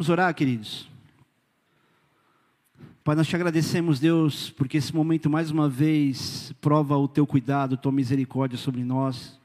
Vamos 0.00 0.08
orar, 0.08 0.34
queridos. 0.34 0.88
Pai, 3.04 3.14
nós 3.14 3.28
te 3.28 3.36
agradecemos, 3.36 4.00
Deus, 4.00 4.48
porque 4.48 4.78
esse 4.78 4.96
momento 4.96 5.28
mais 5.28 5.50
uma 5.50 5.68
vez 5.68 6.54
prova 6.58 6.96
o 6.96 7.06
teu 7.06 7.26
cuidado, 7.26 7.76
tua 7.76 7.92
misericórdia 7.92 8.56
sobre 8.56 8.82
nós, 8.82 9.38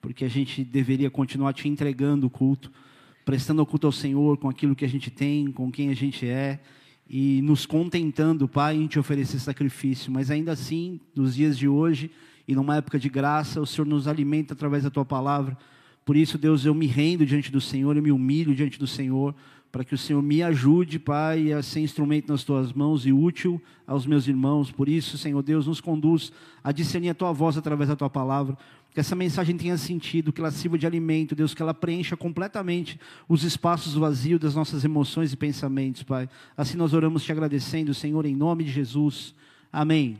porque 0.00 0.24
a 0.24 0.28
gente 0.28 0.62
deveria 0.62 1.10
continuar 1.10 1.54
te 1.54 1.68
entregando 1.68 2.28
o 2.28 2.30
culto, 2.30 2.70
prestando 3.24 3.62
o 3.62 3.66
culto 3.66 3.88
ao 3.88 3.92
Senhor 3.92 4.38
com 4.38 4.48
aquilo 4.48 4.76
que 4.76 4.84
a 4.84 4.88
gente 4.88 5.10
tem, 5.10 5.50
com 5.50 5.72
quem 5.72 5.90
a 5.90 5.94
gente 5.94 6.24
é, 6.24 6.60
e 7.10 7.42
nos 7.42 7.66
contentando, 7.66 8.46
Pai, 8.46 8.76
em 8.76 8.86
te 8.86 9.00
oferecer 9.00 9.40
sacrifício, 9.40 10.12
mas 10.12 10.30
ainda 10.30 10.52
assim, 10.52 11.00
nos 11.16 11.34
dias 11.34 11.58
de 11.58 11.66
hoje 11.66 12.12
e 12.46 12.54
numa 12.54 12.76
época 12.76 12.96
de 12.96 13.08
graça, 13.08 13.60
o 13.60 13.66
Senhor 13.66 13.88
nos 13.88 14.06
alimenta 14.06 14.54
através 14.54 14.84
da 14.84 14.90
tua 14.90 15.04
palavra. 15.04 15.58
Por 16.04 16.14
isso, 16.14 16.38
Deus, 16.38 16.64
eu 16.64 16.72
me 16.72 16.86
rendo 16.86 17.26
diante 17.26 17.50
do 17.50 17.60
Senhor, 17.60 17.96
eu 17.96 18.02
me 18.04 18.12
humilho 18.12 18.54
diante 18.54 18.78
do 18.78 18.86
Senhor 18.86 19.34
para 19.70 19.84
que 19.84 19.94
o 19.94 19.98
Senhor 19.98 20.22
me 20.22 20.42
ajude, 20.42 20.98
Pai, 20.98 21.52
a 21.52 21.62
ser 21.62 21.80
instrumento 21.80 22.32
nas 22.32 22.44
tuas 22.44 22.72
mãos 22.72 23.06
e 23.06 23.12
útil 23.12 23.60
aos 23.86 24.06
meus 24.06 24.26
irmãos. 24.26 24.70
Por 24.70 24.88
isso, 24.88 25.18
Senhor 25.18 25.42
Deus, 25.42 25.66
nos 25.66 25.80
conduz 25.80 26.32
a 26.64 26.72
discernir 26.72 27.10
a 27.10 27.14
tua 27.14 27.32
voz 27.32 27.56
através 27.56 27.88
da 27.88 27.96
tua 27.96 28.08
palavra. 28.08 28.56
Que 28.92 29.00
essa 29.00 29.14
mensagem 29.14 29.56
tenha 29.56 29.76
sentido, 29.76 30.32
que 30.32 30.40
ela 30.40 30.50
sirva 30.50 30.78
de 30.78 30.86
alimento, 30.86 31.34
Deus, 31.34 31.52
que 31.52 31.60
ela 31.60 31.74
preencha 31.74 32.16
completamente 32.16 32.98
os 33.28 33.44
espaços 33.44 33.92
vazios 33.92 34.40
das 34.40 34.54
nossas 34.54 34.84
emoções 34.84 35.34
e 35.34 35.36
pensamentos, 35.36 36.02
Pai. 36.02 36.28
Assim 36.56 36.78
nós 36.78 36.94
oramos 36.94 37.22
te 37.22 37.30
agradecendo, 37.30 37.92
Senhor, 37.92 38.24
em 38.24 38.34
nome 38.34 38.64
de 38.64 38.70
Jesus. 38.70 39.34
Amém. 39.70 40.16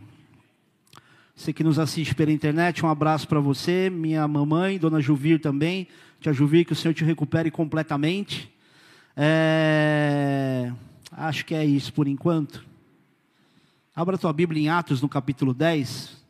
Você 1.34 1.52
que 1.52 1.64
nos 1.64 1.78
assiste 1.78 2.14
pela 2.14 2.32
internet, 2.32 2.84
um 2.84 2.88
abraço 2.88 3.26
para 3.26 3.40
você, 3.40 3.88
minha 3.88 4.26
mamãe, 4.28 4.78
dona 4.78 5.00
Juvir 5.00 5.40
também. 5.40 5.86
Tia 6.20 6.32
Juvir, 6.32 6.64
que 6.64 6.72
o 6.72 6.76
Senhor 6.76 6.92
te 6.92 7.04
recupere 7.04 7.50
completamente. 7.50 8.54
É, 9.16 10.70
acho 11.10 11.46
que 11.46 11.54
é 11.54 11.64
isso 11.64 11.92
por 11.92 12.06
enquanto. 12.06 12.66
Abra 13.94 14.18
tua 14.18 14.32
Bíblia 14.32 14.62
em 14.62 14.68
Atos, 14.68 15.00
no 15.00 15.08
capítulo 15.08 15.54
10. 15.54 16.22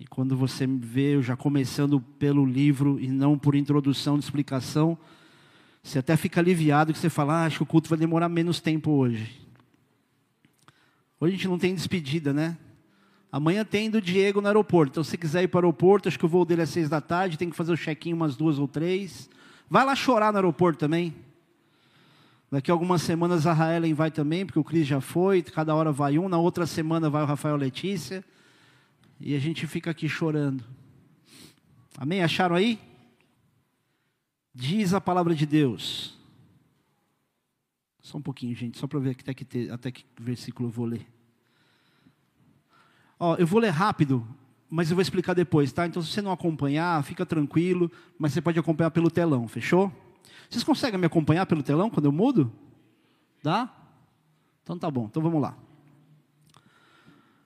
E 0.00 0.06
quando 0.06 0.36
você 0.36 0.66
vê, 0.66 1.14
eu 1.14 1.22
já 1.22 1.36
começando 1.36 2.00
pelo 2.18 2.44
livro 2.44 2.98
e 2.98 3.06
não 3.06 3.38
por 3.38 3.54
introdução 3.54 4.18
de 4.18 4.24
explicação, 4.24 4.98
você 5.82 6.00
até 6.00 6.16
fica 6.16 6.40
aliviado 6.40 6.92
que 6.92 6.98
você 6.98 7.08
fala, 7.08 7.42
ah, 7.42 7.44
acho 7.44 7.58
que 7.58 7.62
o 7.62 7.66
culto 7.66 7.88
vai 7.88 7.98
demorar 7.98 8.28
menos 8.28 8.60
tempo 8.60 8.90
hoje. 8.90 9.40
Hoje 11.20 11.34
a 11.34 11.36
gente 11.36 11.48
não 11.48 11.58
tem 11.58 11.74
despedida, 11.74 12.32
né? 12.32 12.58
Amanhã 13.30 13.64
tem 13.64 13.88
do 13.88 14.00
Diego 14.00 14.40
no 14.40 14.48
aeroporto. 14.48 14.94
Então, 14.94 15.04
se 15.04 15.16
quiser 15.16 15.44
ir 15.44 15.48
para 15.48 15.58
o 15.58 15.68
aeroporto, 15.68 16.08
acho 16.08 16.18
que 16.18 16.26
o 16.26 16.28
voo 16.28 16.44
dele 16.44 16.62
é 16.62 16.66
seis 16.66 16.88
da 16.88 17.00
tarde, 17.00 17.38
tem 17.38 17.48
que 17.48 17.56
fazer 17.56 17.72
o 17.72 17.76
check-in 17.76 18.12
umas 18.12 18.34
duas 18.34 18.58
ou 18.58 18.66
três. 18.66 19.30
Vai 19.70 19.84
lá 19.86 19.94
chorar 19.94 20.32
no 20.32 20.38
aeroporto 20.38 20.80
também. 20.80 21.14
Daqui 22.50 22.72
a 22.72 22.74
algumas 22.74 23.02
semanas 23.02 23.46
a 23.46 23.52
Raelen 23.52 23.94
vai 23.94 24.10
também, 24.10 24.44
porque 24.44 24.58
o 24.58 24.64
Cris 24.64 24.84
já 24.84 25.00
foi, 25.00 25.40
cada 25.42 25.72
hora 25.72 25.92
vai 25.92 26.18
um, 26.18 26.28
na 26.28 26.36
outra 26.36 26.66
semana 26.66 27.08
vai 27.08 27.22
o 27.22 27.26
Rafael 27.26 27.54
Letícia. 27.54 28.24
E 29.20 29.36
a 29.36 29.38
gente 29.38 29.68
fica 29.68 29.88
aqui 29.92 30.08
chorando. 30.08 30.64
Amém? 31.96 32.20
Acharam 32.20 32.56
aí? 32.56 32.80
Diz 34.52 34.92
a 34.92 35.00
palavra 35.00 35.36
de 35.36 35.46
Deus. 35.46 36.18
Só 38.02 38.18
um 38.18 38.22
pouquinho, 38.22 38.56
gente, 38.56 38.76
só 38.76 38.88
para 38.88 38.98
ver 38.98 39.16
até 39.20 39.32
que, 39.32 39.70
até 39.70 39.92
que 39.92 40.04
versículo 40.20 40.68
eu 40.68 40.72
vou 40.72 40.86
ler. 40.86 41.06
Ó, 43.20 43.36
eu 43.36 43.46
vou 43.46 43.60
ler 43.60 43.70
rápido, 43.70 44.26
mas 44.70 44.88
eu 44.88 44.94
vou 44.94 45.02
explicar 45.02 45.34
depois, 45.34 45.72
tá? 45.72 45.84
Então, 45.84 46.00
se 46.00 46.12
você 46.12 46.22
não 46.22 46.30
acompanhar, 46.30 47.02
fica 47.02 47.26
tranquilo, 47.26 47.90
mas 48.16 48.32
você 48.32 48.40
pode 48.40 48.58
acompanhar 48.58 48.92
pelo 48.92 49.10
telão, 49.10 49.48
fechou? 49.48 49.92
Vocês 50.48 50.62
conseguem 50.62 50.98
me 50.98 51.06
acompanhar 51.06 51.44
pelo 51.44 51.62
telão 51.62 51.90
quando 51.90 52.06
eu 52.06 52.12
mudo? 52.12 52.52
Dá? 53.42 53.68
Então 54.62 54.78
tá 54.78 54.88
bom, 54.88 55.06
então 55.10 55.20
vamos 55.20 55.42
lá. 55.42 55.56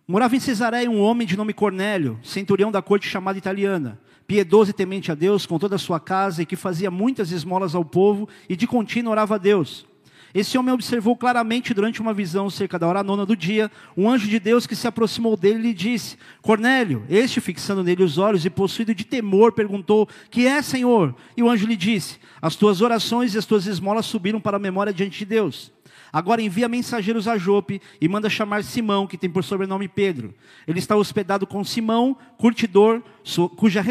Morava 0.07 0.37
em 0.37 0.41
Cesareia 0.41 0.91
um 0.91 1.01
homem 1.01 1.27
de 1.27 1.35
nome 1.35 1.55
Cornélio, 1.55 2.19
centurião 2.23 2.71
da 2.71 2.83
corte 2.83 3.09
chamada 3.09 3.39
italiana, 3.39 3.99
piedoso 4.27 4.71
e 4.71 4.75
temente 4.75 5.11
a 5.11 5.15
Deus 5.15 5.47
com 5.47 5.59
toda 5.59 5.77
a 5.77 5.79
sua 5.79 5.99
casa 5.99 6.43
e 6.43 6.47
que 6.47 6.57
fazia 6.57 6.91
muitas 6.91 7.31
esmolas 7.31 7.75
ao 7.75 7.85
povo 7.85 8.29
e 8.49 8.55
de 8.55 8.67
contínuo 8.67 9.13
orava 9.13 9.37
a 9.37 9.39
Deus. 9.39 9.87
Esse 10.35 10.59
homem 10.59 10.75
observou 10.75 11.17
claramente 11.17 11.73
durante 11.73 12.01
uma 12.01 12.13
visão 12.13 12.51
cerca 12.51 12.77
da 12.77 12.89
hora 12.89 13.05
nona 13.05 13.25
do 13.25 13.37
dia, 13.37 13.71
um 13.97 14.11
anjo 14.11 14.27
de 14.27 14.41
Deus 14.41 14.67
que 14.67 14.75
se 14.75 14.89
aproximou 14.89 15.37
dele 15.37 15.61
e 15.61 15.63
lhe 15.63 15.75
disse: 15.75 16.19
Cornélio, 16.43 17.05
este 17.09 17.41
fixando 17.41 17.85
nele 17.85 18.03
os 18.03 18.19
olhos 18.19 18.45
e 18.45 18.51
possuído 18.51 18.93
de 18.93 19.05
temor, 19.05 19.53
perguntou: 19.53 20.09
Que 20.29 20.45
é, 20.45 20.61
Senhor? 20.61 21.15
E 21.37 21.43
o 21.43 21.49
anjo 21.49 21.69
lhe 21.69 21.77
disse: 21.77 22.19
As 22.43 22.57
tuas 22.57 22.81
orações 22.81 23.35
e 23.35 23.39
as 23.39 23.47
tuas 23.47 23.67
esmolas 23.67 24.07
subiram 24.07 24.41
para 24.41 24.57
a 24.57 24.61
memória 24.61 24.93
diante 24.93 25.21
de 25.21 25.25
Deus. 25.25 25.73
Agora 26.13 26.43
envia 26.43 26.69
mensageiros 26.69 27.27
a 27.27 27.37
Jope 27.37 27.81
e 28.01 28.09
manda 28.09 28.31
chamar 28.31 28.63
Simão, 28.65 29.07
que 29.07 29.19
tem 29.19 29.31
por 29.31 29.43
sobrenome 29.43 29.89
Pedro. 29.89 30.35
Ele 30.67 30.79
está 30.79 30.97
hospedado 30.97 31.47
com 31.47 31.65
Simão, 31.65 32.17
curtidor, 32.39 33.03
cuja, 33.57 33.85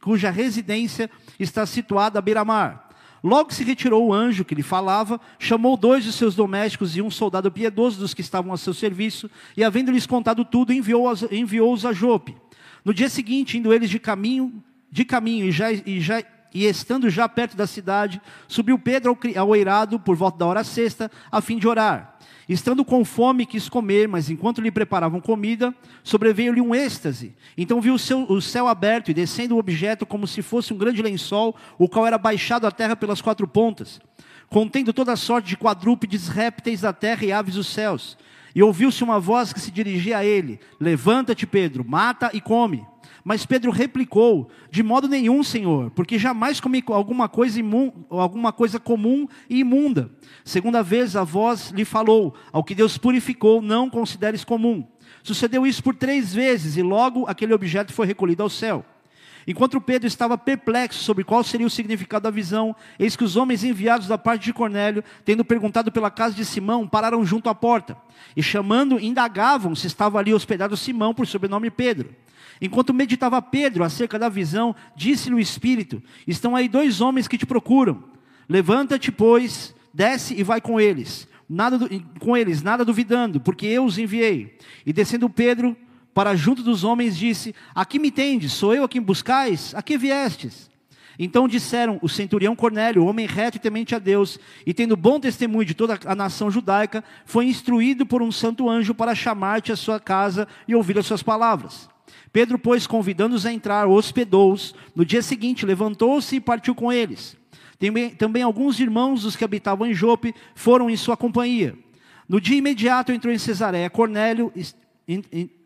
cuja 0.00 0.30
residência 0.30 1.10
está 1.38 1.64
situada 1.64 2.18
à 2.18 2.22
beira-mar. 2.22 2.87
Logo 3.22 3.52
se 3.52 3.64
retirou 3.64 4.06
o 4.06 4.12
anjo 4.12 4.44
que 4.44 4.54
lhe 4.54 4.62
falava, 4.62 5.20
chamou 5.38 5.76
dois 5.76 6.04
de 6.04 6.12
seus 6.12 6.34
domésticos 6.34 6.96
e 6.96 7.02
um 7.02 7.10
soldado 7.10 7.50
piedoso 7.50 7.98
dos 7.98 8.14
que 8.14 8.20
estavam 8.20 8.52
a 8.52 8.56
seu 8.56 8.72
serviço, 8.72 9.30
e 9.56 9.64
havendo-lhes 9.64 10.06
contado 10.06 10.44
tudo, 10.44 10.72
enviou-os 10.72 11.22
enviou 11.30 11.76
a 11.84 11.92
Jope. 11.92 12.36
No 12.84 12.94
dia 12.94 13.08
seguinte, 13.08 13.58
indo 13.58 13.72
eles 13.72 13.90
de 13.90 13.98
caminho, 13.98 14.62
de 14.90 15.04
caminho 15.04 15.46
e, 15.46 15.52
já, 15.52 15.72
e, 15.72 16.00
já, 16.00 16.22
e 16.54 16.64
estando 16.64 17.10
já 17.10 17.28
perto 17.28 17.56
da 17.56 17.66
cidade, 17.66 18.20
subiu 18.46 18.78
Pedro 18.78 19.10
ao, 19.10 19.42
ao 19.42 19.56
eirado 19.56 19.98
por 19.98 20.16
volta 20.16 20.38
da 20.38 20.46
hora 20.46 20.64
sexta, 20.64 21.10
a 21.30 21.40
fim 21.40 21.58
de 21.58 21.66
orar. 21.66 22.17
Estando 22.48 22.82
com 22.82 23.04
fome, 23.04 23.44
quis 23.44 23.68
comer, 23.68 24.08
mas 24.08 24.30
enquanto 24.30 24.62
lhe 24.62 24.70
preparavam 24.70 25.20
comida, 25.20 25.74
sobreveio-lhe 26.02 26.62
um 26.62 26.74
êxtase. 26.74 27.34
Então 27.58 27.78
viu 27.78 27.94
o, 27.94 28.32
o, 28.32 28.40
céu 28.40 28.66
aberto 28.66 29.10
e 29.10 29.14
descendo 29.14 29.54
o 29.54 29.58
objeto 29.58 30.06
como 30.06 30.26
se 30.26 30.40
fosse 30.40 30.72
um 30.72 30.78
grande 30.78 31.02
lençol, 31.02 31.54
o 31.78 31.86
qual 31.86 32.06
era 32.06 32.16
baixado 32.16 32.66
à 32.66 32.70
terra 32.70 32.96
pelas 32.96 33.20
quatro 33.20 33.46
pontas, 33.46 34.00
contendo 34.48 34.94
toda 34.94 35.14
sorte 35.14 35.48
de 35.48 35.58
quadrúpedes, 35.58 36.28
répteis 36.28 36.80
da 36.80 36.92
terra 36.92 37.24
e 37.26 37.32
aves 37.32 37.54
dos 37.54 37.66
céus. 37.66 38.16
E 38.54 38.62
ouviu-se 38.62 39.04
uma 39.04 39.20
voz 39.20 39.52
que 39.52 39.60
se 39.60 39.70
dirigia 39.70 40.16
a 40.16 40.24
ele: 40.24 40.58
Levanta-te, 40.80 41.46
Pedro, 41.46 41.84
mata 41.86 42.30
e 42.32 42.40
come. 42.40 42.86
Mas 43.28 43.44
Pedro 43.44 43.70
replicou: 43.70 44.48
De 44.70 44.82
modo 44.82 45.06
nenhum, 45.06 45.42
Senhor, 45.42 45.90
porque 45.90 46.18
jamais 46.18 46.60
comi 46.60 46.82
alguma 46.86 47.28
coisa, 47.28 47.60
imun, 47.60 47.92
alguma 48.08 48.54
coisa 48.54 48.80
comum 48.80 49.28
e 49.50 49.58
imunda. 49.58 50.10
Segunda 50.42 50.82
vez 50.82 51.14
a 51.14 51.24
voz 51.24 51.68
lhe 51.68 51.84
falou: 51.84 52.34
Ao 52.50 52.64
que 52.64 52.74
Deus 52.74 52.96
purificou, 52.96 53.60
não 53.60 53.90
consideres 53.90 54.44
comum. 54.44 54.82
Sucedeu 55.22 55.66
isso 55.66 55.82
por 55.82 55.94
três 55.94 56.32
vezes, 56.32 56.78
e 56.78 56.82
logo 56.82 57.26
aquele 57.28 57.52
objeto 57.52 57.92
foi 57.92 58.06
recolhido 58.06 58.42
ao 58.42 58.48
céu. 58.48 58.82
Enquanto 59.46 59.78
Pedro 59.78 60.08
estava 60.08 60.38
perplexo 60.38 61.04
sobre 61.04 61.22
qual 61.22 61.44
seria 61.44 61.66
o 61.66 61.70
significado 61.70 62.22
da 62.22 62.30
visão, 62.30 62.74
eis 62.98 63.14
que 63.14 63.24
os 63.24 63.36
homens 63.36 63.62
enviados 63.62 64.08
da 64.08 64.16
parte 64.16 64.44
de 64.44 64.54
Cornélio, 64.54 65.04
tendo 65.26 65.44
perguntado 65.44 65.92
pela 65.92 66.10
casa 66.10 66.34
de 66.34 66.46
Simão, 66.46 66.88
pararam 66.88 67.22
junto 67.26 67.50
à 67.50 67.54
porta. 67.54 67.94
E 68.34 68.42
chamando, 68.42 68.98
indagavam 68.98 69.74
se 69.74 69.86
estava 69.86 70.18
ali 70.18 70.32
hospedado 70.32 70.78
Simão, 70.78 71.12
por 71.12 71.26
sobrenome 71.26 71.70
Pedro. 71.70 72.08
Enquanto 72.60 72.94
meditava 72.94 73.40
Pedro 73.40 73.84
acerca 73.84 74.18
da 74.18 74.28
visão, 74.28 74.74
disse-lhe 74.96 75.34
o 75.34 75.40
Espírito: 75.40 76.02
Estão 76.26 76.56
aí 76.56 76.68
dois 76.68 77.00
homens 77.00 77.28
que 77.28 77.38
te 77.38 77.46
procuram. 77.46 78.02
Levanta-te, 78.48 79.12
pois, 79.12 79.74
desce 79.92 80.34
e 80.34 80.42
vai 80.42 80.60
com 80.60 80.80
eles. 80.80 81.28
Nada 81.48 81.78
com 82.18 82.36
eles, 82.36 82.62
nada 82.62 82.84
duvidando, 82.84 83.40
porque 83.40 83.66
eu 83.66 83.84
os 83.84 83.96
enviei. 83.96 84.58
E 84.84 84.92
descendo 84.92 85.30
Pedro 85.30 85.76
para 86.12 86.34
junto 86.34 86.62
dos 86.62 86.84
homens, 86.84 87.16
disse: 87.16 87.54
Aqui 87.74 87.98
me 87.98 88.10
tendes, 88.10 88.52
sou 88.52 88.74
eu 88.74 88.84
a 88.84 88.88
quem 88.88 89.00
buscais? 89.00 89.74
A 89.74 89.82
que 89.82 89.96
viestes? 89.96 90.68
Então 91.18 91.48
disseram: 91.48 91.98
O 92.02 92.08
centurião 92.08 92.54
Cornélio, 92.54 93.04
homem 93.04 93.26
reto 93.26 93.56
e 93.56 93.60
temente 93.60 93.94
a 93.94 93.98
Deus, 93.98 94.38
e 94.66 94.72
tendo 94.72 94.96
bom 94.96 95.18
testemunho 95.18 95.64
de 95.64 95.74
toda 95.74 95.98
a 96.04 96.14
nação 96.14 96.50
judaica, 96.50 97.02
foi 97.24 97.46
instruído 97.46 98.06
por 98.06 98.22
um 98.22 98.30
santo 98.30 98.68
anjo 98.68 98.94
para 98.94 99.14
chamar-te 99.14 99.72
à 99.72 99.76
sua 99.76 99.98
casa 99.98 100.46
e 100.66 100.74
ouvir 100.74 100.98
as 100.98 101.06
suas 101.06 101.22
palavras. 101.22 101.88
Pedro, 102.32 102.58
pois, 102.58 102.86
convidando-os 102.86 103.46
a 103.46 103.52
entrar, 103.52 103.86
hospedou-os. 103.86 104.74
No 104.94 105.04
dia 105.04 105.22
seguinte, 105.22 105.66
levantou-se 105.66 106.36
e 106.36 106.40
partiu 106.40 106.74
com 106.74 106.92
eles. 106.92 107.36
Também, 107.78 108.10
também 108.10 108.42
alguns 108.42 108.80
irmãos 108.80 109.22
dos 109.22 109.36
que 109.36 109.44
habitavam 109.44 109.86
em 109.86 109.94
Jope 109.94 110.34
foram 110.54 110.90
em 110.90 110.96
sua 110.96 111.16
companhia. 111.16 111.76
No 112.28 112.40
dia 112.40 112.58
imediato 112.58 113.12
entrou 113.12 113.32
em 113.32 113.38
Cesareia 113.38 113.88
Cornélio, 113.88 114.52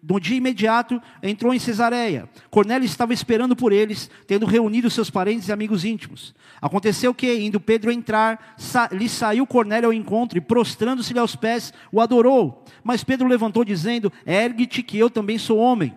no 0.00 0.20
dia 0.20 0.36
imediato 0.36 1.02
entrou 1.20 1.52
em 1.52 1.58
Cesareia. 1.58 2.28
Cornélio 2.48 2.86
estava 2.86 3.12
esperando 3.12 3.56
por 3.56 3.72
eles, 3.72 4.08
tendo 4.24 4.46
reunido 4.46 4.88
seus 4.88 5.10
parentes 5.10 5.48
e 5.48 5.52
amigos 5.52 5.84
íntimos. 5.84 6.32
Aconteceu 6.60 7.12
que, 7.12 7.34
indo 7.40 7.58
Pedro 7.58 7.90
entrar, 7.90 8.54
lhe 8.92 9.08
saiu 9.08 9.44
Cornélio 9.44 9.88
ao 9.88 9.92
encontro 9.92 10.38
e, 10.38 10.40
prostrando-se-lhe 10.40 11.18
aos 11.18 11.34
pés, 11.34 11.72
o 11.90 12.00
adorou. 12.00 12.64
Mas 12.84 13.02
Pedro 13.02 13.26
levantou, 13.26 13.64
dizendo: 13.64 14.12
Ergue-te, 14.24 14.80
que 14.80 14.96
eu 14.96 15.10
também 15.10 15.38
sou 15.38 15.58
homem. 15.58 15.92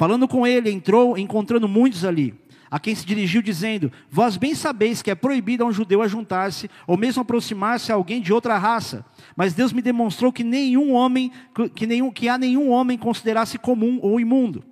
Falando 0.00 0.26
com 0.26 0.46
ele, 0.46 0.70
entrou, 0.70 1.18
encontrando 1.18 1.68
muitos 1.68 2.06
ali. 2.06 2.34
a 2.70 2.80
quem 2.80 2.94
se 2.94 3.04
dirigiu 3.04 3.42
dizendo: 3.42 3.92
Vós 4.10 4.38
bem 4.38 4.54
sabeis 4.54 5.02
que 5.02 5.10
é 5.10 5.14
proibido 5.14 5.62
a 5.62 5.66
um 5.66 5.72
judeu 5.72 6.00
ajuntar-se, 6.00 6.70
ou 6.86 6.96
mesmo 6.96 7.20
aproximar-se 7.20 7.92
a 7.92 7.96
alguém 7.96 8.22
de 8.22 8.32
outra 8.32 8.56
raça. 8.56 9.04
Mas 9.36 9.52
Deus 9.52 9.74
me 9.74 9.82
demonstrou 9.82 10.32
que 10.32 10.42
nenhum 10.42 10.94
homem, 10.94 11.30
que, 11.74 11.86
nenhum, 11.86 12.10
que 12.10 12.30
há 12.30 12.38
nenhum 12.38 12.70
homem 12.70 12.96
considerasse 12.96 13.58
comum 13.58 13.98
ou 14.00 14.18
imundo. 14.18 14.64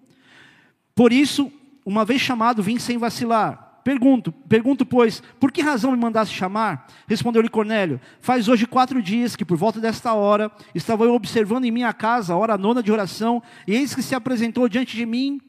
Por 0.94 1.12
isso, 1.12 1.52
uma 1.84 2.06
vez 2.06 2.22
chamado, 2.22 2.62
vim 2.62 2.78
sem 2.78 2.96
vacilar. 2.96 3.67
Pergunto, 3.88 4.30
pergunto, 4.30 4.84
pois, 4.84 5.22
por 5.40 5.50
que 5.50 5.62
razão 5.62 5.92
me 5.92 5.96
mandaste 5.96 6.36
chamar? 6.36 6.88
Respondeu-lhe 7.06 7.48
Cornélio: 7.48 7.98
Faz 8.20 8.46
hoje 8.46 8.66
quatro 8.66 9.00
dias 9.00 9.34
que, 9.34 9.46
por 9.46 9.56
volta 9.56 9.80
desta 9.80 10.12
hora, 10.12 10.52
estava 10.74 11.04
eu 11.04 11.14
observando 11.14 11.64
em 11.64 11.70
minha 11.70 11.90
casa, 11.94 12.34
a 12.34 12.36
hora 12.36 12.58
nona 12.58 12.82
de 12.82 12.92
oração, 12.92 13.42
e 13.66 13.74
eis 13.74 13.94
que 13.94 14.02
se 14.02 14.14
apresentou 14.14 14.68
diante 14.68 14.94
de 14.94 15.06
mim 15.06 15.40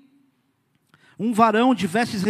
um 1.20 1.34
varão 1.34 1.76
de 1.76 1.86
vestes 1.86 2.24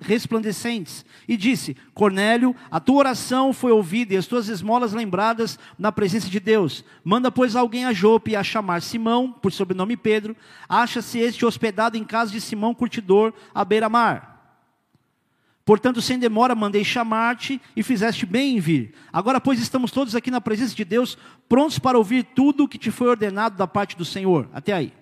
resplandecentes, 0.00 1.04
e 1.26 1.36
disse: 1.36 1.76
Cornélio, 1.92 2.54
a 2.70 2.78
tua 2.78 2.98
oração 2.98 3.52
foi 3.52 3.72
ouvida 3.72 4.14
e 4.14 4.16
as 4.16 4.28
tuas 4.28 4.48
esmolas 4.48 4.92
lembradas 4.92 5.58
na 5.76 5.90
presença 5.90 6.30
de 6.30 6.38
Deus. 6.38 6.84
Manda, 7.02 7.32
pois, 7.32 7.56
alguém 7.56 7.84
a 7.84 7.92
Jope 7.92 8.36
a 8.36 8.44
chamar 8.44 8.80
Simão, 8.80 9.32
por 9.32 9.50
sobrenome 9.50 9.96
Pedro. 9.96 10.36
Acha-se 10.68 11.18
este 11.18 11.44
hospedado 11.44 11.96
em 11.96 12.04
casa 12.04 12.30
de 12.30 12.40
Simão 12.40 12.72
Curtidor, 12.72 13.32
à 13.52 13.64
beira-mar. 13.64 14.31
Portanto, 15.64 16.02
sem 16.02 16.18
demora, 16.18 16.54
mandei 16.54 16.84
chamar-te 16.84 17.60
e 17.76 17.82
fizeste 17.82 18.26
bem 18.26 18.56
em 18.56 18.60
vir. 18.60 18.94
Agora, 19.12 19.40
pois, 19.40 19.60
estamos 19.60 19.92
todos 19.92 20.16
aqui 20.16 20.30
na 20.30 20.40
presença 20.40 20.74
de 20.74 20.84
Deus, 20.84 21.16
prontos 21.48 21.78
para 21.78 21.96
ouvir 21.96 22.24
tudo 22.24 22.64
o 22.64 22.68
que 22.68 22.78
te 22.78 22.90
foi 22.90 23.08
ordenado 23.08 23.56
da 23.56 23.66
parte 23.66 23.96
do 23.96 24.04
Senhor. 24.04 24.48
Até 24.52 24.72
aí. 24.72 24.92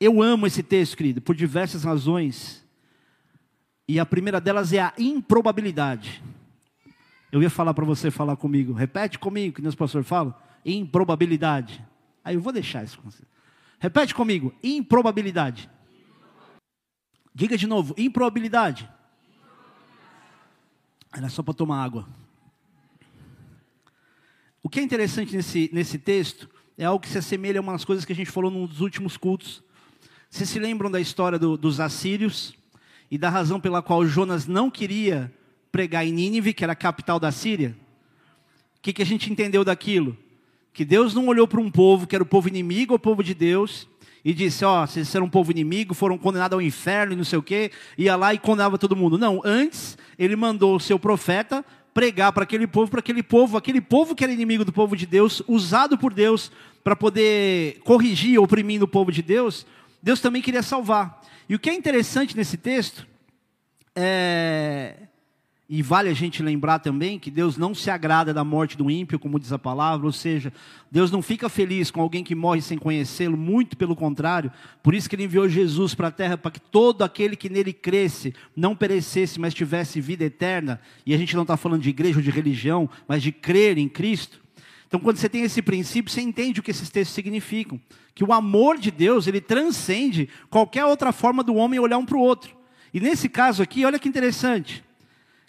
Eu 0.00 0.20
amo 0.20 0.48
esse 0.48 0.64
texto, 0.64 0.96
querido, 0.96 1.20
por 1.20 1.36
diversas 1.36 1.84
razões. 1.84 2.66
E 3.86 4.00
a 4.00 4.06
primeira 4.06 4.40
delas 4.40 4.72
é 4.72 4.80
a 4.80 4.92
improbabilidade. 4.98 6.22
Eu 7.30 7.40
ia 7.40 7.50
falar 7.50 7.72
para 7.72 7.84
você 7.84 8.10
falar 8.10 8.36
comigo. 8.36 8.72
Repete 8.72 9.18
comigo, 9.18 9.54
que 9.54 9.62
meus 9.62 9.76
pastor 9.76 10.02
fala. 10.02 10.36
Improbabilidade. 10.66 11.84
Aí 12.24 12.34
eu 12.34 12.40
vou 12.40 12.52
deixar 12.52 12.82
isso 12.82 12.98
com 12.98 13.08
você. 13.10 13.22
Repete 13.78 14.12
comigo. 14.12 14.52
Improbabilidade. 14.62 15.70
Diga 17.32 17.56
de 17.56 17.66
novo. 17.66 17.94
Improbabilidade. 17.96 18.88
Era 21.14 21.28
só 21.28 21.42
para 21.42 21.54
tomar 21.54 21.82
água. 21.82 22.08
O 24.62 24.68
que 24.68 24.80
é 24.80 24.82
interessante 24.82 25.36
nesse, 25.36 25.68
nesse 25.72 25.98
texto 25.98 26.48
é 26.78 26.84
algo 26.84 27.02
que 27.02 27.08
se 27.08 27.18
assemelha 27.18 27.60
a 27.60 27.62
umas 27.62 27.84
coisas 27.84 28.04
que 28.04 28.12
a 28.12 28.16
gente 28.16 28.30
falou 28.30 28.50
nos 28.50 28.80
últimos 28.80 29.16
cultos. 29.16 29.62
Vocês 30.30 30.48
se 30.48 30.58
lembram 30.58 30.90
da 30.90 31.00
história 31.00 31.38
do, 31.38 31.56
dos 31.56 31.80
assírios 31.80 32.54
e 33.10 33.18
da 33.18 33.28
razão 33.28 33.60
pela 33.60 33.82
qual 33.82 34.06
Jonas 34.06 34.46
não 34.46 34.70
queria 34.70 35.32
pregar 35.70 36.06
em 36.06 36.12
Nínive, 36.12 36.54
que 36.54 36.64
era 36.64 36.72
a 36.72 36.76
capital 36.76 37.20
da 37.20 37.30
Síria? 37.30 37.76
O 38.78 38.80
que, 38.80 38.92
que 38.92 39.02
a 39.02 39.06
gente 39.06 39.30
entendeu 39.30 39.64
daquilo? 39.64 40.16
Que 40.72 40.84
Deus 40.84 41.12
não 41.12 41.26
olhou 41.26 41.46
para 41.46 41.60
um 41.60 41.70
povo 41.70 42.06
que 42.06 42.14
era 42.14 42.22
o 42.22 42.26
povo 42.26 42.48
inimigo, 42.48 42.94
o 42.94 42.98
povo 42.98 43.22
de 43.22 43.34
Deus, 43.34 43.86
e 44.24 44.32
disse: 44.32 44.64
Ó, 44.64 44.82
oh, 44.82 44.86
vocês 44.86 45.14
eram 45.14 45.26
um 45.26 45.30
povo 45.30 45.50
inimigo, 45.50 45.94
foram 45.94 46.16
condenados 46.16 46.54
ao 46.54 46.62
inferno 46.62 47.12
e 47.12 47.16
não 47.16 47.24
sei 47.24 47.38
o 47.38 47.42
quê, 47.42 47.70
ia 47.96 48.16
lá 48.16 48.32
e 48.32 48.38
condenava 48.38 48.78
todo 48.78 48.96
mundo. 48.96 49.18
Não, 49.18 49.40
antes 49.44 49.96
ele 50.18 50.36
mandou 50.36 50.76
o 50.76 50.80
seu 50.80 50.98
profeta 50.98 51.64
pregar 51.92 52.32
para 52.32 52.44
aquele 52.44 52.66
povo, 52.66 52.90
para 52.90 53.00
aquele 53.00 53.22
povo, 53.22 53.56
aquele 53.56 53.80
povo 53.80 54.14
que 54.14 54.24
era 54.24 54.32
inimigo 54.32 54.64
do 54.64 54.72
povo 54.72 54.96
de 54.96 55.06
Deus, 55.06 55.42
usado 55.46 55.98
por 55.98 56.14
Deus 56.14 56.50
para 56.82 56.96
poder 56.96 57.80
corrigir, 57.84 58.40
oprimindo 58.40 58.84
o 58.84 58.88
povo 58.88 59.12
de 59.12 59.22
Deus, 59.22 59.66
Deus 60.02 60.20
também 60.20 60.42
queria 60.42 60.62
salvar. 60.62 61.20
E 61.48 61.54
o 61.54 61.58
que 61.58 61.70
é 61.70 61.74
interessante 61.74 62.36
nesse 62.36 62.56
texto, 62.56 63.06
é, 63.94 64.96
e 65.68 65.80
vale 65.80 66.08
a 66.10 66.14
gente 66.14 66.42
lembrar 66.42 66.80
também 66.80 67.18
que 67.18 67.30
Deus 67.30 67.56
não 67.56 67.74
se 67.74 67.88
agrada 67.88 68.34
da 68.34 68.44
morte 68.44 68.76
do 68.76 68.90
ímpio, 68.90 69.18
como 69.18 69.40
diz 69.40 69.52
a 69.52 69.58
palavra, 69.58 70.04
ou 70.04 70.12
seja, 70.12 70.52
Deus 70.90 71.10
não 71.10 71.22
fica 71.22 71.48
feliz 71.48 71.90
com 71.90 72.00
alguém 72.00 72.22
que 72.22 72.34
morre 72.34 72.60
sem 72.60 72.76
conhecê-lo, 72.76 73.36
muito 73.36 73.76
pelo 73.76 73.96
contrário, 73.96 74.52
por 74.82 74.94
isso 74.94 75.08
que 75.08 75.16
ele 75.16 75.24
enviou 75.24 75.48
Jesus 75.48 75.94
para 75.94 76.08
a 76.08 76.10
terra, 76.10 76.36
para 76.36 76.50
que 76.50 76.60
todo 76.60 77.02
aquele 77.02 77.36
que 77.36 77.48
nele 77.48 77.72
cresce 77.72 78.34
não 78.54 78.76
perecesse, 78.76 79.40
mas 79.40 79.54
tivesse 79.54 80.00
vida 80.00 80.24
eterna, 80.24 80.80
e 81.06 81.14
a 81.14 81.16
gente 81.16 81.34
não 81.34 81.42
está 81.42 81.56
falando 81.56 81.82
de 81.82 81.90
igreja 81.90 82.18
ou 82.18 82.22
de 82.22 82.30
religião, 82.30 82.90
mas 83.08 83.22
de 83.22 83.32
crer 83.32 83.78
em 83.78 83.88
Cristo. 83.88 84.42
Então, 84.86 85.00
quando 85.00 85.16
você 85.16 85.26
tem 85.26 85.42
esse 85.42 85.62
princípio, 85.62 86.12
você 86.12 86.20
entende 86.20 86.60
o 86.60 86.62
que 86.62 86.70
esses 86.70 86.90
textos 86.90 87.14
significam. 87.14 87.80
Que 88.14 88.22
o 88.22 88.30
amor 88.30 88.76
de 88.76 88.90
Deus, 88.90 89.26
ele 89.26 89.40
transcende 89.40 90.28
qualquer 90.50 90.84
outra 90.84 91.12
forma 91.12 91.42
do 91.42 91.54
homem 91.54 91.80
olhar 91.80 91.96
um 91.96 92.04
para 92.04 92.18
o 92.18 92.20
outro. 92.20 92.54
E 92.92 93.00
nesse 93.00 93.26
caso 93.26 93.62
aqui, 93.62 93.86
olha 93.86 93.98
que 93.98 94.06
interessante. 94.06 94.84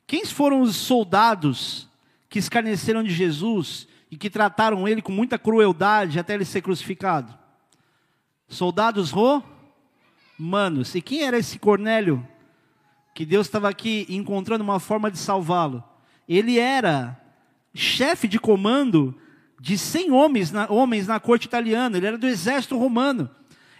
Quem 0.05 0.25
foram 0.25 0.61
os 0.61 0.75
soldados 0.75 1.87
que 2.29 2.39
escarneceram 2.39 3.03
de 3.03 3.13
Jesus 3.13 3.87
e 4.11 4.17
que 4.17 4.29
trataram 4.29 4.87
ele 4.87 5.01
com 5.01 5.11
muita 5.11 5.37
crueldade 5.37 6.19
até 6.19 6.33
ele 6.33 6.45
ser 6.45 6.61
crucificado? 6.61 7.33
Soldados 8.47 9.11
romanos. 9.11 10.93
E 10.95 11.01
quem 11.01 11.23
era 11.23 11.37
esse 11.37 11.57
Cornélio? 11.57 12.27
Que 13.13 13.25
Deus 13.25 13.47
estava 13.47 13.69
aqui 13.69 14.05
encontrando 14.09 14.63
uma 14.63 14.79
forma 14.79 15.09
de 15.09 15.17
salvá-lo. 15.17 15.83
Ele 16.27 16.59
era 16.59 17.19
chefe 17.73 18.27
de 18.27 18.39
comando 18.39 19.15
de 19.59 19.77
100 19.77 20.11
homens 20.11 20.51
na, 20.51 20.69
homens 20.69 21.07
na 21.07 21.19
corte 21.19 21.45
italiana, 21.45 21.95
ele 21.95 22.05
era 22.05 22.17
do 22.17 22.27
exército 22.27 22.77
romano. 22.77 23.29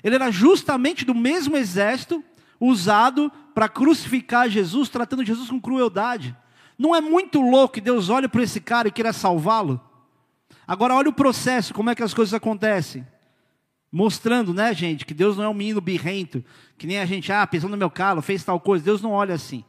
Ele 0.04 0.16
era 0.16 0.32
justamente 0.32 1.04
do 1.04 1.14
mesmo 1.14 1.58
exército 1.58 2.24
usado 2.60 3.32
para 3.54 3.70
crucificar 3.70 4.50
Jesus, 4.50 4.90
tratando 4.90 5.26
Jesus 5.26 5.50
com 5.50 5.60
crueldade. 5.60 6.36
Não 6.78 6.96
é 6.96 7.02
muito 7.02 7.42
louco 7.42 7.76
que 7.76 7.82
Deus 7.82 8.10
olhe 8.10 8.28
para 8.28 8.44
esse 8.44 8.60
cara 8.60 8.88
e 8.88 8.92
queira 8.92 9.14
salvá-lo? 9.14 9.80
Agora 10.68 10.96
olha 10.96 11.10
o 11.10 11.14
processo, 11.14 11.74
como 11.74 11.90
é 11.90 11.96
que 11.96 12.04
as 12.04 12.14
coisas 12.14 12.34
acontecem. 12.34 13.06
Mostrando, 13.92 14.54
né, 14.54 14.74
gente, 14.74 15.06
que 15.06 15.14
Deus 15.14 15.38
não 15.38 15.44
é 15.44 15.50
um 15.50 15.54
menino 15.54 15.80
birrento, 15.80 16.44
que 16.78 16.88
nem 16.88 17.00
a 17.00 17.06
gente, 17.06 17.32
ah, 17.32 17.46
pisou 17.46 17.70
no 17.70 17.78
meu 17.78 17.92
calo, 17.92 18.22
fez 18.22 18.44
tal 18.44 18.60
coisa. 18.60 18.84
Deus 18.84 19.02
não 19.02 19.12
olha 19.12 19.36
assim. 19.36 19.64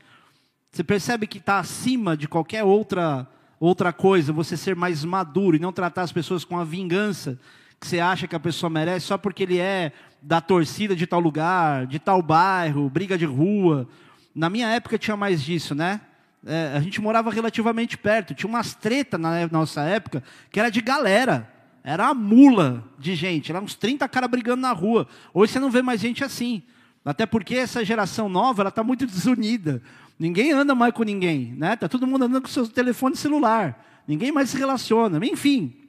Você 0.72 0.82
percebe 0.82 1.26
que 1.26 1.38
está 1.38 1.58
acima 1.58 2.16
de 2.16 2.26
qualquer 2.26 2.64
outra 2.64 3.28
Outra 3.64 3.94
coisa, 3.94 4.30
você 4.30 4.58
ser 4.58 4.76
mais 4.76 5.04
maduro 5.04 5.56
e 5.56 5.58
não 5.58 5.72
tratar 5.72 6.02
as 6.02 6.12
pessoas 6.12 6.44
com 6.44 6.58
a 6.58 6.64
vingança 6.64 7.38
que 7.84 7.88
você 7.90 8.00
acha 8.00 8.26
que 8.26 8.34
a 8.34 8.40
pessoa 8.40 8.70
merece 8.70 9.06
só 9.06 9.18
porque 9.18 9.42
ele 9.42 9.58
é 9.58 9.92
da 10.22 10.40
torcida 10.40 10.96
de 10.96 11.06
tal 11.06 11.20
lugar, 11.20 11.86
de 11.86 11.98
tal 11.98 12.22
bairro, 12.22 12.88
briga 12.88 13.18
de 13.18 13.26
rua. 13.26 13.86
Na 14.34 14.48
minha 14.48 14.68
época 14.68 14.96
tinha 14.96 15.18
mais 15.18 15.42
disso, 15.42 15.74
né? 15.74 16.00
É, 16.46 16.72
a 16.74 16.80
gente 16.80 16.98
morava 16.98 17.30
relativamente 17.30 17.98
perto, 17.98 18.34
tinha 18.34 18.48
umas 18.48 18.74
tretas 18.74 19.20
na 19.20 19.46
nossa 19.48 19.82
época 19.82 20.22
que 20.50 20.58
era 20.58 20.70
de 20.70 20.80
galera. 20.80 21.52
Era 21.84 22.08
a 22.08 22.14
mula 22.14 22.82
de 22.98 23.14
gente, 23.14 23.52
era 23.52 23.60
uns 23.60 23.74
30 23.74 24.08
caras 24.08 24.30
brigando 24.30 24.62
na 24.62 24.72
rua. 24.72 25.06
Hoje 25.34 25.52
você 25.52 25.60
não 25.60 25.70
vê 25.70 25.82
mais 25.82 26.00
gente 26.00 26.24
assim. 26.24 26.62
Até 27.04 27.26
porque 27.26 27.54
essa 27.54 27.84
geração 27.84 28.30
nova, 28.30 28.62
ela 28.62 28.70
está 28.70 28.82
muito 28.82 29.04
desunida. 29.06 29.82
Ninguém 30.18 30.52
anda 30.52 30.74
mais 30.74 30.94
com 30.94 31.02
ninguém, 31.02 31.54
né? 31.58 31.76
Tá 31.76 31.86
todo 31.86 32.06
mundo 32.06 32.24
andando 32.24 32.40
com 32.40 32.48
seu 32.48 32.66
telefone 32.66 33.14
celular. 33.14 33.84
Ninguém 34.08 34.32
mais 34.32 34.48
se 34.48 34.56
relaciona. 34.56 35.20
Enfim. 35.26 35.83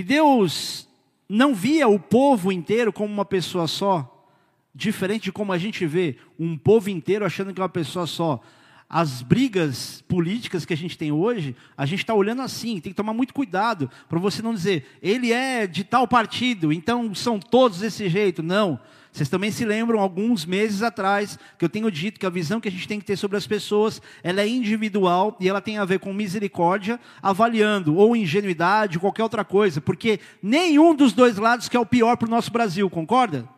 E 0.00 0.02
Deus 0.02 0.88
não 1.28 1.54
via 1.54 1.86
o 1.86 1.98
povo 1.98 2.50
inteiro 2.50 2.90
como 2.90 3.12
uma 3.12 3.24
pessoa 3.26 3.66
só, 3.66 4.26
diferente 4.74 5.24
de 5.24 5.32
como 5.32 5.52
a 5.52 5.58
gente 5.58 5.84
vê 5.84 6.16
um 6.38 6.56
povo 6.56 6.88
inteiro 6.88 7.22
achando 7.22 7.52
que 7.52 7.60
é 7.60 7.62
uma 7.62 7.68
pessoa 7.68 8.06
só. 8.06 8.40
As 8.88 9.20
brigas 9.20 10.02
políticas 10.08 10.64
que 10.64 10.72
a 10.72 10.76
gente 10.76 10.96
tem 10.96 11.12
hoje, 11.12 11.54
a 11.76 11.84
gente 11.84 11.98
está 11.98 12.14
olhando 12.14 12.40
assim, 12.40 12.80
tem 12.80 12.92
que 12.92 12.96
tomar 12.96 13.12
muito 13.12 13.34
cuidado 13.34 13.90
para 14.08 14.18
você 14.18 14.40
não 14.40 14.54
dizer, 14.54 14.86
ele 15.02 15.34
é 15.34 15.66
de 15.66 15.84
tal 15.84 16.08
partido, 16.08 16.72
então 16.72 17.14
são 17.14 17.38
todos 17.38 17.80
desse 17.80 18.08
jeito. 18.08 18.42
Não. 18.42 18.80
Vocês 19.12 19.28
também 19.28 19.50
se 19.50 19.64
lembram, 19.64 19.98
alguns 19.98 20.46
meses 20.46 20.82
atrás, 20.82 21.38
que 21.58 21.64
eu 21.64 21.68
tenho 21.68 21.90
dito 21.90 22.20
que 22.20 22.26
a 22.26 22.30
visão 22.30 22.60
que 22.60 22.68
a 22.68 22.70
gente 22.70 22.86
tem 22.86 23.00
que 23.00 23.04
ter 23.04 23.16
sobre 23.16 23.36
as 23.36 23.46
pessoas, 23.46 24.00
ela 24.22 24.40
é 24.40 24.48
individual 24.48 25.36
e 25.40 25.48
ela 25.48 25.60
tem 25.60 25.78
a 25.78 25.84
ver 25.84 25.98
com 25.98 26.12
misericórdia, 26.12 26.98
avaliando 27.20 27.96
ou 27.96 28.14
ingenuidade, 28.14 28.96
ou 28.96 29.00
qualquer 29.00 29.24
outra 29.24 29.44
coisa, 29.44 29.80
porque 29.80 30.20
nenhum 30.40 30.94
dos 30.94 31.12
dois 31.12 31.36
lados 31.38 31.68
que 31.68 31.76
é 31.76 31.80
o 31.80 31.86
pior 31.86 32.16
para 32.16 32.28
o 32.28 32.30
nosso 32.30 32.52
Brasil, 32.52 32.88
concorda? 32.88 33.48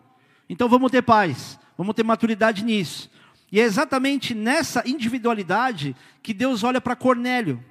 Então 0.49 0.69
vamos 0.69 0.91
ter 0.91 1.03
paz, 1.03 1.59
vamos 1.77 1.95
ter 1.95 2.03
maturidade 2.03 2.65
nisso. 2.65 3.11
E 3.51 3.61
é 3.61 3.65
exatamente 3.65 4.35
nessa 4.35 4.83
individualidade 4.89 5.95
que 6.23 6.33
Deus 6.33 6.65
olha 6.65 6.81
para 6.81 6.97
Cornélio. 6.97 7.63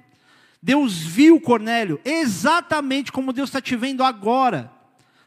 Deus 0.62 0.98
viu 0.98 1.40
Cornélio 1.40 2.00
exatamente 2.04 3.10
como 3.10 3.32
Deus 3.32 3.48
está 3.48 3.60
te 3.60 3.74
vendo 3.74 4.04
agora. 4.04 4.70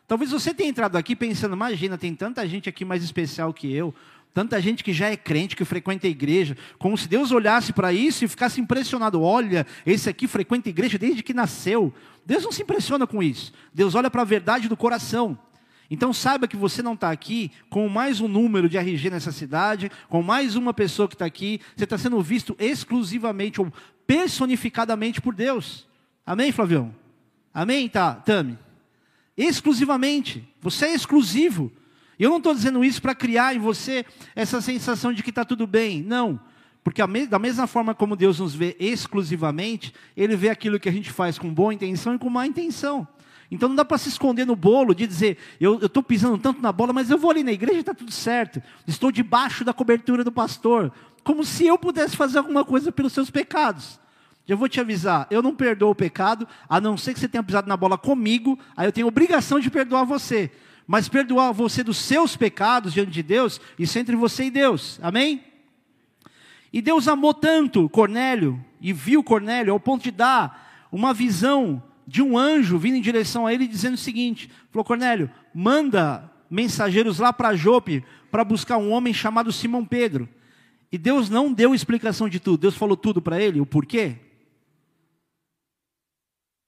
Talvez 0.08 0.32
você 0.32 0.54
tenha 0.54 0.70
entrado 0.70 0.98
aqui 0.98 1.16
pensando, 1.16 1.56
imagina, 1.56 1.98
tem 1.98 2.14
tanta 2.14 2.48
gente 2.48 2.70
aqui 2.70 2.86
mais 2.86 3.04
especial 3.04 3.52
que 3.54 3.74
eu, 3.74 3.94
tanta 4.34 4.62
gente 4.62 4.84
que 4.84 4.94
já 4.94 5.10
é 5.10 5.18
crente, 5.18 5.56
que 5.56 5.66
frequenta 5.66 6.06
a 6.06 6.10
igreja, 6.10 6.56
como 6.78 6.98
se 6.98 7.08
Deus 7.08 7.32
olhasse 7.32 7.74
para 7.74 7.92
isso 7.92 8.24
e 8.24 8.28
ficasse 8.28 8.62
impressionado. 8.62 9.22
Olha, 9.22 9.66
esse 9.86 10.10
aqui 10.10 10.28
frequenta 10.28 10.70
a 10.70 10.72
igreja 10.72 10.98
desde 10.98 11.24
que 11.24 11.34
nasceu. 11.34 11.94
Deus 12.26 12.44
não 12.44 12.52
se 12.52 12.62
impressiona 12.62 13.08
com 13.08 13.24
isso. 13.24 13.52
Deus 13.74 13.96
olha 13.96 14.12
para 14.12 14.22
a 14.22 14.26
verdade 14.26 14.68
do 14.68 14.78
coração. 14.78 15.38
Então 15.90 16.12
saiba 16.12 16.48
que 16.48 16.58
você 16.58 16.82
não 16.82 16.94
está 16.94 17.12
aqui 17.12 17.52
com 17.70 17.88
mais 17.88 18.20
um 18.20 18.28
número 18.28 18.68
de 18.68 18.78
RG 18.78 19.10
nessa 19.10 19.32
cidade, 19.32 19.92
com 20.10 20.22
mais 20.22 20.56
uma 20.56 20.74
pessoa 20.74 21.08
que 21.08 21.16
está 21.16 21.26
aqui. 21.26 21.62
Você 21.76 21.84
está 21.84 21.98
sendo 21.98 22.22
visto 22.22 22.56
exclusivamente 22.60 23.62
ou 23.62 23.72
personificadamente 24.06 25.22
por 25.22 25.34
Deus. 25.34 25.88
Amém, 26.26 26.52
Flavião? 26.52 26.94
Amém, 27.54 27.88
tá, 27.88 28.16
Tami? 28.16 28.65
Exclusivamente. 29.38 30.48
Você 30.62 30.86
é 30.86 30.94
exclusivo. 30.94 31.72
Eu 32.18 32.30
não 32.30 32.38
estou 32.38 32.54
dizendo 32.54 32.84
isso 32.84 33.02
para 33.02 33.14
criar 33.14 33.56
em 33.56 33.60
você 33.60 34.06
essa 34.36 34.62
sensação 34.62 35.12
de 35.12 35.22
que 35.22 35.30
está 35.30 35.44
tudo 35.44 35.68
bem. 35.68 36.02
Não. 36.02 36.40
Porque 36.84 37.02
da 37.28 37.40
mesma 37.40 37.68
forma 37.68 37.96
como 37.96 38.16
Deus 38.16 38.40
nos 38.40 38.54
vê 38.54 38.76
exclusivamente, 38.80 39.94
Ele 40.16 40.36
vê 40.36 40.50
aquilo 40.50 40.80
que 40.80 40.88
a 40.88 40.92
gente 40.92 41.12
faz 41.12 41.38
com 41.40 41.54
boa 41.54 41.74
intenção 41.74 42.14
e 42.14 42.20
com 42.20 42.30
má 42.30 42.46
intenção. 42.46 43.08
Então 43.50 43.70
não 43.70 43.76
dá 43.76 43.84
para 43.84 43.98
se 43.98 44.10
esconder 44.10 44.46
no 44.46 44.56
bolo 44.56 44.94
de 44.94 45.06
dizer, 45.06 45.38
eu 45.60 45.86
estou 45.86 46.02
pisando 46.02 46.38
tanto 46.38 46.62
na 46.62 46.72
bola, 46.72 46.94
mas 46.94 47.10
eu 47.10 47.18
vou 47.18 47.32
ali 47.32 47.44
na 47.44 47.52
igreja 47.52 47.78
e 47.78 47.82
está 47.82 47.94
tudo 47.94 48.12
certo. 48.12 48.62
Estou 48.88 49.12
debaixo 49.12 49.64
da 49.64 49.74
cobertura 49.74 50.24
do 50.24 50.32
pastor. 50.32 50.92
Como 51.24 51.44
se 51.44 51.66
eu 51.66 51.78
pudesse 51.78 52.16
fazer 52.16 52.38
alguma 52.38 52.64
coisa 52.64 52.92
pelos 52.92 53.14
seus 53.14 53.30
pecados. 53.30 54.00
Já 54.46 54.56
vou 54.56 54.70
te 54.70 54.80
avisar, 54.80 55.28
eu 55.32 55.42
não 55.42 55.56
perdoo 55.56 55.90
o 55.90 55.96
pecado, 55.96 56.48
a 56.70 56.80
não 56.80 56.98
ser 56.98 57.14
que 57.14 57.20
você 57.20 57.28
tenha 57.28 57.44
pisado 57.44 57.68
na 57.68 57.76
bola 57.76 57.98
comigo, 57.98 58.60
aí 58.78 58.88
eu 58.88 58.92
tenho 58.92 59.08
obrigação 59.08 59.60
de 59.60 59.72
perdoar 59.72 60.04
você. 60.04 60.52
Mas 60.86 61.10
perdoar 61.10 61.52
você 61.52 61.84
dos 61.84 61.98
seus 61.98 62.38
pecados 62.38 62.94
diante 62.94 63.10
de 63.10 63.24
Deus, 63.24 63.60
isso 63.78 63.98
é 63.98 64.02
entre 64.02 64.16
você 64.16 64.46
e 64.46 64.52
Deus. 64.52 65.00
Amém? 65.02 65.44
E 66.72 66.82
Deus 66.82 67.08
amou 67.08 67.34
tanto 67.34 67.90
Cornélio, 67.90 68.64
e 68.80 68.94
viu 68.94 69.24
Cornélio, 69.24 69.74
ao 69.74 69.80
ponto 69.80 70.04
de 70.04 70.12
dar 70.12 70.88
uma 70.92 71.14
visão 71.14 71.82
de 72.06 72.22
um 72.22 72.38
anjo 72.38 72.78
vindo 72.78 72.98
em 72.98 73.02
direção 73.02 73.48
a 73.48 73.54
ele, 73.54 73.68
dizendo 73.68 73.96
o 73.96 73.98
seguinte: 73.98 74.52
falou, 74.70 74.86
Cornélio, 74.86 75.30
manda 75.54 76.32
mensageiros 76.50 77.18
lá 77.18 77.34
para 77.34 77.56
Jope 77.56 78.04
para 78.30 78.44
buscar 78.44 78.78
um 78.78 78.92
homem 78.92 79.14
chamado 79.14 79.52
Simão 79.52 79.84
Pedro. 79.84 80.30
E 80.92 80.98
Deus 80.98 81.30
não 81.30 81.52
deu 81.52 81.74
explicação 81.74 82.30
de 82.30 82.40
tudo, 82.40 82.60
Deus 82.60 82.76
falou 82.76 82.96
tudo 82.96 83.22
para 83.22 83.42
ele, 83.42 83.60
o 83.60 83.66
porquê. 83.66 84.25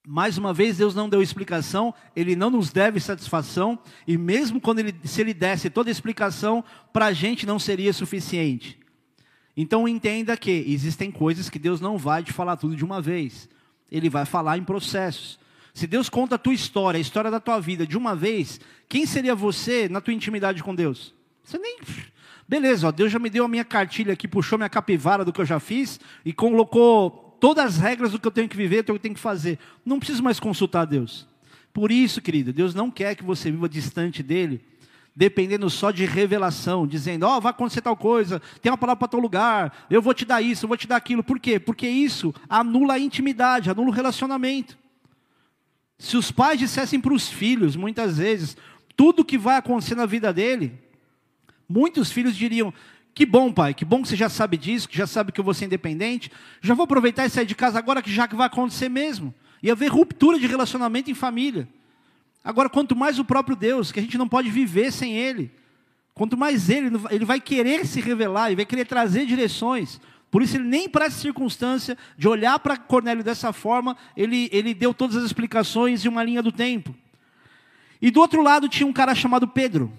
Mais 0.10 0.38
uma 0.38 0.54
vez, 0.54 0.78
Deus 0.78 0.96
não 0.96 1.10
deu 1.10 1.22
explicação, 1.22 1.94
Ele 2.16 2.34
não 2.34 2.50
nos 2.50 2.72
deve 2.72 2.98
satisfação, 2.98 3.78
e 4.08 4.18
mesmo 4.18 4.62
quando 4.62 4.80
ele, 4.80 4.96
se 5.04 5.20
Ele 5.20 5.34
desse 5.34 5.70
toda 5.70 5.92
explicação, 5.92 6.64
para 6.94 7.08
a 7.08 7.12
gente 7.12 7.46
não 7.46 7.60
seria 7.60 7.92
suficiente. 7.92 8.80
Então 9.56 9.86
entenda 9.86 10.38
que 10.38 10.64
existem 10.66 11.12
coisas 11.12 11.50
que 11.50 11.60
Deus 11.60 11.82
não 11.82 11.98
vai 11.98 12.24
te 12.24 12.32
falar 12.32 12.56
tudo 12.56 12.74
de 12.74 12.86
uma 12.86 13.02
vez, 13.02 13.50
Ele 13.92 14.10
vai 14.10 14.24
falar 14.24 14.58
em 14.58 14.64
processos. 14.64 15.38
Se 15.74 15.86
Deus 15.86 16.08
conta 16.08 16.36
a 16.36 16.40
tua 16.40 16.54
história, 16.54 16.98
a 16.98 17.02
história 17.02 17.30
da 17.30 17.42
tua 17.42 17.60
vida 17.60 17.86
de 17.86 17.98
uma 17.98 18.16
vez, 18.16 18.62
quem 18.88 19.06
seria 19.06 19.36
você 19.36 19.90
na 19.90 20.00
tua 20.00 20.14
intimidade 20.14 20.64
com 20.64 20.74
Deus? 20.74 21.14
Você 21.44 21.58
nem. 21.58 21.80
Beleza, 22.48 22.88
ó, 22.88 22.92
Deus 22.94 23.12
já 23.12 23.20
me 23.20 23.30
deu 23.30 23.44
a 23.44 23.50
minha 23.50 23.66
cartilha 23.66 24.14
aqui, 24.14 24.26
puxou 24.26 24.58
minha 24.58 24.70
capivara 24.70 25.26
do 25.26 25.34
que 25.34 25.42
eu 25.42 25.46
já 25.46 25.60
fiz 25.60 26.00
e 26.24 26.32
colocou 26.32 27.27
todas 27.40 27.66
as 27.66 27.78
regras 27.78 28.12
do 28.12 28.20
que 28.20 28.28
eu 28.28 28.32
tenho 28.32 28.50
que 28.50 28.58
viver, 28.58 28.82
do 28.82 28.86
que 28.86 28.92
eu 28.92 29.00
tenho 29.00 29.16
que 29.16 29.22
fazer. 29.22 29.60
Não 29.86 30.00
preciso 30.00 30.24
mais 30.24 30.40
consultar 30.40 30.86
Deus. 30.86 31.28
Por 31.74 31.92
isso, 31.92 32.22
querido, 32.22 32.52
Deus 32.52 32.74
não 32.74 32.90
quer 32.90 33.16
que 33.16 33.24
você 33.24 33.52
viva 33.52 33.70
distante 33.70 34.24
dele, 34.24 34.62
dependendo 35.16 35.70
só 35.70 35.92
de 35.92 36.06
revelação, 36.06 36.88
dizendo, 36.88 37.26
ó, 37.26 37.38
oh, 37.38 37.42
vai 37.42 37.52
acontecer 37.52 37.82
tal 37.82 37.96
coisa, 37.96 38.42
tem 38.62 38.72
uma 38.72 38.78
palavra 38.78 39.00
para 39.00 39.08
tal 39.08 39.20
lugar, 39.20 39.86
eu 39.90 40.02
vou 40.02 40.14
te 40.14 40.26
dar 40.26 40.42
isso, 40.42 40.66
eu 40.66 40.68
vou 40.68 40.78
te 40.78 40.88
dar 40.88 40.96
aquilo. 40.96 41.24
Por 41.24 41.40
quê? 41.40 41.60
Porque 41.60 41.88
isso 41.88 42.34
anula 42.50 42.94
a 42.94 43.00
intimidade, 43.00 43.70
anula 43.70 43.90
o 43.90 43.94
relacionamento. 43.94 44.78
Se 46.00 46.18
os 46.18 46.32
pais 46.32 46.60
dissessem 46.60 47.00
para 47.00 47.14
os 47.14 47.30
filhos, 47.30 47.76
muitas 47.76 48.18
vezes, 48.18 48.56
tudo 48.96 49.26
que 49.26 49.38
vai 49.38 49.58
acontecer 49.58 49.96
na 49.96 50.06
vida 50.06 50.32
dele, 50.32 50.80
muitos 51.70 52.12
filhos 52.12 52.36
diriam: 52.36 52.74
que 53.18 53.26
bom, 53.26 53.52
pai, 53.52 53.74
que 53.74 53.84
bom 53.84 54.04
que 54.04 54.10
você 54.10 54.16
já 54.16 54.30
sabe 54.30 54.58
disso, 54.58 54.88
que 54.88 54.96
já 54.96 55.08
sabe 55.08 55.32
que 55.32 55.40
eu 55.40 55.44
vou 55.44 55.52
ser 55.52 55.66
independente. 55.66 56.32
Já 56.62 56.76
vou 56.76 56.84
aproveitar 56.84 57.26
e 57.26 57.30
sair 57.32 57.48
de 57.48 57.56
casa 57.56 57.80
agora, 57.80 58.00
que 58.00 58.12
já 58.12 58.28
que 58.28 58.36
vai 58.36 58.46
acontecer 58.46 58.90
mesmo. 58.90 59.34
E 59.64 59.72
haver 59.72 59.88
ruptura 59.88 60.38
de 60.38 60.46
relacionamento 60.46 61.10
em 61.10 61.16
família. 61.16 61.68
Agora, 62.44 62.70
quanto 62.70 62.96
mais 62.96 63.18
o 63.18 63.26
próprio 63.26 63.56
Deus, 63.56 63.92
que 63.92 63.98
a 64.00 64.04
gente 64.04 64.20
não 64.20 64.30
pode 64.30 64.52
viver 64.52 64.92
sem 64.92 65.18
Ele. 65.18 65.50
Quanto 66.14 66.38
mais 66.38 66.70
Ele, 66.70 66.92
Ele 67.10 67.26
vai 67.26 67.42
querer 67.42 67.88
se 67.88 68.00
revelar, 68.00 68.50
Ele 68.50 68.58
vai 68.58 68.66
querer 68.68 68.86
trazer 68.86 69.26
direções. 69.26 70.00
Por 70.30 70.44
isso, 70.44 70.56
Ele 70.56 70.66
nem 70.66 70.88
para 70.88 71.06
essa 71.06 71.20
circunstância 71.20 71.98
de 72.16 72.28
olhar 72.28 72.60
para 72.60 72.78
Cornélio 72.78 73.24
dessa 73.24 73.52
forma, 73.52 73.98
ele, 74.16 74.48
ele 74.52 74.76
deu 74.76 74.94
todas 74.94 75.16
as 75.16 75.24
explicações 75.24 76.06
e 76.06 76.08
uma 76.08 76.24
linha 76.24 76.44
do 76.44 76.52
tempo. 76.52 76.94
E 78.00 78.12
do 78.12 78.22
outro 78.22 78.44
lado 78.44 78.70
tinha 78.70 78.86
um 78.86 78.94
cara 78.94 79.16
chamado 79.16 79.48
Pedro 79.48 79.92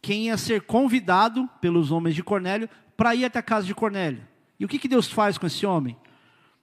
quem 0.00 0.26
ia 0.26 0.36
ser 0.36 0.62
convidado 0.62 1.48
pelos 1.60 1.90
homens 1.90 2.14
de 2.14 2.22
Cornélio 2.22 2.68
para 2.96 3.14
ir 3.14 3.24
até 3.24 3.38
a 3.38 3.42
casa 3.42 3.66
de 3.66 3.74
Cornélio. 3.74 4.26
E 4.58 4.64
o 4.64 4.68
que, 4.68 4.78
que 4.78 4.88
Deus 4.88 5.10
faz 5.10 5.38
com 5.38 5.46
esse 5.46 5.64
homem? 5.64 5.96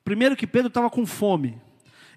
Primeiro 0.04 0.36
que 0.36 0.46
Pedro 0.46 0.68
estava 0.68 0.90
com 0.90 1.06
fome. 1.06 1.60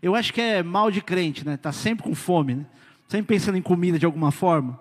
Eu 0.03 0.15
acho 0.15 0.33
que 0.33 0.41
é 0.41 0.63
mal 0.63 0.91
de 0.91 1.01
crente, 1.01 1.45
né? 1.45 1.55
Está 1.55 1.73
sempre 1.73 2.05
com 2.05 2.15
fome, 2.15 2.55
né? 2.55 2.67
Sempre 3.09 3.27
pensando 3.27 3.57
em 3.57 3.63
comida 3.63 3.99
de 3.99 4.07
alguma 4.07 4.31
forma. 4.31 4.79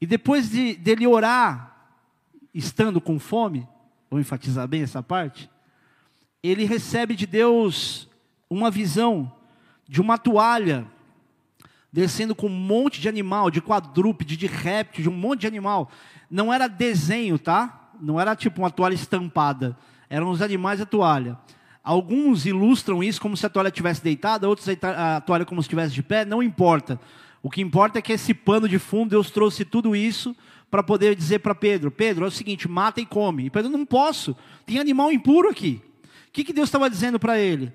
E 0.00 0.06
depois 0.06 0.50
de, 0.50 0.74
dele 0.74 1.06
orar, 1.06 1.74
estando 2.52 3.00
com 3.00 3.18
fome, 3.18 3.66
vou 4.10 4.20
enfatizar 4.20 4.66
bem 4.66 4.82
essa 4.82 5.02
parte, 5.02 5.50
ele 6.42 6.64
recebe 6.64 7.14
de 7.14 7.26
Deus 7.26 8.08
uma 8.48 8.70
visão 8.70 9.32
de 9.88 10.00
uma 10.00 10.16
toalha 10.16 10.86
descendo 11.94 12.34
com 12.34 12.48
um 12.48 12.50
monte 12.50 13.00
de 13.00 13.08
animal, 13.08 13.52
de 13.52 13.62
quadrúpede, 13.62 14.36
de 14.36 14.48
réptil, 14.48 15.04
de 15.04 15.08
um 15.08 15.12
monte 15.12 15.42
de 15.42 15.46
animal. 15.46 15.88
Não 16.28 16.52
era 16.52 16.66
desenho, 16.66 17.38
tá? 17.38 17.92
Não 18.00 18.20
era 18.20 18.34
tipo 18.34 18.60
uma 18.60 18.70
toalha 18.70 18.94
estampada. 18.94 19.78
Eram 20.10 20.28
os 20.28 20.42
animais 20.42 20.80
da 20.80 20.86
toalha. 20.86 21.38
Alguns 21.84 22.46
ilustram 22.46 23.00
isso 23.00 23.20
como 23.20 23.36
se 23.36 23.46
a 23.46 23.48
toalha 23.48 23.68
estivesse 23.68 24.02
deitada, 24.02 24.48
outros 24.48 24.66
a 24.82 25.20
toalha 25.20 25.44
como 25.44 25.62
se 25.62 25.66
estivesse 25.66 25.94
de 25.94 26.02
pé, 26.02 26.24
não 26.24 26.42
importa. 26.42 26.98
O 27.40 27.48
que 27.48 27.62
importa 27.62 28.00
é 28.00 28.02
que 28.02 28.12
esse 28.12 28.34
pano 28.34 28.68
de 28.68 28.80
fundo, 28.80 29.10
Deus 29.10 29.30
trouxe 29.30 29.64
tudo 29.64 29.94
isso 29.94 30.34
para 30.68 30.82
poder 30.82 31.14
dizer 31.14 31.38
para 31.38 31.54
Pedro: 31.54 31.92
Pedro, 31.92 32.24
é 32.24 32.28
o 32.28 32.32
seguinte, 32.32 32.66
mata 32.66 33.00
e 33.00 33.06
come. 33.06 33.44
E 33.44 33.50
Pedro, 33.50 33.70
não 33.70 33.86
posso, 33.86 34.36
tem 34.66 34.80
animal 34.80 35.12
impuro 35.12 35.48
aqui. 35.48 35.80
O 36.02 36.32
que, 36.32 36.42
que 36.42 36.52
Deus 36.52 36.66
estava 36.66 36.90
dizendo 36.90 37.20
para 37.20 37.38
ele? 37.38 37.72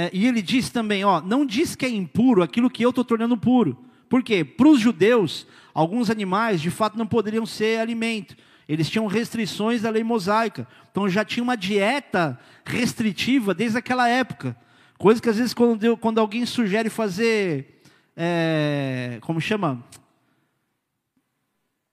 É, 0.00 0.10
e 0.12 0.28
ele 0.28 0.40
diz 0.40 0.70
também, 0.70 1.04
ó, 1.04 1.20
não 1.20 1.44
diz 1.44 1.74
que 1.74 1.84
é 1.84 1.88
impuro 1.88 2.40
aquilo 2.40 2.70
que 2.70 2.84
eu 2.84 2.90
estou 2.90 3.04
tornando 3.04 3.36
puro. 3.36 3.76
Por 4.08 4.22
quê? 4.22 4.44
Para 4.44 4.68
os 4.68 4.78
judeus, 4.78 5.44
alguns 5.74 6.08
animais 6.08 6.60
de 6.60 6.70
fato 6.70 6.96
não 6.96 7.04
poderiam 7.04 7.44
ser 7.44 7.80
alimento. 7.80 8.36
Eles 8.68 8.88
tinham 8.88 9.08
restrições 9.08 9.82
da 9.82 9.90
lei 9.90 10.04
mosaica. 10.04 10.68
Então 10.88 11.08
já 11.08 11.24
tinha 11.24 11.42
uma 11.42 11.56
dieta 11.56 12.38
restritiva 12.64 13.52
desde 13.52 13.76
aquela 13.76 14.08
época. 14.08 14.56
Coisa 14.96 15.20
que 15.20 15.28
às 15.28 15.36
vezes 15.36 15.52
quando, 15.52 15.96
quando 15.96 16.20
alguém 16.20 16.46
sugere 16.46 16.88
fazer, 16.88 17.82
é, 18.16 19.18
como 19.22 19.40
chama? 19.40 19.84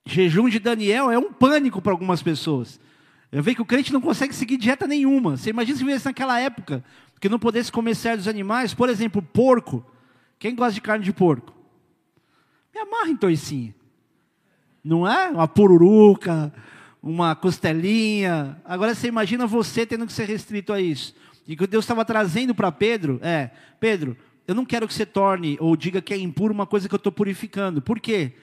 Jejum 0.05 0.47
de 0.47 0.59
Daniel 0.59 1.09
é 1.09 1.17
um 1.17 1.33
pânico 1.33 1.81
para 1.81 1.91
algumas 1.91 2.21
pessoas. 2.21 2.79
Eu 3.31 3.43
vejo 3.43 3.55
que 3.55 3.61
o 3.63 3.65
crente 3.65 3.91
não 3.91 3.99
consegue 3.99 4.33
seguir 4.33 4.57
dieta 4.57 4.87
nenhuma. 4.87 5.35
Você 5.35 5.49
imagina 5.49 5.77
se 5.77 5.83
vivesse 5.83 6.05
naquela 6.05 6.39
época, 6.39 6.83
que 7.19 7.29
não 7.29 7.39
pudesse 7.39 7.71
comer 7.71 7.95
certos 7.95 8.27
animais, 8.27 8.73
por 8.73 8.89
exemplo, 8.89 9.21
porco. 9.21 9.85
Quem 10.37 10.55
gosta 10.55 10.73
de 10.73 10.81
carne 10.81 11.03
de 11.03 11.13
porco? 11.13 11.53
Me 12.73 12.81
amarra 12.81 13.09
em 13.09 13.15
toicinha. 13.15 13.73
Não 14.83 15.07
é? 15.07 15.29
Uma 15.29 15.47
pururuca, 15.47 16.53
uma 17.01 17.35
costelinha. 17.35 18.61
Agora 18.65 18.93
você 18.93 19.07
imagina 19.07 19.47
você 19.47 19.85
tendo 19.85 20.05
que 20.05 20.13
ser 20.13 20.27
restrito 20.27 20.73
a 20.73 20.81
isso. 20.81 21.15
E 21.47 21.55
que 21.55 21.65
Deus 21.67 21.85
estava 21.85 22.03
trazendo 22.03 22.53
para 22.53 22.71
Pedro 22.71 23.19
é: 23.21 23.49
Pedro, 23.79 24.17
eu 24.47 24.53
não 24.53 24.65
quero 24.65 24.87
que 24.87 24.93
você 24.93 25.05
torne 25.05 25.57
ou 25.59 25.75
diga 25.75 26.01
que 26.01 26.13
é 26.13 26.17
impuro 26.17 26.53
uma 26.53 26.65
coisa 26.65 26.87
que 26.87 26.93
eu 26.93 26.97
estou 26.97 27.11
purificando. 27.11 27.81
Por 27.81 27.99
quê? 27.99 28.33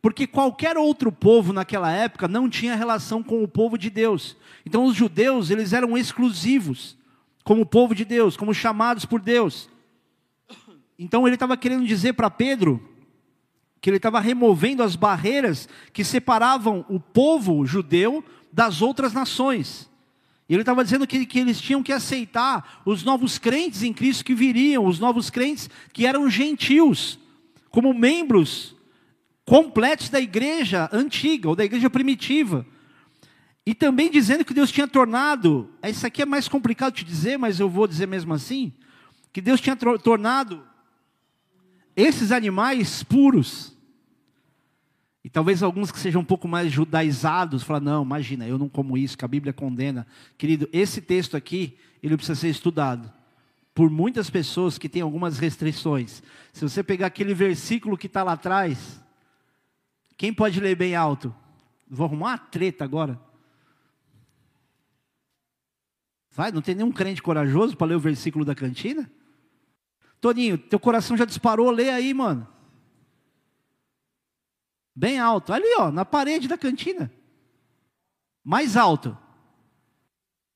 Porque 0.00 0.26
qualquer 0.26 0.76
outro 0.76 1.12
povo 1.12 1.52
naquela 1.52 1.92
época 1.92 2.26
não 2.26 2.48
tinha 2.48 2.74
relação 2.74 3.22
com 3.22 3.44
o 3.44 3.48
povo 3.48 3.78
de 3.78 3.88
Deus. 3.88 4.36
Então 4.66 4.84
os 4.84 4.96
judeus, 4.96 5.50
eles 5.50 5.72
eram 5.72 5.96
exclusivos 5.96 6.96
como 7.44 7.66
povo 7.66 7.94
de 7.94 8.04
Deus, 8.04 8.36
como 8.36 8.54
chamados 8.54 9.04
por 9.04 9.20
Deus. 9.20 9.68
Então 10.98 11.26
ele 11.26 11.34
estava 11.34 11.56
querendo 11.56 11.86
dizer 11.86 12.12
para 12.12 12.30
Pedro 12.30 12.88
que 13.80 13.90
ele 13.90 13.96
estava 13.96 14.20
removendo 14.20 14.82
as 14.82 14.94
barreiras 14.94 15.68
que 15.92 16.04
separavam 16.04 16.84
o 16.88 17.00
povo 17.00 17.66
judeu 17.66 18.24
das 18.52 18.80
outras 18.80 19.12
nações. 19.12 19.90
Ele 20.48 20.60
estava 20.62 20.84
dizendo 20.84 21.06
que, 21.06 21.24
que 21.24 21.38
eles 21.38 21.60
tinham 21.60 21.82
que 21.82 21.92
aceitar 21.92 22.82
os 22.84 23.02
novos 23.02 23.38
crentes 23.38 23.82
em 23.82 23.92
Cristo 23.92 24.24
que 24.24 24.34
viriam, 24.34 24.84
os 24.84 24.98
novos 24.98 25.30
crentes 25.30 25.70
que 25.92 26.06
eram 26.06 26.28
gentios, 26.28 27.18
como 27.70 27.94
membros 27.94 28.76
completos 29.44 30.08
da 30.10 30.20
igreja 30.20 30.88
antiga, 30.92 31.48
ou 31.48 31.56
da 31.56 31.64
igreja 31.64 31.88
primitiva. 31.88 32.66
E 33.64 33.74
também 33.74 34.10
dizendo 34.10 34.44
que 34.44 34.54
Deus 34.54 34.72
tinha 34.72 34.88
tornado, 34.88 35.70
isso 35.84 36.06
aqui 36.06 36.22
é 36.22 36.26
mais 36.26 36.48
complicado 36.48 36.94
de 36.94 37.04
dizer, 37.04 37.38
mas 37.38 37.60
eu 37.60 37.68
vou 37.68 37.86
dizer 37.86 38.06
mesmo 38.06 38.34
assim, 38.34 38.72
que 39.32 39.40
Deus 39.40 39.60
tinha 39.60 39.76
tornado 39.76 40.64
esses 41.96 42.32
animais 42.32 43.02
puros. 43.02 43.76
E 45.24 45.30
talvez 45.30 45.62
alguns 45.62 45.92
que 45.92 46.00
sejam 46.00 46.22
um 46.22 46.24
pouco 46.24 46.48
mais 46.48 46.72
judaizados, 46.72 47.62
falam, 47.62 47.84
não, 47.84 48.02
imagina, 48.02 48.46
eu 48.46 48.58
não 48.58 48.68
como 48.68 48.98
isso, 48.98 49.16
que 49.16 49.24
a 49.24 49.28
Bíblia 49.28 49.52
condena. 49.52 50.06
Querido, 50.36 50.68
esse 50.72 51.00
texto 51.00 51.36
aqui, 51.36 51.78
ele 52.02 52.16
precisa 52.16 52.40
ser 52.40 52.48
estudado 52.48 53.12
por 53.72 53.88
muitas 53.88 54.28
pessoas 54.28 54.76
que 54.76 54.88
têm 54.88 55.02
algumas 55.02 55.38
restrições. 55.38 56.22
Se 56.52 56.62
você 56.62 56.82
pegar 56.82 57.06
aquele 57.06 57.32
versículo 57.32 57.96
que 57.96 58.06
está 58.06 58.24
lá 58.24 58.32
atrás, 58.32 59.00
quem 60.16 60.34
pode 60.34 60.60
ler 60.60 60.74
bem 60.74 60.96
alto? 60.96 61.34
Vou 61.88 62.06
arrumar 62.06 62.32
uma 62.32 62.38
treta 62.38 62.84
agora. 62.84 63.18
Vai, 66.32 66.50
não 66.50 66.62
tem 66.62 66.74
nenhum 66.74 66.90
crente 66.90 67.22
corajoso 67.22 67.76
para 67.76 67.88
ler 67.88 67.96
o 67.96 68.00
versículo 68.00 68.44
da 68.44 68.54
cantina? 68.54 69.10
Toninho, 70.20 70.56
teu 70.56 70.80
coração 70.80 71.16
já 71.16 71.24
disparou, 71.24 71.70
lê 71.70 71.90
aí, 71.90 72.14
mano. 72.14 72.48
Bem 74.94 75.18
alto. 75.18 75.52
Ali, 75.52 75.66
ó, 75.78 75.90
na 75.90 76.04
parede 76.04 76.48
da 76.48 76.56
cantina. 76.56 77.12
Mais 78.42 78.76
alto. 78.76 79.16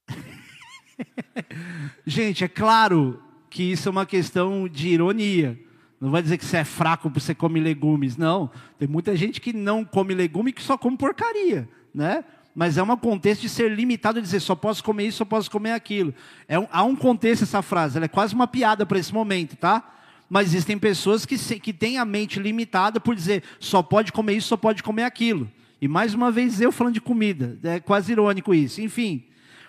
Gente, 2.06 2.44
é 2.44 2.48
claro 2.48 3.22
que 3.50 3.62
isso 3.62 3.88
é 3.88 3.92
uma 3.92 4.06
questão 4.06 4.68
de 4.68 4.88
ironia. 4.88 5.60
Não 6.00 6.10
vai 6.10 6.22
dizer 6.22 6.38
que 6.38 6.44
você 6.44 6.58
é 6.58 6.64
fraco 6.64 7.10
porque 7.10 7.20
você 7.20 7.34
come 7.34 7.60
legumes, 7.60 8.16
não. 8.16 8.50
Tem 8.78 8.86
muita 8.86 9.16
gente 9.16 9.40
que 9.40 9.52
não 9.52 9.82
come 9.84 10.14
legume 10.14 10.50
e 10.50 10.52
que 10.52 10.62
só 10.62 10.76
come 10.76 10.96
porcaria, 10.96 11.68
né? 11.94 12.22
Mas 12.56 12.78
é 12.78 12.82
um 12.82 12.96
contexto 12.96 13.42
de 13.42 13.50
ser 13.50 13.70
limitado, 13.70 14.18
de 14.18 14.24
dizer 14.24 14.40
só 14.40 14.54
posso 14.54 14.82
comer 14.82 15.08
isso, 15.08 15.18
só 15.18 15.26
posso 15.26 15.50
comer 15.50 15.72
aquilo. 15.72 16.14
É 16.48 16.58
um, 16.58 16.66
há 16.72 16.82
um 16.82 16.96
contexto 16.96 17.42
essa 17.42 17.60
frase, 17.60 17.98
ela 17.98 18.06
é 18.06 18.08
quase 18.08 18.34
uma 18.34 18.46
piada 18.46 18.86
para 18.86 18.98
esse 18.98 19.12
momento, 19.12 19.54
tá? 19.56 19.92
Mas 20.26 20.48
existem 20.48 20.78
pessoas 20.78 21.26
que, 21.26 21.36
se, 21.36 21.60
que 21.60 21.70
têm 21.70 21.98
a 21.98 22.04
mente 22.06 22.40
limitada 22.40 22.98
por 22.98 23.14
dizer 23.14 23.42
só 23.60 23.82
pode 23.82 24.10
comer 24.10 24.38
isso, 24.38 24.48
só 24.48 24.56
pode 24.56 24.82
comer 24.82 25.02
aquilo. 25.02 25.52
E 25.82 25.86
mais 25.86 26.14
uma 26.14 26.32
vez 26.32 26.58
eu 26.58 26.72
falando 26.72 26.94
de 26.94 27.00
comida, 27.00 27.58
é 27.62 27.78
quase 27.78 28.12
irônico 28.12 28.54
isso. 28.54 28.80
Enfim. 28.80 29.24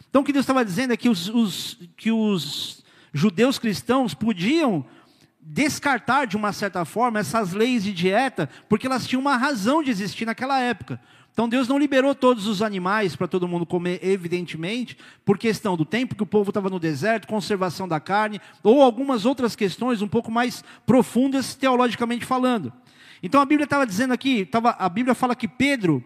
Então 0.10 0.22
o 0.22 0.26
que 0.26 0.32
Deus 0.32 0.44
estava 0.44 0.64
dizendo 0.64 0.94
é 0.94 0.98
que 0.98 1.10
os, 1.10 1.28
os, 1.28 1.78
que 1.98 2.10
os 2.10 2.86
judeus 3.12 3.60
cristãos 3.60 4.14
podiam 4.14 4.86
descartar 5.42 6.26
de 6.26 6.38
uma 6.38 6.54
certa 6.54 6.86
forma 6.86 7.20
essas 7.20 7.52
leis 7.52 7.84
de 7.84 7.92
dieta, 7.92 8.50
porque 8.70 8.88
elas 8.88 9.06
tinham 9.06 9.20
uma 9.20 9.36
razão 9.36 9.84
de 9.84 9.92
existir 9.92 10.26
naquela 10.26 10.58
época. 10.58 11.02
Então 11.38 11.48
Deus 11.48 11.68
não 11.68 11.78
liberou 11.78 12.16
todos 12.16 12.48
os 12.48 12.64
animais 12.64 13.16
para 13.16 13.28
todo 13.28 13.48
mundo 13.48 13.64
comer, 13.64 14.00
evidentemente, 14.02 14.98
por 15.24 15.38
questão 15.38 15.78
do 15.78 15.86
tempo 15.86 16.16
que 16.16 16.24
o 16.24 16.26
povo 16.26 16.50
estava 16.50 16.68
no 16.68 16.80
deserto, 16.80 17.28
conservação 17.28 17.88
da 17.88 18.00
carne, 18.00 18.42
ou 18.64 18.82
algumas 18.82 19.24
outras 19.24 19.56
questões 19.56 20.02
um 20.02 20.08
pouco 20.08 20.32
mais 20.32 20.64
profundas 20.84 21.54
teologicamente 21.54 22.26
falando. 22.26 22.74
Então 23.22 23.40
a 23.40 23.46
Bíblia 23.46 23.66
estava 23.66 23.86
dizendo 23.86 24.16
aqui, 24.16 24.48
tava, 24.48 24.72
a 24.80 24.90
Bíblia 24.90 25.14
fala 25.14 25.36
que 25.36 25.48
Pedro 25.48 26.04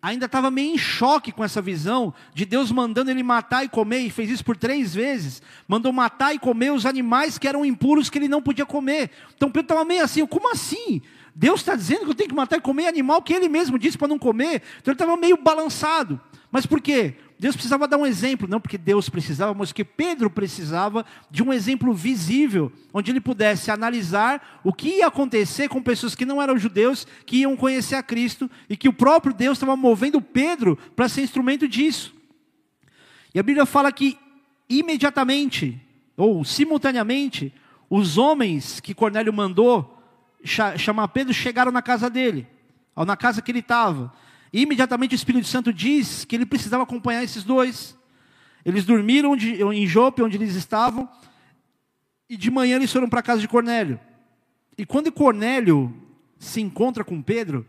ainda 0.00 0.26
estava 0.26 0.48
meio 0.48 0.72
em 0.72 0.78
choque 0.78 1.32
com 1.32 1.42
essa 1.42 1.60
visão 1.60 2.14
de 2.32 2.44
Deus 2.44 2.70
mandando 2.70 3.10
ele 3.10 3.24
matar 3.24 3.64
e 3.64 3.68
comer, 3.68 4.02
e 4.02 4.10
fez 4.10 4.30
isso 4.30 4.44
por 4.44 4.56
três 4.56 4.94
vezes. 4.94 5.42
Mandou 5.66 5.92
matar 5.92 6.36
e 6.36 6.38
comer 6.38 6.70
os 6.70 6.86
animais 6.86 7.36
que 7.36 7.48
eram 7.48 7.64
impuros 7.64 8.08
que 8.08 8.16
ele 8.16 8.28
não 8.28 8.40
podia 8.40 8.64
comer. 8.64 9.10
Então 9.34 9.50
Pedro 9.50 9.72
estava 9.72 9.84
meio 9.84 10.04
assim, 10.04 10.24
como 10.24 10.52
assim? 10.52 11.02
Deus 11.38 11.60
está 11.60 11.76
dizendo 11.76 12.00
que 12.04 12.10
eu 12.10 12.14
tenho 12.16 12.30
que 12.30 12.34
matar 12.34 12.56
e 12.56 12.60
comer 12.60 12.88
animal 12.88 13.22
que 13.22 13.32
ele 13.32 13.48
mesmo 13.48 13.78
disse 13.78 13.96
para 13.96 14.08
não 14.08 14.18
comer. 14.18 14.60
Então 14.80 14.90
ele 14.90 14.94
estava 14.96 15.16
meio 15.16 15.36
balançado. 15.36 16.20
Mas 16.50 16.66
por 16.66 16.80
quê? 16.80 17.14
Deus 17.38 17.54
precisava 17.54 17.86
dar 17.86 17.96
um 17.96 18.04
exemplo, 18.04 18.48
não 18.48 18.60
porque 18.60 18.76
Deus 18.76 19.08
precisava, 19.08 19.54
mas 19.54 19.68
porque 19.68 19.84
Pedro 19.84 20.28
precisava 20.28 21.06
de 21.30 21.40
um 21.40 21.52
exemplo 21.52 21.94
visível, 21.94 22.72
onde 22.92 23.12
ele 23.12 23.20
pudesse 23.20 23.70
analisar 23.70 24.60
o 24.64 24.72
que 24.72 24.96
ia 24.96 25.06
acontecer 25.06 25.68
com 25.68 25.80
pessoas 25.80 26.16
que 26.16 26.24
não 26.24 26.42
eram 26.42 26.58
judeus, 26.58 27.06
que 27.24 27.36
iam 27.36 27.56
conhecer 27.56 27.94
a 27.94 28.02
Cristo, 28.02 28.50
e 28.68 28.76
que 28.76 28.88
o 28.88 28.92
próprio 28.92 29.32
Deus 29.32 29.58
estava 29.58 29.76
movendo 29.76 30.20
Pedro 30.20 30.76
para 30.96 31.08
ser 31.08 31.22
instrumento 31.22 31.68
disso. 31.68 32.12
E 33.32 33.38
a 33.38 33.44
Bíblia 33.44 33.64
fala 33.64 33.92
que 33.92 34.18
imediatamente, 34.68 35.80
ou 36.16 36.44
simultaneamente, 36.44 37.54
os 37.88 38.18
homens 38.18 38.80
que 38.80 38.92
Cornélio 38.92 39.32
mandou 39.32 39.97
chamar 40.48 41.08
Pedro 41.08 41.32
chegaram 41.32 41.70
na 41.70 41.82
casa 41.82 42.08
dele, 42.10 42.46
ou 42.96 43.04
na 43.04 43.16
casa 43.16 43.42
que 43.42 43.50
ele 43.50 43.60
estava. 43.60 44.12
E 44.52 44.62
imediatamente 44.62 45.14
o 45.14 45.16
Espírito 45.16 45.46
Santo 45.46 45.72
diz 45.72 46.24
que 46.24 46.34
ele 46.34 46.46
precisava 46.46 46.82
acompanhar 46.82 47.22
esses 47.22 47.44
dois. 47.44 47.96
Eles 48.64 48.84
dormiram 48.84 49.34
em 49.36 49.86
Jope, 49.86 50.22
onde 50.22 50.36
eles 50.36 50.54
estavam, 50.54 51.08
e 52.28 52.36
de 52.36 52.50
manhã 52.50 52.76
eles 52.76 52.92
foram 52.92 53.08
para 53.08 53.20
a 53.20 53.22
casa 53.22 53.40
de 53.40 53.48
Cornélio. 53.48 54.00
E 54.76 54.84
quando 54.84 55.12
Cornélio 55.12 55.94
se 56.38 56.60
encontra 56.60 57.04
com 57.04 57.22
Pedro, 57.22 57.66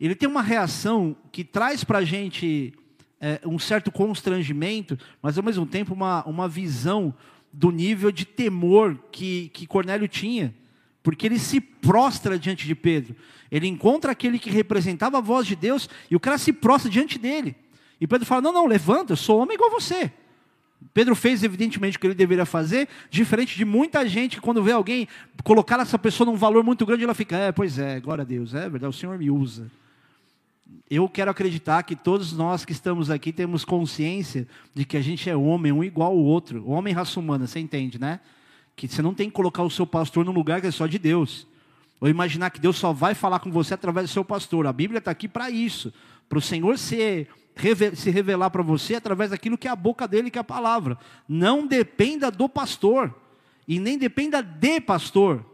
ele 0.00 0.14
tem 0.14 0.28
uma 0.28 0.42
reação 0.42 1.16
que 1.30 1.44
traz 1.44 1.84
para 1.84 1.98
a 1.98 2.04
gente 2.04 2.72
é, 3.20 3.40
um 3.44 3.58
certo 3.58 3.90
constrangimento, 3.90 4.98
mas 5.20 5.38
ao 5.38 5.44
mesmo 5.44 5.64
tempo 5.64 5.94
uma, 5.94 6.24
uma 6.24 6.48
visão 6.48 7.14
do 7.52 7.70
nível 7.70 8.10
de 8.10 8.24
temor 8.24 8.98
que, 9.12 9.50
que 9.50 9.66
Cornélio 9.66 10.08
tinha 10.08 10.54
porque 11.02 11.26
ele 11.26 11.38
se 11.38 11.60
prostra 11.60 12.38
diante 12.38 12.66
de 12.66 12.74
Pedro. 12.74 13.16
Ele 13.50 13.66
encontra 13.66 14.12
aquele 14.12 14.38
que 14.38 14.50
representava 14.50 15.18
a 15.18 15.20
voz 15.20 15.46
de 15.46 15.56
Deus 15.56 15.88
e 16.10 16.16
o 16.16 16.20
cara 16.20 16.38
se 16.38 16.52
prostra 16.52 16.90
diante 16.90 17.18
dele. 17.18 17.54
E 18.00 18.06
Pedro 18.06 18.26
fala: 18.26 18.40
Não, 18.40 18.52
não, 18.52 18.66
levanta, 18.66 19.12
eu 19.12 19.16
sou 19.16 19.40
homem 19.40 19.54
igual 19.54 19.70
você. 19.70 20.10
Pedro 20.92 21.14
fez 21.14 21.42
evidentemente 21.42 21.96
o 21.96 22.00
que 22.00 22.06
ele 22.06 22.14
deveria 22.14 22.44
fazer, 22.44 22.88
diferente 23.10 23.56
de 23.56 23.64
muita 23.64 24.06
gente 24.08 24.36
que 24.36 24.42
quando 24.42 24.62
vê 24.62 24.72
alguém 24.72 25.06
colocar 25.44 25.78
essa 25.80 25.98
pessoa 25.98 26.28
num 26.28 26.36
valor 26.36 26.64
muito 26.64 26.84
grande, 26.84 27.04
ela 27.04 27.14
fica: 27.14 27.36
É, 27.36 27.52
pois 27.52 27.78
é, 27.78 28.00
glória 28.00 28.22
a 28.22 28.24
Deus, 28.24 28.54
é 28.54 28.68
verdade, 28.68 28.94
o 28.94 28.98
Senhor 28.98 29.18
me 29.18 29.30
usa. 29.30 29.70
Eu 30.90 31.08
quero 31.08 31.30
acreditar 31.30 31.82
que 31.82 31.94
todos 31.94 32.32
nós 32.32 32.64
que 32.64 32.72
estamos 32.72 33.10
aqui 33.10 33.32
temos 33.32 33.64
consciência 33.64 34.46
de 34.74 34.84
que 34.84 34.96
a 34.96 35.00
gente 35.00 35.28
é 35.28 35.36
homem, 35.36 35.72
um 35.72 35.84
igual 35.84 36.12
ao 36.12 36.18
outro. 36.18 36.68
Homem 36.68 36.92
raça 36.92 37.18
humana, 37.18 37.46
você 37.46 37.60
entende, 37.60 37.98
né? 37.98 38.20
Que 38.76 38.88
você 38.88 39.02
não 39.02 39.14
tem 39.14 39.28
que 39.28 39.34
colocar 39.34 39.62
o 39.62 39.70
seu 39.70 39.86
pastor 39.86 40.24
num 40.24 40.32
lugar 40.32 40.60
que 40.60 40.66
é 40.66 40.70
só 40.70 40.86
de 40.86 40.98
Deus. 40.98 41.46
Ou 42.00 42.08
imaginar 42.08 42.50
que 42.50 42.60
Deus 42.60 42.76
só 42.76 42.92
vai 42.92 43.14
falar 43.14 43.38
com 43.38 43.50
você 43.50 43.74
através 43.74 44.10
do 44.10 44.12
seu 44.12 44.24
pastor. 44.24 44.66
A 44.66 44.72
Bíblia 44.72 44.98
está 44.98 45.10
aqui 45.10 45.28
para 45.28 45.50
isso. 45.50 45.92
Para 46.28 46.38
o 46.38 46.42
Senhor 46.42 46.76
se, 46.78 47.28
revelar 47.54 48.50
para 48.50 48.62
você 48.62 48.96
através 48.96 49.30
daquilo 49.30 49.56
que 49.56 49.68
é 49.68 49.70
a 49.70 49.76
boca 49.76 50.08
dele, 50.08 50.30
que 50.30 50.38
é 50.38 50.40
a 50.40 50.44
palavra. 50.44 50.98
Não 51.28 51.66
dependa 51.66 52.30
do 52.30 52.48
pastor. 52.48 53.14
E 53.68 53.78
nem 53.78 53.96
dependa 53.96 54.42
de 54.42 54.80
pastor. 54.80 55.44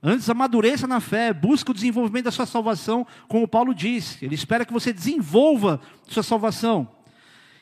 Antes 0.00 0.30
amadureça 0.30 0.86
na 0.86 1.00
fé, 1.00 1.32
busque 1.32 1.72
o 1.72 1.74
desenvolvimento 1.74 2.26
da 2.26 2.30
sua 2.30 2.46
salvação, 2.46 3.04
como 3.26 3.48
Paulo 3.48 3.74
diz. 3.74 4.22
Ele 4.22 4.36
espera 4.36 4.64
que 4.64 4.72
você 4.72 4.92
desenvolva 4.92 5.80
sua 6.06 6.22
salvação. 6.22 6.88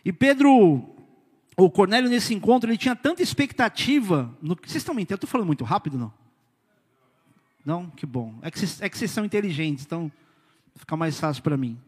E 0.04 0.12
Pedro 0.12 0.95
o 1.56 1.70
Cornélio, 1.70 2.10
nesse 2.10 2.34
encontro, 2.34 2.68
ele 2.68 2.76
tinha 2.76 2.94
tanta 2.94 3.22
expectativa. 3.22 4.34
No... 4.42 4.54
Vocês 4.54 4.76
estão 4.76 4.94
me 4.94 5.02
entendendo? 5.02 5.12
Eu 5.12 5.26
estou 5.26 5.30
falando 5.30 5.46
muito 5.46 5.64
rápido, 5.64 5.96
não? 5.96 6.12
Não? 7.64 7.90
Que 7.90 8.04
bom. 8.04 8.34
É 8.42 8.50
que 8.50 8.58
vocês, 8.58 8.80
é 8.82 8.88
que 8.88 8.98
vocês 8.98 9.10
são 9.10 9.24
inteligentes, 9.24 9.84
então 9.84 10.12
fica 10.76 10.96
mais 10.96 11.18
fácil 11.18 11.42
para 11.42 11.56
mim. 11.56 11.78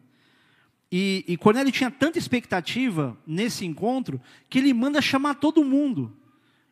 E, 0.91 1.23
e 1.27 1.37
Cornélio 1.37 1.71
tinha 1.71 1.91
tanta 1.91 2.17
expectativa 2.17 3.15
nesse 3.25 3.65
encontro 3.65 4.19
que 4.49 4.57
ele 4.57 4.73
manda 4.73 5.01
chamar 5.01 5.35
todo 5.35 5.63
mundo. 5.63 6.11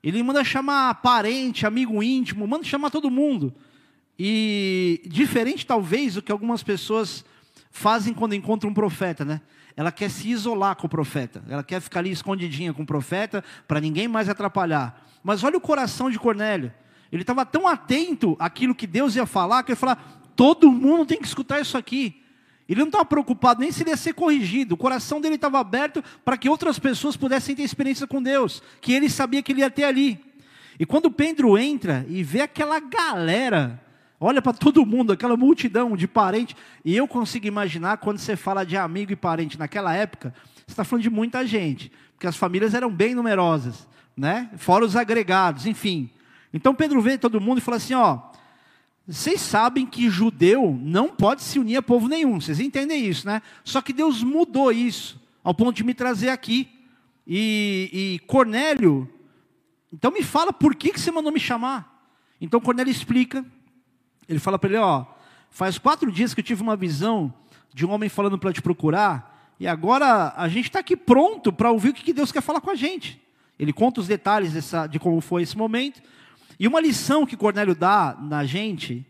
Ele 0.02 0.22
manda 0.24 0.44
chamar 0.44 0.96
parente, 0.96 1.66
amigo 1.66 2.02
íntimo, 2.02 2.48
manda 2.48 2.64
chamar 2.64 2.90
todo 2.90 3.12
mundo. 3.12 3.54
E 4.18 5.02
diferente 5.06 5.66
talvez 5.66 6.16
do 6.16 6.22
que 6.22 6.32
algumas 6.32 6.64
pessoas 6.64 7.24
fazem 7.70 8.14
quando 8.14 8.34
encontram 8.34 8.72
um 8.72 8.74
profeta, 8.74 9.24
né? 9.24 9.42
Ela 9.78 9.92
quer 9.92 10.10
se 10.10 10.28
isolar 10.28 10.76
com 10.76 10.88
o 10.88 10.90
profeta, 10.90 11.44
ela 11.48 11.64
quer 11.64 11.80
ficar 11.80 12.00
ali 12.00 12.10
escondidinha 12.10 12.74
com 12.74 12.82
o 12.82 12.86
profeta, 12.86 13.44
para 13.68 13.80
ninguém 13.80 14.08
mais 14.08 14.28
atrapalhar. 14.28 15.08
Mas 15.24 15.44
olha 15.44 15.56
o 15.56 15.62
coração 15.62 16.10
de 16.10 16.18
Cornélio, 16.18 16.74
ele 17.12 17.22
estava 17.22 17.46
tão 17.46 17.68
atento 17.68 18.36
àquilo 18.40 18.74
que 18.74 18.88
Deus 18.88 19.16
ia 19.16 19.28
falar, 19.28 19.62
que 19.62 19.72
ele 19.72 19.80
falar: 19.80 20.20
todo 20.36 20.72
mundo 20.72 21.06
tem 21.06 21.20
que 21.20 21.28
escutar 21.28 21.62
isso 21.62 21.78
aqui. 21.78 22.24
Ele 22.68 22.82
não 22.82 22.88
estava 22.88 23.06
preocupado 23.06 23.62
nem 23.62 23.72
se 23.72 23.84
ele 23.84 23.92
ia 23.92 23.98
ser 23.98 24.14
corrigido, 24.14 24.74
o 24.74 24.78
coração 24.78 25.22
dele 25.22 25.36
estava 25.36 25.60
aberto 25.60 26.04
para 26.26 26.36
que 26.36 26.50
outras 26.50 26.80
pessoas 26.80 27.16
pudessem 27.16 27.56
ter 27.56 27.62
experiência 27.62 28.08
com 28.08 28.22
Deus, 28.22 28.64
que 28.82 28.92
ele 28.92 29.10
sabia 29.10 29.44
que 29.44 29.52
ele 29.52 29.62
ia 29.62 29.70
ter 29.70 29.84
ali. 29.84 30.20
E 30.80 30.86
quando 30.88 31.12
Pedro 31.12 31.56
entra 31.56 32.06
e 32.10 32.24
vê 32.24 32.42
aquela 32.42 32.80
galera 32.80 33.80
Olha 34.20 34.42
para 34.42 34.54
todo 34.54 34.86
mundo, 34.86 35.14
aquela 35.14 35.38
multidão 35.38 35.96
de 35.96 36.08
parente. 36.08 36.56
E 36.84 36.96
eu 36.96 37.08
consigo 37.08 37.46
imaginar 37.46 37.98
quando 37.98 38.18
você 38.18 38.36
fala 38.36 38.66
de 38.66 38.76
amigo 38.76 39.12
e 39.12 39.16
parente 39.16 39.60
naquela 39.60 39.94
época, 39.94 40.34
você 40.56 40.74
está 40.74 40.84
falando 40.84 41.04
de 41.04 41.10
muita 41.10 41.46
gente, 41.46 41.92
porque 42.14 42.26
as 42.28 42.36
famílias 42.36 42.74
eram 42.74 42.92
bem 42.92 43.14
numerosas, 43.14 43.88
né? 44.16 44.50
Fora 44.58 44.84
os 44.84 44.96
agregados, 44.96 45.66
enfim. 45.66 46.10
Então 46.52 46.74
Pedro 46.74 47.02
vê 47.02 47.18
todo 47.18 47.40
mundo 47.40 47.60
e 47.60 47.62
fala 47.62 47.78
assim: 47.78 47.94
ó, 47.94 48.20
vocês 49.08 49.40
sabem 49.40 49.86
que 49.86 50.10
judeu 50.10 50.78
não 50.82 51.10
pode 51.10 51.44
se 51.44 51.60
unir 51.60 51.78
a 51.78 51.82
povo 51.82 52.08
nenhum, 52.08 52.42
vocês 52.42 52.60
entendem 52.60 53.06
isso, 53.06 53.28
né? 53.28 53.42
Só 53.64 53.82
que 53.82 53.94
Deus 53.94 54.24
mudou 54.24 54.72
isso, 54.72 55.22
ao 55.44 55.54
ponto 55.54 55.76
de 55.76 55.84
me 55.84 55.94
trazer 55.94 56.30
aqui. 56.30 56.70
E, 57.30 57.90
e 57.94 58.20
Cornélio, 58.26 59.08
então 59.94 60.12
me 60.12 60.24
fala 60.24 60.52
por 60.52 60.74
que, 60.74 60.92
que 60.92 61.00
você 61.00 61.12
mandou 61.12 61.32
me 61.32 61.40
chamar. 61.40 62.10
Então 62.42 62.60
Cornélio 62.60 62.90
explica 62.90 63.46
ele 64.28 64.40
fala 64.40 64.60
para 64.60 64.70
ele: 64.70 64.78
Ó, 64.78 65.06
faz 65.50 65.78
quatro 65.78 66.12
dias 66.12 66.34
que 66.34 66.42
eu 66.42 66.46
tive 66.46 66.62
uma 66.62 66.76
visão 66.76 67.34
de 67.74 67.86
um 67.86 67.92
homem 67.92 68.10
falando 68.10 68.38
para 68.38 68.54
te 68.54 68.62
procurar, 68.62 69.54
e 69.60 69.68
agora 69.68 70.34
a 70.36 70.48
gente 70.48 70.66
está 70.66 70.80
aqui 70.80 70.96
pronto 70.96 71.52
para 71.52 71.72
ouvir 71.72 71.90
o 71.90 71.94
que 71.94 72.14
Deus 72.14 72.32
quer 72.32 72.42
falar 72.42 72.62
com 72.62 72.70
a 72.70 72.76
gente. 72.76 73.22
Ele 73.60 73.74
conta 73.74 74.00
os 74.00 74.08
detalhes 74.08 74.54
dessa, 74.54 74.86
de 74.86 75.00
como 75.00 75.20
foi 75.20 75.42
esse 75.42 75.58
momento. 75.58 76.02
E 76.60 76.68
uma 76.68 76.80
lição 76.80 77.26
que 77.26 77.38
Cornélio 77.38 77.76
dá 77.76 78.18
na 78.20 78.46
gente 78.46 79.06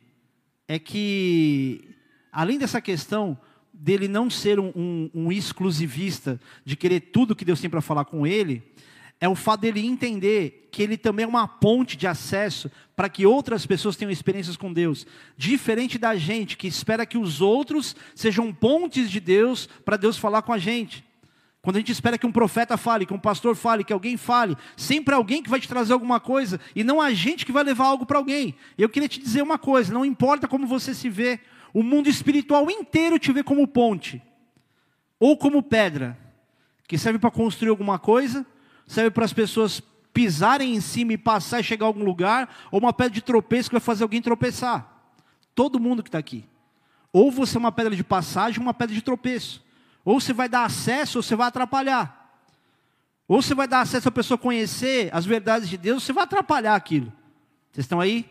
é 0.68 0.80
que, 0.80 1.96
além 2.32 2.58
dessa 2.58 2.82
questão 2.82 3.38
dele 3.74 4.08
não 4.08 4.30
ser 4.30 4.60
um, 4.60 4.72
um, 4.76 5.10
um 5.14 5.32
exclusivista, 5.32 6.40
de 6.66 6.76
querer 6.76 7.00
tudo 7.00 7.36
que 7.36 7.46
Deus 7.46 7.62
tem 7.62 7.70
para 7.70 7.82
falar 7.82 8.06
com 8.06 8.26
ele, 8.26 8.64
é 9.20 9.28
o 9.28 9.36
fato 9.36 9.62
dele 9.62 9.86
entender 9.86 10.70
que 10.72 10.84
ele 10.84 10.96
também 10.98 11.24
é 11.24 11.28
uma 11.28 11.48
ponte 11.48 11.98
de 11.98 12.06
acesso 12.06 12.70
para 12.96 13.10
que 13.10 13.26
outras 13.26 13.66
pessoas 13.66 13.96
tenham 13.96 14.12
experiências 14.12 14.56
com 14.56 14.72
Deus. 14.72 15.08
Diferente 15.36 15.98
da 15.98 16.16
gente 16.16 16.56
que 16.56 16.68
espera 16.68 17.06
que 17.06 17.18
os 17.18 17.42
outros 17.42 17.96
sejam 18.14 18.54
pontes 18.54 19.10
de 19.10 19.20
Deus 19.20 19.68
para 19.84 19.98
Deus 19.98 20.18
falar 20.18 20.44
com 20.44 20.54
a 20.54 20.58
gente. 20.60 21.04
Quando 21.62 21.78
a 21.78 21.80
gente 21.80 21.92
espera 21.92 22.18
que 22.18 22.26
um 22.26 22.32
profeta 22.32 22.78
fale, 22.78 23.06
que 23.06 23.14
um 23.14 23.20
pastor 23.20 23.56
fale, 23.56 23.84
que 23.84 23.92
alguém 23.92 24.16
fale, 24.16 24.56
sempre 24.78 25.14
alguém 25.14 25.42
que 25.42 25.50
vai 25.50 25.60
te 25.60 25.68
trazer 25.68 25.94
alguma 25.94 26.20
coisa 26.20 26.60
e 26.76 26.84
não 26.84 27.02
a 27.02 27.12
gente 27.12 27.46
que 27.46 27.52
vai 27.52 27.64
levar 27.64 27.86
algo 27.86 28.06
para 28.06 28.20
alguém. 28.20 28.56
Eu 28.78 28.88
queria 28.88 29.10
te 29.10 29.20
dizer 29.20 29.42
uma 29.42 29.58
coisa: 29.58 29.92
não 29.92 30.06
importa 30.06 30.48
como 30.48 30.68
você 30.68 30.94
se 30.94 31.10
vê, 31.10 31.40
o 31.74 31.82
mundo 31.82 32.08
espiritual 32.08 32.70
inteiro 32.70 33.20
te 33.20 33.32
vê 33.32 33.44
como 33.44 33.68
ponte 33.68 34.22
ou 35.20 35.36
como 35.36 35.64
pedra 35.64 36.18
que 36.88 36.98
serve 36.98 37.20
para 37.20 37.32
construir 37.32 37.70
alguma 37.70 38.00
coisa 38.00 38.46
serve 38.88 39.12
para 39.12 39.26
as 39.26 39.34
pessoas 39.34 39.82
pisarem 40.14 40.74
em 40.74 40.82
cima 40.82 41.14
e 41.14 41.18
passar 41.18 41.60
e 41.60 41.64
chegar 41.64 41.86
a 41.86 41.90
algum 41.90 42.04
lugar, 42.04 42.50
ou 42.72 42.80
uma 42.80 42.92
pedra 42.92 43.14
de 43.14 43.22
tropeço 43.22 43.70
que 43.70 43.76
vai 43.76 43.82
fazer 43.82 44.02
alguém 44.02 44.22
tropeçar. 44.22 45.14
Todo 45.54 45.80
mundo 45.80 46.02
que 46.02 46.10
está 46.10 46.18
aqui. 46.18 46.44
Ou 47.14 47.32
você 47.32 47.58
é 47.58 47.60
uma 47.60 47.72
pedra 47.72 47.96
de 47.96 48.04
passagem, 48.04 48.60
uma 48.60 48.74
pedra 48.74 48.96
de 48.96 49.02
tropeço. 49.02 49.64
Ou 50.04 50.20
você 50.20 50.34
vai 50.34 50.50
dar 50.50 50.64
acesso, 50.64 51.20
ou 51.20 51.24
você 51.24 51.36
vai 51.36 51.48
atrapalhar. 51.48 52.18
Ou 53.28 53.42
você 53.42 53.54
vai 53.54 53.68
dar 53.68 53.82
acesso 53.82 54.08
a 54.08 54.12
pessoa 54.12 54.38
conhecer 54.38 55.10
as 55.14 55.26
verdades 55.26 55.70
de 55.70 55.78
Deus, 55.78 55.96
ou 55.96 56.00
você 56.00 56.14
vai 56.14 56.24
atrapalhar 56.24 56.76
aquilo. 56.76 57.12
Vocês 57.72 57.86
estão 57.86 58.00
aí? 58.00 58.26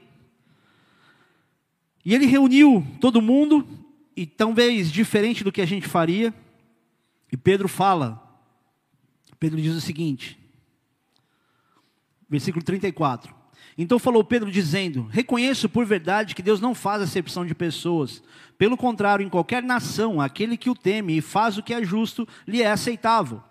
E 2.04 2.14
ele 2.14 2.26
reuniu 2.26 2.86
todo 3.00 3.20
mundo, 3.20 3.66
e 4.16 4.24
talvez 4.24 4.90
diferente 4.90 5.44
do 5.44 5.52
que 5.52 5.60
a 5.60 5.66
gente 5.66 5.86
faria. 5.86 6.32
E 7.30 7.36
Pedro 7.36 7.68
fala, 7.68 8.22
Pedro 9.38 9.60
diz 9.60 9.74
o 9.74 9.80
seguinte: 9.80 10.38
Versículo 12.28 12.64
34. 12.64 13.34
Então 13.78 13.98
falou 13.98 14.24
Pedro 14.24 14.50
dizendo: 14.50 15.06
Reconheço 15.10 15.68
por 15.68 15.84
verdade 15.84 16.34
que 16.34 16.42
Deus 16.42 16.60
não 16.60 16.74
faz 16.74 17.02
acepção 17.02 17.44
de 17.44 17.54
pessoas. 17.54 18.22
Pelo 18.58 18.76
contrário, 18.76 19.24
em 19.24 19.28
qualquer 19.28 19.62
nação, 19.62 20.20
aquele 20.20 20.56
que 20.56 20.70
o 20.70 20.74
teme 20.74 21.18
e 21.18 21.20
faz 21.20 21.58
o 21.58 21.62
que 21.62 21.74
é 21.74 21.84
justo, 21.84 22.26
lhe 22.46 22.62
é 22.62 22.70
aceitável. 22.70 23.42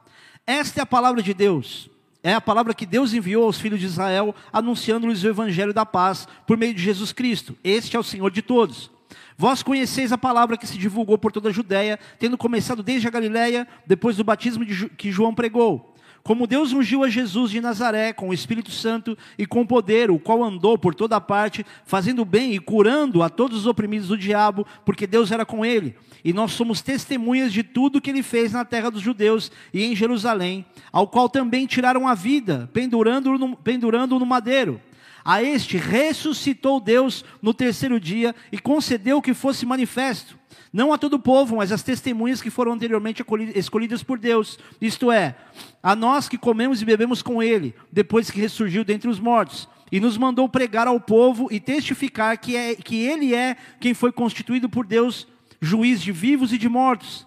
Esta 0.46 0.82
é 0.82 0.84
a 0.84 0.86
palavra 0.86 1.22
de 1.22 1.34
Deus. 1.34 1.90
É 2.24 2.34
a 2.34 2.42
palavra 2.42 2.74
que 2.74 2.88
Deus 2.88 3.14
enviou 3.14 3.46
aos 3.46 3.60
filhos 3.60 3.80
de 3.80 3.86
Israel, 3.86 4.34
anunciando-lhes 4.52 5.24
o 5.24 5.28
evangelho 5.28 5.72
da 5.72 5.86
paz 5.86 6.28
por 6.48 6.58
meio 6.58 6.74
de 6.74 6.82
Jesus 6.82 7.14
Cristo. 7.14 7.56
Este 7.64 7.96
é 7.96 8.00
o 8.00 8.04
Senhor 8.04 8.32
de 8.32 8.42
todos. 8.42 8.90
Vós 9.38 9.62
conheceis 9.62 10.12
a 10.12 10.18
palavra 10.18 10.58
que 10.58 10.66
se 10.66 10.78
divulgou 10.78 11.20
por 11.20 11.32
toda 11.32 11.50
a 11.50 11.52
Judéia, 11.52 12.00
tendo 12.18 12.36
começado 12.36 12.82
desde 12.82 13.08
a 13.08 13.12
Galiléia, 13.12 13.68
depois 13.86 14.18
do 14.18 14.24
batismo 14.24 14.66
que 14.66 15.12
João 15.12 15.36
pregou 15.36 15.95
como 16.26 16.48
Deus 16.48 16.74
ungiu 16.74 17.04
a 17.04 17.08
Jesus 17.08 17.52
de 17.52 17.62
Nazaré 17.62 18.12
com 18.12 18.30
o 18.30 18.34
Espírito 18.34 18.72
Santo 18.72 19.16
e 19.38 19.46
com 19.46 19.64
poder, 19.64 20.10
o 20.10 20.18
qual 20.18 20.44
andou 20.44 20.76
por 20.76 20.96
toda 20.96 21.22
parte, 21.22 21.64
fazendo 21.86 22.26
bem 22.26 22.56
e 22.56 22.60
curando 22.60 23.22
a 23.22 23.30
todos 23.30 23.60
os 23.60 23.68
oprimidos 23.68 24.08
do 24.08 24.18
diabo, 24.18 24.66
porque 24.84 25.06
Deus 25.06 25.32
era 25.32 25.46
com 25.46 25.64
ele. 25.64 25.96
E 26.24 26.34
nós 26.34 26.54
somos 26.54 26.82
testemunhas 26.82 27.54
de 27.54 27.62
tudo 27.62 28.02
que 28.02 28.10
ele 28.10 28.24
fez 28.24 28.52
na 28.52 28.66
terra 28.66 28.90
dos 28.90 29.04
judeus 29.04 29.52
e 29.72 29.84
em 29.84 29.96
Jerusalém, 29.96 30.66
ao 30.92 31.08
qual 31.08 31.30
também 31.30 31.68
tiraram 31.68 32.08
a 32.08 32.16
vida, 32.16 32.68
pendurando-o 32.74 33.38
no, 33.38 33.56
pendurando 33.56 34.18
no 34.18 34.26
madeiro. 34.26 34.82
A 35.24 35.44
este 35.44 35.78
ressuscitou 35.78 36.80
Deus 36.80 37.24
no 37.40 37.54
terceiro 37.54 38.00
dia 38.00 38.34
e 38.52 38.58
concedeu 38.58 39.22
que 39.22 39.36
fosse 39.36 39.64
manifesto 39.64 40.36
não 40.76 40.92
a 40.92 40.98
todo 40.98 41.14
o 41.14 41.20
povo, 41.20 41.56
mas 41.56 41.72
as 41.72 41.82
testemunhas 41.82 42.42
que 42.42 42.50
foram 42.50 42.74
anteriormente 42.74 43.24
escolhidas 43.56 44.04
por 44.04 44.20
Deus, 44.20 44.60
isto 44.82 45.10
é, 45.10 45.34
a 45.82 45.96
nós 45.96 46.28
que 46.28 46.38
comemos 46.38 46.82
e 46.82 46.86
bebemos 46.86 47.22
com 47.22 47.42
Ele, 47.42 47.74
depois 47.90 48.30
que 48.30 48.42
ressurgiu 48.42 48.84
dentre 48.84 49.10
os 49.10 49.18
mortos, 49.18 49.70
e 49.90 50.02
nos 50.02 50.18
mandou 50.18 50.50
pregar 50.50 50.86
ao 50.86 51.00
povo 51.00 51.48
e 51.50 51.62
testificar 51.62 52.38
que, 52.38 52.58
é, 52.58 52.76
que 52.76 52.98
Ele 52.98 53.34
é 53.34 53.56
quem 53.80 53.94
foi 53.94 54.12
constituído 54.12 54.68
por 54.68 54.86
Deus, 54.86 55.26
juiz 55.62 56.02
de 56.02 56.12
vivos 56.12 56.52
e 56.52 56.58
de 56.58 56.68
mortos. 56.68 57.26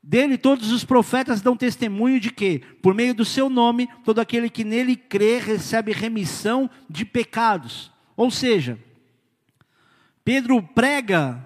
Dele 0.00 0.38
todos 0.38 0.70
os 0.70 0.84
profetas 0.84 1.40
dão 1.40 1.56
testemunho 1.56 2.20
de 2.20 2.30
que, 2.30 2.60
por 2.80 2.94
meio 2.94 3.12
do 3.12 3.24
seu 3.24 3.50
nome, 3.50 3.88
todo 4.04 4.20
aquele 4.20 4.48
que 4.48 4.62
nele 4.62 4.94
crê 4.94 5.40
recebe 5.40 5.90
remissão 5.90 6.70
de 6.88 7.04
pecados. 7.04 7.90
Ou 8.16 8.30
seja, 8.30 8.78
Pedro 10.24 10.62
prega 10.62 11.44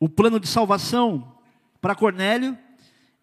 o 0.00 0.08
plano 0.08 0.40
de 0.40 0.48
salvação 0.48 1.32
para 1.80 1.94
Cornélio, 1.94 2.56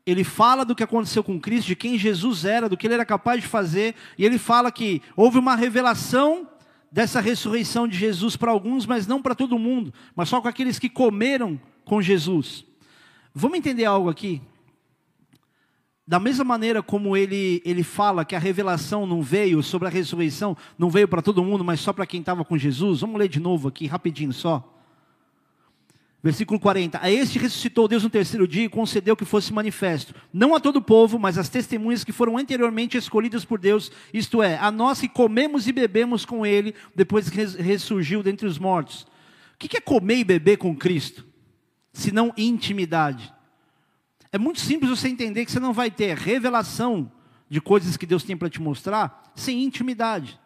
ele 0.05 0.23
fala 0.23 0.63
do 0.63 0.75
que 0.75 0.83
aconteceu 0.83 1.23
com 1.23 1.39
Cristo, 1.39 1.67
de 1.67 1.75
quem 1.75 1.97
Jesus 1.97 2.45
era, 2.45 2.69
do 2.69 2.77
que 2.77 2.87
ele 2.87 2.93
era 2.93 3.05
capaz 3.05 3.41
de 3.41 3.47
fazer, 3.47 3.95
e 4.17 4.23
ele 4.23 4.37
fala 4.37 4.71
que 4.71 5.01
houve 5.15 5.37
uma 5.39 5.55
revelação 5.55 6.47
dessa 6.89 7.19
ressurreição 7.19 7.87
de 7.87 7.97
Jesus 7.97 8.37
para 8.37 8.51
alguns, 8.51 8.85
mas 8.85 9.05
não 9.05 9.21
para 9.21 9.35
todo 9.35 9.59
mundo, 9.59 9.93
mas 10.15 10.29
só 10.29 10.39
com 10.39 10.47
aqueles 10.47 10.79
que 10.79 10.87
comeram 10.87 11.59
com 11.83 12.01
Jesus. 12.01 12.63
Vamos 13.33 13.57
entender 13.57 13.85
algo 13.85 14.09
aqui? 14.09 14.41
Da 16.07 16.19
mesma 16.19 16.45
maneira 16.45 16.81
como 16.81 17.17
ele, 17.17 17.61
ele 17.65 17.83
fala 17.83 18.23
que 18.23 18.35
a 18.35 18.39
revelação 18.39 19.05
não 19.05 19.21
veio 19.21 19.61
sobre 19.61 19.89
a 19.89 19.91
ressurreição, 19.91 20.55
não 20.77 20.89
veio 20.89 21.07
para 21.07 21.21
todo 21.21 21.43
mundo, 21.43 21.65
mas 21.65 21.81
só 21.81 21.91
para 21.91 22.05
quem 22.05 22.21
estava 22.21 22.45
com 22.45 22.57
Jesus, 22.57 23.01
vamos 23.01 23.19
ler 23.19 23.27
de 23.27 23.41
novo 23.41 23.67
aqui, 23.67 23.87
rapidinho 23.87 24.31
só. 24.31 24.76
Versículo 26.21 26.59
40. 26.59 26.99
A 27.01 27.11
este 27.11 27.37
ressuscitou 27.37 27.87
Deus 27.87 28.03
no 28.03 28.09
terceiro 28.09 28.47
dia 28.47 28.65
e 28.65 28.69
concedeu 28.69 29.15
que 29.15 29.23
fosse 29.23 29.53
manifesto, 29.53 30.15
não 30.33 30.55
a 30.55 30.59
todo 30.59 30.77
o 30.77 30.81
povo, 30.81 31.19
mas 31.19 31.37
às 31.37 31.47
testemunhas 31.47 32.03
que 32.03 32.11
foram 32.11 32.37
anteriormente 32.37 32.97
escolhidas 32.97 33.45
por 33.45 33.59
Deus, 33.59 33.91
isto 34.13 34.41
é, 34.41 34.57
a 34.57 34.71
nós 34.71 34.99
que 34.99 35.07
comemos 35.07 35.67
e 35.67 35.71
bebemos 35.71 36.25
com 36.25 36.45
Ele, 36.45 36.73
depois 36.95 37.29
que 37.29 37.41
ressurgiu 37.61 38.23
dentre 38.23 38.47
os 38.47 38.57
mortos. 38.57 39.05
O 39.53 39.57
que 39.57 39.77
é 39.77 39.81
comer 39.81 40.17
e 40.17 40.23
beber 40.23 40.57
com 40.57 40.75
Cristo? 40.75 41.25
Se 41.93 42.11
não 42.11 42.33
intimidade. 42.35 43.33
É 44.31 44.37
muito 44.37 44.59
simples 44.59 44.89
você 44.89 45.07
entender 45.07 45.45
que 45.45 45.51
você 45.51 45.59
não 45.59 45.73
vai 45.73 45.89
ter 45.89 46.15
revelação 46.15 47.11
de 47.49 47.61
coisas 47.61 47.95
que 47.95 48.05
Deus 48.05 48.23
tem 48.23 48.35
para 48.35 48.49
te 48.49 48.61
mostrar 48.61 49.31
sem 49.35 49.63
intimidade. 49.63 50.39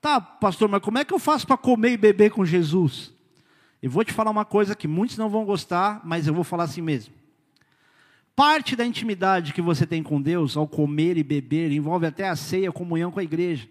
Tá, 0.00 0.20
pastor, 0.20 0.68
mas 0.68 0.82
como 0.82 0.98
é 0.98 1.04
que 1.04 1.14
eu 1.14 1.18
faço 1.18 1.46
para 1.46 1.56
comer 1.56 1.92
e 1.92 1.96
beber 1.96 2.30
com 2.30 2.44
Jesus? 2.44 3.12
Eu 3.82 3.90
vou 3.90 4.04
te 4.04 4.12
falar 4.12 4.30
uma 4.30 4.44
coisa 4.44 4.76
que 4.76 4.86
muitos 4.86 5.18
não 5.18 5.28
vão 5.28 5.44
gostar, 5.44 6.00
mas 6.04 6.28
eu 6.28 6.34
vou 6.34 6.44
falar 6.44 6.64
assim 6.64 6.80
mesmo. 6.80 7.12
Parte 8.34 8.76
da 8.76 8.86
intimidade 8.86 9.52
que 9.52 9.60
você 9.60 9.84
tem 9.84 10.02
com 10.02 10.22
Deus 10.22 10.56
ao 10.56 10.68
comer 10.68 11.18
e 11.18 11.24
beber 11.24 11.72
envolve 11.72 12.06
até 12.06 12.28
a 12.28 12.36
ceia, 12.36 12.70
a 12.70 12.72
comunhão 12.72 13.10
com 13.10 13.18
a 13.18 13.24
igreja. 13.24 13.68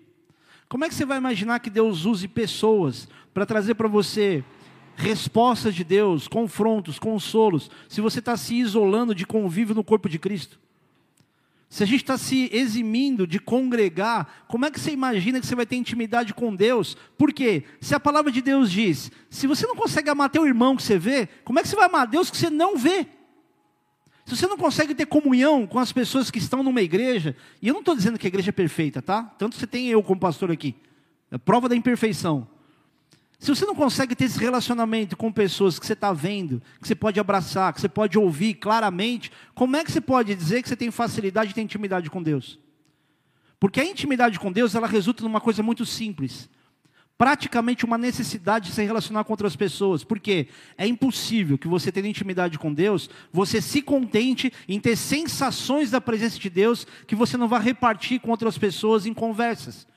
Como 0.67 0.84
é 0.84 0.89
que 0.89 0.95
você 0.95 1.06
vai 1.06 1.17
imaginar 1.17 1.60
que 1.60 1.69
Deus 1.69 2.06
use 2.06 2.28
pessoas 2.28 3.08
para 3.34 3.45
trazer 3.45 3.76
para 3.76 3.88
você 3.88 4.43
respostas 4.97 5.74
de 5.74 5.84
Deus, 5.84 6.28
confrontos, 6.28 7.00
consolos, 7.00 7.71
se 7.88 8.02
você 8.02 8.19
está 8.19 8.36
se 8.36 8.56
isolando 8.56 9.15
de 9.15 9.26
convívio 9.26 9.74
no 9.74 9.84
corpo 9.84 10.10
de 10.10 10.19
Cristo? 10.19 10.60
Se 11.72 11.84
a 11.84 11.86
gente 11.86 12.02
está 12.02 12.18
se 12.18 12.50
eximindo 12.52 13.26
de 13.26 13.40
congregar, 13.40 14.44
como 14.50 14.66
é 14.66 14.70
que 14.70 14.78
você 14.78 14.92
imagina 14.92 15.40
que 15.40 15.48
você 15.48 15.56
vai 15.56 15.66
ter 15.66 15.78
intimidade 15.78 16.34
com 16.34 16.54
Deus? 16.54 16.98
Por 17.18 17.32
quê? 17.32 17.64
Se 17.80 17.96
a 17.96 18.00
palavra 18.00 18.30
de 18.30 18.42
Deus 18.42 18.70
diz, 18.70 19.10
se 19.30 19.48
você 19.48 19.66
não 19.66 19.74
consegue 19.74 20.10
amar 20.10 20.30
teu 20.30 20.46
irmão 20.46 20.76
que 20.76 20.84
você 20.84 21.00
vê, 21.00 21.30
como 21.46 21.60
é 21.60 21.62
que 21.62 21.70
você 21.70 21.78
vai 21.78 21.86
amar 21.86 22.08
Deus 22.08 22.30
que 22.30 22.36
você 22.36 22.50
não 22.50 22.78
vê? 22.78 23.08
Se 24.26 24.36
você 24.36 24.48
não 24.48 24.58
consegue 24.58 24.94
ter 24.94 25.06
comunhão 25.06 25.66
com 25.66 25.80
as 25.80 25.94
pessoas 25.94 26.30
que 26.30 26.40
estão 26.40 26.62
numa 26.62 26.82
igreja, 26.82 27.38
e 27.62 27.70
eu 27.70 27.74
não 27.74 27.80
estou 27.80 27.96
dizendo 27.96 28.20
que 28.20 28.28
a 28.28 28.30
igreja 28.30 28.50
é 28.50 28.52
perfeita, 28.52 29.02
tá? 29.02 29.24
Tanto 29.24 29.56
você 29.56 29.66
tem 29.66 29.88
eu 29.88 30.04
como 30.04 30.20
pastor 30.20 30.52
aqui, 30.52 30.76
é 31.32 31.38
prova 31.38 31.70
da 31.70 31.76
imperfeição. 31.76 32.50
Se 33.42 33.50
você 33.50 33.66
não 33.66 33.74
consegue 33.74 34.16
ter 34.16 34.26
esse 34.26 34.38
relacionamento 34.38 35.18
com 35.18 35.32
pessoas 35.32 35.80
que 35.80 35.86
você 35.88 35.94
está 35.94 36.14
vendo, 36.14 36.62
que 36.80 36.88
você 36.88 36.94
pode 36.94 37.20
abraçar, 37.20 37.74
que 37.74 37.82
você 37.82 37.90
pode 37.90 38.16
ouvir 38.16 38.54
claramente, 38.54 39.32
como 39.56 39.76
é 39.76 39.84
que 39.84 39.92
você 39.92 40.00
pode 40.00 40.36
dizer 40.36 40.62
que 40.62 40.70
você 40.70 40.76
tem 40.76 40.92
facilidade 40.92 41.48
de 41.48 41.56
ter 41.56 41.62
intimidade 41.62 42.08
com 42.08 42.22
Deus? 42.22 42.60
Porque 43.60 43.82
a 43.82 43.84
intimidade 43.84 44.40
com 44.40 44.52
Deus, 44.52 44.76
ela 44.76 44.86
resulta 44.86 45.24
numa 45.24 45.42
coisa 45.42 45.64
muito 45.64 45.88
simples. 45.88 46.48
Praticamente 47.18 47.84
uma 47.84 47.98
necessidade 47.98 48.70
de 48.70 48.76
se 48.76 48.84
relacionar 48.84 49.24
com 49.24 49.34
outras 49.34 49.56
pessoas. 49.56 50.04
Porque 50.04 50.48
é 50.78 50.86
impossível 50.86 51.58
que 51.58 51.68
você 51.68 51.92
tenha 51.92 52.08
intimidade 52.08 52.60
com 52.60 52.72
Deus, 52.72 53.10
você 53.34 53.60
se 53.60 53.82
contente 53.82 54.54
em 54.68 54.80
ter 54.80 54.96
sensações 54.96 55.90
da 55.90 56.00
presença 56.00 56.38
de 56.38 56.50
Deus 56.50 56.86
que 57.08 57.16
você 57.16 57.38
não 57.38 57.48
vai 57.48 57.60
repartir 57.64 58.22
com 58.22 58.30
outras 58.30 58.56
pessoas 58.60 59.08
em 59.08 59.16
conversas. 59.16 59.88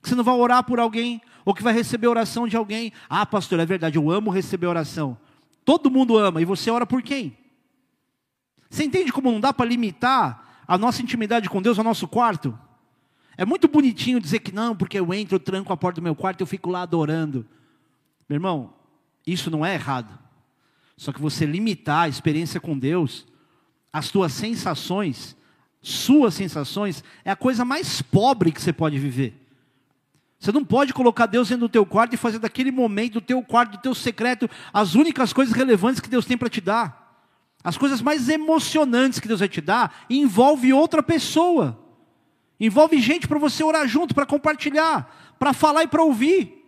Que 0.00 0.08
você 0.08 0.14
não 0.14 0.22
vai 0.22 0.36
orar 0.36 0.62
por 0.62 0.78
alguém, 0.78 1.20
ou 1.44 1.54
que 1.54 1.62
vai 1.62 1.72
receber 1.72 2.06
oração 2.06 2.46
de 2.46 2.56
alguém. 2.56 2.92
Ah, 3.08 3.26
pastor, 3.26 3.60
é 3.60 3.66
verdade, 3.66 3.96
eu 3.96 4.10
amo 4.10 4.30
receber 4.30 4.66
oração. 4.66 5.16
Todo 5.64 5.90
mundo 5.90 6.16
ama, 6.16 6.40
e 6.40 6.44
você 6.44 6.70
ora 6.70 6.86
por 6.86 7.02
quem? 7.02 7.36
Você 8.68 8.84
entende 8.84 9.12
como 9.12 9.30
não 9.30 9.40
dá 9.40 9.52
para 9.52 9.68
limitar 9.68 10.62
a 10.66 10.78
nossa 10.78 11.02
intimidade 11.02 11.48
com 11.48 11.60
Deus 11.60 11.78
ao 11.78 11.84
nosso 11.84 12.08
quarto? 12.08 12.58
É 13.36 13.44
muito 13.44 13.68
bonitinho 13.68 14.20
dizer 14.20 14.40
que 14.40 14.52
não, 14.52 14.74
porque 14.76 14.98
eu 14.98 15.12
entro, 15.12 15.36
eu 15.36 15.40
tranco 15.40 15.72
a 15.72 15.76
porta 15.76 16.00
do 16.00 16.04
meu 16.04 16.14
quarto 16.14 16.40
e 16.40 16.42
eu 16.42 16.46
fico 16.46 16.70
lá 16.70 16.82
adorando. 16.82 17.46
Meu 18.28 18.36
irmão, 18.36 18.72
isso 19.26 19.50
não 19.50 19.64
é 19.64 19.74
errado. 19.74 20.18
Só 20.96 21.12
que 21.12 21.20
você 21.20 21.44
limitar 21.44 22.04
a 22.04 22.08
experiência 22.08 22.60
com 22.60 22.78
Deus, 22.78 23.26
as 23.92 24.10
tuas 24.10 24.32
sensações, 24.32 25.36
suas 25.80 26.34
sensações, 26.34 27.02
é 27.24 27.30
a 27.30 27.36
coisa 27.36 27.64
mais 27.64 28.00
pobre 28.00 28.52
que 28.52 28.62
você 28.62 28.72
pode 28.72 28.98
viver. 28.98 29.41
Você 30.42 30.50
não 30.50 30.64
pode 30.64 30.92
colocar 30.92 31.26
Deus 31.26 31.50
dentro 31.50 31.68
do 31.68 31.72
teu 31.72 31.86
quarto 31.86 32.14
e 32.14 32.16
fazer 32.16 32.40
daquele 32.40 32.72
momento, 32.72 33.12
do 33.12 33.20
teu 33.20 33.40
quarto, 33.44 33.76
do 33.76 33.78
teu 33.78 33.94
secreto, 33.94 34.50
as 34.72 34.96
únicas 34.96 35.32
coisas 35.32 35.54
relevantes 35.54 36.00
que 36.00 36.08
Deus 36.08 36.26
tem 36.26 36.36
para 36.36 36.48
te 36.48 36.60
dar. 36.60 37.16
As 37.62 37.78
coisas 37.78 38.02
mais 38.02 38.28
emocionantes 38.28 39.20
que 39.20 39.28
Deus 39.28 39.38
vai 39.38 39.48
te 39.48 39.60
dar 39.60 40.04
envolve 40.10 40.72
outra 40.72 41.00
pessoa. 41.00 41.78
Envolve 42.58 43.00
gente 43.00 43.28
para 43.28 43.38
você 43.38 43.62
orar 43.62 43.86
junto, 43.86 44.16
para 44.16 44.26
compartilhar, 44.26 45.36
para 45.38 45.52
falar 45.52 45.84
e 45.84 45.86
para 45.86 46.02
ouvir. 46.02 46.66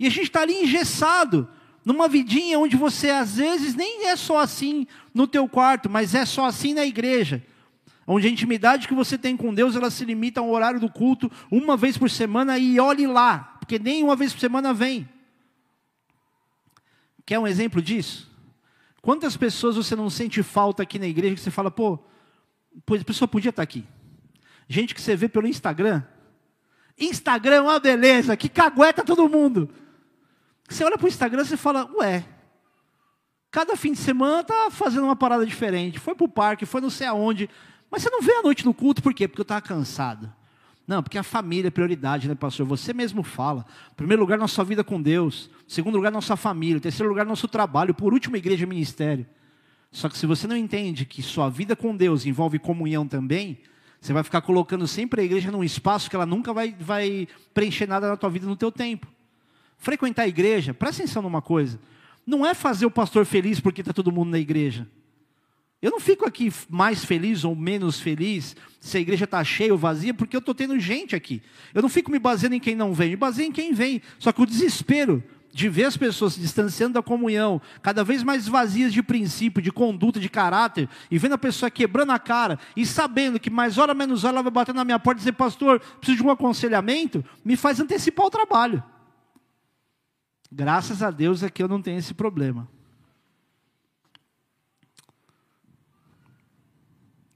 E 0.00 0.06
a 0.08 0.10
gente 0.10 0.24
está 0.24 0.40
ali 0.40 0.60
engessado, 0.60 1.48
numa 1.84 2.08
vidinha 2.08 2.58
onde 2.58 2.76
você 2.76 3.10
às 3.10 3.36
vezes 3.36 3.76
nem 3.76 4.08
é 4.08 4.16
só 4.16 4.38
assim 4.38 4.84
no 5.14 5.28
teu 5.28 5.48
quarto, 5.48 5.88
mas 5.88 6.12
é 6.12 6.24
só 6.26 6.44
assim 6.44 6.74
na 6.74 6.84
igreja. 6.84 7.40
Onde 8.14 8.26
a 8.26 8.30
intimidade 8.30 8.86
que 8.86 8.94
você 8.94 9.16
tem 9.16 9.38
com 9.38 9.54
Deus, 9.54 9.74
ela 9.74 9.90
se 9.90 10.04
limita 10.04 10.38
ao 10.38 10.50
horário 10.50 10.78
do 10.78 10.90
culto, 10.90 11.32
uma 11.50 11.78
vez 11.78 11.96
por 11.96 12.10
semana, 12.10 12.58
e 12.58 12.78
olhe 12.78 13.06
lá, 13.06 13.56
porque 13.58 13.78
nem 13.78 14.04
uma 14.04 14.14
vez 14.14 14.34
por 14.34 14.40
semana 14.40 14.74
vem. 14.74 15.08
Quer 17.24 17.38
um 17.38 17.46
exemplo 17.46 17.80
disso? 17.80 18.30
Quantas 19.00 19.34
pessoas 19.34 19.76
você 19.76 19.96
não 19.96 20.10
sente 20.10 20.42
falta 20.42 20.82
aqui 20.82 20.98
na 20.98 21.06
igreja 21.06 21.36
que 21.36 21.40
você 21.40 21.50
fala, 21.50 21.70
pô, 21.70 21.98
a 22.86 23.04
pessoa 23.04 23.26
podia 23.26 23.48
estar 23.48 23.62
aqui? 23.62 23.82
Gente 24.68 24.94
que 24.94 25.00
você 25.00 25.16
vê 25.16 25.26
pelo 25.26 25.46
Instagram. 25.46 26.02
Instagram 26.98 27.56
é 27.56 27.60
uma 27.62 27.80
beleza, 27.80 28.36
que 28.36 28.50
cagueta 28.50 29.02
todo 29.02 29.26
mundo. 29.26 29.70
Você 30.68 30.84
olha 30.84 30.98
para 30.98 31.06
o 31.06 31.08
Instagram 31.08 31.44
e 31.50 31.56
fala, 31.56 31.90
ué, 31.94 32.26
cada 33.50 33.74
fim 33.74 33.92
de 33.92 33.98
semana 34.00 34.44
tá 34.44 34.68
fazendo 34.70 35.04
uma 35.04 35.16
parada 35.16 35.46
diferente. 35.46 35.98
Foi 35.98 36.14
para 36.14 36.26
o 36.26 36.28
parque, 36.28 36.66
foi 36.66 36.82
não 36.82 36.90
sei 36.90 37.06
aonde. 37.06 37.48
Mas 37.92 38.02
você 38.02 38.08
não 38.08 38.22
vê 38.22 38.32
a 38.32 38.42
noite 38.42 38.64
no 38.64 38.72
culto, 38.72 39.02
por 39.02 39.12
quê? 39.12 39.28
Porque 39.28 39.42
eu 39.42 39.44
estava 39.44 39.60
cansado. 39.60 40.32
Não, 40.88 41.02
porque 41.02 41.18
a 41.18 41.22
família 41.22 41.68
é 41.68 41.70
prioridade, 41.70 42.26
né, 42.26 42.34
pastor? 42.34 42.66
Você 42.66 42.94
mesmo 42.94 43.22
fala. 43.22 43.66
Em 43.92 43.94
primeiro 43.96 44.22
lugar, 44.22 44.38
nossa 44.38 44.64
vida 44.64 44.82
com 44.82 45.00
Deus. 45.00 45.50
Em 45.68 45.70
segundo 45.70 45.96
lugar, 45.96 46.10
nossa 46.10 46.34
família. 46.34 46.78
Em 46.78 46.80
terceiro 46.80 47.10
lugar, 47.10 47.26
nosso 47.26 47.46
trabalho. 47.46 47.92
Por 47.92 48.14
último, 48.14 48.34
igreja 48.34 48.64
e 48.64 48.66
ministério. 48.66 49.26
Só 49.90 50.08
que 50.08 50.16
se 50.16 50.24
você 50.24 50.46
não 50.46 50.56
entende 50.56 51.04
que 51.04 51.22
sua 51.22 51.50
vida 51.50 51.76
com 51.76 51.94
Deus 51.94 52.24
envolve 52.24 52.58
comunhão 52.58 53.06
também, 53.06 53.58
você 54.00 54.14
vai 54.14 54.22
ficar 54.22 54.40
colocando 54.40 54.88
sempre 54.88 55.20
a 55.20 55.24
igreja 55.24 55.50
num 55.50 55.62
espaço 55.62 56.08
que 56.08 56.16
ela 56.16 56.24
nunca 56.24 56.54
vai, 56.54 56.74
vai 56.80 57.28
preencher 57.52 57.86
nada 57.86 58.08
na 58.08 58.16
tua 58.16 58.30
vida 58.30 58.46
no 58.46 58.56
teu 58.56 58.72
tempo. 58.72 59.06
Frequentar 59.76 60.22
a 60.22 60.28
igreja, 60.28 60.72
presta 60.72 61.02
atenção 61.02 61.20
numa 61.20 61.42
coisa. 61.42 61.78
Não 62.26 62.46
é 62.46 62.54
fazer 62.54 62.86
o 62.86 62.90
pastor 62.90 63.26
feliz 63.26 63.60
porque 63.60 63.82
está 63.82 63.92
todo 63.92 64.10
mundo 64.10 64.30
na 64.30 64.38
igreja. 64.38 64.88
Eu 65.82 65.90
não 65.90 65.98
fico 65.98 66.24
aqui 66.24 66.52
mais 66.70 67.04
feliz 67.04 67.42
ou 67.42 67.56
menos 67.56 67.98
feliz 67.98 68.54
se 68.78 68.96
a 68.96 69.00
igreja 69.00 69.24
está 69.24 69.42
cheia 69.42 69.72
ou 69.72 69.78
vazia, 69.78 70.14
porque 70.14 70.36
eu 70.36 70.38
estou 70.38 70.54
tendo 70.54 70.78
gente 70.78 71.16
aqui. 71.16 71.42
Eu 71.74 71.82
não 71.82 71.88
fico 71.88 72.08
me 72.08 72.20
baseando 72.20 72.54
em 72.54 72.60
quem 72.60 72.76
não 72.76 72.94
vem, 72.94 73.10
me 73.10 73.16
baseio 73.16 73.48
em 73.48 73.52
quem 73.52 73.74
vem. 73.74 74.00
Só 74.16 74.30
que 74.30 74.40
o 74.40 74.46
desespero 74.46 75.22
de 75.52 75.68
ver 75.68 75.84
as 75.84 75.96
pessoas 75.96 76.34
se 76.34 76.40
distanciando 76.40 76.94
da 76.94 77.02
comunhão, 77.02 77.60
cada 77.82 78.02
vez 78.04 78.22
mais 78.22 78.46
vazias 78.46 78.92
de 78.92 79.02
princípio, 79.02 79.60
de 79.60 79.70
conduta, 79.70 80.18
de 80.18 80.28
caráter, 80.28 80.88
e 81.10 81.18
vendo 81.18 81.34
a 81.34 81.38
pessoa 81.38 81.70
quebrando 81.70 82.12
a 82.12 82.18
cara, 82.18 82.58
e 82.74 82.86
sabendo 82.86 83.38
que 83.38 83.50
mais 83.50 83.76
hora 83.76 83.92
menos 83.92 84.24
hora 84.24 84.36
ela 84.36 84.42
vai 84.42 84.52
bater 84.52 84.74
na 84.74 84.84
minha 84.84 84.98
porta 84.98 85.18
e 85.18 85.20
dizer, 85.20 85.32
pastor, 85.32 85.80
preciso 85.98 86.22
de 86.22 86.26
um 86.26 86.30
aconselhamento, 86.30 87.24
me 87.44 87.56
faz 87.56 87.80
antecipar 87.80 88.24
o 88.24 88.30
trabalho. 88.30 88.82
Graças 90.50 91.02
a 91.02 91.10
Deus 91.10 91.42
é 91.42 91.50
que 91.50 91.62
eu 91.62 91.68
não 91.68 91.82
tenho 91.82 91.98
esse 91.98 92.14
problema. 92.14 92.68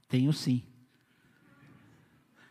Tenho 0.07 0.31
sim. 0.31 0.63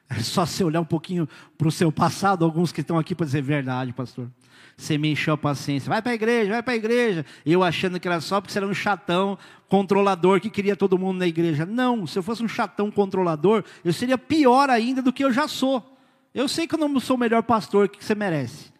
É 0.09 0.21
só 0.21 0.47
você 0.47 0.63
olhar 0.63 0.81
um 0.81 0.85
pouquinho 0.85 1.29
para 1.59 1.67
o 1.67 1.73
seu 1.73 1.91
passado, 1.91 2.45
alguns 2.45 2.71
que 2.71 2.81
estão 2.81 2.99
aqui 2.99 3.15
para 3.15 3.27
dizer 3.27 3.43
verdade, 3.43 3.93
pastor. 3.93 4.31
Você 4.77 4.97
me 4.99 5.11
encheu 5.11 5.35
a 5.35 5.39
paciência. 5.39 5.89
Vai 5.89 6.01
para 6.01 6.13
a 6.13 6.15
igreja, 6.15 6.51
vai 6.51 6.63
para 6.63 6.75
a 6.75 6.77
igreja. 6.77 7.25
Eu 7.45 7.65
achando 7.65 7.99
que 7.99 8.07
era 8.07 8.21
só 8.21 8.41
porque 8.41 8.53
você 8.53 8.59
era 8.59 8.67
um 8.67 8.75
chatão 8.75 9.39
controlador 9.69 10.41
que 10.41 10.51
queria 10.51 10.77
todo 10.77 10.99
mundo 10.99 11.19
na 11.19 11.27
igreja. 11.27 11.67
Não, 11.67 12.07
se 12.07 12.19
eu 12.19 12.23
fosse 12.23 12.43
um 12.43 12.49
chatão 12.49 12.91
controlador, 12.91 13.65
eu 13.85 13.93
seria 13.93 14.19
pior 14.19 14.71
ainda 14.71 15.03
do 15.03 15.13
que 15.13 15.25
eu 15.25 15.33
já 15.33 15.49
sou. 15.49 15.99
Eu 16.35 16.47
sei 16.47 16.67
que 16.67 16.75
eu 16.75 16.79
não 16.79 17.01
sou 17.01 17.17
o 17.17 17.19
melhor 17.19 17.43
pastor 17.43 17.89
que 17.89 18.05
você 18.05 18.15
merece. 18.15 18.71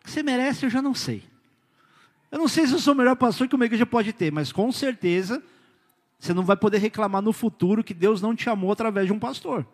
O 0.00 0.04
que 0.04 0.10
você 0.10 0.22
merece 0.22 0.66
eu 0.66 0.70
já 0.70 0.82
não 0.82 0.94
sei. 0.94 1.24
Eu 2.30 2.38
não 2.38 2.48
sei 2.48 2.66
se 2.66 2.74
eu 2.74 2.78
sou 2.78 2.94
o 2.94 2.96
melhor 2.96 3.16
pastor 3.16 3.48
que 3.48 3.54
uma 3.54 3.64
igreja 3.64 3.86
pode 3.86 4.12
ter, 4.12 4.30
mas 4.30 4.52
com 4.52 4.70
certeza 4.70 5.42
você 6.24 6.34
não 6.34 6.44
vai 6.44 6.56
poder 6.56 6.78
reclamar 6.78 7.22
no 7.22 7.32
futuro 7.32 7.84
que 7.84 7.94
Deus 7.94 8.22
não 8.22 8.34
te 8.34 8.48
amou 8.48 8.72
através 8.72 9.06
de 9.06 9.12
um 9.12 9.18
pastor. 9.18 9.66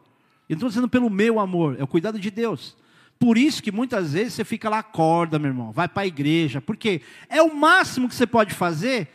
Eu 0.49 0.55
estou 0.55 0.69
dizendo 0.69 0.89
pelo 0.89 1.09
meu 1.09 1.39
amor, 1.39 1.77
é 1.79 1.85
o 1.85 1.87
cuidado 1.87 2.19
de 2.19 2.31
Deus. 2.31 2.77
Por 3.19 3.37
isso 3.37 3.63
que 3.63 3.71
muitas 3.71 4.15
vezes 4.15 4.35
você 4.35 4.45
fica 4.45 4.69
lá, 4.69 4.79
acorda, 4.79 5.39
meu 5.39 5.51
irmão, 5.51 5.71
vai 5.71 5.87
para 5.87 6.03
a 6.03 6.07
igreja, 6.07 6.61
porque 6.61 7.03
é 7.29 7.43
o 7.43 7.55
máximo 7.55 8.09
que 8.09 8.15
você 8.15 8.27
pode 8.27 8.55
fazer 8.55 9.09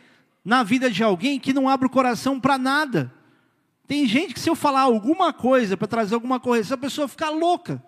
na 0.44 0.62
vida 0.62 0.90
de 0.90 1.02
alguém 1.02 1.40
que 1.40 1.52
não 1.52 1.68
abre 1.68 1.86
o 1.86 1.90
coração 1.90 2.38
para 2.38 2.56
nada. 2.56 3.12
Tem 3.86 4.06
gente 4.06 4.32
que 4.32 4.40
se 4.40 4.48
eu 4.48 4.54
falar 4.54 4.82
alguma 4.82 5.32
coisa 5.32 5.76
para 5.76 5.88
trazer 5.88 6.14
alguma 6.14 6.40
correção, 6.40 6.76
a 6.76 6.78
pessoa 6.78 7.08
fica 7.08 7.28
louca. 7.28 7.82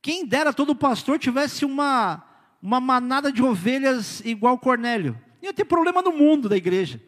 Quem 0.00 0.24
dera 0.24 0.52
todo 0.52 0.74
pastor 0.74 1.18
tivesse 1.18 1.64
uma, 1.64 2.24
uma 2.62 2.80
manada 2.80 3.32
de 3.32 3.42
ovelhas 3.42 4.20
igual 4.24 4.58
Cornélio. 4.58 5.18
Ia 5.42 5.52
ter 5.52 5.64
problema 5.64 6.00
no 6.02 6.12
mundo 6.12 6.48
da 6.48 6.56
igreja. 6.56 7.02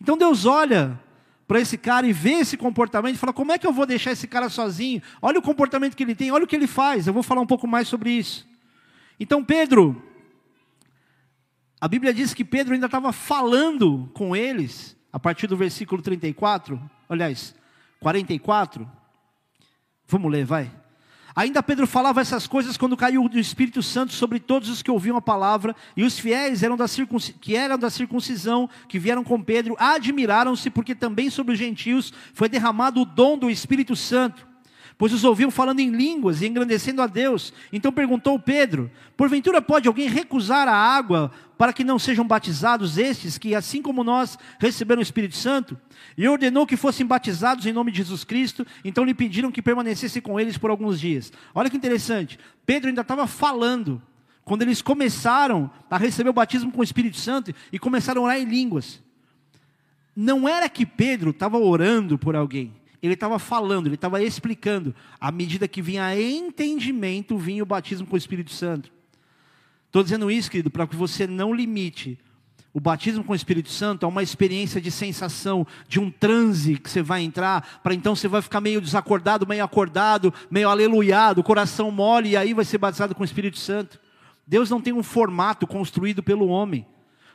Então 0.00 0.16
Deus 0.16 0.46
olha 0.46 0.98
para 1.46 1.60
esse 1.60 1.78
cara 1.78 2.06
e 2.06 2.12
vê 2.12 2.32
esse 2.32 2.56
comportamento 2.56 3.14
e 3.14 3.18
fala: 3.18 3.32
como 3.32 3.52
é 3.52 3.58
que 3.58 3.66
eu 3.66 3.72
vou 3.72 3.86
deixar 3.86 4.12
esse 4.12 4.28
cara 4.28 4.48
sozinho? 4.48 5.02
Olha 5.20 5.38
o 5.38 5.42
comportamento 5.42 5.96
que 5.96 6.02
ele 6.02 6.14
tem, 6.14 6.30
olha 6.30 6.44
o 6.44 6.46
que 6.46 6.56
ele 6.56 6.66
faz. 6.66 7.06
Eu 7.06 7.14
vou 7.14 7.22
falar 7.22 7.40
um 7.40 7.46
pouco 7.46 7.66
mais 7.66 7.88
sobre 7.88 8.10
isso. 8.10 8.46
Então, 9.18 9.42
Pedro, 9.42 10.00
a 11.80 11.88
Bíblia 11.88 12.12
diz 12.12 12.34
que 12.34 12.44
Pedro 12.44 12.74
ainda 12.74 12.86
estava 12.86 13.12
falando 13.12 14.10
com 14.14 14.36
eles, 14.36 14.96
a 15.12 15.18
partir 15.18 15.46
do 15.46 15.56
versículo 15.56 16.02
34, 16.02 16.80
aliás, 17.08 17.54
44. 18.00 18.88
Vamos 20.06 20.30
ler, 20.30 20.44
vai. 20.44 20.70
Ainda 21.38 21.62
Pedro 21.62 21.86
falava 21.86 22.20
essas 22.20 22.48
coisas 22.48 22.76
quando 22.76 22.96
caiu 22.96 23.22
o 23.22 23.38
Espírito 23.38 23.80
Santo 23.80 24.12
sobre 24.12 24.40
todos 24.40 24.68
os 24.68 24.82
que 24.82 24.90
ouviam 24.90 25.16
a 25.16 25.22
palavra, 25.22 25.76
e 25.96 26.02
os 26.02 26.18
fiéis 26.18 26.64
eram 26.64 26.76
da 26.76 26.86
que 27.40 27.54
eram 27.54 27.78
da 27.78 27.90
circuncisão, 27.90 28.68
que 28.88 28.98
vieram 28.98 29.22
com 29.22 29.40
Pedro, 29.40 29.76
admiraram-se, 29.78 30.68
porque 30.68 30.96
também 30.96 31.30
sobre 31.30 31.52
os 31.52 31.58
gentios 31.60 32.12
foi 32.34 32.48
derramado 32.48 33.02
o 33.02 33.04
dom 33.04 33.38
do 33.38 33.48
Espírito 33.48 33.94
Santo 33.94 34.47
pois 34.98 35.12
os 35.12 35.22
ouviam 35.22 35.50
falando 35.50 35.78
em 35.78 35.90
línguas 35.90 36.42
e 36.42 36.46
engrandecendo 36.48 37.00
a 37.00 37.06
Deus. 37.06 37.52
Então 37.72 37.92
perguntou 37.92 38.38
Pedro: 38.38 38.90
Porventura 39.16 39.62
pode 39.62 39.86
alguém 39.86 40.08
recusar 40.08 40.66
a 40.66 40.74
água 40.74 41.30
para 41.56 41.72
que 41.72 41.84
não 41.84 41.98
sejam 41.98 42.26
batizados 42.26 42.98
estes 42.98 43.38
que, 43.38 43.54
assim 43.54 43.80
como 43.80 44.04
nós, 44.04 44.36
receberam 44.58 44.98
o 44.98 45.02
Espírito 45.02 45.36
Santo? 45.36 45.78
E 46.16 46.28
ordenou 46.28 46.66
que 46.66 46.76
fossem 46.76 47.06
batizados 47.06 47.64
em 47.64 47.72
nome 47.72 47.92
de 47.92 47.98
Jesus 47.98 48.24
Cristo. 48.24 48.66
Então 48.84 49.04
lhe 49.04 49.14
pediram 49.14 49.52
que 49.52 49.62
permanecesse 49.62 50.20
com 50.20 50.38
eles 50.38 50.58
por 50.58 50.70
alguns 50.70 51.00
dias. 51.00 51.32
Olha 51.54 51.70
que 51.70 51.76
interessante. 51.76 52.38
Pedro 52.66 52.88
ainda 52.88 53.02
estava 53.02 53.26
falando 53.26 54.02
quando 54.44 54.62
eles 54.62 54.82
começaram 54.82 55.70
a 55.88 55.96
receber 55.96 56.30
o 56.30 56.32
batismo 56.32 56.72
com 56.72 56.80
o 56.80 56.84
Espírito 56.84 57.18
Santo 57.18 57.54
e 57.72 57.78
começaram 57.78 58.22
a 58.22 58.24
orar 58.24 58.38
em 58.38 58.44
línguas. 58.44 59.00
Não 60.16 60.48
era 60.48 60.68
que 60.68 60.84
Pedro 60.84 61.30
estava 61.30 61.56
orando 61.58 62.18
por 62.18 62.34
alguém. 62.34 62.74
Ele 63.02 63.14
estava 63.14 63.38
falando, 63.38 63.86
ele 63.86 63.94
estava 63.94 64.22
explicando. 64.22 64.94
À 65.20 65.30
medida 65.30 65.68
que 65.68 65.80
vinha 65.80 66.20
entendimento, 66.20 67.38
vinha 67.38 67.62
o 67.62 67.66
batismo 67.66 68.06
com 68.06 68.14
o 68.14 68.18
Espírito 68.18 68.52
Santo. 68.52 68.90
Estou 69.86 70.02
dizendo 70.02 70.30
isso, 70.30 70.50
querido, 70.50 70.70
para 70.70 70.86
que 70.86 70.96
você 70.96 71.26
não 71.26 71.54
limite 71.54 72.18
o 72.74 72.80
batismo 72.80 73.24
com 73.24 73.32
o 73.32 73.36
Espírito 73.36 73.70
Santo 73.70 74.04
a 74.04 74.08
uma 74.08 74.22
experiência 74.22 74.80
de 74.80 74.90
sensação, 74.90 75.66
de 75.88 75.98
um 75.98 76.10
transe 76.10 76.76
que 76.76 76.90
você 76.90 77.02
vai 77.02 77.22
entrar, 77.22 77.80
para 77.82 77.94
então 77.94 78.14
você 78.14 78.28
vai 78.28 78.42
ficar 78.42 78.60
meio 78.60 78.80
desacordado, 78.80 79.46
meio 79.46 79.64
acordado, 79.64 80.32
meio 80.50 80.68
aleluiado, 80.68 81.42
coração 81.42 81.90
mole, 81.90 82.30
e 82.30 82.36
aí 82.36 82.52
vai 82.52 82.64
ser 82.64 82.78
batizado 82.78 83.14
com 83.14 83.22
o 83.22 83.24
Espírito 83.24 83.58
Santo. 83.58 83.98
Deus 84.46 84.70
não 84.70 84.80
tem 84.80 84.92
um 84.92 85.02
formato 85.02 85.66
construído 85.66 86.22
pelo 86.22 86.48
homem. 86.48 86.86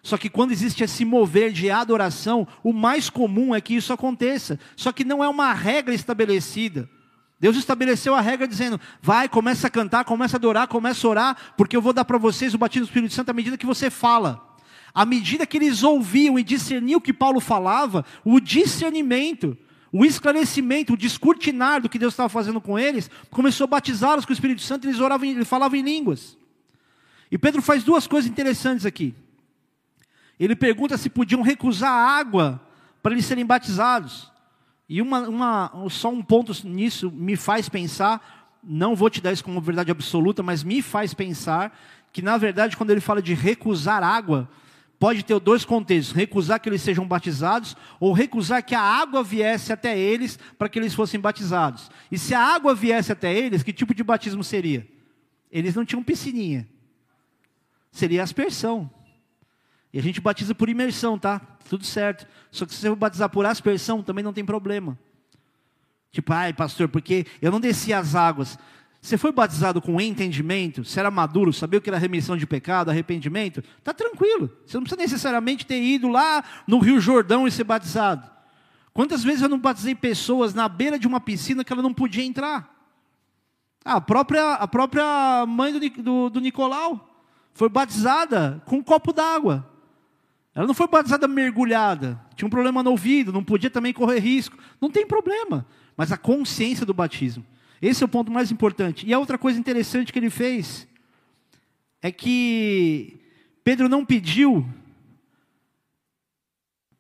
Só 0.04 0.18
que 0.18 0.30
quando 0.30 0.52
existe 0.52 0.84
esse 0.84 1.06
mover 1.06 1.54
de 1.54 1.72
adoração, 1.72 2.46
o 2.62 2.74
mais 2.74 3.10
comum 3.10 3.56
é 3.56 3.62
que 3.62 3.74
isso 3.74 3.94
aconteça. 3.94 4.60
Só 4.76 4.92
que 4.92 5.06
não 5.06 5.24
é 5.24 5.30
uma 5.30 5.54
regra 5.54 5.96
estabelecida. 5.96 6.90
Deus 7.40 7.56
estabeleceu 7.56 8.14
a 8.14 8.20
regra 8.20 8.46
dizendo: 8.46 8.80
vai, 9.02 9.30
começa 9.30 9.68
a 9.68 9.70
cantar, 9.70 10.04
começa 10.04 10.36
a 10.36 10.40
adorar, 10.40 10.68
começa 10.68 11.08
a 11.08 11.10
orar, 11.10 11.38
porque 11.58 11.76
eu 11.76 11.82
vou 11.82 11.94
dar 11.94 12.04
para 12.04 12.18
vocês 12.18 12.54
o 12.54 12.58
batismo 12.58 12.86
do 12.86 12.90
Espírito 12.90 13.14
Santo 13.14 13.30
à 13.30 13.34
medida 13.34 13.58
que 13.58 13.66
você 13.66 13.90
fala. 13.90 14.54
À 14.94 15.06
medida 15.06 15.46
que 15.46 15.58
eles 15.58 15.84
ouviam 15.84 16.38
e 16.38 16.44
discerniam 16.44 16.98
o 16.98 17.02
que 17.02 17.14
Paulo 17.14 17.40
falava, 17.40 18.06
o 18.26 18.42
discernimento, 18.42 19.58
o 19.92 20.04
esclarecimento, 20.04 20.94
o 20.94 20.98
descortinar 20.98 21.82
do 21.82 21.90
que 21.90 21.98
Deus 21.98 22.14
estava 22.14 22.30
fazendo 22.30 22.60
com 22.60 22.78
eles, 22.78 23.10
começou 23.32 23.64
a 23.64 23.68
batizá-los 23.68 24.26
com 24.26 24.32
o 24.32 24.34
Espírito 24.34 24.62
Santo 24.62 24.86
e 24.86 24.90
eles 24.90 25.00
oravam, 25.00 25.28
eles 25.28 25.48
falavam 25.48 25.80
em 25.80 25.82
línguas. 25.82 26.38
E 27.32 27.38
Pedro 27.38 27.62
faz 27.62 27.84
duas 27.84 28.06
coisas 28.06 28.30
interessantes 28.30 28.86
aqui. 28.86 29.16
Ele 30.40 30.56
pergunta 30.56 30.98
se 30.98 31.10
podiam 31.10 31.42
recusar 31.42 31.92
água 31.92 32.62
para 33.02 33.12
eles 33.12 33.26
serem 33.26 33.46
batizados. 33.46 34.32
E 34.88 35.02
uma, 35.02 35.28
uma, 35.28 35.90
só 35.90 36.10
um 36.10 36.22
ponto 36.22 36.54
nisso 36.68 37.12
me 37.12 37.36
faz 37.36 37.70
pensar, 37.70 38.60
não 38.64 38.96
vou 38.96 39.10
te 39.10 39.22
dar 39.22 39.32
isso 39.32 39.44
como 39.44 39.62
verdade 39.62 39.92
absoluta, 39.92 40.44
mas 40.44 40.64
me 40.64 40.82
faz 40.82 41.14
pensar 41.14 41.78
que, 42.12 42.22
na 42.22 42.38
verdade, 42.38 42.78
quando 42.78 42.92
ele 42.92 43.02
fala 43.02 43.22
de 43.22 43.34
recusar 43.34 44.04
água, 44.04 44.50
pode 45.00 45.24
ter 45.24 45.38
dois 45.40 45.66
contextos: 45.66 46.16
recusar 46.16 46.60
que 46.60 46.70
eles 46.70 46.82
sejam 46.82 47.06
batizados, 47.06 47.76
ou 48.00 48.14
recusar 48.14 48.64
que 48.64 48.76
a 48.76 48.82
água 48.82 49.24
viesse 49.24 49.74
até 49.74 49.98
eles 49.98 50.40
para 50.58 50.70
que 50.70 50.80
eles 50.80 50.94
fossem 50.94 51.20
batizados. 51.20 51.90
E 52.12 52.18
se 52.18 52.34
a 52.34 52.40
água 52.40 52.74
viesse 52.74 53.12
até 53.12 53.34
eles, 53.36 53.64
que 53.64 53.74
tipo 53.74 53.94
de 53.94 54.04
batismo 54.04 54.44
seria? 54.44 54.88
Eles 55.52 55.76
não 55.76 55.86
tinham 55.86 56.04
piscininha, 56.04 56.68
seria 57.92 58.24
aspersão. 58.24 58.90
E 59.94 60.00
a 60.00 60.02
gente 60.02 60.20
batiza 60.20 60.56
por 60.56 60.68
imersão, 60.70 61.20
tá? 61.20 61.40
Tudo 61.70 61.86
certo. 61.86 62.28
Só 62.50 62.66
que 62.66 62.74
se 62.74 62.82
você 62.82 62.96
batizar 62.96 63.30
por 63.30 63.46
aspersão, 63.46 64.02
também 64.02 64.24
não 64.24 64.34
tem 64.34 64.44
problema. 64.44 64.98
Tipo, 66.12 66.34
ai, 66.34 66.52
pastor, 66.52 66.90
porque 66.90 67.28
eu 67.42 67.52
não 67.52 67.60
desci 67.60 67.94
as 67.94 68.16
águas. 68.16 68.58
Você 69.00 69.18
foi 69.18 69.32
batizado 69.32 69.82
com 69.82 70.00
entendimento? 70.00 70.84
Você 70.84 71.00
era 71.00 71.12
maduro? 71.12 71.52
Sabia 71.52 71.78
o 71.78 71.82
que 71.82 71.90
era 71.90 71.98
remissão 71.98 72.38
de 72.38 72.48
pecado, 72.48 72.90
arrependimento? 72.90 73.62
Tá 73.84 73.94
tranquilo. 73.94 74.50
Você 74.66 74.78
não 74.78 74.84
precisa 74.84 75.02
necessariamente 75.02 75.66
ter 75.66 75.82
ido 75.82 76.08
lá 76.08 76.44
no 76.66 76.80
Rio 76.80 77.00
Jordão 77.00 77.48
e 77.48 77.52
ser 77.52 77.66
batizado. 77.66 78.32
Quantas 78.94 79.24
vezes 79.24 79.42
eu 79.42 79.50
não 79.50 79.60
batizei 79.60 79.94
pessoas 79.94 80.54
na 80.54 80.70
beira 80.70 80.98
de 80.98 81.08
uma 81.08 81.20
piscina 81.20 81.64
que 81.64 81.74
ela 81.74 81.82
não 81.82 81.94
podia 81.94 82.24
entrar? 82.24 82.74
Ah, 83.84 83.96
a 83.96 84.02
própria, 84.02 84.54
a 84.54 84.68
própria 84.68 85.46
mãe 85.46 85.74
do, 85.74 86.02
do, 86.02 86.30
do 86.30 86.40
Nicolau 86.40 87.28
foi 87.54 87.68
batizada 87.70 88.62
com 88.66 88.78
um 88.78 88.84
copo 88.84 89.12
d'água. 89.12 89.73
Ela 90.56 90.68
não 90.68 90.74
foi 90.74 90.88
batizada 90.88 91.28
mergulhada. 91.28 92.20
Tinha 92.36 92.46
um 92.46 92.50
problema 92.50 92.84
no 92.84 92.92
ouvido, 92.92 93.34
não 93.34 93.44
podia 93.44 93.70
também 93.70 93.92
correr 93.94 94.20
risco. 94.20 94.58
Não 94.80 94.90
tem 94.90 95.06
problema. 95.06 95.66
Mas 95.98 96.12
a 96.12 96.18
consciência 96.18 96.86
do 96.86 96.94
batismo. 96.94 97.46
Esse 97.82 98.04
é 98.04 98.06
o 98.06 98.10
ponto 98.10 98.32
mais 98.32 98.52
importante. 98.52 99.06
E 99.06 99.14
a 99.14 99.20
outra 99.20 99.38
coisa 99.38 99.60
interessante 99.60 100.14
que 100.14 100.20
ele 100.20 100.30
fez 100.30 100.88
é 102.02 102.12
que 102.12 103.20
Pedro 103.64 103.90
não 103.90 104.06
pediu 104.06 104.66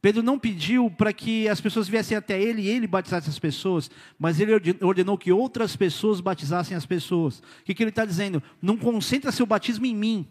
Pedro 0.04 0.22
não 0.22 0.38
pediu 0.38 0.92
para 0.92 1.13
que 1.13 1.48
as 1.48 1.62
pessoas 1.62 1.88
viessem 1.88 2.18
até 2.18 2.38
ele 2.38 2.63
e 2.63 2.68
ele 2.68 2.86
batizasse 2.86 3.30
as 3.30 3.39
pessoas, 3.39 3.89
mas 4.20 4.38
ele 4.38 4.52
ordenou 4.82 5.18
que 5.18 5.32
outras 5.32 5.78
pessoas 5.78 6.20
batizassem 6.20 6.76
as 6.76 6.86
pessoas. 6.86 7.39
O 7.39 7.63
que, 7.63 7.74
que 7.74 7.82
ele 7.82 7.89
está 7.89 8.04
dizendo? 8.04 8.44
Não 8.62 8.76
concentra 8.76 9.32
seu 9.32 9.46
batismo 9.46 9.86
em 9.86 9.96
mim. 9.96 10.28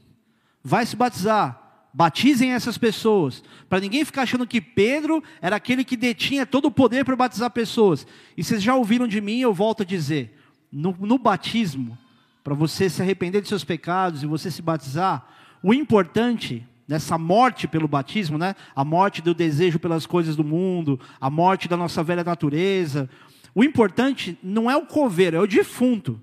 Vai 0.63 0.85
se 0.85 0.95
batizar 0.95 1.62
batizem 1.93 2.53
essas 2.53 2.79
pessoas, 2.79 3.43
para 3.69 3.81
ninguém 3.81 4.05
ficar 4.05 4.23
achando 4.23 4.47
que 4.47 4.61
Pedro 4.61 5.23
era 5.41 5.57
aquele 5.57 5.85
que 5.85 5.97
detinha 5.97 6.47
todo 6.47 6.67
o 6.67 6.71
poder 6.71 7.05
para 7.05 7.17
batizar 7.17 7.51
pessoas. 7.51 8.07
E 8.37 8.43
vocês 8.43 8.63
já 8.63 8.75
ouviram 8.75 9.07
de 9.07 9.21
mim, 9.21 9.41
eu 9.41 9.53
volto 9.53 9.83
a 9.83 9.87
dizer: 9.87 10.39
no, 10.73 10.97
no 10.99 11.19
batismo, 11.19 11.99
para 12.43 12.55
você 12.55 12.89
se 12.89 13.03
arrepender 13.03 13.43
de 13.43 13.49
seus 13.49 13.65
pecados 13.65 14.23
e 14.23 14.27
você 14.27 14.51
se 14.51 14.63
batizar, 14.63 15.27
o 15.63 15.75
importante 15.75 16.67
nessa 16.89 17.17
morte 17.17 17.69
pelo 17.69 17.87
batismo, 17.87 18.39
né? 18.39 18.55
A 18.75 18.85
morte 18.85 19.23
do 19.23 19.35
desejo 19.35 19.79
pelas 19.79 20.07
coisas 20.07 20.35
do 20.35 20.45
mundo, 20.45 20.99
a 21.21 21.31
morte 21.31 21.69
da 21.69 21.77
nossa 21.77 22.03
velha 22.03 22.25
natureza. 22.25 23.09
O 23.55 23.63
importante 23.63 24.39
não 24.43 24.71
é 24.71 24.77
o 24.77 24.87
coveiro, 24.87 25.37
é 25.37 25.41
o 25.41 25.47
defunto. 25.47 26.21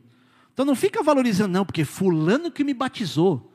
Então 0.54 0.66
não 0.66 0.76
fica 0.76 1.02
valorizando, 1.02 1.54
não, 1.54 1.66
porque 1.66 1.86
fulano 1.86 2.52
que 2.52 2.64
me 2.64 2.74
batizou 2.74 3.49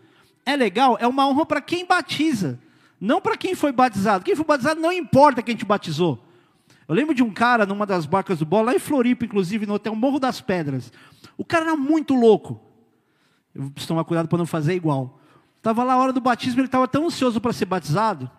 é 0.46 0.56
legal, 0.56 0.96
é 1.00 1.06
uma 1.06 1.26
honra 1.26 1.46
para 1.46 1.60
quem 1.60 1.86
batiza, 1.86 2.60
não 3.00 3.20
para 3.20 3.36
quem 3.36 3.54
foi 3.54 3.72
batizado. 3.72 4.24
Quem 4.24 4.36
foi 4.36 4.44
batizado 4.44 4.80
não 4.80 4.92
importa 4.92 5.42
quem 5.42 5.56
te 5.56 5.64
batizou. 5.64 6.24
Eu 6.86 6.94
lembro 6.94 7.14
de 7.14 7.22
um 7.22 7.32
cara 7.32 7.64
numa 7.64 7.86
das 7.86 8.04
barcas 8.04 8.38
do 8.38 8.44
bola, 8.44 8.66
lá 8.66 8.74
em 8.74 8.78
Floripa, 8.78 9.24
inclusive, 9.24 9.64
no 9.66 9.74
hotel 9.74 9.94
Morro 9.94 10.18
das 10.18 10.40
Pedras. 10.40 10.92
O 11.36 11.44
cara 11.44 11.64
era 11.64 11.76
muito 11.76 12.14
louco. 12.14 12.60
Eu 13.54 13.70
preciso 13.70 13.88
tomar 13.88 14.04
cuidado 14.04 14.28
para 14.28 14.38
não 14.38 14.46
fazer 14.46 14.74
igual. 14.74 15.18
Estava 15.56 15.82
lá 15.82 15.94
a 15.94 15.96
hora 15.96 16.12
do 16.12 16.20
batismo, 16.20 16.60
ele 16.60 16.66
estava 16.66 16.86
tão 16.86 17.06
ansioso 17.06 17.40
para 17.40 17.52
ser 17.52 17.64
batizado, 17.64 18.30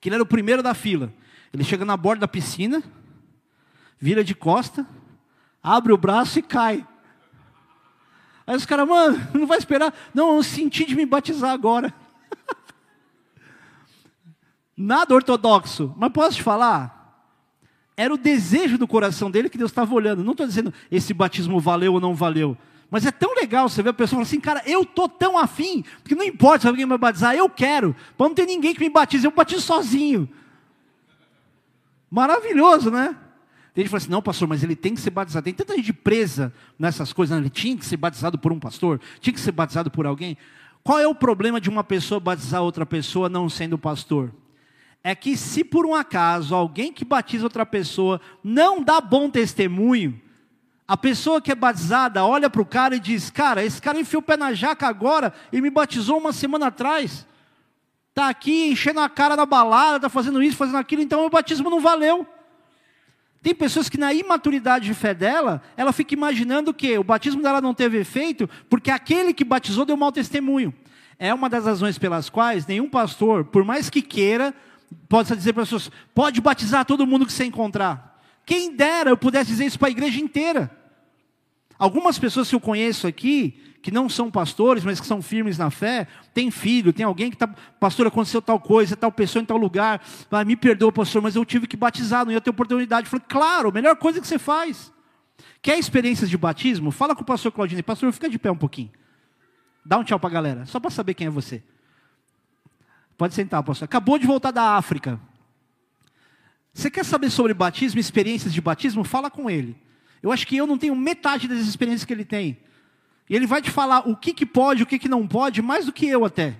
que 0.00 0.08
ele 0.08 0.16
era 0.16 0.22
o 0.22 0.26
primeiro 0.26 0.60
da 0.60 0.74
fila. 0.74 1.12
Ele 1.52 1.62
chega 1.62 1.84
na 1.84 1.96
borda 1.96 2.22
da 2.22 2.28
piscina, 2.28 2.82
vira 3.98 4.24
de 4.24 4.34
costa, 4.34 4.84
abre 5.62 5.92
o 5.92 5.96
braço 5.96 6.40
e 6.40 6.42
cai. 6.42 6.84
Aí 8.46 8.56
os 8.56 8.64
caras, 8.64 8.86
mano, 8.86 9.26
não 9.34 9.46
vai 9.46 9.58
esperar. 9.58 9.92
Não, 10.14 10.36
eu 10.36 10.42
senti 10.42 10.84
de 10.84 10.94
me 10.94 11.04
batizar 11.04 11.50
agora. 11.50 11.92
Nada 14.76 15.14
ortodoxo. 15.14 15.92
Mas 15.96 16.12
posso 16.12 16.36
te 16.36 16.42
falar? 16.42 16.94
Era 17.96 18.12
o 18.12 18.18
desejo 18.18 18.78
do 18.78 18.86
coração 18.86 19.30
dele 19.30 19.48
que 19.48 19.58
Deus 19.58 19.70
estava 19.70 19.94
olhando. 19.94 20.22
Não 20.22 20.32
estou 20.32 20.46
dizendo 20.46 20.72
esse 20.90 21.12
batismo 21.12 21.58
valeu 21.58 21.94
ou 21.94 22.00
não 22.00 22.14
valeu. 22.14 22.56
Mas 22.90 23.04
é 23.04 23.10
tão 23.10 23.34
legal 23.34 23.68
você 23.68 23.82
ver 23.82 23.90
a 23.90 23.94
pessoa 23.94 24.18
falar 24.18 24.22
assim, 24.22 24.38
cara, 24.38 24.62
eu 24.64 24.84
tô 24.84 25.08
tão 25.08 25.36
afim, 25.36 25.84
porque 26.02 26.14
não 26.14 26.24
importa 26.24 26.62
se 26.62 26.68
alguém 26.68 26.86
me 26.86 26.96
batizar, 26.96 27.34
eu 27.34 27.50
quero. 27.50 27.96
Para 28.16 28.28
não 28.28 28.34
ter 28.34 28.46
ninguém 28.46 28.74
que 28.74 28.80
me 28.80 28.88
batize, 28.88 29.26
eu 29.26 29.32
batizo 29.32 29.62
sozinho. 29.62 30.28
Maravilhoso, 32.08 32.90
né? 32.90 33.16
Ele 33.76 33.88
falou 33.88 33.98
assim: 33.98 34.10
não, 34.10 34.22
pastor, 34.22 34.48
mas 34.48 34.62
ele 34.62 34.74
tem 34.74 34.94
que 34.94 35.00
ser 35.00 35.10
batizado. 35.10 35.44
Tem 35.44 35.52
tanta 35.52 35.76
gente 35.76 35.92
presa 35.92 36.52
nessas 36.78 37.12
coisas. 37.12 37.36
Ele 37.36 37.50
tinha 37.50 37.76
que 37.76 37.84
ser 37.84 37.96
batizado 37.96 38.38
por 38.38 38.52
um 38.52 38.58
pastor, 38.58 39.00
tinha 39.20 39.34
que 39.34 39.40
ser 39.40 39.52
batizado 39.52 39.90
por 39.90 40.06
alguém. 40.06 40.36
Qual 40.82 40.98
é 40.98 41.06
o 41.06 41.14
problema 41.14 41.60
de 41.60 41.68
uma 41.68 41.84
pessoa 41.84 42.20
batizar 42.20 42.62
outra 42.62 42.86
pessoa 42.86 43.28
não 43.28 43.48
sendo 43.48 43.76
pastor? 43.76 44.32
É 45.02 45.14
que 45.14 45.36
se 45.36 45.62
por 45.62 45.84
um 45.84 45.94
acaso 45.94 46.54
alguém 46.54 46.92
que 46.92 47.04
batiza 47.04 47.44
outra 47.44 47.66
pessoa 47.66 48.20
não 48.42 48.82
dá 48.82 49.00
bom 49.00 49.28
testemunho, 49.28 50.20
a 50.88 50.96
pessoa 50.96 51.40
que 51.40 51.50
é 51.50 51.54
batizada 51.54 52.24
olha 52.24 52.48
para 52.48 52.62
o 52.62 52.66
cara 52.66 52.96
e 52.96 53.00
diz: 53.00 53.30
Cara, 53.30 53.64
esse 53.64 53.82
cara 53.82 54.00
enfiou 54.00 54.20
o 54.20 54.24
pé 54.24 54.36
na 54.36 54.54
jaca 54.54 54.86
agora 54.86 55.34
e 55.52 55.60
me 55.60 55.68
batizou 55.68 56.18
uma 56.18 56.32
semana 56.32 56.68
atrás. 56.68 57.26
Está 58.08 58.28
aqui 58.30 58.70
enchendo 58.70 59.00
a 59.00 59.08
cara 59.08 59.36
na 59.36 59.44
balada, 59.44 59.96
está 59.96 60.08
fazendo 60.08 60.42
isso, 60.42 60.56
fazendo 60.56 60.78
aquilo, 60.78 61.02
então 61.02 61.26
o 61.26 61.30
batismo 61.30 61.68
não 61.68 61.80
valeu. 61.80 62.26
Tem 63.46 63.54
pessoas 63.54 63.88
que 63.88 63.96
na 63.96 64.12
imaturidade 64.12 64.86
de 64.86 64.92
fé 64.92 65.14
dela, 65.14 65.62
ela 65.76 65.92
fica 65.92 66.12
imaginando 66.12 66.74
que 66.74 66.98
o 66.98 67.04
batismo 67.04 67.40
dela 67.40 67.60
não 67.60 67.72
teve 67.72 67.96
efeito 67.96 68.50
porque 68.68 68.90
aquele 68.90 69.32
que 69.32 69.44
batizou 69.44 69.84
deu 69.84 69.96
mau 69.96 70.10
testemunho. 70.10 70.74
É 71.16 71.32
uma 71.32 71.48
das 71.48 71.64
razões 71.64 71.96
pelas 71.96 72.28
quais 72.28 72.66
nenhum 72.66 72.90
pastor, 72.90 73.44
por 73.44 73.64
mais 73.64 73.88
que 73.88 74.02
queira, 74.02 74.52
pode 75.08 75.32
dizer 75.36 75.52
para 75.52 75.62
as 75.62 75.68
pessoas, 75.68 75.92
pode 76.12 76.40
batizar 76.40 76.84
todo 76.84 77.06
mundo 77.06 77.24
que 77.24 77.32
você 77.32 77.44
encontrar. 77.44 78.20
Quem 78.44 78.74
dera 78.74 79.10
eu 79.10 79.16
pudesse 79.16 79.50
dizer 79.50 79.66
isso 79.66 79.78
para 79.78 79.86
a 79.86 79.92
igreja 79.92 80.18
inteira. 80.18 80.68
Algumas 81.78 82.18
pessoas 82.18 82.48
que 82.48 82.54
eu 82.56 82.60
conheço 82.60 83.06
aqui, 83.06 83.62
que 83.86 83.92
não 83.92 84.08
são 84.08 84.28
pastores, 84.28 84.82
mas 84.82 84.98
que 84.98 85.06
são 85.06 85.22
firmes 85.22 85.56
na 85.56 85.70
fé, 85.70 86.08
tem 86.34 86.50
filho, 86.50 86.92
tem 86.92 87.06
alguém 87.06 87.30
que 87.30 87.36
está, 87.36 87.46
pastor, 87.78 88.08
aconteceu 88.08 88.42
tal 88.42 88.58
coisa, 88.58 88.96
tal 88.96 89.12
pessoa 89.12 89.40
em 89.40 89.46
tal 89.46 89.56
lugar, 89.56 90.04
ah, 90.28 90.44
me 90.44 90.56
perdoa, 90.56 90.90
pastor, 90.90 91.22
mas 91.22 91.36
eu 91.36 91.44
tive 91.44 91.68
que 91.68 91.76
batizar, 91.76 92.24
não 92.24 92.32
ia 92.32 92.40
ter 92.40 92.50
oportunidade. 92.50 93.08
Falei, 93.08 93.24
claro, 93.28 93.72
melhor 93.72 93.94
coisa 93.94 94.20
que 94.20 94.26
você 94.26 94.40
faz. 94.40 94.92
Quer 95.62 95.78
experiências 95.78 96.28
de 96.28 96.36
batismo? 96.36 96.90
Fala 96.90 97.14
com 97.14 97.22
o 97.22 97.24
pastor 97.24 97.52
Claudinei, 97.52 97.80
pastor, 97.80 98.12
fica 98.12 98.28
de 98.28 98.40
pé 98.40 98.50
um 98.50 98.56
pouquinho. 98.56 98.90
Dá 99.84 99.98
um 99.98 100.02
tchau 100.02 100.18
para 100.18 100.30
a 100.30 100.32
galera, 100.32 100.66
só 100.66 100.80
para 100.80 100.90
saber 100.90 101.14
quem 101.14 101.28
é 101.28 101.30
você. 101.30 101.62
Pode 103.16 103.34
sentar, 103.34 103.62
pastor. 103.62 103.84
Acabou 103.84 104.18
de 104.18 104.26
voltar 104.26 104.50
da 104.50 104.74
África. 104.74 105.20
Você 106.74 106.90
quer 106.90 107.04
saber 107.04 107.30
sobre 107.30 107.54
batismo, 107.54 108.00
experiências 108.00 108.52
de 108.52 108.60
batismo? 108.60 109.04
Fala 109.04 109.30
com 109.30 109.48
ele. 109.48 109.76
Eu 110.20 110.32
acho 110.32 110.44
que 110.44 110.56
eu 110.56 110.66
não 110.66 110.76
tenho 110.76 110.96
metade 110.96 111.46
das 111.46 111.60
experiências 111.60 112.04
que 112.04 112.12
ele 112.12 112.24
tem. 112.24 112.65
E 113.28 113.34
ele 113.34 113.46
vai 113.46 113.60
te 113.60 113.70
falar 113.70 114.08
o 114.08 114.16
que, 114.16 114.32
que 114.32 114.46
pode, 114.46 114.82
o 114.82 114.86
que, 114.86 114.98
que 114.98 115.08
não 115.08 115.26
pode, 115.26 115.60
mais 115.60 115.86
do 115.86 115.92
que 115.92 116.06
eu 116.06 116.24
até. 116.24 116.56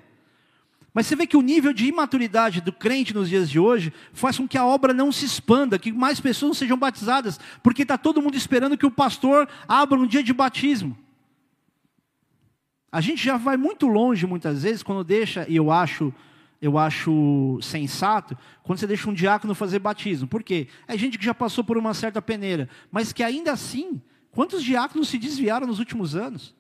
Mas 0.97 1.07
você 1.07 1.14
vê 1.14 1.27
que 1.27 1.37
o 1.37 1.43
nível 1.43 1.75
de 1.75 1.87
imaturidade 1.87 2.62
do 2.62 2.73
crente 2.73 3.12
nos 3.12 3.29
dias 3.29 3.51
de 3.51 3.61
hoje 3.61 3.93
faz 4.14 4.39
com 4.39 4.49
que 4.49 4.57
a 4.57 4.64
obra 4.64 4.95
não 4.95 5.12
se 5.12 5.27
expanda, 5.27 5.79
que 5.79 5.93
mais 5.93 6.21
pessoas 6.21 6.57
sejam 6.57 6.79
batizadas, 6.79 7.39
porque 7.62 7.83
está 7.83 7.99
todo 7.99 8.23
mundo 8.23 8.35
esperando 8.35 8.79
que 8.79 8.87
o 8.87 8.91
pastor 8.91 9.47
abra 9.69 9.99
um 9.99 10.07
dia 10.07 10.23
de 10.23 10.33
batismo. 10.33 10.97
A 12.91 13.03
gente 13.03 13.23
já 13.23 13.37
vai 13.37 13.59
muito 13.59 13.87
longe 13.87 14.27
muitas 14.27 14.62
vezes 14.62 14.83
quando 14.83 15.05
deixa, 15.05 15.45
e 15.51 15.57
eu 15.57 15.71
acho, 15.71 16.14
eu 16.62 16.79
acho 16.79 17.59
sensato, 17.61 18.35
quando 18.62 18.79
você 18.79 18.87
deixa 18.87 19.11
um 19.11 19.12
diácono 19.12 19.55
fazer 19.55 19.81
batismo. 19.81 20.27
Por 20.27 20.43
quê? 20.43 20.67
É 20.89 20.97
gente 20.97 21.19
que 21.19 21.25
já 21.27 21.35
passou 21.35 21.62
por 21.62 21.77
uma 21.77 21.93
certa 21.93 22.23
peneira, 22.23 22.71
mas 22.91 23.12
que 23.12 23.23
ainda 23.23 23.53
assim, 23.53 24.01
quantos 24.37 24.62
diáconos 24.62 25.09
se 25.09 25.18
desviaram 25.18 25.66
nos 25.66 25.78
últimos 25.78 26.14
anos? 26.14 26.55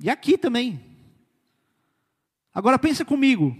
E 0.00 0.10
aqui 0.10 0.36
também. 0.36 0.84
Agora 2.52 2.80
pensa 2.80 3.04
comigo. 3.04 3.56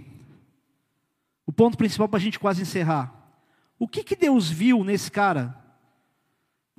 O 1.46 1.52
ponto 1.52 1.78
principal 1.78 2.08
para 2.08 2.18
a 2.18 2.20
gente 2.20 2.40
quase 2.40 2.62
encerrar. 2.62 3.14
O 3.78 3.86
que, 3.86 4.02
que 4.02 4.16
Deus 4.16 4.50
viu 4.50 4.82
nesse 4.82 5.12
cara 5.12 5.56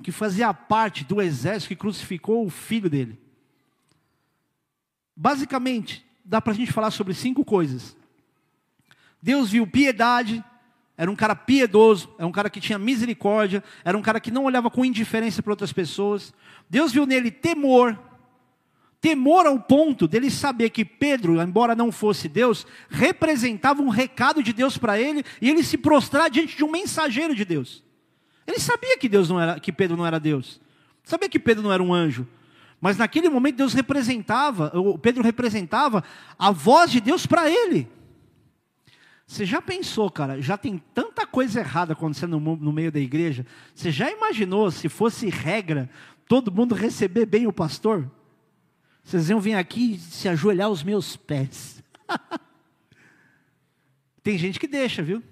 que 0.02 0.12
fazia 0.12 0.52
parte 0.52 1.04
do 1.04 1.22
exército 1.22 1.68
que 1.68 1.76
crucificou 1.76 2.44
o 2.44 2.50
filho 2.50 2.90
dele? 2.90 3.18
Basicamente, 5.16 6.04
dá 6.22 6.38
para 6.38 6.52
a 6.52 6.56
gente 6.56 6.70
falar 6.70 6.90
sobre 6.90 7.14
cinco 7.14 7.46
coisas. 7.46 7.96
Deus 9.22 9.52
viu 9.52 9.66
piedade, 9.66 10.44
era 10.96 11.10
um 11.10 11.16
cara 11.16 11.34
piedoso, 11.34 12.08
era 12.16 12.26
um 12.26 12.32
cara 12.32 12.48
que 12.48 12.60
tinha 12.60 12.78
misericórdia, 12.78 13.64
era 13.84 13.98
um 13.98 14.02
cara 14.02 14.20
que 14.20 14.30
não 14.30 14.44
olhava 14.44 14.70
com 14.70 14.84
indiferença 14.84 15.42
para 15.42 15.52
outras 15.52 15.72
pessoas. 15.72 16.32
Deus 16.70 16.92
viu 16.92 17.04
nele 17.04 17.30
temor, 17.32 17.98
temor 19.00 19.44
ao 19.44 19.58
ponto 19.58 20.06
dele 20.06 20.30
saber 20.30 20.70
que 20.70 20.84
Pedro, 20.84 21.40
embora 21.42 21.74
não 21.74 21.90
fosse 21.90 22.28
Deus, 22.28 22.64
representava 22.88 23.82
um 23.82 23.88
recado 23.88 24.42
de 24.42 24.52
Deus 24.52 24.78
para 24.78 24.98
ele 24.98 25.24
e 25.42 25.50
ele 25.50 25.64
se 25.64 25.76
prostrar 25.76 26.30
diante 26.30 26.56
de 26.56 26.64
um 26.64 26.70
mensageiro 26.70 27.34
de 27.34 27.44
Deus. 27.44 27.82
Ele 28.46 28.60
sabia 28.60 28.96
que 28.96 29.08
Deus 29.08 29.28
não 29.28 29.40
era, 29.40 29.58
que 29.58 29.72
Pedro 29.72 29.96
não 29.96 30.06
era 30.06 30.20
Deus, 30.20 30.60
sabia 31.02 31.28
que 31.28 31.40
Pedro 31.40 31.62
não 31.62 31.72
era 31.72 31.82
um 31.82 31.92
anjo, 31.92 32.26
mas 32.80 32.96
naquele 32.96 33.28
momento 33.28 33.56
Deus 33.56 33.72
representava, 33.72 34.70
Pedro 35.00 35.22
representava 35.22 36.04
a 36.38 36.50
voz 36.50 36.90
de 36.90 37.00
Deus 37.00 37.26
para 37.26 37.50
ele. 37.50 37.88
Você 39.26 39.46
já 39.46 39.62
pensou, 39.62 40.10
cara? 40.10 40.40
Já 40.40 40.56
tem 40.56 40.78
tanta 40.92 41.26
coisa 41.26 41.60
errada 41.60 41.94
acontecendo 41.94 42.38
no, 42.38 42.72
meio 42.72 42.92
da 42.92 43.00
igreja. 43.00 43.46
Você 43.74 43.90
já 43.90 44.10
imaginou 44.10 44.70
se 44.70 44.88
fosse 44.88 45.28
regra 45.28 45.88
todo 46.28 46.52
mundo 46.52 46.74
receber 46.74 47.26
bem 47.26 47.46
o 47.46 47.52
pastor? 47.52 48.10
Vocês 49.02 49.28
iam 49.30 49.40
vir 49.40 49.54
aqui 49.54 49.98
se 49.98 50.28
ajoelhar 50.28 50.68
aos 50.68 50.82
meus 50.82 51.16
pés. 51.16 51.82
tem 54.22 54.36
gente 54.38 54.60
que 54.60 54.68
deixa, 54.68 55.02
viu? 55.02 55.22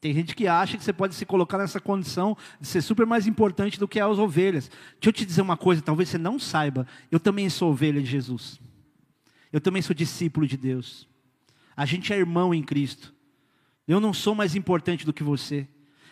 Tem 0.00 0.14
gente 0.14 0.34
que 0.34 0.46
acha 0.46 0.76
que 0.76 0.84
você 0.84 0.92
pode 0.92 1.14
se 1.14 1.26
colocar 1.26 1.58
nessa 1.58 1.80
condição 1.80 2.36
de 2.60 2.68
ser 2.68 2.82
super 2.82 3.04
mais 3.04 3.26
importante 3.26 3.80
do 3.80 3.88
que 3.88 3.98
as 3.98 4.18
ovelhas. 4.18 4.68
Deixa 4.68 5.08
eu 5.08 5.12
te 5.12 5.26
dizer 5.26 5.42
uma 5.42 5.56
coisa, 5.56 5.82
talvez 5.82 6.08
você 6.08 6.18
não 6.18 6.38
saiba. 6.38 6.86
Eu 7.10 7.18
também 7.18 7.48
sou 7.48 7.72
ovelha 7.72 8.00
de 8.00 8.06
Jesus. 8.06 8.60
Eu 9.52 9.60
também 9.60 9.82
sou 9.82 9.94
discípulo 9.94 10.46
de 10.46 10.56
Deus. 10.56 11.07
A 11.78 11.84
gente 11.84 12.12
é 12.12 12.16
irmão 12.16 12.52
em 12.52 12.60
Cristo. 12.60 13.14
Eu 13.86 14.00
não 14.00 14.12
sou 14.12 14.34
mais 14.34 14.56
importante 14.56 15.06
do 15.06 15.12
que 15.12 15.22
você. 15.22 15.64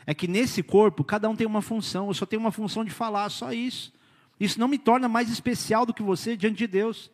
É 0.06 0.14
que 0.14 0.28
nesse 0.28 0.62
corpo, 0.62 1.02
cada 1.02 1.28
um 1.28 1.34
tem 1.34 1.44
uma 1.44 1.60
função. 1.60 2.06
Eu 2.06 2.14
só 2.14 2.24
tenho 2.24 2.38
uma 2.38 2.52
função 2.52 2.84
de 2.84 2.92
falar, 2.92 3.28
só 3.30 3.52
isso. 3.52 3.92
Isso 4.38 4.60
não 4.60 4.68
me 4.68 4.78
torna 4.78 5.08
mais 5.08 5.28
especial 5.28 5.84
do 5.84 5.92
que 5.92 6.04
você 6.04 6.36
diante 6.36 6.58
de 6.58 6.68
Deus. 6.68 7.10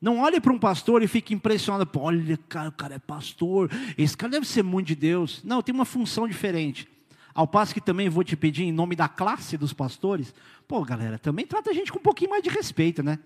Não 0.00 0.18
olhe 0.18 0.40
para 0.40 0.52
um 0.52 0.58
pastor 0.58 1.04
e 1.04 1.06
fique 1.06 1.32
impressionado. 1.32 1.88
Olha, 2.00 2.36
cara, 2.48 2.68
o 2.68 2.72
cara 2.72 2.96
é 2.96 2.98
pastor. 2.98 3.70
Esse 3.96 4.16
cara 4.16 4.32
deve 4.32 4.48
ser 4.48 4.64
muito 4.64 4.88
de 4.88 4.96
Deus. 4.96 5.40
Não, 5.44 5.62
tem 5.62 5.72
uma 5.72 5.84
função 5.84 6.26
diferente. 6.26 6.88
Ao 7.32 7.46
passo 7.46 7.72
que 7.72 7.80
também 7.80 8.08
vou 8.08 8.24
te 8.24 8.34
pedir, 8.34 8.64
em 8.64 8.72
nome 8.72 8.96
da 8.96 9.08
classe 9.08 9.56
dos 9.56 9.72
pastores, 9.72 10.34
pô, 10.66 10.84
galera, 10.84 11.16
também 11.16 11.46
trata 11.46 11.70
a 11.70 11.72
gente 11.72 11.92
com 11.92 12.00
um 12.00 12.02
pouquinho 12.02 12.30
mais 12.30 12.42
de 12.42 12.50
respeito, 12.50 13.04
né? 13.04 13.20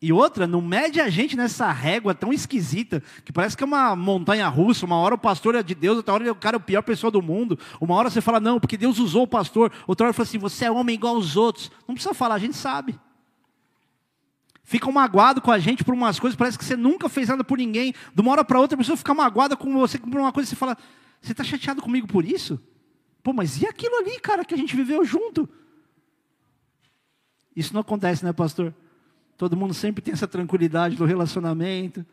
E 0.00 0.12
outra, 0.12 0.46
não 0.46 0.60
mede 0.60 1.00
a 1.00 1.08
gente 1.08 1.36
nessa 1.36 1.72
régua 1.72 2.14
tão 2.14 2.32
esquisita, 2.32 3.02
que 3.24 3.32
parece 3.32 3.56
que 3.56 3.64
é 3.64 3.66
uma 3.66 3.96
montanha 3.96 4.46
russa. 4.46 4.84
Uma 4.84 4.96
hora 4.96 5.14
o 5.14 5.18
pastor 5.18 5.54
é 5.54 5.62
de 5.62 5.74
Deus, 5.74 5.96
outra 5.96 6.14
hora 6.14 6.32
o 6.32 6.34
cara 6.34 6.56
é 6.56 6.58
a 6.58 6.62
pior 6.62 6.82
pessoa 6.82 7.10
do 7.10 7.22
mundo. 7.22 7.58
Uma 7.80 7.94
hora 7.94 8.10
você 8.10 8.20
fala, 8.20 8.38
não, 8.38 8.60
porque 8.60 8.76
Deus 8.76 8.98
usou 8.98 9.22
o 9.22 9.26
pastor. 9.26 9.72
Outra 9.86 10.06
hora 10.06 10.12
fala 10.12 10.28
assim, 10.28 10.38
você 10.38 10.66
é 10.66 10.70
homem 10.70 10.94
igual 10.94 11.16
aos 11.16 11.34
outros. 11.34 11.70
Não 11.88 11.94
precisa 11.94 12.12
falar, 12.12 12.34
a 12.34 12.38
gente 12.38 12.56
sabe. 12.56 12.98
Ficam 14.62 14.92
magoados 14.92 15.42
com 15.42 15.50
a 15.50 15.58
gente 15.58 15.82
por 15.82 15.94
umas 15.94 16.20
coisas, 16.20 16.36
parece 16.36 16.58
que 16.58 16.64
você 16.64 16.76
nunca 16.76 17.08
fez 17.08 17.28
nada 17.28 17.42
por 17.42 17.56
ninguém. 17.56 17.94
De 18.14 18.20
uma 18.20 18.32
hora 18.32 18.44
para 18.44 18.60
outra, 18.60 18.74
a 18.74 18.78
pessoa 18.78 18.96
fica 18.96 19.14
magoada 19.14 19.56
com 19.56 19.72
você 19.72 19.96
por 19.96 20.20
uma 20.20 20.32
coisa 20.32 20.48
e 20.48 20.50
você 20.50 20.56
fala, 20.56 20.76
você 21.22 21.32
está 21.32 21.42
chateado 21.42 21.80
comigo 21.80 22.06
por 22.06 22.24
isso? 22.24 22.60
Pô, 23.22 23.32
mas 23.32 23.62
e 23.62 23.66
aquilo 23.66 23.96
ali, 23.96 24.20
cara, 24.20 24.44
que 24.44 24.52
a 24.52 24.58
gente 24.58 24.76
viveu 24.76 25.04
junto? 25.04 25.48
Isso 27.54 27.72
não 27.72 27.80
acontece, 27.80 28.24
né, 28.24 28.32
pastor? 28.32 28.74
Todo 29.36 29.56
mundo 29.56 29.74
sempre 29.74 30.02
tem 30.02 30.12
essa 30.12 30.26
tranquilidade 30.26 30.96
do 30.96 31.04
relacionamento, 31.04 32.04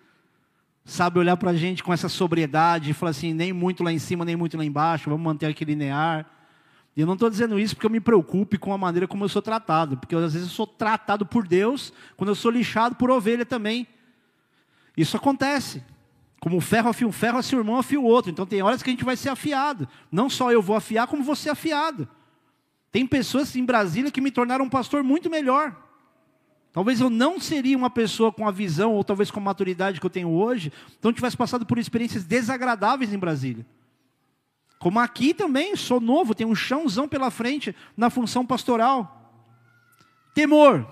sabe 0.84 1.20
olhar 1.20 1.38
para 1.38 1.52
a 1.52 1.56
gente 1.56 1.84
com 1.84 1.94
essa 1.94 2.10
sobriedade 2.10 2.92
e 2.92 2.94
falar 2.94 3.12
assim, 3.12 3.34
nem 3.34 3.54
muito 3.54 3.84
lá 3.84 3.92
em 3.92 4.00
cima, 4.00 4.26
nem 4.26 4.36
muito 4.36 4.58
lá 4.58 4.66
embaixo, 4.66 5.10
vamos 5.10 5.24
manter 5.24 5.46
aqui 5.46 5.64
linear. 5.64 6.30
E 6.96 7.02
eu 7.02 7.08
não 7.08 7.14
estou 7.14 7.30
dizendo 7.30 7.58
isso 7.58 7.76
porque 7.76 7.88
eu 7.88 7.92
me 7.92 8.00
preocupe 8.00 8.58
com 8.58 8.74
a 8.74 8.78
maneira 8.78 9.08
como 9.08 9.24
eu 9.24 9.30
sou 9.30 9.42
tratado, 9.42 9.98
porque 9.98 10.16
às 10.16 10.34
vezes 10.34 10.50
eu 10.50 10.54
sou 10.54 10.68
tratado 10.68 11.26
por 11.26 11.48
Deus 11.48 11.94
quando 12.18 12.30
eu 12.30 12.36
sou 12.36 12.52
lixado 12.52 12.96
por 12.96 13.10
ovelha 13.10 13.46
também. 13.46 13.88
Isso 14.96 15.18
acontece. 15.18 15.84
Como 16.40 16.58
o 16.58 16.62
ferro 16.62 16.90
afia 16.90 17.08
um 17.08 17.12
ferro, 17.12 17.38
assim 17.40 17.56
o 17.56 17.60
irmão 17.60 17.78
afia 17.78 18.00
o 18.00 18.04
outro. 18.04 18.30
Então 18.30 18.46
tem 18.46 18.62
horas 18.62 18.84
que 18.84 18.90
a 18.90 18.94
gente 18.94 19.06
vai 19.06 19.16
ser 19.16 19.30
afiado. 19.30 19.88
Não 20.12 20.30
só 20.30 20.52
eu 20.52 20.62
vou 20.62 20.76
afiar, 20.76 21.08
como 21.08 21.24
você 21.24 21.50
afiado. 21.50 22.08
Tem 22.92 23.08
pessoas 23.08 23.56
em 23.56 23.66
Brasília 23.66 24.12
que 24.12 24.22
me 24.22 24.30
tornaram 24.30 24.66
um 24.66 24.70
pastor 24.70 25.02
muito 25.04 25.30
melhor. 25.30 25.83
Talvez 26.74 27.00
eu 27.00 27.10
não 27.10 27.40
seria 27.40 27.78
uma 27.78 27.90
pessoa 27.90 28.32
com 28.32 28.48
a 28.48 28.52
visão, 28.52 28.94
ou 28.94 29.04
talvez 29.04 29.30
com 29.30 29.40
a 29.40 29.44
maturidade 29.44 30.00
que 30.00 30.06
eu 30.06 30.10
tenho 30.10 30.30
hoje, 30.30 30.74
então 30.98 31.14
tivesse 31.14 31.38
passado 31.38 31.68
por 31.68 31.78
experiências 31.78 32.24
desagradáveis 32.24 33.14
em 33.14 33.18
Brasília. 33.18 33.64
Como 34.80 35.00
aqui 35.00 35.36
também, 35.36 35.76
sou 35.76 36.02
novo, 36.02 36.34
tenho 36.34 36.50
um 36.50 36.56
chãozão 36.56 37.08
pela 37.08 37.30
frente 37.30 37.76
na 37.96 38.10
função 38.10 38.44
pastoral. 38.44 39.32
Temor. 40.34 40.86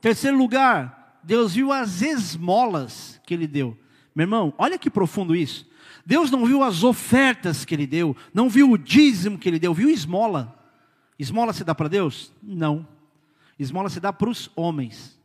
Terceiro 0.00 0.36
lugar, 0.36 1.20
Deus 1.22 1.54
viu 1.54 1.70
as 1.70 2.00
esmolas 2.00 3.20
que 3.26 3.34
ele 3.34 3.46
deu. 3.46 3.76
Meu 4.14 4.24
irmão, 4.24 4.54
olha 4.56 4.78
que 4.78 4.88
profundo 4.88 5.36
isso. 5.36 5.68
Deus 6.06 6.30
não 6.30 6.46
viu 6.46 6.62
as 6.62 6.82
ofertas 6.82 7.66
que 7.66 7.74
ele 7.74 7.86
deu, 7.86 8.16
não 8.32 8.48
viu 8.48 8.70
o 8.70 8.78
dízimo 8.78 9.38
que 9.38 9.48
ele 9.48 9.58
deu, 9.58 9.74
viu 9.74 9.90
esmola. 9.90 10.58
Esmola 11.18 11.52
se 11.52 11.64
dá 11.64 11.74
para 11.74 11.88
Deus? 11.88 12.32
Não. 12.42 12.93
Esmola 13.58 13.88
se 13.88 14.00
dá 14.00 14.12
para 14.12 14.28
os 14.28 14.50
homens. 14.56 15.18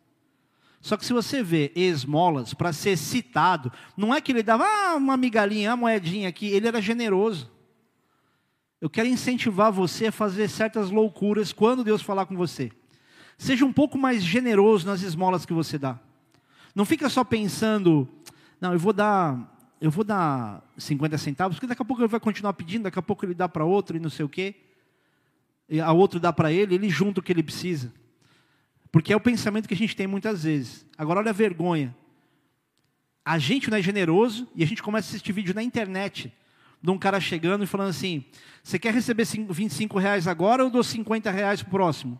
Só 0.81 0.95
que 0.95 1.05
se 1.05 1.11
você 1.11 1.43
vê 1.43 1.71
esmolas 1.75 2.53
para 2.53 2.71
ser 2.71 2.97
citado, 2.97 3.71
não 3.97 4.13
é 4.13 4.21
que 4.21 4.31
ele 4.31 4.43
dava 4.43 4.63
ah, 4.65 4.95
uma 4.95 5.17
migalhinha, 5.17 5.71
uma 5.71 5.77
moedinha 5.77 6.29
aqui, 6.29 6.47
ele 6.47 6.67
era 6.67 6.81
generoso. 6.81 7.51
Eu 8.79 8.89
quero 8.89 9.09
incentivar 9.09 9.71
você 9.73 10.07
a 10.07 10.11
fazer 10.11 10.47
certas 10.47 10.89
loucuras 10.89 11.51
quando 11.51 11.83
Deus 11.83 12.01
falar 12.01 12.25
com 12.25 12.35
você. 12.35 12.71
Seja 13.37 13.65
um 13.65 13.73
pouco 13.73 13.97
mais 13.97 14.23
generoso 14.23 14.85
nas 14.85 15.01
esmolas 15.01 15.45
que 15.45 15.53
você 15.53 15.77
dá. 15.77 15.99
Não 16.73 16.85
fica 16.85 17.09
só 17.09 17.25
pensando, 17.25 18.07
não, 18.61 18.71
eu 18.71 18.79
vou 18.79 18.93
dar, 18.93 19.57
eu 19.81 19.91
vou 19.91 20.05
dar 20.05 20.63
50 20.77 21.17
centavos, 21.17 21.57
porque 21.57 21.67
daqui 21.67 21.81
a 21.81 21.85
pouco 21.85 22.01
ele 22.01 22.07
vai 22.07 22.21
continuar 22.21 22.53
pedindo, 22.53 22.83
daqui 22.83 22.99
a 22.99 23.01
pouco 23.01 23.25
ele 23.25 23.33
dá 23.33 23.49
para 23.49 23.65
outro 23.65 23.97
e 23.97 23.99
não 23.99 24.09
sei 24.09 24.23
o 24.23 24.29
quê. 24.29 24.55
E 25.67 25.81
a 25.81 25.91
outro 25.91 26.19
dá 26.19 26.31
para 26.31 26.51
ele, 26.51 26.75
ele 26.75 26.89
junta 26.89 27.19
o 27.19 27.23
que 27.23 27.33
ele 27.33 27.43
precisa. 27.43 27.91
Porque 28.91 29.13
é 29.13 29.15
o 29.15 29.19
pensamento 29.19 29.67
que 29.67 29.73
a 29.73 29.77
gente 29.77 29.95
tem 29.95 30.07
muitas 30.07 30.43
vezes. 30.43 30.85
Agora, 30.97 31.19
olha 31.19 31.29
a 31.29 31.33
vergonha. 31.33 31.95
A 33.23 33.37
gente 33.37 33.69
não 33.69 33.77
é 33.77 33.81
generoso 33.81 34.47
e 34.55 34.63
a 34.63 34.67
gente 34.67 34.81
começa 34.81 35.07
a 35.07 35.09
assistir 35.09 35.31
vídeo 35.31 35.53
na 35.53 35.61
internet 35.61 36.33
de 36.81 36.89
um 36.89 36.97
cara 36.97 37.19
chegando 37.19 37.63
e 37.63 37.67
falando 37.67 37.89
assim: 37.89 38.25
Você 38.63 38.79
quer 38.79 38.93
receber 38.93 39.25
25 39.25 39.99
reais 39.99 40.27
agora 40.27 40.63
ou 40.63 40.69
dou 40.69 40.83
50 40.83 41.29
reais 41.29 41.61
para 41.61 41.67
o 41.67 41.71
próximo? 41.71 42.19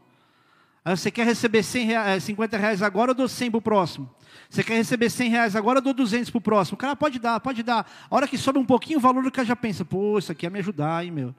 Você 0.86 1.12
quer 1.12 1.26
receber 1.26 1.62
100 1.62 1.86
reais, 1.86 2.24
50 2.24 2.58
reais 2.58 2.82
agora 2.82 3.12
ou 3.12 3.16
dou 3.16 3.28
100 3.28 3.52
para 3.52 3.58
o 3.58 3.62
próximo? 3.62 4.10
Você 4.50 4.64
quer 4.64 4.76
receber 4.76 5.10
100 5.10 5.30
reais 5.30 5.56
agora 5.56 5.80
ou 5.80 5.84
dou 5.84 5.94
200 5.94 6.30
para 6.30 6.38
o 6.38 6.42
próximo? 6.42 6.76
O 6.76 6.78
cara 6.78 6.96
pode 6.96 7.20
dar, 7.20 7.40
pode 7.40 7.62
dar. 7.62 7.90
A 8.10 8.16
hora 8.16 8.28
que 8.28 8.38
sobe 8.38 8.58
um 8.60 8.66
pouquinho 8.66 8.98
o 8.98 9.02
valor, 9.02 9.26
o 9.26 9.32
cara 9.32 9.48
já 9.48 9.56
pensa: 9.56 9.86
Pô, 9.86 10.18
isso 10.18 10.32
aqui 10.32 10.46
ia 10.46 10.50
me 10.50 10.60
ajudar, 10.60 11.04
hein, 11.04 11.12
meu. 11.12 11.36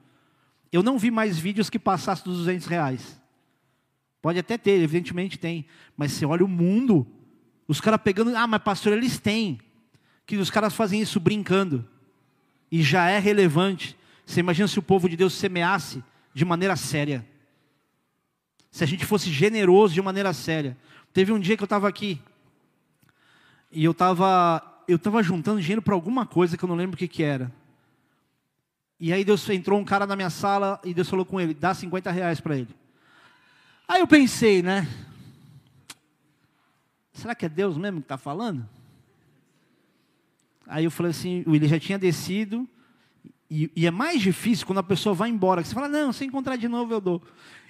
Eu 0.71 0.81
não 0.81 0.97
vi 0.97 1.11
mais 1.11 1.37
vídeos 1.37 1.69
que 1.69 1.77
passassem 1.77 2.25
dos 2.25 2.37
200 2.39 2.67
reais. 2.67 3.20
Pode 4.21 4.37
até 4.39 4.57
ter, 4.57 4.81
evidentemente 4.81 5.39
tem. 5.39 5.65
Mas 5.97 6.11
você 6.11 6.25
olha 6.25 6.45
o 6.45 6.47
mundo, 6.47 7.07
os 7.67 7.81
caras 7.81 8.01
pegando, 8.03 8.35
ah, 8.35 8.45
mas 8.47 8.61
pastor, 8.61 8.93
eles 8.93 9.19
têm. 9.19 9.59
Que 10.25 10.37
os 10.37 10.49
caras 10.49 10.73
fazem 10.73 11.01
isso 11.01 11.19
brincando. 11.19 11.87
E 12.71 12.83
já 12.83 13.09
é 13.09 13.19
relevante. 13.19 13.97
Você 14.25 14.39
imagina 14.39 14.67
se 14.67 14.79
o 14.79 14.83
povo 14.83 15.09
de 15.09 15.17
Deus 15.17 15.33
semeasse 15.33 16.03
de 16.33 16.45
maneira 16.45 16.75
séria. 16.75 17.27
Se 18.69 18.83
a 18.83 18.87
gente 18.87 19.05
fosse 19.05 19.31
generoso 19.31 19.93
de 19.93 20.01
maneira 20.01 20.31
séria. 20.33 20.77
Teve 21.11 21.31
um 21.31 21.39
dia 21.39 21.57
que 21.57 21.63
eu 21.63 21.65
estava 21.65 21.87
aqui. 21.87 22.21
E 23.71 23.83
eu 23.83 23.91
estava 23.91 24.67
eu 24.87 24.99
tava 24.99 25.23
juntando 25.23 25.61
dinheiro 25.61 25.81
para 25.81 25.93
alguma 25.93 26.25
coisa 26.25 26.57
que 26.57 26.63
eu 26.63 26.67
não 26.67 26.75
lembro 26.75 26.95
o 26.95 26.97
que, 26.97 27.07
que 27.07 27.23
era. 27.23 27.51
E 28.99 29.11
aí 29.11 29.23
Deus 29.23 29.47
entrou 29.49 29.79
um 29.79 29.85
cara 29.85 30.05
na 30.05 30.15
minha 30.15 30.29
sala 30.29 30.79
e 30.83 30.93
Deus 30.93 31.09
falou 31.09 31.25
com 31.25 31.39
ele, 31.39 31.53
dá 31.53 31.73
50 31.73 32.11
reais 32.11 32.39
para 32.39 32.57
ele. 32.57 32.75
Aí 33.91 33.99
eu 33.99 34.07
pensei, 34.07 34.63
né? 34.63 34.87
Será 37.11 37.35
que 37.35 37.45
é 37.45 37.49
Deus 37.49 37.77
mesmo 37.77 37.99
que 37.99 38.05
está 38.05 38.17
falando? 38.17 38.65
Aí 40.65 40.85
eu 40.85 40.89
falei 40.89 41.09
assim, 41.09 41.43
ele 41.45 41.67
já 41.67 41.77
tinha 41.77 41.99
descido, 41.99 42.65
e, 43.49 43.69
e, 43.75 43.85
é 43.85 43.91
mais 43.91 44.21
difícil 44.21 44.65
quando 44.65 44.77
a 44.77 44.83
pessoa 44.83 45.13
vai 45.13 45.29
embora, 45.29 45.61
que 45.61 45.67
você 45.67 45.75
fala, 45.75 45.89
não, 45.89 46.13
se 46.13 46.23
encontrar 46.23 46.55
de 46.55 46.69
novo 46.69 46.93
eu 46.93 47.01
dou. 47.01 47.21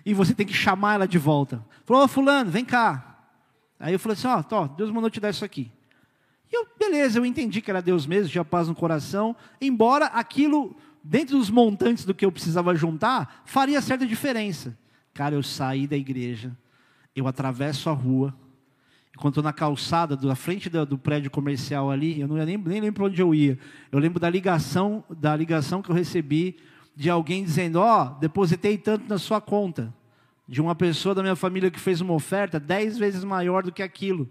E 0.05 0.13
você 0.13 0.35
tem 0.35 0.45
que 0.45 0.53
chamar 0.53 0.93
ela 0.93 1.07
de 1.07 1.17
volta. 1.17 1.65
Falou, 1.85 2.03
oh, 2.03 2.07
fulano, 2.07 2.51
vem 2.51 2.63
cá. 2.63 3.25
Aí 3.79 3.91
eu 3.91 3.97
falei 3.97 4.15
assim, 4.15 4.27
ó, 4.27 4.43
oh, 4.61 4.67
Deus 4.67 4.91
mandou 4.91 5.09
te 5.09 5.19
dar 5.19 5.31
isso 5.31 5.43
aqui. 5.43 5.71
E 6.51 6.55
eu, 6.55 6.67
beleza, 6.77 7.17
eu 7.17 7.25
entendi 7.25 7.61
que 7.61 7.71
era 7.71 7.81
Deus 7.81 8.05
mesmo, 8.05 8.29
tinha 8.29 8.45
paz 8.45 8.67
no 8.67 8.75
coração, 8.75 9.35
embora 9.59 10.05
aquilo, 10.05 10.77
dentro 11.03 11.35
dos 11.35 11.49
montantes 11.49 12.05
do 12.05 12.13
que 12.13 12.23
eu 12.23 12.31
precisava 12.31 12.75
juntar, 12.75 13.41
faria 13.43 13.81
certa 13.81 14.05
diferença. 14.05 14.77
Cara, 15.13 15.35
eu 15.35 15.43
saí 15.43 15.87
da 15.87 15.97
igreja, 15.97 16.55
eu 17.15 17.27
atravesso 17.27 17.89
a 17.89 17.93
rua, 17.93 18.33
enquanto 19.15 19.33
estou 19.33 19.43
na 19.43 19.53
calçada, 19.53 20.15
da 20.15 20.35
frente 20.35 20.69
do, 20.69 20.85
do, 20.85 20.97
prédio 20.97 21.29
comercial 21.29 21.91
ali, 21.91 22.21
eu 22.21 22.27
não 22.27 22.35
nem, 22.37 22.57
nem 22.57 22.81
lembro 22.81 23.05
onde 23.05 23.21
eu 23.21 23.35
ia. 23.35 23.59
Eu 23.91 23.99
lembro 23.99 24.19
da 24.19 24.29
ligação, 24.29 25.03
da 25.09 25.35
ligação 25.35 25.81
que 25.81 25.89
eu 25.89 25.95
recebi 25.95 26.57
de 26.95 27.09
alguém 27.09 27.43
dizendo: 27.43 27.77
Ó, 27.77 28.03
oh, 28.03 28.19
depositei 28.19 28.77
tanto 28.77 29.07
na 29.07 29.17
sua 29.17 29.41
conta. 29.41 29.93
De 30.47 30.59
uma 30.59 30.75
pessoa 30.75 31.15
da 31.15 31.21
minha 31.21 31.35
família 31.35 31.71
que 31.71 31.79
fez 31.79 32.01
uma 32.01 32.13
oferta 32.13 32.59
dez 32.59 32.97
vezes 32.97 33.23
maior 33.23 33.63
do 33.63 33.71
que 33.71 33.81
aquilo. 33.81 34.29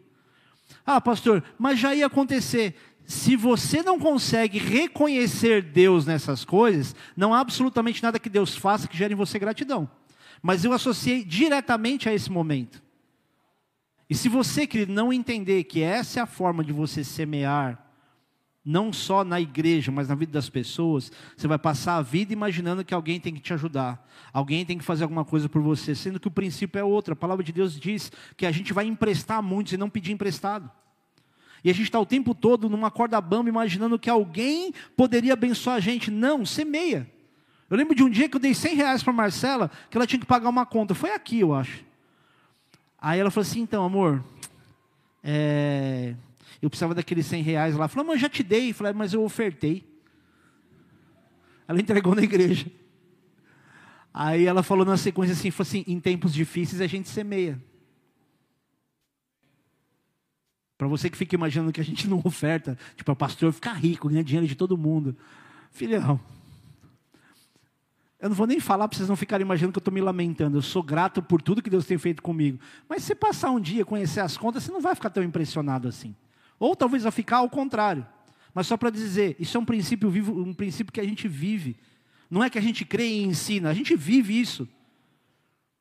Ah, 0.84 1.00
pastor, 1.00 1.42
mas 1.58 1.78
já 1.78 1.94
ia 1.94 2.06
acontecer. 2.06 2.74
Se 3.06 3.36
você 3.36 3.82
não 3.82 3.98
consegue 3.98 4.58
reconhecer 4.58 5.62
Deus 5.62 6.04
nessas 6.04 6.44
coisas, 6.44 6.94
não 7.16 7.32
há 7.32 7.40
absolutamente 7.40 8.02
nada 8.02 8.18
que 8.18 8.28
Deus 8.28 8.54
faça 8.54 8.86
que 8.86 8.96
gere 8.96 9.14
em 9.14 9.16
você 9.16 9.38
gratidão. 9.38 9.88
Mas 10.42 10.64
eu 10.64 10.72
associei 10.72 11.24
diretamente 11.24 12.08
a 12.08 12.14
esse 12.14 12.30
momento. 12.30 12.82
E 14.08 14.14
se 14.14 14.28
você, 14.28 14.66
querido, 14.66 14.92
não 14.92 15.12
entender 15.12 15.64
que 15.64 15.82
essa 15.82 16.18
é 16.18 16.22
a 16.22 16.26
forma 16.26 16.64
de 16.64 16.72
você 16.72 17.04
semear, 17.04 17.90
não 18.64 18.92
só 18.92 19.24
na 19.24 19.40
igreja, 19.40 19.90
mas 19.90 20.08
na 20.08 20.14
vida 20.14 20.32
das 20.32 20.50
pessoas, 20.50 21.10
você 21.36 21.46
vai 21.46 21.58
passar 21.58 21.96
a 21.96 22.02
vida 22.02 22.32
imaginando 22.32 22.84
que 22.84 22.92
alguém 22.92 23.20
tem 23.20 23.32
que 23.32 23.40
te 23.40 23.52
ajudar, 23.54 24.06
alguém 24.32 24.66
tem 24.66 24.78
que 24.78 24.84
fazer 24.84 25.04
alguma 25.04 25.24
coisa 25.24 25.48
por 25.48 25.62
você, 25.62 25.94
sendo 25.94 26.20
que 26.20 26.28
o 26.28 26.30
princípio 26.30 26.78
é 26.78 26.84
outro. 26.84 27.12
A 27.12 27.16
palavra 27.16 27.44
de 27.44 27.52
Deus 27.52 27.78
diz 27.78 28.10
que 28.36 28.46
a 28.46 28.52
gente 28.52 28.72
vai 28.72 28.86
emprestar 28.86 29.42
muitos 29.42 29.72
e 29.72 29.76
não 29.76 29.88
pedir 29.88 30.12
emprestado. 30.12 30.70
E 31.62 31.70
a 31.70 31.72
gente 31.72 31.84
está 31.84 32.00
o 32.00 32.06
tempo 32.06 32.34
todo 32.34 32.68
numa 32.68 32.90
corda 32.90 33.20
bamba 33.20 33.48
imaginando 33.48 33.98
que 33.98 34.10
alguém 34.10 34.72
poderia 34.96 35.34
abençoar 35.34 35.76
a 35.76 35.80
gente. 35.80 36.10
Não, 36.10 36.44
semeia. 36.44 37.10
Eu 37.70 37.76
lembro 37.76 37.94
de 37.94 38.02
um 38.02 38.10
dia 38.10 38.28
que 38.28 38.36
eu 38.36 38.40
dei 38.40 38.52
100 38.52 38.74
reais 38.74 39.02
para 39.02 39.12
Marcela, 39.12 39.70
que 39.88 39.96
ela 39.96 40.06
tinha 40.06 40.18
que 40.18 40.26
pagar 40.26 40.48
uma 40.48 40.66
conta. 40.66 40.92
Foi 40.92 41.12
aqui, 41.12 41.38
eu 41.38 41.54
acho. 41.54 41.84
Aí 43.00 43.20
ela 43.20 43.30
falou 43.30 43.46
assim: 43.48 43.60
então, 43.60 43.84
amor, 43.84 44.24
é, 45.22 46.16
eu 46.60 46.68
precisava 46.68 46.94
daqueles 46.94 47.26
100 47.26 47.42
reais 47.42 47.76
lá. 47.76 47.86
Falou, 47.86 48.04
mas 48.04 48.16
eu 48.16 48.22
já 48.22 48.28
te 48.28 48.42
dei. 48.42 48.72
Falei, 48.72 48.92
mas 48.92 49.14
eu 49.14 49.22
ofertei. 49.22 49.88
Ela 51.68 51.80
entregou 51.80 52.16
na 52.16 52.22
igreja. 52.22 52.66
Aí 54.12 54.46
ela 54.46 54.64
falou 54.64 54.84
na 54.84 54.96
sequência 54.96 55.34
assim, 55.34 55.52
falou 55.52 55.68
assim, 55.68 55.84
em 55.86 56.00
tempos 56.00 56.34
difíceis 56.34 56.80
a 56.80 56.86
gente 56.88 57.08
semeia. 57.08 57.62
Para 60.76 60.88
você 60.88 61.08
que 61.08 61.16
fica 61.16 61.36
imaginando 61.36 61.70
que 61.70 61.80
a 61.80 61.84
gente 61.84 62.08
não 62.08 62.20
oferta, 62.24 62.76
tipo, 62.96 63.12
o 63.12 63.14
pastor 63.14 63.52
ficar 63.52 63.74
rico, 63.74 64.08
ganha 64.08 64.24
dinheiro 64.24 64.48
de 64.48 64.56
todo 64.56 64.76
mundo. 64.76 65.16
Filhão, 65.70 66.18
eu 68.20 68.28
não 68.28 68.36
vou 68.36 68.46
nem 68.46 68.60
falar 68.60 68.86
para 68.86 68.96
vocês 68.96 69.08
não 69.08 69.16
ficarem 69.16 69.44
imaginando 69.44 69.72
que 69.72 69.78
eu 69.78 69.80
estou 69.80 69.94
me 69.94 70.00
lamentando. 70.00 70.58
Eu 70.58 70.62
sou 70.62 70.82
grato 70.82 71.22
por 71.22 71.40
tudo 71.40 71.62
que 71.62 71.70
Deus 71.70 71.86
tem 71.86 71.96
feito 71.96 72.22
comigo. 72.22 72.60
Mas 72.86 73.02
se 73.02 73.14
passar 73.14 73.50
um 73.50 73.58
dia, 73.58 73.84
conhecer 73.84 74.20
as 74.20 74.36
contas, 74.36 74.62
você 74.62 74.70
não 74.70 74.80
vai 74.80 74.94
ficar 74.94 75.08
tão 75.08 75.22
impressionado 75.22 75.88
assim. 75.88 76.14
Ou 76.58 76.76
talvez 76.76 77.02
vai 77.02 77.12
ficar 77.12 77.38
ao 77.38 77.48
contrário. 77.48 78.06
Mas 78.52 78.66
só 78.66 78.76
para 78.76 78.90
dizer, 78.90 79.36
isso 79.38 79.56
é 79.56 79.60
um 79.60 79.64
princípio 79.64 80.10
vivo, 80.10 80.38
um 80.38 80.52
princípio 80.52 80.92
que 80.92 81.00
a 81.00 81.04
gente 81.04 81.26
vive. 81.26 81.78
Não 82.30 82.44
é 82.44 82.50
que 82.50 82.58
a 82.58 82.62
gente 82.62 82.84
crê 82.84 83.06
e 83.06 83.22
ensina, 83.22 83.70
a 83.70 83.74
gente 83.74 83.96
vive 83.96 84.38
isso. 84.38 84.68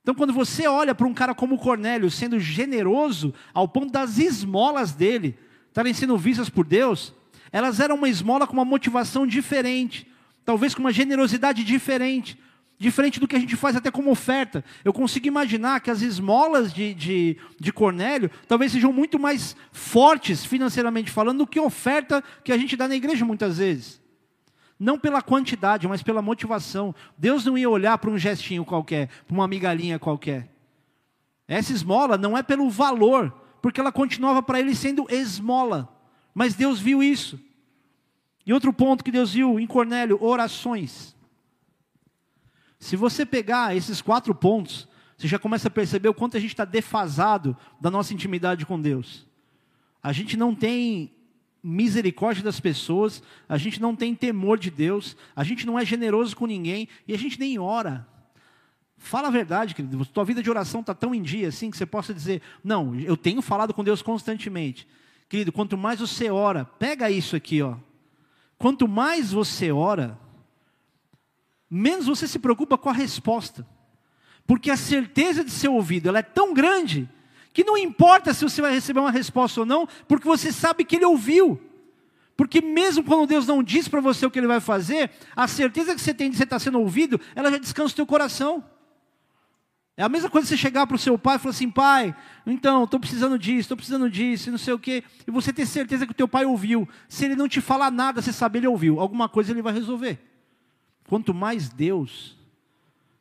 Então, 0.02 0.16
quando 0.16 0.32
você 0.32 0.66
olha 0.66 0.96
para 0.96 1.06
um 1.06 1.14
cara 1.14 1.36
como 1.36 1.60
Cornélio, 1.60 2.10
sendo 2.10 2.40
generoso 2.40 3.34
ao 3.54 3.68
ponto 3.68 3.92
das 3.92 4.18
esmolas 4.18 4.94
dele 4.94 5.38
estarem 5.68 5.94
sendo 5.94 6.18
vistas 6.18 6.50
por 6.50 6.66
Deus, 6.66 7.14
elas 7.52 7.80
eram 7.80 7.96
uma 7.96 8.10
esmola 8.10 8.48
com 8.48 8.54
uma 8.54 8.66
motivação 8.66 9.28
diferente, 9.28 10.08
talvez 10.50 10.74
com 10.74 10.82
uma 10.82 10.92
generosidade 10.92 11.64
diferente 11.64 12.36
diferente 12.76 13.20
do 13.20 13.28
que 13.28 13.36
a 13.36 13.40
gente 13.40 13.56
faz 13.56 13.76
até 13.76 13.92
como 13.92 14.10
oferta. 14.10 14.64
Eu 14.84 14.92
consigo 14.92 15.28
imaginar 15.28 15.80
que 15.80 15.92
as 15.92 16.02
esmolas 16.02 16.74
de, 16.74 16.94
de, 16.94 17.38
de 17.60 17.72
Cornélio 17.72 18.32
talvez 18.48 18.72
sejam 18.72 18.92
muito 18.92 19.20
mais 19.20 19.56
fortes, 19.72 20.44
financeiramente 20.44 21.12
falando, 21.12 21.40
do 21.40 21.48
que 21.48 21.60
oferta 21.60 22.24
que 22.44 22.52
a 22.52 22.58
gente 22.58 22.76
dá 22.76 22.88
na 22.88 22.96
igreja 22.96 23.24
muitas 23.26 23.58
vezes. 23.58 24.02
Não 24.80 24.98
pela 24.98 25.22
quantidade, 25.22 25.88
mas 25.88 26.02
pela 26.02 26.22
motivação. 26.22 26.96
Deus 27.16 27.46
não 27.46 27.56
ia 27.56 27.70
olhar 27.70 27.98
para 28.00 28.10
um 28.10 28.18
gestinho 28.18 28.66
qualquer, 28.66 29.10
para 29.28 29.36
uma 29.36 29.48
migalhinha 29.48 30.00
qualquer. 30.00 30.50
Essa 31.48 31.74
esmola 31.74 32.18
não 32.18 32.36
é 32.36 32.42
pelo 32.42 32.70
valor, 32.72 33.30
porque 33.62 33.80
ela 33.80 33.92
continuava 33.92 34.42
para 34.42 34.60
ele 34.60 34.74
sendo 34.74 35.06
esmola. 35.12 35.96
Mas 36.34 36.56
Deus 36.56 36.80
viu 36.80 37.04
isso. 37.04 37.38
E 38.50 38.54
outro 38.54 38.74
ponto 38.74 39.04
que 39.04 39.12
Deus 39.12 39.32
viu 39.32 39.60
em 39.60 39.68
Cornélio, 39.68 40.18
orações. 40.20 41.16
Se 42.80 42.96
você 42.96 43.24
pegar 43.24 43.78
esses 43.78 44.02
quatro 44.02 44.34
pontos, 44.34 44.88
você 45.16 45.28
já 45.28 45.38
começa 45.38 45.68
a 45.68 45.72
perceber 45.72 46.10
o 46.10 46.16
quanto 46.16 46.36
a 46.36 46.40
gente 46.40 46.50
está 46.50 46.66
defasado 46.66 47.56
da 47.80 47.92
nossa 47.92 48.12
intimidade 48.12 48.66
com 48.66 48.82
Deus. 48.82 49.28
A 50.02 50.12
gente 50.12 50.36
não 50.36 50.56
tem 50.56 51.12
misericórdia 51.62 52.44
das 52.44 52.60
pessoas, 52.60 53.22
a 53.48 53.56
gente 53.56 53.80
não 53.80 53.96
tem 53.96 54.16
temor 54.16 54.58
de 54.58 54.72
Deus, 54.72 55.16
a 55.36 55.44
gente 55.44 55.64
não 55.64 55.78
é 55.78 55.86
generoso 55.86 56.36
com 56.36 56.48
ninguém 56.48 56.90
e 57.08 57.14
a 57.14 57.18
gente 57.20 57.40
nem 57.40 57.60
ora. 57.60 58.08
Fala 58.98 59.28
a 59.28 59.32
verdade, 59.32 59.76
querido. 59.76 60.04
Tua 60.08 60.26
vida 60.26 60.42
de 60.42 60.50
oração 60.50 60.82
está 60.82 60.96
tão 60.96 61.14
em 61.14 61.22
dia 61.22 61.50
assim 61.50 61.70
que 61.70 61.78
você 61.78 61.86
possa 61.86 62.16
dizer: 62.16 62.42
Não, 62.64 63.00
eu 63.00 63.16
tenho 63.16 63.44
falado 63.44 63.76
com 63.76 63.84
Deus 63.84 64.02
constantemente. 64.02 64.88
Querido, 65.30 65.52
quanto 65.52 65.78
mais 65.78 66.00
você 66.00 66.32
ora, 66.32 66.66
pega 66.66 67.12
isso 67.12 67.36
aqui, 67.36 67.62
ó. 67.62 67.78
Quanto 68.60 68.90
mais 68.90 69.32
você 69.32 69.72
ora, 69.72 70.20
menos 71.70 72.06
você 72.06 72.28
se 72.28 72.38
preocupa 72.38 72.78
com 72.78 72.90
a 72.90 72.94
resposta. 72.94 73.66
Porque 74.46 74.70
a 74.70 74.76
certeza 74.76 75.46
de 75.46 75.50
ser 75.50 75.70
ouvido 75.70 76.10
ela 76.10 76.20
é 76.20 76.24
tão 76.24 76.54
grande 76.54 77.10
que 77.54 77.64
não 77.64 77.78
importa 77.78 78.34
se 78.34 78.44
você 78.44 78.62
vai 78.62 78.74
receber 78.74 79.00
uma 79.00 79.12
resposta 79.12 79.62
ou 79.62 79.66
não, 79.66 79.88
porque 80.08 80.28
você 80.28 80.52
sabe 80.52 80.84
que 80.84 80.98
ele 80.98 81.06
ouviu. 81.06 81.60
Porque 82.36 82.62
mesmo 82.62 83.04
quando 83.04 83.28
Deus 83.28 83.48
não 83.48 83.64
diz 83.64 83.88
para 83.88 84.02
você 84.02 84.26
o 84.26 84.32
que 84.32 84.40
ele 84.40 84.48
vai 84.48 84.60
fazer, 84.60 85.10
a 85.36 85.48
certeza 85.48 85.96
que 85.96 86.02
você 86.02 86.14
tem 86.14 86.30
de 86.30 86.36
você 86.36 86.44
estar 86.44 86.60
sendo 86.60 86.80
ouvido, 86.80 87.20
ela 87.36 87.50
já 87.50 87.58
descansa 87.58 87.94
no 87.94 87.96
teu 87.96 88.06
coração. 88.06 88.64
É 90.00 90.04
a 90.04 90.08
mesma 90.08 90.30
coisa 90.30 90.48
você 90.48 90.56
chegar 90.56 90.88
para 90.88 90.96
o 90.96 90.98
seu 90.98 91.20
pai 91.20 91.36
e 91.36 91.40
falar 91.40 91.50
assim, 91.50 91.70
pai, 91.70 92.16
então, 92.48 92.86
estou 92.86 92.98
precisando 93.02 93.38
disso, 93.38 93.60
estou 93.60 93.76
precisando 93.76 94.10
disso, 94.10 94.50
não 94.50 94.58
sei 94.58 94.74
o 94.74 94.80
quê, 94.80 95.04
e 95.28 95.30
você 95.30 95.52
ter 95.52 95.66
certeza 95.66 96.06
que 96.06 96.14
o 96.14 96.16
teu 96.16 96.26
pai 96.26 96.46
ouviu. 96.46 96.88
Se 97.10 97.26
ele 97.26 97.36
não 97.36 97.50
te 97.50 97.60
falar 97.60 97.92
nada, 97.92 98.22
você 98.22 98.32
sabe 98.32 98.60
ele 98.60 98.68
ouviu. 98.68 99.02
Alguma 99.02 99.28
coisa 99.28 99.52
ele 99.52 99.62
vai 99.62 99.74
resolver. 99.74 100.18
Quanto 101.06 101.34
mais 101.34 101.68
Deus, 101.68 102.38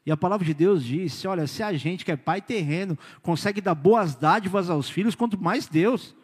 e 0.06 0.12
a 0.12 0.16
palavra 0.16 0.46
de 0.46 0.54
Deus 0.54 0.84
diz: 0.84 1.24
olha, 1.24 1.48
se 1.48 1.64
a 1.64 1.72
gente 1.72 2.04
que 2.04 2.12
é 2.12 2.16
pai 2.16 2.40
terreno 2.40 2.96
consegue 3.22 3.60
dar 3.60 3.74
boas 3.74 4.14
dádivas 4.14 4.70
aos 4.70 4.88
filhos, 4.88 5.16
quanto 5.16 5.36
mais 5.36 5.66
Deus. 5.66 6.14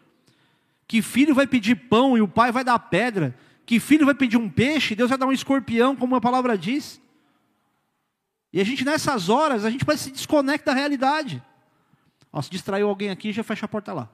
Que 0.87 1.01
filho 1.01 1.35
vai 1.35 1.47
pedir 1.47 1.75
pão 1.75 2.17
e 2.17 2.21
o 2.21 2.29
pai 2.29 2.53
vai 2.53 2.63
dar 2.63 2.79
pedra? 2.79 3.37
Que 3.65 3.77
filho 3.77 4.05
vai 4.05 4.15
pedir 4.15 4.37
um 4.37 4.47
peixe 4.47 4.95
Deus 4.95 5.09
vai 5.09 5.17
dar 5.17 5.25
um 5.25 5.33
escorpião, 5.33 5.97
como 5.97 6.15
a 6.15 6.21
palavra 6.21 6.57
diz? 6.57 7.01
E 8.55 8.61
a 8.61 8.63
gente 8.63 8.85
nessas 8.85 9.27
horas, 9.27 9.65
a 9.65 9.69
gente 9.69 9.83
vai 9.83 9.97
se 9.97 10.09
desconecta 10.09 10.71
da 10.71 10.77
realidade. 10.77 11.43
Ó, 12.31 12.41
se 12.41 12.49
distraiu 12.49 12.87
alguém 12.87 13.09
aqui, 13.09 13.33
já 13.33 13.43
fecha 13.43 13.65
a 13.65 13.67
porta 13.67 13.91
lá. 13.91 14.09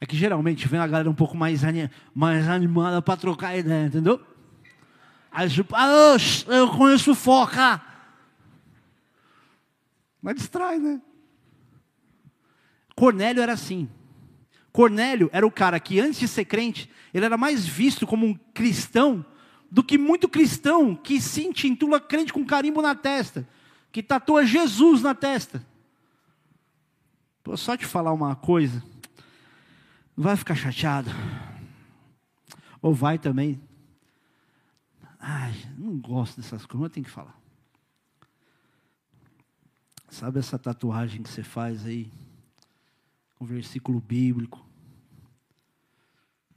É 0.00 0.06
que 0.06 0.16
geralmente 0.16 0.66
vem 0.66 0.80
a 0.80 0.86
galera 0.86 1.10
um 1.10 1.14
pouco 1.14 1.36
mais, 1.36 1.60
mais 2.14 2.48
animada 2.48 3.02
para 3.02 3.18
trocar 3.18 3.58
ideia, 3.58 3.88
entendeu? 3.88 4.26
Aí 5.30 5.50
tipo, 5.50 5.76
ah, 5.76 6.16
eu 6.46 6.70
conheço 6.70 7.14
foca. 7.14 7.78
Mas 10.22 10.36
distrai, 10.36 10.78
né? 10.78 11.02
Cornélio 12.96 13.42
era 13.42 13.52
assim. 13.52 13.86
Cornélio 14.72 15.28
era 15.30 15.46
o 15.46 15.50
cara 15.50 15.78
que 15.78 16.00
antes 16.00 16.20
de 16.20 16.28
ser 16.28 16.46
crente, 16.46 16.90
ele 17.12 17.26
era 17.26 17.36
mais 17.36 17.66
visto 17.66 18.06
como 18.06 18.24
um 18.24 18.34
cristão 18.54 19.26
do 19.70 19.82
que 19.82 19.98
muito 19.98 20.28
cristão 20.28 20.94
que 20.94 21.20
se 21.20 21.46
intitula 21.46 22.00
crente 22.00 22.32
com 22.32 22.44
carimbo 22.44 22.80
na 22.80 22.94
testa, 22.94 23.46
que 23.92 24.02
tatua 24.02 24.46
Jesus 24.46 25.02
na 25.02 25.14
testa. 25.14 25.64
Vou 27.44 27.56
só 27.56 27.76
te 27.76 27.86
falar 27.86 28.12
uma 28.12 28.36
coisa, 28.36 28.82
vai 30.16 30.36
ficar 30.36 30.54
chateado, 30.54 31.10
ou 32.82 32.94
vai 32.94 33.18
também, 33.18 33.60
Ai, 35.18 35.52
não 35.76 35.98
gosto 35.98 36.40
dessas 36.40 36.64
coisas, 36.64 36.80
mas 36.80 36.92
tenho 36.92 37.04
que 37.04 37.12
falar. 37.12 37.36
Sabe 40.08 40.38
essa 40.38 40.58
tatuagem 40.58 41.22
que 41.22 41.28
você 41.28 41.42
faz 41.42 41.84
aí? 41.84 42.10
Um 43.40 43.44
versículo 43.44 44.00
bíblico. 44.00 44.64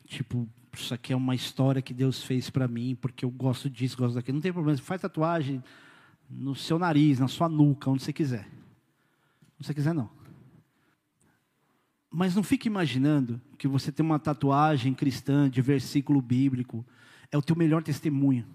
Tipo, 0.08 0.48
isso 0.80 0.94
aqui 0.94 1.12
é 1.12 1.16
uma 1.16 1.36
história 1.36 1.82
que 1.82 1.94
Deus 1.94 2.24
fez 2.24 2.50
para 2.50 2.68
mim, 2.68 2.96
porque 3.00 3.26
eu 3.26 3.30
gosto 3.30 3.70
disso, 3.70 3.98
gosto 3.98 4.16
daquilo. 4.16 4.36
Não 4.36 4.42
tem 4.42 4.54
problema, 4.54 4.78
faz 4.78 5.02
tatuagem 5.02 5.64
no 6.30 6.56
seu 6.56 6.80
nariz, 6.80 7.20
na 7.20 7.28
sua 7.28 7.50
nuca, 7.50 7.90
onde 7.90 8.04
você 8.04 8.14
quiser. 8.14 8.48
Onde 9.58 9.68
você 9.68 9.74
quiser, 9.74 9.94
não. 9.94 10.10
Mas 12.10 12.36
não 12.36 12.44
fique 12.44 12.68
imaginando 12.68 13.42
que 13.58 13.68
você 13.68 13.92
tem 13.92 14.06
uma 14.06 14.20
tatuagem 14.20 14.94
cristã 14.94 15.50
de 15.50 15.62
versículo 15.62 16.22
bíblico 16.22 16.86
é 17.32 17.38
o 17.38 17.42
teu 17.42 17.56
melhor 17.56 17.82
testemunho. 17.82 18.46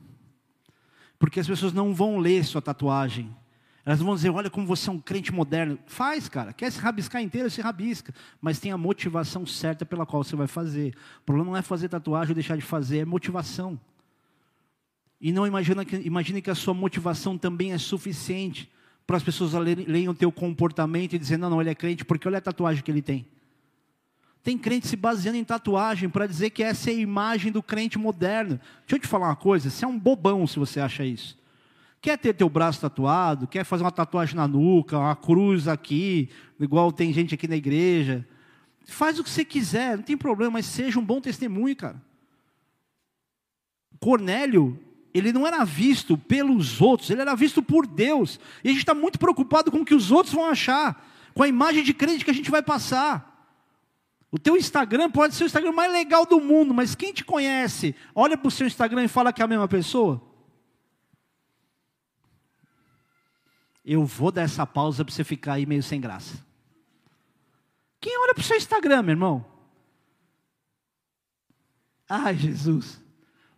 Porque 1.18 1.40
as 1.40 1.46
pessoas 1.46 1.72
não 1.72 1.94
vão 1.94 2.18
ler 2.18 2.44
sua 2.44 2.60
tatuagem. 2.60 3.34
Elas 3.86 4.00
vão 4.00 4.16
dizer, 4.16 4.30
olha 4.30 4.50
como 4.50 4.66
você 4.66 4.90
é 4.90 4.92
um 4.92 4.98
crente 4.98 5.32
moderno. 5.32 5.78
Faz, 5.86 6.28
cara. 6.28 6.52
Quer 6.52 6.72
se 6.72 6.80
rabiscar 6.80 7.22
inteiro, 7.22 7.48
se 7.48 7.60
rabisca. 7.60 8.12
Mas 8.40 8.58
tem 8.58 8.72
a 8.72 8.76
motivação 8.76 9.46
certa 9.46 9.86
pela 9.86 10.04
qual 10.04 10.24
você 10.24 10.34
vai 10.34 10.48
fazer. 10.48 10.92
O 11.20 11.24
problema 11.24 11.52
não 11.52 11.56
é 11.56 11.62
fazer 11.62 11.88
tatuagem 11.88 12.32
ou 12.32 12.34
deixar 12.34 12.56
de 12.56 12.64
fazer, 12.64 12.98
é 12.98 13.04
motivação. 13.04 13.78
E 15.20 15.30
não 15.30 15.46
imagina 15.46 15.84
que, 15.84 15.94
imagine 15.98 16.42
que 16.42 16.50
a 16.50 16.54
sua 16.56 16.74
motivação 16.74 17.38
também 17.38 17.72
é 17.72 17.78
suficiente 17.78 18.68
para 19.06 19.18
as 19.18 19.22
pessoas 19.22 19.52
lerem 19.52 20.08
o 20.08 20.14
teu 20.14 20.32
comportamento 20.32 21.12
e 21.12 21.18
dizer, 21.18 21.36
não, 21.36 21.48
não, 21.48 21.60
ele 21.60 21.70
é 21.70 21.74
crente 21.74 22.04
porque 22.04 22.26
olha 22.26 22.38
a 22.38 22.40
tatuagem 22.40 22.82
que 22.82 22.90
ele 22.90 23.02
tem. 23.02 23.24
Tem 24.42 24.58
crente 24.58 24.88
se 24.88 24.96
baseando 24.96 25.38
em 25.38 25.44
tatuagem 25.44 26.08
para 26.08 26.26
dizer 26.26 26.50
que 26.50 26.64
essa 26.64 26.90
é 26.90 26.92
a 26.92 26.96
imagem 26.96 27.52
do 27.52 27.62
crente 27.62 27.98
moderno. 27.98 28.58
Deixa 28.80 28.96
eu 28.96 28.98
te 28.98 29.06
falar 29.06 29.28
uma 29.28 29.36
coisa, 29.36 29.70
você 29.70 29.84
é 29.84 29.88
um 29.88 29.98
bobão 29.98 30.44
se 30.44 30.58
você 30.58 30.80
acha 30.80 31.04
isso. 31.04 31.38
Quer 32.00 32.18
ter 32.18 32.34
teu 32.34 32.48
braço 32.48 32.80
tatuado, 32.80 33.46
quer 33.46 33.64
fazer 33.64 33.82
uma 33.82 33.90
tatuagem 33.90 34.36
na 34.36 34.46
nuca, 34.46 34.98
uma 34.98 35.16
cruz 35.16 35.66
aqui, 35.66 36.28
igual 36.60 36.92
tem 36.92 37.12
gente 37.12 37.34
aqui 37.34 37.48
na 37.48 37.56
igreja. 37.56 38.26
Faz 38.86 39.18
o 39.18 39.24
que 39.24 39.30
você 39.30 39.44
quiser, 39.44 39.96
não 39.96 40.04
tem 40.04 40.16
problema, 40.16 40.52
mas 40.52 40.66
seja 40.66 40.98
um 40.98 41.04
bom 41.04 41.20
testemunho, 41.20 41.74
cara. 41.74 42.00
Cornélio, 43.98 44.78
ele 45.12 45.32
não 45.32 45.46
era 45.46 45.64
visto 45.64 46.16
pelos 46.16 46.80
outros, 46.80 47.10
ele 47.10 47.22
era 47.22 47.34
visto 47.34 47.62
por 47.62 47.86
Deus. 47.86 48.38
E 48.62 48.68
a 48.68 48.70
gente 48.70 48.80
está 48.80 48.94
muito 48.94 49.18
preocupado 49.18 49.70
com 49.70 49.78
o 49.78 49.84
que 49.84 49.94
os 49.94 50.12
outros 50.12 50.34
vão 50.34 50.44
achar, 50.44 51.04
com 51.34 51.42
a 51.42 51.48
imagem 51.48 51.82
de 51.82 51.94
crente 51.94 52.24
que 52.24 52.30
a 52.30 52.34
gente 52.34 52.50
vai 52.50 52.62
passar. 52.62 53.34
O 54.30 54.38
teu 54.38 54.56
Instagram 54.56 55.10
pode 55.10 55.34
ser 55.34 55.44
o 55.44 55.46
Instagram 55.46 55.72
mais 55.72 55.90
legal 55.90 56.26
do 56.26 56.38
mundo, 56.40 56.74
mas 56.74 56.94
quem 56.94 57.12
te 57.12 57.24
conhece, 57.24 57.94
olha 58.14 58.36
para 58.36 58.48
o 58.48 58.50
seu 58.50 58.66
Instagram 58.66 59.04
e 59.04 59.08
fala 59.08 59.32
que 59.32 59.40
é 59.40 59.44
a 59.44 59.48
mesma 59.48 59.66
pessoa? 59.66 60.22
Eu 63.86 64.04
vou 64.04 64.32
dar 64.32 64.42
essa 64.42 64.66
pausa 64.66 65.04
para 65.04 65.14
você 65.14 65.22
ficar 65.22 65.54
aí 65.54 65.64
meio 65.64 65.80
sem 65.80 66.00
graça. 66.00 66.44
Quem 68.00 68.18
olha 68.18 68.34
para 68.34 68.40
o 68.40 68.44
seu 68.44 68.56
Instagram, 68.56 69.02
meu 69.02 69.12
irmão? 69.12 69.46
Ai, 72.08 72.36
Jesus. 72.36 73.00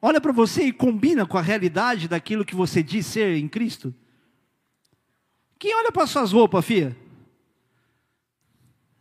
Olha 0.03 0.21
para 0.21 0.31
você 0.31 0.65
e 0.65 0.73
combina 0.73 1.25
com 1.25 1.39
a 1.39 1.43
realidade 1.43 2.07
daquilo 2.07 2.45
que 2.45 2.55
você 2.55 2.83
diz 2.83 3.07
ser 3.07 3.39
em 3.39 3.49
Cristo. 3.49 3.95
Quem 5.59 5.75
olha 5.75 5.91
para 5.91 6.07
suas 6.07 6.31
roupas, 6.31 6.63
filha? 6.63 6.95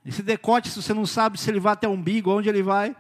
Esse 0.06 0.24
decote, 0.24 0.70
se 0.70 0.82
você 0.82 0.94
não 0.94 1.06
sabe 1.06 1.38
se 1.38 1.52
ele 1.52 1.60
vai 1.60 1.74
até 1.74 1.90
o 1.90 1.92
umbigo, 1.92 2.32
onde 2.32 2.48
ele 2.48 2.64
vai. 2.64 2.96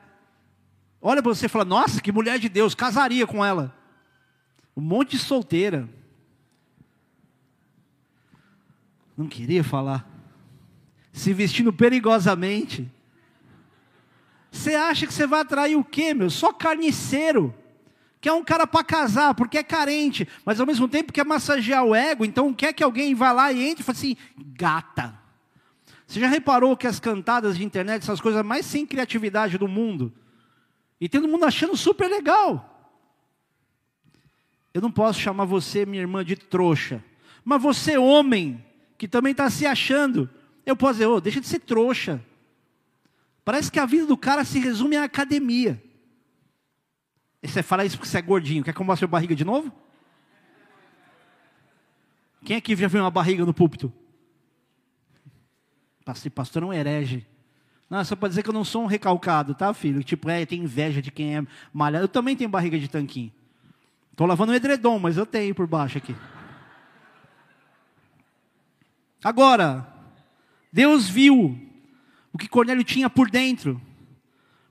Olha 1.01 1.23
para 1.23 1.33
você 1.33 1.45
e 1.45 1.49
fala: 1.49 1.63
Nossa, 1.63 2.01
que 2.01 2.11
mulher 2.11 2.37
de 2.37 2.49
Deus, 2.49 2.75
casaria 2.75 3.25
com 3.25 3.43
ela. 3.43 3.73
Um 4.75 4.81
monte 4.81 5.11
de 5.11 5.19
solteira. 5.19 5.89
Não 9.17 9.27
queria 9.27 9.63
falar. 9.63 10.07
Se 11.11 11.33
vestindo 11.33 11.73
perigosamente. 11.73 12.87
Você 14.51 14.75
acha 14.75 15.07
que 15.07 15.13
você 15.13 15.25
vai 15.25 15.41
atrair 15.41 15.75
o 15.75 15.83
quê, 15.83 16.13
meu? 16.13 16.29
Só 16.29 16.53
carniceiro. 16.53 17.53
Que 18.21 18.29
é 18.29 18.33
um 18.33 18.43
cara 18.43 18.67
para 18.67 18.83
casar, 18.83 19.33
porque 19.33 19.57
é 19.57 19.63
carente, 19.63 20.27
mas 20.43 20.59
ao 20.59 20.65
mesmo 20.65 20.87
tempo 20.87 21.13
quer 21.13 21.23
massagear 21.23 21.83
o 21.83 21.93
ego, 21.93 22.25
então 22.25 22.51
quer 22.51 22.73
que 22.73 22.83
alguém 22.83 23.13
vá 23.13 23.31
lá 23.31 23.51
e 23.51 23.63
entre 23.63 23.81
e 23.81 23.85
fale 23.85 23.97
assim: 23.97 24.17
gata. 24.37 25.17
Você 26.07 26.19
já 26.19 26.27
reparou 26.27 26.75
que 26.75 26.87
as 26.87 26.99
cantadas 26.99 27.57
de 27.57 27.63
internet 27.63 28.03
são 28.05 28.13
as 28.13 28.21
coisas 28.21 28.43
mais 28.43 28.65
sem 28.65 28.85
criatividade 28.85 29.57
do 29.57 29.67
mundo? 29.67 30.11
E 30.99 31.07
todo 31.07 31.27
mundo 31.27 31.45
achando 31.45 31.77
super 31.77 32.09
legal. 32.09 32.73
Eu 34.73 34.81
não 34.81 34.91
posso 34.91 35.19
chamar 35.19 35.45
você, 35.45 35.85
minha 35.85 36.01
irmã, 36.01 36.23
de 36.23 36.35
trouxa. 36.35 37.03
Mas 37.43 37.61
você, 37.61 37.97
homem, 37.97 38.63
que 38.97 39.07
também 39.07 39.31
está 39.31 39.49
se 39.49 39.65
achando, 39.65 40.29
eu 40.65 40.75
posso 40.75 40.93
dizer, 40.93 41.05
oh, 41.05 41.21
deixa 41.21 41.39
de 41.39 41.47
ser 41.47 41.59
trouxa. 41.59 42.23
Parece 43.45 43.71
que 43.71 43.79
a 43.79 43.85
vida 43.85 44.05
do 44.05 44.17
cara 44.17 44.43
se 44.43 44.59
resume 44.59 44.97
à 44.97 45.03
academia. 45.03 45.81
E 47.41 47.47
você 47.47 47.63
fala 47.63 47.85
isso 47.85 47.97
porque 47.97 48.09
você 48.09 48.17
é 48.17 48.21
gordinho. 48.21 48.63
Quer 48.63 48.73
que 48.73 48.81
eu 48.81 48.85
mostre 48.85 49.05
a 49.05 49.07
barriga 49.07 49.35
de 49.35 49.45
novo? 49.45 49.71
Quem 52.43 52.57
aqui 52.57 52.75
já 52.75 52.87
viu 52.87 53.01
uma 53.01 53.11
barriga 53.11 53.45
no 53.45 53.53
púlpito? 53.53 53.93
Pastor, 56.03 56.31
pastor 56.31 56.73
é 56.73 56.79
herege. 56.79 57.25
Não, 57.89 57.99
é 57.99 58.03
só 58.03 58.15
para 58.15 58.27
dizer 58.27 58.43
que 58.43 58.49
eu 58.49 58.53
não 58.53 58.65
sou 58.65 58.83
um 58.83 58.87
recalcado, 58.87 59.53
tá, 59.53 59.73
filho? 59.73 60.03
Tipo, 60.03 60.29
é, 60.29 60.45
tem 60.45 60.63
inveja 60.63 61.01
de 61.01 61.11
quem 61.11 61.37
é 61.37 61.45
malhado. 61.71 62.03
Eu 62.03 62.09
também 62.09 62.35
tenho 62.35 62.49
barriga 62.49 62.77
de 62.77 62.87
tanquinho. 62.87 63.31
Estou 64.11 64.27
lavando 64.27 64.51
um 64.51 64.55
edredom, 64.55 64.99
mas 64.99 65.15
eu 65.15 65.25
tenho 65.25 65.53
por 65.53 65.67
baixo 65.67 65.97
aqui. 65.97 66.15
Agora, 69.23 69.87
Deus 70.71 71.09
viu 71.09 71.57
o 72.31 72.37
que 72.37 72.47
Cornélio 72.47 72.83
tinha 72.83 73.09
por 73.09 73.29
dentro, 73.29 73.81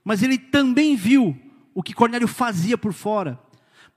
mas 0.03 0.23
ele 0.23 0.37
também 0.37 0.95
viu 0.95 1.37
o 1.73 1.83
que 1.83 1.93
Cornélio 1.93 2.27
fazia 2.27 2.77
por 2.77 2.93
fora 2.93 3.39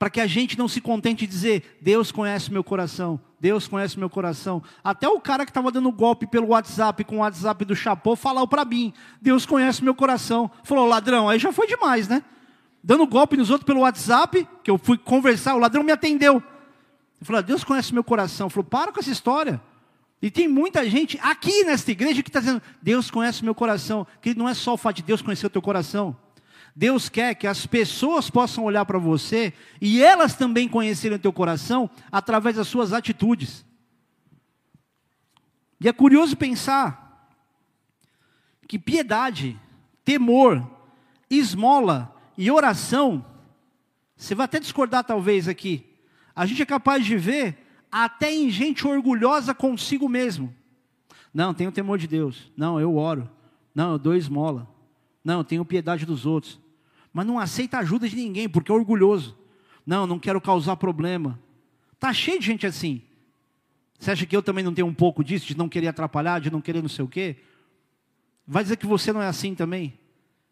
para 0.01 0.09
que 0.09 0.19
a 0.19 0.25
gente 0.25 0.57
não 0.57 0.67
se 0.67 0.81
contente 0.81 1.27
de 1.27 1.31
dizer, 1.31 1.77
Deus 1.79 2.11
conhece 2.11 2.51
meu 2.51 2.63
coração, 2.63 3.19
Deus 3.39 3.67
conhece 3.67 3.99
meu 3.99 4.09
coração. 4.09 4.63
Até 4.83 5.07
o 5.07 5.19
cara 5.19 5.45
que 5.45 5.51
estava 5.51 5.71
dando 5.71 5.91
golpe 5.91 6.25
pelo 6.25 6.47
WhatsApp 6.47 7.03
com 7.03 7.17
o 7.17 7.19
WhatsApp 7.19 7.63
do 7.65 7.75
Chapô 7.75 8.15
falou 8.15 8.47
para 8.47 8.65
mim, 8.65 8.91
Deus 9.21 9.45
conhece 9.45 9.83
meu 9.83 9.93
coração. 9.93 10.49
Falou, 10.63 10.87
ladrão, 10.87 11.29
aí 11.29 11.37
já 11.37 11.53
foi 11.53 11.67
demais, 11.67 12.07
né? 12.07 12.23
Dando 12.83 13.05
golpe 13.05 13.37
nos 13.37 13.51
outros 13.51 13.67
pelo 13.67 13.81
WhatsApp, 13.81 14.47
que 14.63 14.71
eu 14.71 14.79
fui 14.79 14.97
conversar, 14.97 15.53
o 15.53 15.59
ladrão 15.59 15.83
me 15.83 15.91
atendeu. 15.91 16.37
Ele 16.37 17.25
falou, 17.25 17.43
Deus 17.43 17.63
conhece 17.63 17.93
meu 17.93 18.03
coração. 18.03 18.49
Falou, 18.49 18.63
para 18.63 18.91
com 18.91 18.99
essa 18.99 19.11
história. 19.11 19.61
E 20.21 20.29
tem 20.29 20.47
muita 20.47 20.87
gente 20.87 21.19
aqui 21.21 21.63
nesta 21.63 21.91
igreja 21.91 22.21
que 22.21 22.29
está 22.29 22.39
dizendo, 22.39 22.61
Deus 22.81 23.09
conhece 23.09 23.43
meu 23.43 23.55
coração. 23.55 24.05
Que 24.21 24.35
não 24.35 24.47
é 24.47 24.53
só 24.53 24.75
o 24.75 24.77
fato 24.77 24.97
de 24.97 25.03
Deus 25.03 25.21
conhecer 25.21 25.47
o 25.47 25.49
teu 25.49 25.61
coração. 25.61 26.15
Deus 26.75 27.09
quer 27.09 27.35
que 27.35 27.47
as 27.47 27.65
pessoas 27.65 28.29
possam 28.29 28.63
olhar 28.63 28.85
para 28.85 28.99
você 28.99 29.51
e 29.81 30.01
elas 30.01 30.35
também 30.35 30.69
conhecerem 30.69 31.17
o 31.17 31.21
teu 31.21 31.33
coração 31.33 31.89
através 32.11 32.55
das 32.55 32.67
suas 32.67 32.93
atitudes. 32.93 33.65
E 35.79 35.89
é 35.89 35.93
curioso 35.93 36.37
pensar 36.37 37.29
que 38.67 38.77
piedade, 38.79 39.59
temor, 40.05 40.65
esmola 41.29 42.15
e 42.37 42.49
oração, 42.49 43.25
você 44.15 44.35
vai 44.35 44.45
até 44.45 44.59
discordar 44.59 45.03
talvez 45.03 45.47
aqui, 45.47 45.85
a 46.35 46.45
gente 46.45 46.61
é 46.61 46.65
capaz 46.65 47.03
de 47.05 47.17
ver 47.17 47.60
até 47.91 48.33
em 48.33 48.49
gente 48.49 48.87
orgulhosa 48.87 49.53
consigo 49.53 50.07
mesmo. 50.07 50.53
Não, 51.33 51.53
tenho 51.53 51.71
temor 51.71 51.97
de 51.97 52.07
Deus. 52.07 52.51
Não, 52.55 52.79
eu 52.79 52.95
oro. 52.95 53.29
Não, 53.75 53.93
eu 53.93 53.99
dou 53.99 54.15
esmola. 54.15 54.67
Não, 55.23 55.43
tenho 55.43 55.65
piedade 55.65 56.05
dos 56.05 56.25
outros. 56.25 56.59
Mas 57.13 57.25
não 57.25 57.39
aceita 57.39 57.77
ajuda 57.77 58.07
de 58.07 58.15
ninguém, 58.15 58.47
porque 58.47 58.71
é 58.71 58.75
orgulhoso. 58.75 59.37
Não, 59.85 60.07
não 60.07 60.19
quero 60.19 60.39
causar 60.39 60.75
problema. 60.77 61.39
Está 61.93 62.13
cheio 62.13 62.39
de 62.39 62.45
gente 62.45 62.65
assim. 62.65 63.01
Você 63.99 64.11
acha 64.11 64.25
que 64.25 64.35
eu 64.35 64.41
também 64.41 64.63
não 64.63 64.73
tenho 64.73 64.87
um 64.87 64.93
pouco 64.93 65.23
disso, 65.23 65.45
de 65.45 65.57
não 65.57 65.69
querer 65.69 65.87
atrapalhar, 65.87 66.39
de 66.39 66.49
não 66.49 66.61
querer 66.61 66.81
não 66.81 66.89
sei 66.89 67.05
o 67.05 67.07
quê? 67.07 67.37
Vai 68.47 68.63
dizer 68.63 68.77
que 68.77 68.87
você 68.87 69.13
não 69.13 69.21
é 69.21 69.27
assim 69.27 69.53
também? 69.53 69.93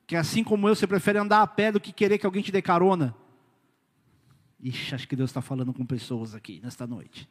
Que 0.06 0.16
assim 0.16 0.44
como 0.44 0.68
eu, 0.68 0.76
você 0.76 0.86
prefere 0.86 1.18
andar 1.18 1.42
a 1.42 1.48
pé 1.48 1.72
do 1.72 1.80
que 1.80 1.92
querer 1.92 2.18
que 2.18 2.26
alguém 2.26 2.44
te 2.44 2.52
dê 2.52 2.62
carona? 2.62 3.16
Ixi, 4.62 4.96
acho 4.96 5.08
que 5.08 5.16
Deus 5.16 5.30
está 5.30 5.42
falando 5.42 5.74
com 5.74 5.86
pessoas 5.86 6.36
aqui 6.36 6.60
nesta 6.62 6.86
noite. 6.86 7.30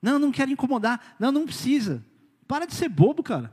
Não, 0.00 0.18
não 0.18 0.30
quero 0.30 0.50
incomodar. 0.50 1.16
Não, 1.18 1.32
não 1.32 1.44
precisa. 1.44 2.04
Para 2.46 2.66
de 2.66 2.74
ser 2.74 2.88
bobo, 2.88 3.22
cara. 3.22 3.52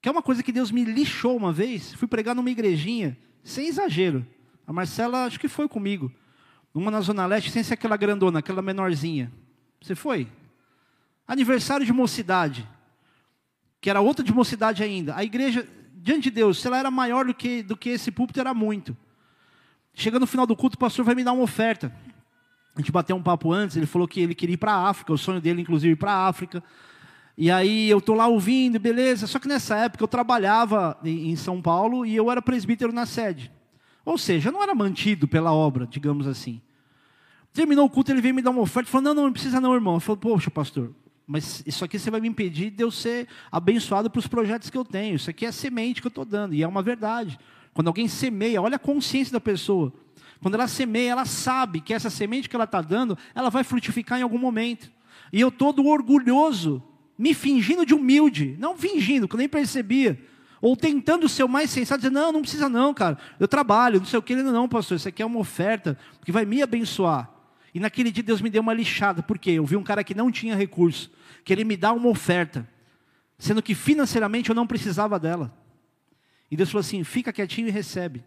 Que 0.00 0.08
é 0.08 0.12
uma 0.12 0.22
coisa 0.22 0.42
que 0.42 0.52
Deus 0.52 0.70
me 0.70 0.84
lixou 0.84 1.36
uma 1.36 1.52
vez. 1.52 1.92
Fui 1.94 2.08
pregar 2.08 2.34
numa 2.34 2.50
igrejinha, 2.50 3.16
sem 3.42 3.68
exagero. 3.68 4.26
A 4.66 4.72
Marcela, 4.72 5.24
acho 5.24 5.38
que 5.38 5.48
foi 5.48 5.68
comigo. 5.68 6.12
Uma 6.74 6.90
na 6.90 7.00
Zona 7.00 7.26
Leste, 7.26 7.50
sem 7.50 7.62
ser 7.62 7.74
aquela 7.74 7.96
grandona, 7.96 8.40
aquela 8.40 8.60
menorzinha. 8.60 9.32
Você 9.80 9.94
foi? 9.94 10.28
Aniversário 11.26 11.86
de 11.86 11.92
mocidade. 11.92 12.68
Que 13.80 13.88
era 13.88 14.00
outra 14.00 14.24
de 14.24 14.32
mocidade 14.32 14.82
ainda. 14.82 15.14
A 15.14 15.24
igreja, 15.24 15.66
diante 15.94 16.24
de 16.24 16.30
Deus, 16.32 16.60
se 16.60 16.66
ela 16.66 16.78
era 16.78 16.90
maior 16.90 17.26
do 17.26 17.34
que, 17.34 17.62
do 17.62 17.76
que 17.76 17.90
esse 17.90 18.10
púlpito, 18.10 18.40
era 18.40 18.52
muito. 18.52 18.96
Chegando 19.98 20.20
no 20.20 20.26
final 20.26 20.46
do 20.46 20.54
culto, 20.54 20.76
o 20.76 20.78
pastor 20.78 21.06
vai 21.06 21.14
me 21.14 21.24
dar 21.24 21.32
uma 21.32 21.42
oferta. 21.42 21.90
A 22.74 22.80
gente 22.80 22.92
bateu 22.92 23.16
um 23.16 23.22
papo 23.22 23.50
antes, 23.50 23.78
ele 23.78 23.86
falou 23.86 24.06
que 24.06 24.20
ele 24.20 24.34
queria 24.34 24.52
ir 24.52 24.58
para 24.58 24.74
a 24.74 24.90
África, 24.90 25.10
o 25.10 25.16
sonho 25.16 25.40
dele, 25.40 25.62
inclusive, 25.62 25.94
ir 25.94 25.96
para 25.96 26.12
a 26.12 26.28
África. 26.28 26.62
E 27.34 27.50
aí 27.50 27.88
eu 27.88 27.96
estou 27.96 28.14
lá 28.14 28.26
ouvindo, 28.26 28.78
beleza. 28.78 29.26
Só 29.26 29.38
que 29.38 29.48
nessa 29.48 29.74
época 29.76 30.04
eu 30.04 30.08
trabalhava 30.08 30.98
em 31.02 31.34
São 31.34 31.62
Paulo 31.62 32.04
e 32.04 32.14
eu 32.14 32.30
era 32.30 32.42
presbítero 32.42 32.92
na 32.92 33.06
sede. 33.06 33.50
Ou 34.04 34.18
seja, 34.18 34.50
eu 34.50 34.52
não 34.52 34.62
era 34.62 34.74
mantido 34.74 35.26
pela 35.26 35.50
obra, 35.50 35.86
digamos 35.86 36.26
assim. 36.26 36.60
Terminou 37.54 37.86
o 37.86 37.90
culto, 37.90 38.12
ele 38.12 38.20
veio 38.20 38.34
me 38.34 38.42
dar 38.42 38.50
uma 38.50 38.60
oferta 38.60 38.90
falou: 38.90 39.02
Não, 39.02 39.14
não, 39.14 39.22
não 39.24 39.32
precisa 39.32 39.62
não, 39.62 39.72
irmão. 39.72 39.94
Eu 39.94 40.00
falei: 40.00 40.20
Poxa, 40.20 40.50
pastor, 40.50 40.92
Mas 41.26 41.62
isso 41.66 41.82
aqui 41.86 41.98
você 41.98 42.10
vai 42.10 42.20
me 42.20 42.28
impedir 42.28 42.68
de 42.68 42.84
eu 42.84 42.90
ser 42.90 43.26
abençoado 43.50 44.10
para 44.10 44.18
os 44.18 44.26
projetos 44.26 44.68
que 44.68 44.76
eu 44.76 44.84
tenho. 44.84 45.16
Isso 45.16 45.30
aqui 45.30 45.46
é 45.46 45.50
semente 45.50 46.02
que 46.02 46.06
eu 46.06 46.10
estou 46.10 46.26
dando, 46.26 46.54
e 46.54 46.62
é 46.62 46.68
uma 46.68 46.82
verdade. 46.82 47.38
Quando 47.76 47.88
alguém 47.88 48.08
semeia, 48.08 48.62
olha 48.62 48.76
a 48.76 48.78
consciência 48.78 49.34
da 49.34 49.38
pessoa. 49.38 49.92
Quando 50.40 50.54
ela 50.54 50.66
semeia, 50.66 51.10
ela 51.10 51.26
sabe 51.26 51.82
que 51.82 51.92
essa 51.92 52.08
semente 52.08 52.48
que 52.48 52.56
ela 52.56 52.64
está 52.64 52.80
dando, 52.80 53.18
ela 53.34 53.50
vai 53.50 53.62
frutificar 53.62 54.18
em 54.18 54.22
algum 54.22 54.38
momento. 54.38 54.90
E 55.30 55.42
eu 55.42 55.50
todo 55.50 55.84
orgulhoso, 55.84 56.82
me 57.18 57.34
fingindo 57.34 57.84
de 57.84 57.92
humilde, 57.92 58.56
não 58.58 58.78
fingindo, 58.78 59.28
que 59.28 59.34
eu 59.34 59.38
nem 59.38 59.46
percebia. 59.46 60.18
Ou 60.58 60.74
tentando 60.74 61.28
ser 61.28 61.42
o 61.42 61.48
mais 61.50 61.68
sensato, 61.68 62.00
dizendo, 62.00 62.14
não, 62.14 62.32
não 62.32 62.40
precisa 62.40 62.66
não, 62.66 62.94
cara. 62.94 63.18
Eu 63.38 63.46
trabalho, 63.46 63.98
não 63.98 64.06
sei 64.06 64.18
o 64.18 64.22
que, 64.22 64.34
não, 64.34 64.50
não, 64.50 64.66
pastor, 64.66 64.96
isso 64.96 65.08
aqui 65.08 65.22
é 65.22 65.26
uma 65.26 65.38
oferta 65.38 65.98
que 66.24 66.32
vai 66.32 66.46
me 66.46 66.62
abençoar. 66.62 67.30
E 67.74 67.78
naquele 67.78 68.10
dia 68.10 68.22
Deus 68.22 68.40
me 68.40 68.48
deu 68.48 68.62
uma 68.62 68.72
lixada, 68.72 69.22
porque 69.22 69.50
eu 69.50 69.66
vi 69.66 69.76
um 69.76 69.82
cara 69.82 70.02
que 70.02 70.14
não 70.14 70.32
tinha 70.32 70.56
recurso, 70.56 71.10
que 71.44 71.52
ele 71.52 71.62
me 71.62 71.76
dá 71.76 71.92
uma 71.92 72.08
oferta, 72.08 72.66
sendo 73.38 73.60
que 73.60 73.74
financeiramente 73.74 74.48
eu 74.48 74.54
não 74.54 74.66
precisava 74.66 75.18
dela. 75.18 75.65
E 76.50 76.56
Deus 76.56 76.70
falou 76.70 76.80
assim: 76.80 77.02
fica 77.04 77.32
quietinho 77.32 77.68
e 77.68 77.70
recebe. 77.70 78.24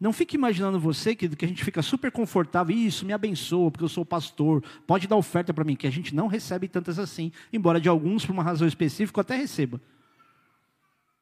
Não 0.00 0.14
fique 0.14 0.34
imaginando 0.34 0.80
você 0.80 1.14
que, 1.14 1.28
que 1.28 1.44
a 1.44 1.48
gente 1.48 1.62
fica 1.62 1.82
super 1.82 2.10
confortável, 2.10 2.74
isso 2.74 3.04
me 3.04 3.12
abençoa, 3.12 3.70
porque 3.70 3.84
eu 3.84 3.88
sou 3.88 4.02
pastor, 4.02 4.64
pode 4.86 5.06
dar 5.06 5.16
oferta 5.16 5.52
para 5.52 5.62
mim, 5.62 5.76
que 5.76 5.86
a 5.86 5.90
gente 5.90 6.14
não 6.14 6.26
recebe 6.26 6.66
tantas 6.68 6.98
assim, 6.98 7.30
embora 7.52 7.78
de 7.78 7.86
alguns, 7.86 8.24
por 8.24 8.32
uma 8.32 8.42
razão 8.42 8.66
específica, 8.66 9.20
até 9.20 9.36
receba. 9.36 9.78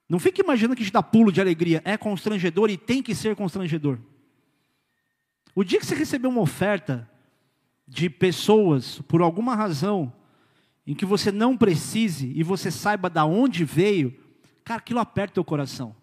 Não 0.09 0.21
fique 0.21 0.41
imaginando 0.41 0.77
que 0.77 0.83
a 0.83 0.85
gente 0.85 0.93
dá 0.93 1.03
pulo 1.03 1.33
de 1.33 1.41
alegria, 1.41 1.83
é 1.85 1.97
constrangedor 1.97 2.71
e 2.71 2.77
tem 2.77 3.03
que 3.03 3.17
ser 3.17 3.35
constrangedor. 3.35 3.99
O 5.57 5.65
dia 5.65 5.81
que 5.81 5.85
você 5.85 5.97
receber 5.97 6.29
uma 6.29 6.41
oferta 6.41 7.11
de 7.87 8.09
pessoas, 8.09 9.01
por 9.03 9.21
alguma 9.21 9.57
razão, 9.57 10.13
em 10.87 10.95
que 10.95 11.05
você 11.05 11.33
não 11.33 11.57
precise 11.57 12.33
e 12.33 12.45
você 12.45 12.71
saiba 12.71 13.11
da 13.11 13.25
onde 13.25 13.65
veio, 13.65 14.17
cara, 14.69 14.81
aquilo 14.81 15.01
aperta 15.01 15.33
o 15.33 15.35
teu 15.37 15.45
coração. 15.45 15.97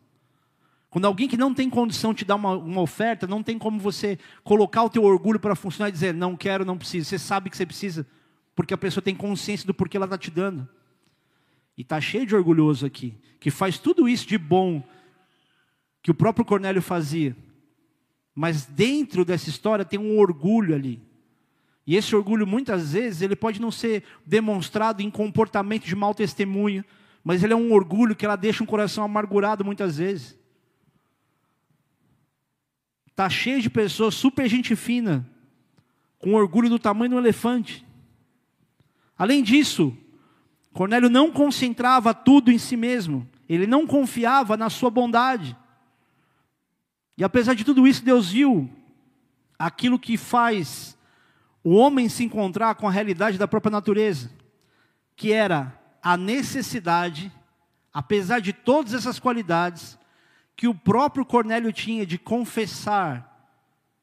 Quando 0.89 1.05
alguém 1.05 1.27
que 1.27 1.37
não 1.37 1.53
tem 1.53 1.69
condição 1.69 2.15
te 2.15 2.25
dá 2.25 2.33
uma, 2.33 2.53
uma 2.53 2.81
oferta, 2.81 3.27
não 3.27 3.43
tem 3.43 3.59
como 3.59 3.79
você 3.79 4.17
colocar 4.43 4.81
o 4.81 4.89
teu 4.89 5.03
orgulho 5.03 5.39
para 5.39 5.55
funcionar 5.55 5.89
e 5.89 5.91
dizer, 5.91 6.15
não 6.15 6.35
quero, 6.35 6.65
não 6.65 6.75
preciso. 6.75 7.07
Você 7.07 7.19
sabe 7.19 7.51
que 7.51 7.55
você 7.55 7.65
precisa, 7.65 8.07
porque 8.55 8.73
a 8.73 8.77
pessoa 8.77 9.03
tem 9.03 9.13
consciência 9.13 9.67
do 9.67 9.73
porquê 9.73 9.97
ela 9.97 10.07
está 10.07 10.17
te 10.17 10.31
dando. 10.31 10.67
E 11.77 11.83
está 11.83 12.01
cheio 12.01 12.25
de 12.25 12.33
orgulhoso 12.33 12.87
aqui, 12.87 13.13
que 13.39 13.51
faz 13.51 13.77
tudo 13.77 14.09
isso 14.09 14.25
de 14.25 14.37
bom 14.37 14.81
que 16.01 16.09
o 16.09 16.15
próprio 16.15 16.43
Cornélio 16.43 16.81
fazia. 16.81 17.37
Mas 18.33 18.65
dentro 18.65 19.23
dessa 19.23 19.47
história 19.47 19.85
tem 19.85 19.99
um 19.99 20.17
orgulho 20.17 20.73
ali. 20.73 21.03
E 21.85 21.95
esse 21.95 22.15
orgulho, 22.15 22.47
muitas 22.47 22.93
vezes, 22.93 23.21
ele 23.21 23.35
pode 23.35 23.61
não 23.61 23.69
ser 23.69 24.03
demonstrado 24.25 25.03
em 25.03 25.11
comportamento 25.11 25.85
de 25.85 25.95
mau 25.95 26.15
testemunho, 26.15 26.83
mas 27.25 27.43
ele 27.43 27.53
é 27.53 27.55
um 27.55 27.73
orgulho 27.73 28.15
que 28.15 28.23
ela 28.23 28.35
deixa 28.35 28.63
um 28.63 28.67
coração 28.67 29.03
amargurado 29.03 29.65
muitas 29.65 29.97
vezes. 29.97 30.37
Está 33.07 33.27
cheio 33.27 33.59
de 33.63 33.69
pessoas 33.69 34.13
super 34.13 34.47
gente 34.47 34.75
fina, 34.75 35.27
com 36.19 36.35
orgulho 36.35 36.69
do 36.69 36.77
tamanho 36.77 37.15
um 37.15 37.17
elefante. 37.17 37.83
Além 39.17 39.41
disso, 39.41 39.97
Cornélio 40.71 41.09
não 41.09 41.31
concentrava 41.31 42.13
tudo 42.13 42.51
em 42.51 42.59
si 42.59 42.77
mesmo, 42.77 43.27
ele 43.49 43.65
não 43.65 43.87
confiava 43.87 44.55
na 44.55 44.69
sua 44.69 44.91
bondade. 44.91 45.57
E 47.17 47.23
apesar 47.23 47.55
de 47.55 47.63
tudo 47.63 47.87
isso, 47.87 48.05
Deus 48.05 48.29
viu 48.29 48.69
aquilo 49.57 49.97
que 49.97 50.15
faz 50.15 50.95
o 51.63 51.73
homem 51.73 52.07
se 52.07 52.23
encontrar 52.23 52.75
com 52.75 52.87
a 52.87 52.91
realidade 52.91 53.39
da 53.39 53.47
própria 53.47 53.71
natureza, 53.71 54.29
que 55.15 55.31
era 55.31 55.84
a 56.05 56.15
necessidade, 56.15 57.31
apesar 57.91 58.39
de 58.39 58.53
todas 58.53 58.93
essas 58.93 59.17
qualidades, 59.17 59.97
que 60.55 60.67
o 60.67 60.75
próprio 60.75 61.25
Cornélio 61.25 61.73
tinha 61.73 62.05
de 62.05 62.19
confessar 62.19 63.51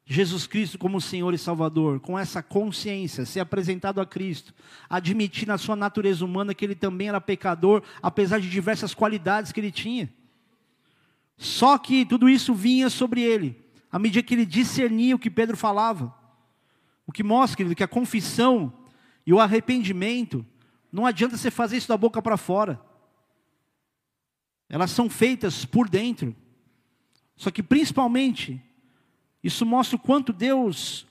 Jesus 0.05 0.49
Cristo 0.49 0.79
como 0.79 1.01
Senhor 1.01 1.33
e 1.33 1.39
Salvador, 1.39 2.01
com 2.01 2.19
essa 2.19 2.43
consciência, 2.43 3.25
ser 3.25 3.39
apresentado 3.39 4.01
a 4.01 4.05
Cristo, 4.05 4.53
admitir 4.91 5.47
na 5.47 5.57
sua 5.57 5.77
natureza 5.77 6.25
humana 6.25 6.53
que 6.53 6.65
ele 6.65 6.75
também 6.75 7.07
era 7.09 7.21
pecador, 7.21 7.85
apesar 8.03 8.41
de 8.41 8.51
diversas 8.51 8.93
qualidades 8.93 9.53
que 9.53 9.61
ele 9.61 9.71
tinha. 9.71 10.13
Só 11.37 11.79
que 11.79 12.05
tudo 12.05 12.29
isso 12.29 12.53
vinha 12.53 12.91
sobre 12.91 13.23
ele, 13.23 13.65
à 13.93 13.99
medida 14.01 14.27
que 14.27 14.35
ele 14.35 14.45
discernia 14.45 15.15
o 15.15 15.21
que 15.21 15.31
Pedro 15.31 15.57
falava. 15.57 16.13
O 17.07 17.13
que 17.13 17.23
mostra, 17.23 17.59
querido, 17.59 17.77
que 17.77 17.85
a 17.85 17.89
confissão 17.89 18.73
e 19.25 19.33
o 19.33 19.39
arrependimento, 19.39 20.45
não 20.93 21.07
adianta 21.07 21.38
você 21.38 21.51
fazer 21.51 21.78
isso 21.78 21.88
da 21.88 21.97
boca 21.97 22.20
para 22.20 22.36
fora. 22.36 22.78
Elas 24.68 24.90
são 24.90 25.09
feitas 25.09 25.64
por 25.64 25.88
dentro. 25.88 26.36
Só 27.34 27.51
que 27.51 27.62
principalmente, 27.62 28.62
isso 29.43 29.64
mostra 29.64 29.97
o 29.97 29.99
quanto 29.99 30.32
Deus 30.32 31.07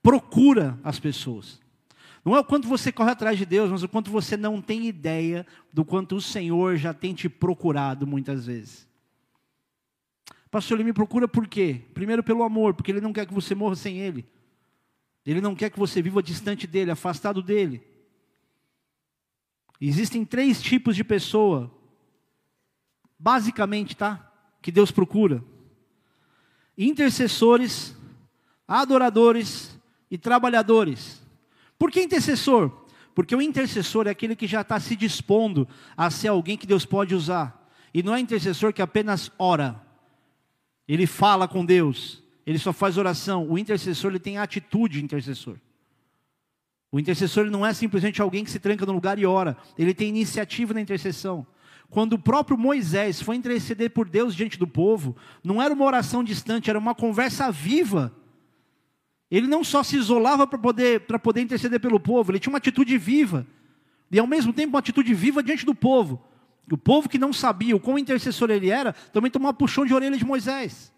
procura 0.00 0.78
as 0.84 1.00
pessoas. 1.00 1.60
Não 2.24 2.36
é 2.36 2.40
o 2.40 2.44
quanto 2.44 2.68
você 2.68 2.92
corre 2.92 3.10
atrás 3.10 3.38
de 3.38 3.44
Deus, 3.44 3.70
mas 3.70 3.82
o 3.82 3.88
quanto 3.88 4.10
você 4.10 4.36
não 4.36 4.60
tem 4.60 4.86
ideia 4.86 5.46
do 5.72 5.84
quanto 5.84 6.16
o 6.16 6.20
Senhor 6.20 6.76
já 6.76 6.94
tem 6.94 7.14
te 7.14 7.28
procurado 7.28 8.06
muitas 8.06 8.46
vezes. 8.46 8.86
Pastor, 10.50 10.76
ele 10.76 10.84
me 10.84 10.92
procura 10.92 11.26
por 11.26 11.46
quê? 11.46 11.82
Primeiro 11.92 12.22
pelo 12.22 12.42
amor, 12.42 12.74
porque 12.74 12.90
ele 12.90 13.00
não 13.00 13.12
quer 13.12 13.26
que 13.26 13.34
você 13.34 13.54
morra 13.54 13.76
sem 13.76 13.98
ele. 13.98 14.24
Ele 15.26 15.40
não 15.40 15.54
quer 15.54 15.70
que 15.70 15.78
você 15.78 16.00
viva 16.00 16.22
distante 16.22 16.66
dele, 16.66 16.90
afastado 16.90 17.42
dele. 17.42 17.82
Existem 19.80 20.24
três 20.24 20.60
tipos 20.60 20.96
de 20.96 21.04
pessoa, 21.04 21.70
basicamente, 23.18 23.96
tá? 23.96 24.32
Que 24.60 24.72
Deus 24.72 24.90
procura: 24.90 25.42
intercessores, 26.76 27.96
adoradores 28.66 29.78
e 30.10 30.18
trabalhadores. 30.18 31.22
Por 31.78 31.90
que 31.92 32.02
intercessor? 32.02 32.72
Porque 33.14 33.34
o 33.34 33.42
intercessor 33.42 34.06
é 34.06 34.10
aquele 34.10 34.36
que 34.36 34.46
já 34.46 34.60
está 34.60 34.78
se 34.78 34.94
dispondo 34.94 35.66
a 35.96 36.10
ser 36.10 36.28
alguém 36.28 36.56
que 36.56 36.66
Deus 36.66 36.84
pode 36.84 37.14
usar. 37.14 37.68
E 37.92 38.02
não 38.02 38.14
é 38.14 38.20
intercessor 38.20 38.72
que 38.72 38.82
apenas 38.82 39.30
ora 39.38 39.80
ele 40.86 41.06
fala 41.06 41.46
com 41.46 41.64
Deus, 41.64 42.22
ele 42.46 42.58
só 42.58 42.72
faz 42.72 42.96
oração. 42.96 43.46
O 43.48 43.58
intercessor 43.58 44.10
ele 44.10 44.18
tem 44.18 44.38
atitude 44.38 44.98
de 44.98 45.04
intercessor. 45.04 45.56
O 46.90 46.98
intercessor 46.98 47.50
não 47.50 47.64
é 47.66 47.74
simplesmente 47.74 48.22
alguém 48.22 48.44
que 48.44 48.50
se 48.50 48.58
tranca 48.58 48.86
no 48.86 48.92
lugar 48.92 49.18
e 49.18 49.26
ora, 49.26 49.56
ele 49.76 49.92
tem 49.92 50.08
iniciativa 50.08 50.72
na 50.72 50.80
intercessão. 50.80 51.46
Quando 51.90 52.14
o 52.14 52.18
próprio 52.18 52.56
Moisés 52.56 53.20
foi 53.20 53.36
interceder 53.36 53.90
por 53.90 54.08
Deus 54.08 54.34
diante 54.34 54.58
do 54.58 54.66
povo, 54.66 55.16
não 55.42 55.60
era 55.60 55.72
uma 55.72 55.84
oração 55.84 56.22
distante, 56.22 56.68
era 56.68 56.78
uma 56.78 56.94
conversa 56.94 57.50
viva. 57.50 58.14
Ele 59.30 59.46
não 59.46 59.62
só 59.62 59.82
se 59.82 59.96
isolava 59.96 60.46
para 60.46 60.58
poder, 60.58 61.00
poder 61.00 61.42
interceder 61.42 61.80
pelo 61.80 62.00
povo, 62.00 62.30
ele 62.30 62.38
tinha 62.38 62.52
uma 62.52 62.58
atitude 62.58 62.96
viva. 62.96 63.46
E 64.10 64.18
ao 64.18 64.26
mesmo 64.26 64.52
tempo 64.52 64.70
uma 64.70 64.78
atitude 64.78 65.12
viva 65.14 65.42
diante 65.42 65.66
do 65.66 65.74
povo. 65.74 66.22
O 66.70 66.76
povo 66.76 67.08
que 67.08 67.18
não 67.18 67.32
sabia 67.32 67.76
o 67.76 67.80
quão 67.80 67.98
intercessor 67.98 68.50
ele 68.50 68.70
era, 68.70 68.92
também 69.12 69.30
tomou 69.30 69.46
uma 69.46 69.54
puxão 69.54 69.84
de 69.84 69.94
orelha 69.94 70.16
de 70.16 70.24
Moisés. 70.24 70.92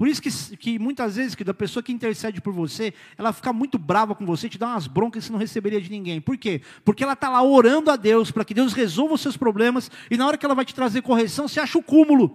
Por 0.00 0.08
isso 0.08 0.22
que, 0.22 0.30
que 0.56 0.78
muitas 0.78 1.16
vezes, 1.16 1.34
que 1.34 1.44
da 1.44 1.52
pessoa 1.52 1.82
que 1.82 1.92
intercede 1.92 2.40
por 2.40 2.54
você, 2.54 2.94
ela 3.18 3.34
fica 3.34 3.52
muito 3.52 3.76
brava 3.76 4.14
com 4.14 4.24
você, 4.24 4.48
te 4.48 4.56
dá 4.56 4.68
umas 4.68 4.86
broncas 4.86 5.24
que 5.24 5.26
você 5.26 5.32
não 5.32 5.38
receberia 5.38 5.78
de 5.78 5.90
ninguém. 5.90 6.22
Por 6.22 6.38
quê? 6.38 6.62
Porque 6.86 7.04
ela 7.04 7.12
está 7.12 7.28
lá 7.28 7.42
orando 7.42 7.90
a 7.90 7.96
Deus 7.96 8.30
para 8.30 8.42
que 8.42 8.54
Deus 8.54 8.72
resolva 8.72 9.12
os 9.12 9.20
seus 9.20 9.36
problemas, 9.36 9.90
e 10.10 10.16
na 10.16 10.26
hora 10.26 10.38
que 10.38 10.46
ela 10.46 10.54
vai 10.54 10.64
te 10.64 10.74
trazer 10.74 11.02
correção, 11.02 11.46
você 11.46 11.60
acha 11.60 11.76
o 11.76 11.82
cúmulo. 11.82 12.34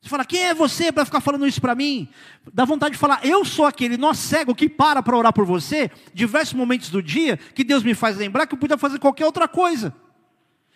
Você 0.00 0.08
fala, 0.08 0.24
quem 0.24 0.42
é 0.42 0.52
você 0.52 0.90
para 0.90 1.04
ficar 1.04 1.20
falando 1.20 1.46
isso 1.46 1.60
para 1.60 1.76
mim? 1.76 2.08
Dá 2.52 2.64
vontade 2.64 2.94
de 2.94 2.98
falar, 2.98 3.24
eu 3.24 3.44
sou 3.44 3.64
aquele 3.64 3.96
nó 3.96 4.12
cego 4.12 4.52
que 4.52 4.68
para 4.68 5.00
para 5.00 5.16
orar 5.16 5.32
por 5.32 5.44
você, 5.44 5.92
diversos 6.12 6.54
momentos 6.54 6.90
do 6.90 7.00
dia, 7.00 7.36
que 7.36 7.62
Deus 7.62 7.84
me 7.84 7.94
faz 7.94 8.16
lembrar 8.16 8.48
que 8.48 8.54
eu 8.56 8.58
podia 8.58 8.76
fazer 8.76 8.98
qualquer 8.98 9.26
outra 9.26 9.46
coisa 9.46 9.94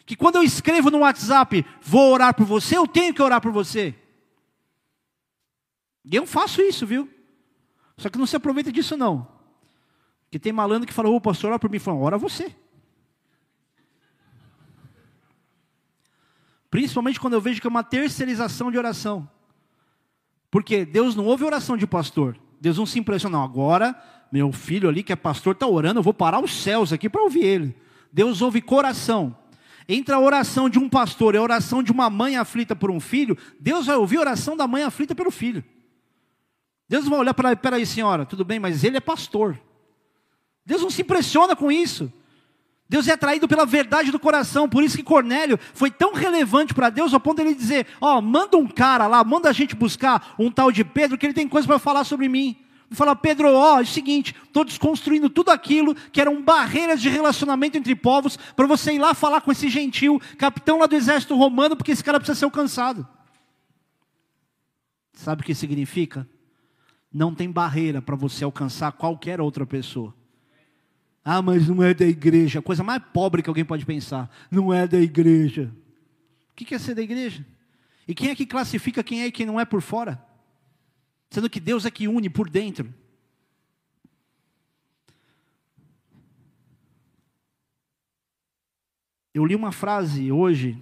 que 0.07 0.15
quando 0.15 0.37
eu 0.37 0.45
escrevo 0.45 0.93
no 0.93 0.99
WhatsApp, 0.99 1.67
vou 1.83 2.13
orar 2.13 2.33
por 2.33 2.47
você, 2.47 2.77
eu 2.77 2.87
tenho 2.87 3.13
que 3.13 3.21
orar 3.21 3.41
por 3.41 3.51
você. 3.51 3.93
E 6.11 6.15
eu 6.15 6.27
faço 6.27 6.63
isso, 6.63 6.87
viu? 6.87 7.09
Só 7.97 8.09
que 8.09 8.19
não 8.19 8.27
se 8.27 8.37
aproveita 8.37 8.71
disso 8.71 8.97
não. 8.97 9.27
Porque 10.25 10.39
tem 10.39 10.53
malandro 10.53 10.87
que 10.87 10.93
fala, 10.93 11.09
ô 11.09 11.21
pastor, 11.21 11.51
ora 11.51 11.59
por 11.59 11.71
mim. 11.71 11.79
Fala, 11.79 11.99
ora 11.99 12.19
você. 12.19 12.55
Principalmente 16.71 17.19
quando 17.19 17.35
eu 17.35 17.41
vejo 17.41 17.61
que 17.61 17.67
é 17.67 17.71
uma 17.71 17.83
terceirização 17.83 18.71
de 18.71 18.79
oração. 18.79 19.29
Porque 20.51 20.85
Deus 20.85 21.17
não 21.17 21.25
ouve 21.25 21.45
oração 21.45 21.77
de 21.77 21.87
pastor. 21.87 22.39
Deus 22.61 22.79
não 22.79 22.87
se 22.87 22.99
impressiona. 22.99 23.39
Não, 23.39 23.45
agora, 23.45 24.01
meu 24.31 24.53
filho 24.53 24.89
ali 24.89 25.03
que 25.03 25.13
é 25.13 25.17
pastor 25.17 25.55
está 25.55 25.67
orando, 25.67 26.01
eu 26.01 26.05
vou 26.05 26.15
parar 26.15 26.43
os 26.43 26.55
céus 26.55 26.93
aqui 26.93 27.09
para 27.09 27.23
ouvir 27.23 27.45
ele. 27.45 27.77
Deus 28.13 28.43
ouve 28.43 28.61
coração. 28.61 29.37
Entre 29.89 30.13
a 30.15 30.19
oração 30.19 30.69
de 30.69 30.79
um 30.79 30.89
pastor 30.89 31.35
e 31.35 31.39
a 31.39 31.43
oração 31.43 31.83
de 31.83 31.93
uma 31.93 32.11
mãe 32.11 32.37
aflita 32.37 32.75
por 32.75 32.91
um 32.91 32.99
filho, 32.99 33.39
Deus 33.61 33.87
vai 33.87 33.97
ouvir 33.97 34.17
a 34.17 34.21
oração 34.21 34.57
da 34.57 34.67
mãe 34.67 34.83
aflita 34.83 35.15
pelo 35.15 35.31
filho. 35.31 35.65
Deus 36.89 37.09
vai 37.09 37.19
olhar 37.19 37.35
para 37.35 37.51
ela, 37.51 37.57
peraí 37.57 37.85
senhora, 37.85 38.25
tudo 38.25 38.45
bem, 38.45 38.61
mas 38.61 38.85
ele 38.85 38.97
é 38.97 39.01
pastor. 39.01 39.59
Deus 40.65 40.83
não 40.83 40.91
se 40.91 41.03
impressiona 41.03 41.57
com 41.57 41.71
isso. 41.71 42.13
Deus 42.89 43.09
é 43.09 43.13
atraído 43.13 43.49
pela 43.49 43.67
verdade 43.67 44.13
do 44.13 44.19
coração, 44.19 44.69
por 44.69 44.85
isso 44.85 44.97
que 44.97 45.03
Cornélio 45.03 45.59
foi 45.75 45.91
tão 45.91 46.15
relevante 46.15 46.73
para 46.73 46.89
Deus 46.89 47.13
ao 47.13 47.19
ponto 47.19 47.39
de 47.39 47.49
ele 47.49 47.55
dizer: 47.55 47.87
Ó, 48.01 48.19
oh, 48.19 48.23
manda 48.23 48.57
um 48.57 48.69
cara 48.69 49.09
lá, 49.09 49.25
manda 49.25 49.49
a 49.49 49.53
gente 49.53 49.75
buscar 49.75 50.35
um 50.39 50.51
tal 50.51 50.71
de 50.71 50.85
Pedro, 50.85 51.19
que 51.19 51.27
ele 51.27 51.33
tem 51.33 51.49
coisa 51.49 51.67
para 51.67 51.81
falar 51.81 52.05
sobre 52.05 52.29
mim. 52.29 52.57
Fala, 52.93 53.17
Pedro, 53.17 53.53
ó, 53.53 53.81
é 53.81 53.83
o 53.83 53.87
seguinte, 53.87 54.33
estou 54.45 54.65
desconstruindo 54.65 55.29
tudo 55.29 55.51
aquilo 55.51 55.93
que 55.95 56.21
eram 56.21 56.41
barreiras 56.41 57.01
de 57.01 57.09
relacionamento 57.09 57.77
entre 57.77 57.97
povos, 57.97 58.37
para 58.55 58.67
você 58.67 58.93
ir 58.93 59.01
lá 59.01 59.13
falar 59.13 59.41
com 59.41 59.51
esse 59.51 59.69
gentil, 59.69 60.23
capitão 60.39 60.79
lá 60.79 60.87
do 60.87 60.95
exército 60.95 61.35
romano, 61.35 61.77
porque 61.77 61.91
esse 61.91 62.05
cara 62.05 62.21
precisa 62.21 62.39
ser 62.39 62.45
alcançado. 62.45 63.07
Sabe 65.13 65.43
o 65.43 65.45
que 65.45 65.55
significa? 65.55 66.29
Não 67.17 67.35
tem 67.35 67.51
barreira 67.51 68.03
para 68.03 68.15
você 68.15 68.45
alcançar 68.45 68.93
qualquer 68.93 69.41
outra 69.41 69.65
pessoa. 69.65 70.15
Ah, 71.25 71.41
mas 71.41 71.67
não 71.67 71.83
é 71.83 71.95
da 71.95 72.05
igreja. 72.05 72.61
Coisa 72.61 72.85
mais 72.85 73.03
pobre 73.11 73.43
que 73.43 73.49
alguém 73.49 73.65
pode 73.65 73.87
pensar. 73.87 74.31
Não 74.51 74.71
é 74.71 74.87
da 74.87 75.01
igreja. 75.01 75.75
O 76.51 76.55
que 76.55 76.75
é 76.75 76.79
ser 76.79 76.95
da 76.95 77.01
igreja? 77.01 77.43
E 78.07 78.15
quem 78.15 78.29
é 78.29 78.37
que 78.37 78.45
classifica 78.45 79.03
quem 79.03 79.23
é 79.23 79.29
e 79.29 79.33
quem 79.33 79.47
não 79.47 79.59
é 79.59 79.65
por 79.65 79.81
fora? 79.81 80.23
Sendo 81.31 81.49
que 81.49 81.59
Deus 81.59 81.87
é 81.87 81.91
que 81.91 82.07
une 82.07 82.29
por 82.29 82.51
dentro. 82.51 82.93
Eu 89.33 89.47
li 89.47 89.55
uma 89.55 89.73
frase 89.73 90.31
hoje 90.31 90.77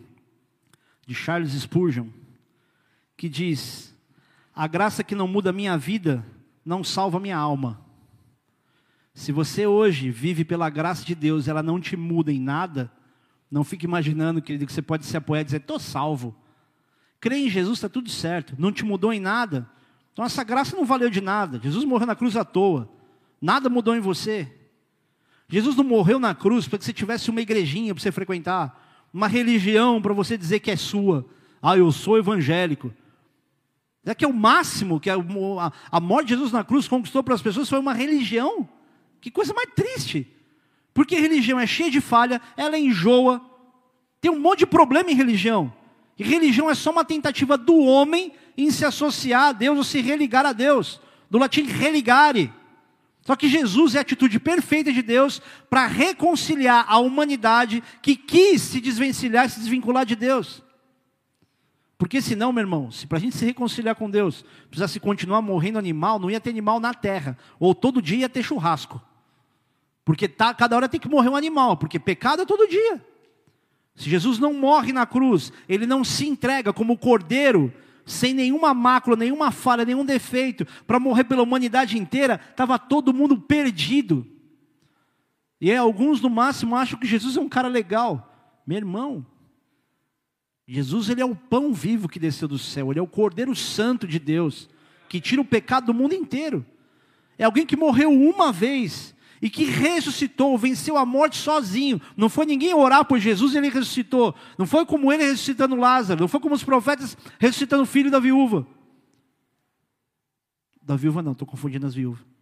de 1.07 1.15
Charles 1.15 1.53
Spurgeon 1.53 2.09
que 3.17 3.29
diz: 3.29 3.94
A 4.55 4.67
graça 4.67 5.03
que 5.03 5.15
não 5.15 5.27
muda 5.27 5.51
a 5.51 5.53
minha 5.53 5.77
vida 5.77 6.25
não 6.65 6.85
salva 6.85 7.19
minha 7.19 7.37
alma. 7.37 7.81
Se 9.13 9.33
você 9.33 9.67
hoje 9.67 10.11
vive 10.11 10.45
pela 10.45 10.71
graça 10.71 11.05
de 11.05 11.15
Deus, 11.15 11.49
ela 11.49 11.63
não 11.63 11.81
te 11.81 11.97
muda 11.97 12.33
em 12.33 12.41
nada, 12.41 12.91
não 13.51 13.65
fique 13.65 13.85
imaginando, 13.85 14.43
querido, 14.43 14.67
que 14.67 14.73
você 14.73 14.83
pode 14.83 15.07
se 15.07 15.17
apoiar 15.17 15.43
e 15.43 15.45
dizer, 15.45 15.59
estou 15.59 15.79
salvo. 15.79 16.37
Crê 17.21 17.39
em 17.39 17.51
Jesus, 17.51 17.79
está 17.79 17.89
tudo 17.89 18.11
certo. 18.11 18.55
Não 18.59 18.73
te 18.73 18.85
mudou 18.85 19.13
em 19.13 19.21
nada. 19.21 19.69
Então 20.13 20.25
essa 20.25 20.45
graça 20.45 20.77
não 20.77 20.85
valeu 20.85 21.11
de 21.11 21.21
nada. 21.21 21.61
Jesus 21.63 21.85
morreu 21.85 22.07
na 22.07 22.15
cruz 22.15 22.37
à 22.37 22.45
toa. 22.45 22.89
Nada 23.41 23.69
mudou 23.69 23.95
em 23.95 24.01
você. 24.01 24.53
Jesus 25.49 25.77
não 25.77 25.85
morreu 25.85 26.19
na 26.19 26.35
cruz 26.35 26.67
para 26.67 26.79
que 26.79 26.85
você 26.85 26.93
tivesse 26.93 27.31
uma 27.31 27.41
igrejinha 27.41 27.95
para 27.95 28.03
você 28.03 28.11
frequentar, 28.11 29.09
uma 29.13 29.29
religião 29.29 30.01
para 30.01 30.13
você 30.13 30.39
dizer 30.39 30.61
que 30.61 30.71
é 30.71 30.77
sua. 30.77 31.27
Ah, 31.63 31.77
eu 31.77 31.91
sou 31.93 32.19
evangélico. 32.19 32.93
É 34.07 34.15
que 34.15 34.25
é 34.25 34.29
o 34.29 34.35
máximo 34.35 35.01
que 35.01 35.09
a, 35.09 35.17
a 35.91 36.01
morte 36.01 36.29
de 36.29 36.35
Jesus 36.35 36.53
na 36.53 36.63
cruz 36.63 36.87
conquistou 36.87 37.23
para 37.23 37.35
as 37.35 37.43
pessoas 37.43 37.69
foi 37.69 37.79
uma 37.79 37.95
religião. 37.95 38.69
Que 39.21 39.31
coisa 39.31 39.55
mais 39.55 39.71
triste. 39.75 40.31
Porque 40.93 41.17
religião 41.17 41.59
é 41.59 41.67
cheia 41.67 41.91
de 41.91 42.01
falha, 42.01 42.41
ela 42.57 42.79
enjoa. 42.79 43.41
Tem 44.21 44.31
um 44.31 44.39
monte 44.39 44.61
de 44.61 44.67
problema 44.67 45.11
em 45.11 45.15
religião. 45.15 45.73
E 46.19 46.23
religião 46.23 46.71
é 46.71 46.75
só 46.75 46.91
uma 46.91 47.05
tentativa 47.05 47.57
do 47.57 47.79
homem 47.79 48.33
em 48.57 48.71
se 48.71 48.85
associar 48.85 49.49
a 49.49 49.53
Deus 49.53 49.79
ou 49.79 49.85
se 49.85 50.01
religar 50.01 50.45
a 50.45 50.53
Deus. 50.53 51.01
Do 51.31 51.39
latim 51.39 51.65
religare. 51.65 52.53
Só 53.23 53.35
que 53.35 53.49
Jesus 53.49 53.95
é 53.95 53.99
a 53.99 54.03
atitude 54.03 54.39
perfeita 54.39 54.93
de 54.93 55.01
Deus 55.01 55.41
para 55.71 55.87
reconciliar 55.87 56.85
a 56.87 56.99
humanidade 56.99 57.83
que 58.03 58.15
quis 58.15 58.61
se 58.61 58.81
desvencilhar, 58.81 59.49
se 59.49 59.61
desvincular 59.61 60.05
de 60.05 60.15
Deus. 60.15 60.64
Porque 62.05 62.21
senão, 62.21 62.53
meu 62.53 62.61
irmão, 62.61 62.91
se 62.91 63.07
para 63.07 63.17
a 63.17 63.21
gente 63.23 63.35
se 63.35 63.47
reconciliar 63.47 63.95
com 63.95 64.11
Deus, 64.11 64.45
precisasse 64.69 65.01
continuar 65.01 65.41
morrendo 65.41 65.79
animal, 65.79 66.19
não 66.19 66.31
ia 66.31 66.39
ter 66.39 66.51
animal 66.51 66.79
na 66.79 66.93
terra. 66.93 67.35
Ou 67.59 67.75
todo 67.75 68.03
dia 68.03 68.19
ia 68.19 68.29
ter 68.29 68.43
churrasco. 68.43 69.01
Porque 70.05 70.29
tá, 70.29 70.53
cada 70.53 70.77
hora 70.77 70.87
tem 70.87 71.01
que 71.01 71.09
morrer 71.09 71.31
um 71.31 71.35
animal, 71.35 71.79
porque 71.79 71.99
pecado 71.99 72.43
é 72.43 72.45
todo 72.45 72.69
dia. 72.69 73.03
Se 73.95 74.11
Jesus 74.11 74.39
não 74.39 74.53
morre 74.53 74.93
na 74.93 75.07
cruz, 75.07 75.51
ele 75.67 75.87
não 75.87 76.05
se 76.05 76.29
entrega 76.29 76.75
como 76.75 76.99
cordeiro, 76.99 77.73
sem 78.05 78.35
nenhuma 78.35 78.75
mácula, 78.75 79.17
nenhuma 79.17 79.51
falha, 79.51 79.87
nenhum 79.87 80.05
defeito, 80.05 80.67
para 80.87 81.01
morrer 81.01 81.25
pela 81.25 81.43
humanidade 81.43 81.97
inteira, 81.97 82.39
estava 82.51 82.79
todo 82.79 83.15
mundo 83.15 83.41
perdido. 83.41 84.27
E 85.59 85.71
aí, 85.71 85.77
alguns 85.79 86.21
no 86.21 86.29
máximo 86.29 86.77
acham 86.77 86.99
que 86.99 87.07
Jesus 87.07 87.35
é 87.39 87.41
um 87.41 87.49
cara 87.49 87.67
legal. 87.67 88.31
Meu 88.67 88.77
irmão, 88.77 89.25
Jesus 90.67 91.09
ele 91.09 91.21
é 91.21 91.25
o 91.25 91.37
pão 91.37 91.73
vivo 91.75 92.09
que 92.09 92.19
desceu 92.19 92.49
do 92.49 92.59
céu, 92.59 92.91
ele 92.91 92.99
é 92.99 93.03
o 93.03 93.07
Cordeiro 93.07 93.55
Santo 93.55 94.07
de 94.07 94.19
Deus, 94.19 94.69
que 95.09 95.21
tira 95.21 95.41
o 95.41 95.45
pecado 95.45 95.87
do 95.87 95.95
mundo 95.95 96.15
inteiro. 96.15 96.65
É 97.37 97.45
alguém 97.45 97.67
que 97.67 97.77
morreu 97.77 98.11
uma 98.11 98.53
vez 98.53 99.15
e 99.43 99.51
que 99.51 99.65
ressuscitou, 99.65 100.57
venceu 100.57 100.97
a 100.97 101.05
morte 101.05 101.37
sozinho. 101.37 102.01
Não 102.17 102.31
foi 102.31 102.47
ninguém 102.47 102.73
orar 102.73 103.05
por 103.05 103.19
Jesus 103.19 103.53
e 103.53 103.59
ele 103.59 103.69
ressuscitou. 103.69 104.35
Não 104.57 104.67
foi 104.67 104.87
como 104.87 105.13
ele 105.13 105.25
ressuscitando 105.25 105.77
Lázaro. 105.77 106.21
Não 106.21 106.29
foi 106.29 106.41
como 106.41 106.55
os 106.55 106.65
profetas 106.65 107.17
ressuscitando 107.39 107.83
o 107.83 107.87
filho 107.87 108.11
da 108.11 108.19
viúva. 108.19 108.67
Da 110.81 110.97
viúva 110.97 111.23
não, 111.23 111.33
estou 111.33 111.47
confundindo 111.47 111.87
as 111.87 111.95
viúvas. 111.95 112.34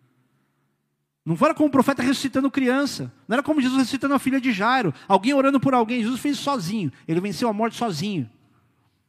Não 1.24 1.36
foi 1.36 1.54
como 1.54 1.68
o 1.68 1.70
profeta 1.70 2.02
ressuscitando 2.02 2.50
criança. 2.50 3.12
Não 3.28 3.34
era 3.34 3.42
como 3.42 3.60
Jesus 3.60 3.78
ressuscitando 3.78 4.14
a 4.14 4.18
filha 4.18 4.40
de 4.40 4.52
Jairo. 4.52 4.92
Alguém 5.06 5.32
orando 5.32 5.60
por 5.60 5.72
alguém. 5.72 6.02
Jesus 6.02 6.20
fez 6.20 6.36
sozinho. 6.38 6.92
Ele 7.06 7.20
venceu 7.20 7.48
a 7.48 7.52
morte 7.52 7.76
sozinho. 7.76 8.28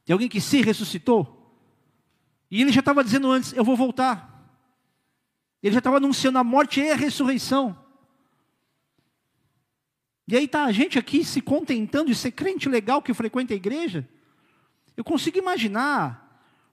Tem 0.05 0.13
alguém 0.13 0.29
que 0.29 0.39
se 0.39 0.61
ressuscitou. 0.61 1.39
E 2.51 2.61
ele 2.61 2.71
já 2.71 2.81
estava 2.81 3.03
dizendo 3.03 3.31
antes: 3.31 3.51
Eu 3.53 3.63
vou 3.63 3.75
voltar. 3.75 4.29
Ele 5.61 5.73
já 5.73 5.79
estava 5.79 5.97
anunciando 5.97 6.37
a 6.37 6.43
morte 6.43 6.81
e 6.81 6.91
a 6.91 6.95
ressurreição. 6.95 7.75
E 10.27 10.37
aí 10.37 10.45
está 10.45 10.65
a 10.65 10.71
gente 10.71 10.99
aqui 10.99 11.23
se 11.25 11.41
contentando 11.41 12.07
de 12.07 12.15
ser 12.15 12.31
crente 12.31 12.69
legal 12.69 13.01
que 13.01 13.13
frequenta 13.13 13.53
a 13.53 13.57
igreja. 13.57 14.07
Eu 14.95 15.03
consigo 15.03 15.37
imaginar 15.37 16.21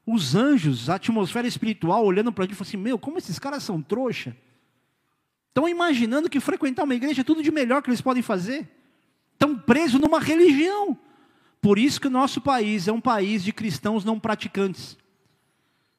os 0.05 0.35
anjos, 0.35 0.91
a 0.91 0.97
atmosfera 0.97 1.49
espiritual, 1.49 2.05
olhando 2.05 2.33
para 2.33 2.45
a 2.45 2.47
gente 2.47 2.55
e 2.55 2.57
falando 2.57 2.69
assim: 2.69 2.77
Meu, 2.77 2.99
como 2.99 3.17
esses 3.17 3.39
caras 3.39 3.63
são 3.63 3.81
trouxa. 3.81 4.37
Estão 5.51 5.69
imaginando 5.69 6.31
que 6.31 6.41
frequentar 6.41 6.85
uma 6.85 6.95
igreja 6.95 7.21
é 7.21 7.25
tudo 7.25 7.43
de 7.43 7.51
melhor 7.51 7.83
que 7.83 7.91
eles 7.91 8.01
podem 8.01 8.23
fazer. 8.23 8.69
Estão 9.33 9.57
presos 9.59 10.01
numa 10.01 10.21
religião. 10.21 10.97
Por 11.61 11.79
isso 11.79 12.01
que 12.01 12.07
o 12.07 12.11
nosso 12.11 12.41
país 12.41 12.89
é 12.89 12.93
um 12.93 13.01
país 13.01 13.43
de 13.43 13.53
cristãos 13.53 14.05
não 14.05 14.19
praticantes. 14.19 14.97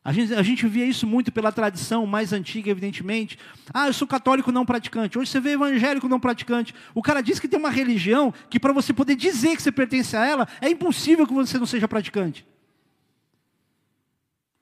A 0.04 0.12
gente, 0.12 0.34
a 0.34 0.42
gente 0.42 0.66
via 0.68 0.86
isso 0.86 1.06
muito 1.06 1.32
pela 1.32 1.52
tradição 1.52 2.08
mais 2.08 2.34
antiga, 2.34 2.72
evidentemente. 2.72 3.38
Ah, 3.72 3.88
eu 3.88 3.94
sou 3.94 4.08
católico 4.08 4.52
não 4.52 4.66
praticante. 4.66 5.20
Hoje 5.20 5.30
você 5.30 5.40
vê 5.40 5.52
evangélico 5.52 6.08
não 6.08 6.20
praticante. 6.20 6.74
O 6.96 7.04
cara 7.04 7.22
diz 7.22 7.40
que 7.40 7.48
tem 7.48 7.60
uma 7.60 7.70
religião 7.70 8.34
que, 8.50 8.60
para 8.60 8.74
você 8.74 8.94
poder 8.94 9.16
dizer 9.16 9.56
que 9.56 9.62
você 9.62 9.72
pertence 9.72 10.18
a 10.18 10.26
ela, 10.26 10.48
é 10.60 10.70
impossível 10.70 11.28
que 11.28 11.34
você 11.34 11.60
não 11.60 11.68
seja 11.68 11.88
praticante. 11.88 12.48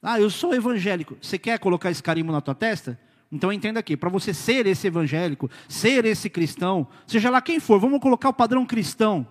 Ah, 0.02 0.20
eu 0.20 0.30
sou 0.30 0.54
evangélico. 0.54 1.18
Você 1.22 1.38
quer 1.38 1.58
colocar 1.60 1.90
esse 1.90 2.04
carimbo 2.04 2.34
na 2.34 2.42
tua 2.42 2.56
testa? 2.56 3.00
Então 3.32 3.54
entenda 3.54 3.80
aqui, 3.80 3.96
para 3.96 4.10
você 4.10 4.34
ser 4.34 4.66
esse 4.66 4.88
evangélico, 4.88 5.50
ser 5.68 6.04
esse 6.06 6.30
cristão, 6.30 6.88
seja 7.06 7.30
lá 7.30 7.42
quem 7.42 7.60
for, 7.60 7.80
vamos 7.80 8.00
colocar 8.00 8.30
o 8.30 8.34
padrão 8.34 8.66
cristão. 8.66 9.28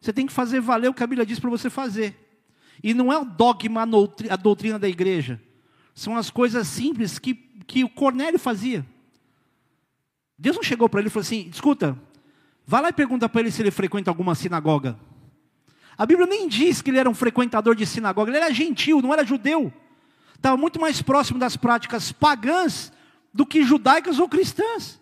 Você 0.00 0.12
tem 0.12 0.26
que 0.26 0.32
fazer 0.32 0.60
valer 0.60 0.88
o 0.88 0.94
que 0.94 1.02
a 1.02 1.06
Bíblia 1.06 1.26
diz 1.26 1.38
para 1.40 1.50
você 1.50 1.68
fazer. 1.68 2.16
E 2.82 2.94
não 2.94 3.12
é 3.12 3.18
o 3.18 3.24
dogma, 3.24 3.82
a 4.30 4.36
doutrina 4.36 4.78
da 4.78 4.88
igreja. 4.88 5.40
São 5.94 6.16
as 6.16 6.30
coisas 6.30 6.66
simples 6.68 7.18
que, 7.18 7.34
que 7.66 7.84
o 7.84 7.88
Cornélio 7.88 8.38
fazia. 8.38 8.86
Deus 10.38 10.56
não 10.56 10.62
chegou 10.62 10.88
para 10.88 11.00
ele 11.00 11.08
e 11.08 11.10
falou 11.10 11.22
assim: 11.22 11.50
escuta, 11.52 11.98
vai 12.66 12.80
lá 12.80 12.88
e 12.88 12.92
pergunta 12.92 13.28
para 13.28 13.42
ele 13.42 13.50
se 13.50 13.60
ele 13.60 13.70
frequenta 13.70 14.10
alguma 14.10 14.34
sinagoga. 14.34 14.98
A 15.98 16.06
Bíblia 16.06 16.26
nem 16.26 16.48
diz 16.48 16.80
que 16.80 16.90
ele 16.90 16.98
era 16.98 17.10
um 17.10 17.14
frequentador 17.14 17.74
de 17.74 17.84
sinagoga, 17.84 18.30
ele 18.30 18.38
era 18.38 18.54
gentil, 18.54 19.02
não 19.02 19.12
era 19.12 19.24
judeu. 19.24 19.70
Estava 20.34 20.56
muito 20.56 20.80
mais 20.80 21.02
próximo 21.02 21.38
das 21.38 21.56
práticas 21.56 22.10
pagãs 22.10 22.90
do 23.32 23.46
que 23.46 23.62
judaicas 23.62 24.18
ou 24.18 24.28
cristãs. 24.28 25.00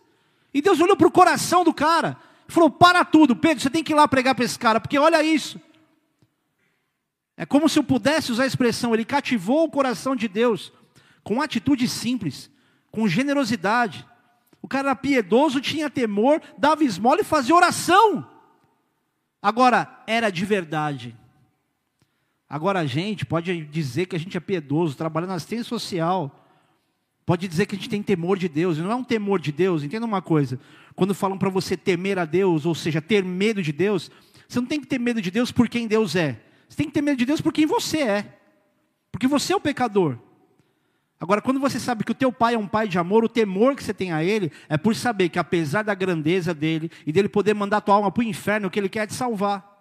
E 0.53 0.62
Deus 0.62 0.81
olhou 0.81 0.97
para 0.97 1.07
o 1.07 1.12
coração 1.12 1.64
do 1.64 1.72
cara 1.72 2.16
e 2.49 2.53
falou: 2.53 2.70
para 2.70 3.05
tudo, 3.05 3.37
Pedro, 3.37 3.62
você 3.62 3.70
tem 3.70 3.85
que 3.85 3.93
ir 3.93 3.97
lá 3.97 4.07
pregar 4.09 4.35
para 4.35 4.45
esse 4.45 4.59
cara, 4.59 4.81
porque 4.81 4.99
olha 4.99 5.22
isso. 5.22 5.61
É 7.37 7.47
como 7.47 7.68
se 7.68 7.79
eu 7.79 7.85
pudesse 7.85 8.33
usar 8.33 8.43
a 8.45 8.47
expressão, 8.47 8.93
ele 8.93 9.05
cativou 9.05 9.64
o 9.64 9.70
coração 9.70 10.16
de 10.16 10.26
Deus 10.26 10.72
com 11.22 11.41
atitude 11.41 11.87
simples, 11.87 12.51
com 12.91 13.07
generosidade. 13.07 14.05
O 14.61 14.66
cara 14.66 14.89
era 14.89 14.97
piedoso, 14.97 15.61
tinha 15.61 15.89
temor, 15.89 16.43
dava 16.57 16.83
esmola 16.83 17.20
e 17.20 17.24
fazia 17.24 17.55
oração. 17.55 18.29
Agora, 19.41 20.03
era 20.07 20.31
de 20.31 20.45
verdade. 20.45 21.16
Agora 22.49 22.81
a 22.81 22.87
gente 22.87 23.26
pode 23.26 23.66
dizer 23.66 24.07
que 24.07 24.16
a 24.16 24.18
gente 24.18 24.37
é 24.37 24.41
piedoso, 24.41 24.97
trabalha 24.97 25.26
na 25.26 25.35
assistência 25.35 25.64
social, 25.64 26.47
pode 27.29 27.47
dizer 27.47 27.66
que 27.66 27.74
a 27.74 27.79
gente 27.79 27.91
tem 27.91 28.03
temor 28.03 28.39
de 28.39 28.49
Deus, 28.49 28.79
e 28.79 28.81
não 28.81 28.91
é 28.91 28.95
um 28.95 29.05
temor 29.05 29.39
de 29.39 29.53
Deus, 29.53 29.83
entenda 29.83 30.07
uma 30.07 30.22
coisa, 30.22 30.59
quando 30.97 31.12
falam 31.12 31.37
para 31.37 31.51
você 31.51 31.76
temer 31.76 32.18
a 32.18 32.24
Deus, 32.24 32.64
ou 32.64 32.74
seja, 32.74 33.03
ter 33.03 33.22
medo 33.22 33.62
de 33.62 33.70
Deus, 33.70 34.11
você 34.49 34.59
não 34.59 34.66
tem 34.66 34.81
que 34.81 34.87
ter 34.87 34.99
medo 34.99 35.20
de 35.20 35.31
Deus 35.31 35.53
por 35.53 35.68
quem 35.68 35.87
Deus 35.87 36.16
é, 36.16 36.41
você 36.66 36.79
tem 36.79 36.87
que 36.87 36.93
ter 36.93 37.03
medo 37.03 37.18
de 37.18 37.26
Deus 37.26 37.43
por 37.43 37.53
quem 37.53 37.66
você 37.66 37.99
é, 37.99 38.39
porque 39.12 39.26
você 39.26 39.53
é 39.53 39.57
o 39.57 39.61
pecador. 39.61 40.16
Agora, 41.20 41.43
quando 41.43 41.61
você 41.61 41.79
sabe 41.79 42.03
que 42.03 42.12
o 42.12 42.14
teu 42.14 42.33
pai 42.33 42.55
é 42.55 42.59
um 42.59 42.66
pai 42.66 42.89
de 42.89 42.99
amor, 42.99 43.22
o 43.22 43.29
temor 43.29 43.76
que 43.76 43.85
você 43.85 43.93
tem 43.93 44.11
a 44.11 44.24
ele 44.24 44.51
é 44.66 44.79
por 44.79 44.97
saber 44.97 45.29
que 45.29 45.39
apesar 45.39 45.83
da 45.83 45.95
grandeza 45.95 46.55
dele 46.55 46.91
e 47.07 47.12
dele 47.12 47.29
poder 47.29 47.53
mandar 47.53 47.83
tua 47.83 47.97
alma 47.97 48.11
para 48.11 48.22
o 48.22 48.24
inferno, 48.24 48.68
o 48.68 48.70
que 48.70 48.81
ele 48.81 48.89
quer 48.89 49.01
é 49.01 49.07
te 49.07 49.12
salvar. 49.12 49.76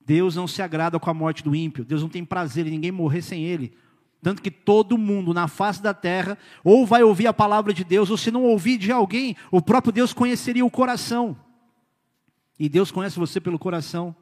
Deus 0.00 0.34
não 0.34 0.48
se 0.48 0.62
agrada 0.62 0.98
com 0.98 1.10
a 1.10 1.14
morte 1.14 1.44
do 1.44 1.54
ímpio. 1.54 1.84
Deus 1.84 2.00
não 2.00 2.08
tem 2.08 2.24
prazer 2.24 2.66
em 2.66 2.70
ninguém 2.70 2.90
morrer 2.90 3.20
sem 3.20 3.44
ele. 3.44 3.76
Tanto 4.22 4.42
que 4.42 4.50
todo 4.50 4.98
mundo 4.98 5.32
na 5.32 5.48
face 5.48 5.82
da 5.82 5.94
terra 5.94 6.36
ou 6.62 6.86
vai 6.86 7.02
ouvir 7.02 7.26
a 7.26 7.32
palavra 7.32 7.72
de 7.72 7.82
Deus, 7.82 8.10
ou 8.10 8.16
se 8.16 8.30
não 8.30 8.44
ouvir 8.44 8.76
de 8.76 8.92
alguém, 8.92 9.36
o 9.50 9.62
próprio 9.62 9.92
Deus 9.92 10.12
conheceria 10.12 10.64
o 10.64 10.70
coração. 10.70 11.36
E 12.58 12.68
Deus 12.68 12.90
conhece 12.90 13.18
você 13.18 13.40
pelo 13.40 13.58
coração. 13.58 14.14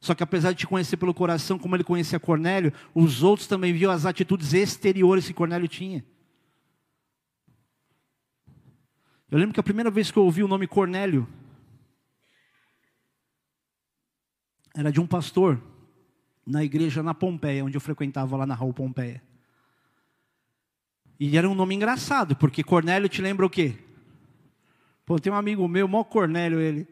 Só 0.00 0.16
que 0.16 0.22
apesar 0.24 0.50
de 0.50 0.58
te 0.58 0.66
conhecer 0.66 0.96
pelo 0.96 1.14
coração, 1.14 1.56
como 1.56 1.76
ele 1.76 1.84
conhecia 1.84 2.18
Cornélio, 2.18 2.72
os 2.92 3.22
outros 3.22 3.46
também 3.46 3.72
viam 3.72 3.92
as 3.92 4.04
atitudes 4.04 4.52
exteriores 4.52 5.26
que 5.26 5.32
Cornélio 5.32 5.68
tinha. 5.68 6.04
Eu 9.30 9.38
lembro 9.38 9.54
que 9.54 9.60
a 9.60 9.62
primeira 9.62 9.90
vez 9.90 10.10
que 10.10 10.18
eu 10.18 10.24
ouvi 10.24 10.42
o 10.42 10.48
nome 10.48 10.66
Cornélio 10.66 11.28
era 14.74 14.90
de 14.90 15.00
um 15.00 15.06
pastor 15.06 15.62
na 16.46 16.64
igreja 16.64 17.02
na 17.02 17.14
Pompeia, 17.14 17.64
onde 17.64 17.76
eu 17.76 17.80
frequentava 17.80 18.36
lá 18.36 18.46
na 18.46 18.54
Rua 18.54 18.72
Pompeia. 18.72 19.22
E 21.18 21.36
era 21.36 21.48
um 21.48 21.54
nome 21.54 21.74
engraçado, 21.74 22.34
porque 22.34 22.64
Cornélio 22.64 23.08
te 23.08 23.22
lembra 23.22 23.46
o 23.46 23.50
quê? 23.50 23.78
Pô, 25.06 25.18
tem 25.18 25.32
um 25.32 25.36
amigo 25.36 25.66
meu, 25.68 25.86
mó 25.86 26.02
Cornélio 26.02 26.60
ele. 26.60 26.86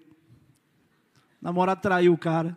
namorado 1.41 1.81
traiu 1.81 2.13
o 2.13 2.19
cara. 2.19 2.57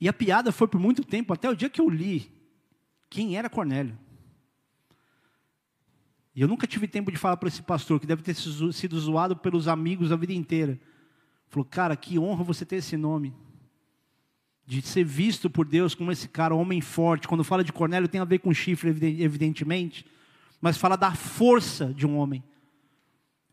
E 0.00 0.08
a 0.08 0.12
piada 0.12 0.50
foi 0.50 0.66
por 0.66 0.80
muito 0.80 1.04
tempo, 1.04 1.32
até 1.32 1.48
o 1.48 1.54
dia 1.54 1.70
que 1.70 1.80
eu 1.80 1.88
li 1.88 2.28
quem 3.08 3.36
era 3.36 3.48
Cornélio. 3.48 3.96
E 6.34 6.40
eu 6.40 6.48
nunca 6.48 6.66
tive 6.66 6.88
tempo 6.88 7.12
de 7.12 7.18
falar 7.18 7.36
para 7.36 7.48
esse 7.48 7.62
pastor, 7.62 8.00
que 8.00 8.06
deve 8.06 8.22
ter 8.22 8.34
sido 8.34 8.98
zoado 8.98 9.36
pelos 9.36 9.68
amigos 9.68 10.10
a 10.10 10.16
vida 10.16 10.32
inteira. 10.32 10.80
Falou, 11.52 11.66
cara, 11.66 11.94
que 11.94 12.18
honra 12.18 12.42
você 12.42 12.64
ter 12.64 12.76
esse 12.76 12.96
nome. 12.96 13.34
De 14.64 14.80
ser 14.80 15.04
visto 15.04 15.50
por 15.50 15.66
Deus 15.66 15.94
como 15.94 16.10
esse 16.10 16.26
cara, 16.26 16.54
homem 16.54 16.80
forte. 16.80 17.28
Quando 17.28 17.44
fala 17.44 17.62
de 17.62 17.70
Cornélio, 17.70 18.08
tem 18.08 18.22
a 18.22 18.24
ver 18.24 18.38
com 18.38 18.54
chifre, 18.54 18.88
evidentemente. 19.22 20.06
Mas 20.62 20.78
fala 20.78 20.96
da 20.96 21.14
força 21.14 21.92
de 21.92 22.06
um 22.06 22.16
homem. 22.16 22.42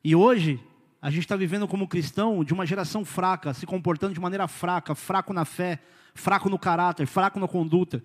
E 0.01 0.15
hoje, 0.15 0.63
a 1.01 1.09
gente 1.09 1.23
está 1.23 1.35
vivendo 1.35 1.67
como 1.67 1.89
cristão 1.89 2.41
de 2.41 2.53
uma 2.53 2.65
geração 2.65 3.03
fraca, 3.03 3.53
se 3.53 3.65
comportando 3.65 4.13
de 4.13 4.19
maneira 4.21 4.47
fraca, 4.47 4.95
fraco 4.95 5.33
na 5.33 5.43
fé, 5.43 5.77
fraco 6.13 6.49
no 6.49 6.57
caráter, 6.57 7.05
fraco 7.05 7.37
na 7.37 7.49
conduta, 7.49 8.01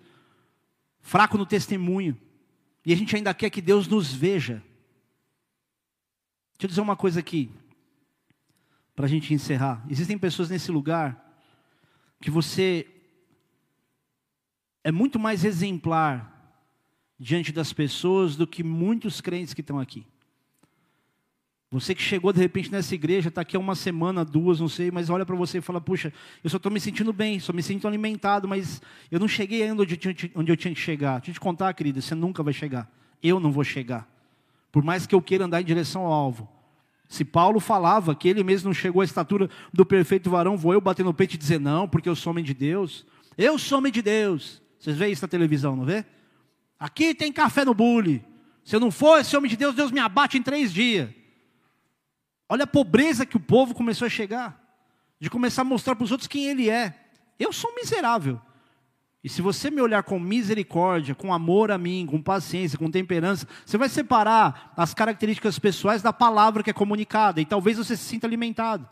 fraco 0.99 1.37
no 1.37 1.45
testemunho. 1.45 2.17
E 2.85 2.91
a 2.91 2.97
gente 2.97 3.15
ainda 3.15 3.33
quer 3.33 3.49
que 3.49 3.61
Deus 3.61 3.87
nos 3.87 4.13
veja. 4.13 4.55
Deixa 6.57 6.63
eu 6.63 6.67
dizer 6.67 6.81
uma 6.81 6.97
coisa 6.97 7.21
aqui, 7.21 7.49
para 8.95 9.05
a 9.05 9.09
gente 9.09 9.33
encerrar. 9.33 9.83
Existem 9.89 10.17
pessoas 10.17 10.49
nesse 10.49 10.71
lugar 10.71 11.21
que 12.21 12.31
você 12.31 12.87
é 14.83 14.91
muito 14.91 15.19
mais 15.19 15.43
exemplar 15.43 16.31
diante 17.19 17.51
das 17.51 17.73
pessoas 17.73 18.35
do 18.35 18.47
que 18.47 18.63
muitos 18.63 19.19
crentes 19.19 19.53
que 19.53 19.61
estão 19.61 19.79
aqui. 19.79 20.05
Você 21.71 21.93
que 21.93 22.01
chegou 22.01 22.31
de 22.31 22.39
repente 22.39 22.71
nessa 22.71 22.95
igreja, 22.95 23.27
está 23.27 23.41
aqui 23.41 23.57
há 23.57 23.59
uma 23.59 23.75
semana, 23.75 24.23
duas, 24.23 24.59
não 24.59 24.69
sei, 24.69 24.91
mas 24.91 25.09
olha 25.09 25.25
para 25.25 25.35
você 25.35 25.57
e 25.57 25.61
fala: 25.61 25.81
Puxa, 25.81 26.13
eu 26.43 26.49
só 26.49 26.57
estou 26.57 26.71
me 26.71 26.79
sentindo 26.79 27.11
bem, 27.11 27.39
só 27.39 27.51
me 27.51 27.61
sinto 27.61 27.87
alimentado, 27.87 28.47
mas 28.47 28.81
eu 29.11 29.19
não 29.19 29.27
cheguei 29.27 29.63
ainda 29.63 29.81
onde 29.81 29.95
eu 29.95 29.97
tinha, 29.97 30.31
onde 30.35 30.51
eu 30.51 30.55
tinha 30.55 30.73
que 30.73 30.79
chegar. 30.79 31.17
Deixa 31.17 31.31
eu 31.31 31.33
te 31.33 31.39
contar, 31.39 31.73
querida, 31.73 31.99
você 31.99 32.15
nunca 32.15 32.41
vai 32.41 32.53
chegar. 32.53 32.89
Eu 33.21 33.39
não 33.39 33.51
vou 33.51 33.63
chegar. 33.63 34.07
Por 34.71 34.83
mais 34.83 35.05
que 35.05 35.15
eu 35.15 35.21
queira 35.21 35.45
andar 35.45 35.61
em 35.61 35.65
direção 35.65 36.05
ao 36.05 36.13
alvo. 36.13 36.54
Se 37.07 37.23
Paulo 37.23 37.59
falava 37.59 38.15
que 38.15 38.27
ele 38.27 38.43
mesmo 38.43 38.69
não 38.69 38.73
chegou 38.73 39.01
à 39.01 39.05
estatura 39.05 39.49
do 39.71 39.85
perfeito 39.85 40.29
varão, 40.29 40.57
vou 40.57 40.73
eu 40.73 40.81
bater 40.81 41.03
no 41.03 41.13
peito 41.13 41.35
e 41.35 41.37
dizer 41.37 41.59
não, 41.59 41.87
porque 41.87 42.09
eu 42.09 42.15
sou 42.15 42.31
homem 42.31 42.43
de 42.43 42.53
Deus. 42.53 43.05
Eu 43.37 43.57
sou 43.57 43.77
homem 43.77 43.91
de 43.91 44.01
Deus. 44.01 44.61
Vocês 44.79 44.97
veem 44.97 45.11
isso 45.11 45.21
na 45.21 45.27
televisão, 45.27 45.75
não 45.75 45.85
vê? 45.85 46.05
Aqui 46.79 47.13
tem 47.13 47.31
café 47.31 47.63
no 47.63 47.73
bule. 47.73 48.23
Se 48.63 48.75
eu 48.75 48.79
não 48.79 48.91
for 48.91 49.19
esse 49.19 49.35
homem 49.37 49.49
de 49.49 49.55
Deus, 49.55 49.75
Deus 49.75 49.91
me 49.91 49.99
abate 49.99 50.37
em 50.37 50.41
três 50.41 50.73
dias. 50.73 51.09
Olha 52.49 52.63
a 52.63 52.67
pobreza 52.67 53.25
que 53.25 53.37
o 53.37 53.39
povo 53.39 53.73
começou 53.73 54.05
a 54.05 54.09
chegar, 54.09 54.59
de 55.19 55.29
começar 55.29 55.61
a 55.61 55.65
mostrar 55.65 55.95
para 55.95 56.03
os 56.03 56.11
outros 56.11 56.27
quem 56.27 56.45
ele 56.45 56.69
é. 56.69 56.93
Eu 57.39 57.51
sou 57.51 57.73
miserável. 57.75 58.39
E 59.25 59.29
se 59.29 59.41
você 59.41 59.71
me 59.71 59.81
olhar 59.81 60.03
com 60.03 60.19
misericórdia, 60.19 61.15
com 61.15 61.33
amor 61.33 61.71
a 61.71 61.79
mim, 61.79 62.05
com 62.05 62.21
paciência, 62.21 62.77
com 62.77 62.91
temperança, 62.91 63.47
você 63.65 63.75
vai 63.75 63.89
separar 63.89 64.71
as 64.77 64.93
características 64.93 65.57
pessoais 65.57 66.03
da 66.03 66.13
palavra 66.13 66.61
que 66.61 66.69
é 66.69 66.73
comunicada, 66.73 67.41
e 67.41 67.45
talvez 67.45 67.79
você 67.79 67.97
se 67.97 68.03
sinta 68.03 68.27
alimentado. 68.27 68.87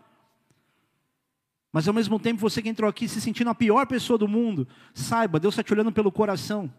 Mas 1.71 1.87
ao 1.87 1.93
mesmo 1.93 2.19
tempo, 2.19 2.41
você 2.41 2.63
que 2.63 2.69
entrou 2.69 2.89
aqui 2.89 3.07
se 3.07 3.21
sentindo 3.21 3.51
a 3.51 3.53
pior 3.53 3.85
pessoa 3.85 4.17
do 4.17 4.27
mundo, 4.27 4.67
saiba, 4.91 5.39
Deus 5.39 5.53
está 5.53 5.61
te 5.61 5.71
olhando 5.71 5.91
pelo 5.91 6.11
coração. 6.11 6.73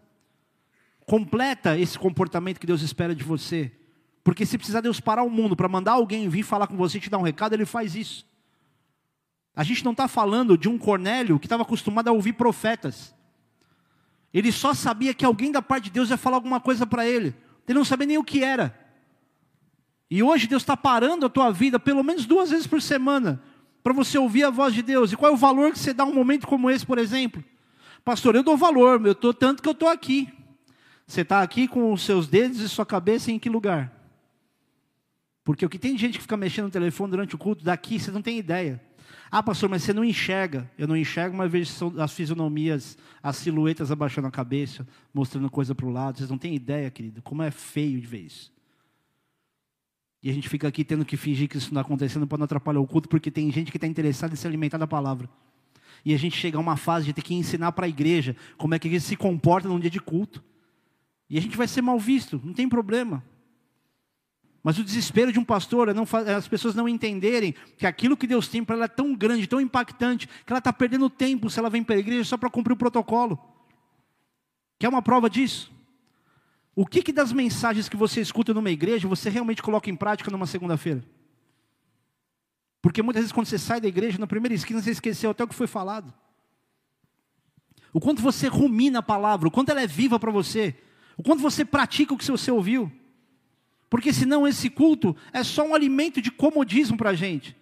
Completa 1.05 1.79
esse 1.79 1.97
comportamento 1.97 2.59
que 2.59 2.67
Deus 2.67 2.81
espera 2.81 3.15
de 3.15 3.23
você. 3.23 3.71
Porque 4.21 4.45
se 4.45 4.57
precisar 4.57 4.81
Deus 4.81 4.99
parar 4.99 5.23
o 5.23 5.29
mundo 5.29 5.55
para 5.55 5.69
mandar 5.69 5.93
alguém 5.93 6.27
vir 6.27 6.43
falar 6.43 6.67
com 6.67 6.75
você 6.75 6.97
e 6.97 7.01
te 7.01 7.09
dar 7.09 7.19
um 7.19 7.23
recado, 7.23 7.53
Ele 7.53 7.65
faz 7.65 7.95
isso. 7.95 8.27
A 9.55 9.63
gente 9.63 9.85
não 9.85 9.93
está 9.93 10.09
falando 10.09 10.57
de 10.57 10.67
um 10.67 10.77
Cornélio 10.77 11.39
que 11.39 11.45
estava 11.45 11.63
acostumado 11.63 12.09
a 12.09 12.11
ouvir 12.11 12.33
profetas. 12.33 13.15
Ele 14.37 14.51
só 14.51 14.73
sabia 14.73 15.13
que 15.13 15.23
alguém 15.23 15.49
da 15.49 15.61
parte 15.61 15.85
de 15.85 15.91
Deus 15.91 16.09
ia 16.09 16.17
falar 16.17 16.35
alguma 16.35 16.59
coisa 16.59 16.85
para 16.85 17.07
ele. 17.07 17.33
Ele 17.65 17.77
não 17.77 17.85
sabia 17.85 18.05
nem 18.05 18.17
o 18.17 18.23
que 18.23 18.43
era. 18.43 18.77
E 20.11 20.21
hoje 20.21 20.45
Deus 20.45 20.61
está 20.61 20.75
parando 20.75 21.25
a 21.25 21.29
tua 21.29 21.51
vida 21.51 21.79
pelo 21.79 22.03
menos 22.03 22.25
duas 22.25 22.49
vezes 22.49 22.67
por 22.67 22.81
semana 22.81 23.41
para 23.81 23.93
você 23.93 24.17
ouvir 24.17 24.43
a 24.43 24.49
voz 24.49 24.73
de 24.73 24.81
Deus. 24.81 25.13
E 25.13 25.15
qual 25.15 25.31
é 25.31 25.33
o 25.33 25.37
valor 25.37 25.71
que 25.71 25.79
você 25.79 25.93
dá 25.93 26.03
um 26.03 26.13
momento 26.13 26.47
como 26.47 26.69
esse, 26.69 26.85
por 26.85 26.97
exemplo? 26.97 27.41
Pastor, 28.03 28.35
eu 28.35 28.43
dou 28.43 28.57
valor, 28.57 29.05
eu 29.05 29.13
estou 29.13 29.33
tanto 29.33 29.63
que 29.63 29.69
eu 29.69 29.71
estou 29.73 29.87
aqui. 29.87 30.27
Você 31.07 31.21
está 31.21 31.41
aqui 31.41 31.65
com 31.65 31.93
os 31.93 32.03
seus 32.03 32.27
dedos 32.27 32.59
e 32.59 32.67
sua 32.67 32.85
cabeça 32.85 33.31
em 33.31 33.39
que 33.39 33.47
lugar? 33.47 33.89
Porque 35.45 35.65
o 35.65 35.69
que 35.69 35.79
tem 35.79 35.97
gente 35.97 36.17
que 36.17 36.23
fica 36.23 36.35
mexendo 36.35 36.65
no 36.65 36.71
telefone 36.71 37.11
durante 37.11 37.35
o 37.35 37.37
culto, 37.37 37.63
daqui 37.63 37.97
você 37.97 38.11
não 38.11 38.21
tem 38.21 38.37
ideia. 38.37 38.83
Ah, 39.31 39.41
pastor, 39.41 39.69
mas 39.69 39.83
você 39.83 39.93
não 39.93 40.03
enxerga. 40.03 40.69
Eu 40.77 40.87
não 40.87 40.95
enxergo, 40.95 41.35
mas 41.35 41.51
vejo 41.51 41.71
as 41.99 42.13
fisionomias, 42.13 42.97
as 43.21 43.37
silhuetas 43.37 43.91
abaixando 43.91 44.27
a 44.27 44.31
cabeça, 44.31 44.87
mostrando 45.13 45.49
coisa 45.49 45.73
para 45.73 45.85
o 45.85 45.89
lado. 45.89 46.17
Vocês 46.17 46.29
não 46.29 46.37
têm 46.37 46.55
ideia, 46.55 46.89
querido, 46.91 47.21
como 47.21 47.41
é 47.41 47.51
feio 47.51 47.99
de 47.99 48.07
ver 48.07 48.21
isso. 48.21 48.53
E 50.21 50.29
a 50.29 50.33
gente 50.33 50.49
fica 50.49 50.67
aqui 50.67 50.83
tendo 50.83 51.05
que 51.05 51.17
fingir 51.17 51.47
que 51.47 51.57
isso 51.57 51.73
não 51.73 51.81
está 51.81 51.87
acontecendo 51.87 52.25
para 52.25 52.37
não 52.37 52.45
atrapalhar 52.45 52.79
o 52.79 52.87
culto, 52.87 53.07
porque 53.07 53.29
tem 53.29 53.51
gente 53.51 53.71
que 53.71 53.77
está 53.77 53.85
interessada 53.85 54.33
em 54.33 54.35
se 54.35 54.47
alimentar 54.47 54.77
da 54.77 54.87
palavra. 54.87 55.29
E 56.03 56.13
a 56.13 56.17
gente 56.17 56.37
chega 56.37 56.57
a 56.57 56.61
uma 56.61 56.77
fase 56.77 57.05
de 57.05 57.13
ter 57.13 57.21
que 57.21 57.33
ensinar 57.33 57.71
para 57.71 57.85
a 57.85 57.89
igreja 57.89 58.35
como 58.57 58.73
é 58.73 58.79
que 58.79 58.95
a 58.95 58.99
se 58.99 59.15
comporta 59.15 59.67
num 59.67 59.79
dia 59.79 59.89
de 59.89 59.99
culto. 59.99 60.43
E 61.29 61.37
a 61.37 61.41
gente 61.41 61.57
vai 61.57 61.67
ser 61.67 61.81
mal 61.81 61.99
visto, 61.99 62.41
não 62.43 62.53
tem 62.53 62.69
problema. 62.69 63.23
Mas 64.65 64.79
o 64.79 64.83
desespero 64.83 65.31
de 65.31 65.37
um 65.37 65.45
pastor 65.45 65.89
é, 65.89 65.93
não, 65.93 66.07
é 66.25 66.33
as 66.33 66.47
pessoas 66.47 66.73
não 66.73 66.89
entenderem 66.89 67.53
que 67.77 67.85
aquilo 67.85 68.17
que 68.17 68.25
Deus 68.25 68.47
tem 68.47 68.63
para 68.63 68.75
ela 68.75 68.85
é 68.85 68.87
tão 68.87 69.13
grande, 69.13 69.45
tão 69.45 69.61
impactante, 69.61 70.27
que 70.27 70.51
ela 70.51 70.57
está 70.57 70.73
perdendo 70.73 71.07
tempo 71.07 71.51
se 71.51 71.59
ela 71.59 71.69
vem 71.69 71.83
para 71.83 71.93
a 71.93 71.99
igreja 71.99 72.23
só 72.23 72.35
para 72.35 72.49
cumprir 72.49 72.73
o 72.73 72.75
protocolo. 72.75 73.39
Quer 74.79 74.89
uma 74.89 75.03
prova 75.03 75.29
disso? 75.29 75.71
O 76.75 76.83
que, 76.83 77.03
que 77.03 77.13
das 77.13 77.31
mensagens 77.31 77.87
que 77.87 77.95
você 77.95 78.19
escuta 78.19 78.55
numa 78.55 78.71
igreja 78.71 79.07
você 79.07 79.29
realmente 79.29 79.61
coloca 79.61 79.87
em 79.87 79.95
prática 79.95 80.31
numa 80.31 80.47
segunda-feira? 80.47 81.05
Porque 82.81 83.03
muitas 83.03 83.21
vezes 83.21 83.31
quando 83.31 83.45
você 83.45 83.59
sai 83.59 83.79
da 83.79 83.87
igreja, 83.87 84.17
na 84.17 84.25
primeira 84.25 84.55
esquina 84.55 84.81
você 84.81 84.89
esqueceu 84.89 85.29
até 85.29 85.43
o 85.43 85.47
que 85.47 85.53
foi 85.53 85.67
falado. 85.67 86.11
O 87.93 87.99
quanto 87.99 88.19
você 88.19 88.47
rumina 88.47 88.97
a 88.97 89.03
palavra, 89.03 89.47
o 89.47 89.51
quanto 89.51 89.69
ela 89.69 89.83
é 89.83 89.87
viva 89.87 90.19
para 90.19 90.31
você, 90.31 90.75
o 91.15 91.21
quanto 91.21 91.43
você 91.43 91.63
pratica 91.63 92.15
o 92.15 92.17
que 92.17 92.25
você 92.25 92.49
ouviu. 92.49 92.91
Porque 93.95 94.11
senão 94.11 94.45
esse 94.45 94.69
culto 94.69 95.15
é 95.31 95.41
só 95.41 95.65
um 95.65 95.73
alimento 95.73 96.21
de 96.21 96.29
comodismo 96.29 96.97
para 96.97 97.11
a 97.11 97.13
gente. 97.13 97.55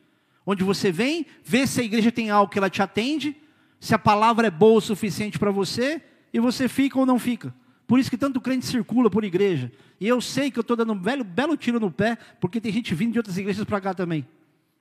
Onde 0.43 0.63
você 0.63 0.91
vem, 0.91 1.27
vê 1.43 1.67
se 1.67 1.79
a 1.79 1.83
igreja 1.83 2.11
tem 2.11 2.31
algo 2.31 2.51
que 2.51 2.57
ela 2.57 2.71
te 2.71 2.81
atende, 2.81 3.37
se 3.79 3.93
a 3.93 3.99
palavra 3.99 4.47
é 4.47 4.49
boa 4.49 4.79
o 4.79 4.81
suficiente 4.81 5.37
para 5.37 5.51
você, 5.51 6.01
e 6.33 6.39
você 6.39 6.67
fica 6.67 6.97
ou 6.97 7.05
não 7.05 7.19
fica. 7.19 7.53
Por 7.85 7.99
isso 7.99 8.09
que 8.09 8.17
tanto 8.17 8.41
crente 8.41 8.65
circula 8.65 9.11
por 9.11 9.23
igreja. 9.23 9.71
E 10.01 10.07
eu 10.07 10.19
sei 10.19 10.49
que 10.49 10.57
eu 10.57 10.61
estou 10.61 10.75
dando 10.75 10.93
um 10.93 10.97
belo, 10.97 11.23
belo 11.23 11.55
tiro 11.55 11.79
no 11.79 11.91
pé, 11.91 12.17
porque 12.41 12.59
tem 12.59 12.71
gente 12.71 12.95
vindo 12.95 13.11
de 13.11 13.19
outras 13.19 13.37
igrejas 13.37 13.63
para 13.63 13.79
cá 13.79 13.93
também. 13.93 14.27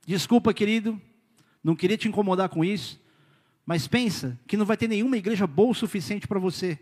Desculpa, 0.07 0.55
querido, 0.55 0.99
não 1.63 1.75
queria 1.75 1.99
te 1.99 2.07
incomodar 2.07 2.49
com 2.49 2.65
isso, 2.65 2.99
mas 3.63 3.87
pensa 3.87 4.39
que 4.47 4.57
não 4.57 4.65
vai 4.65 4.75
ter 4.75 4.87
nenhuma 4.87 5.17
igreja 5.17 5.45
boa 5.45 5.69
o 5.69 5.75
suficiente 5.75 6.27
para 6.27 6.39
você, 6.39 6.79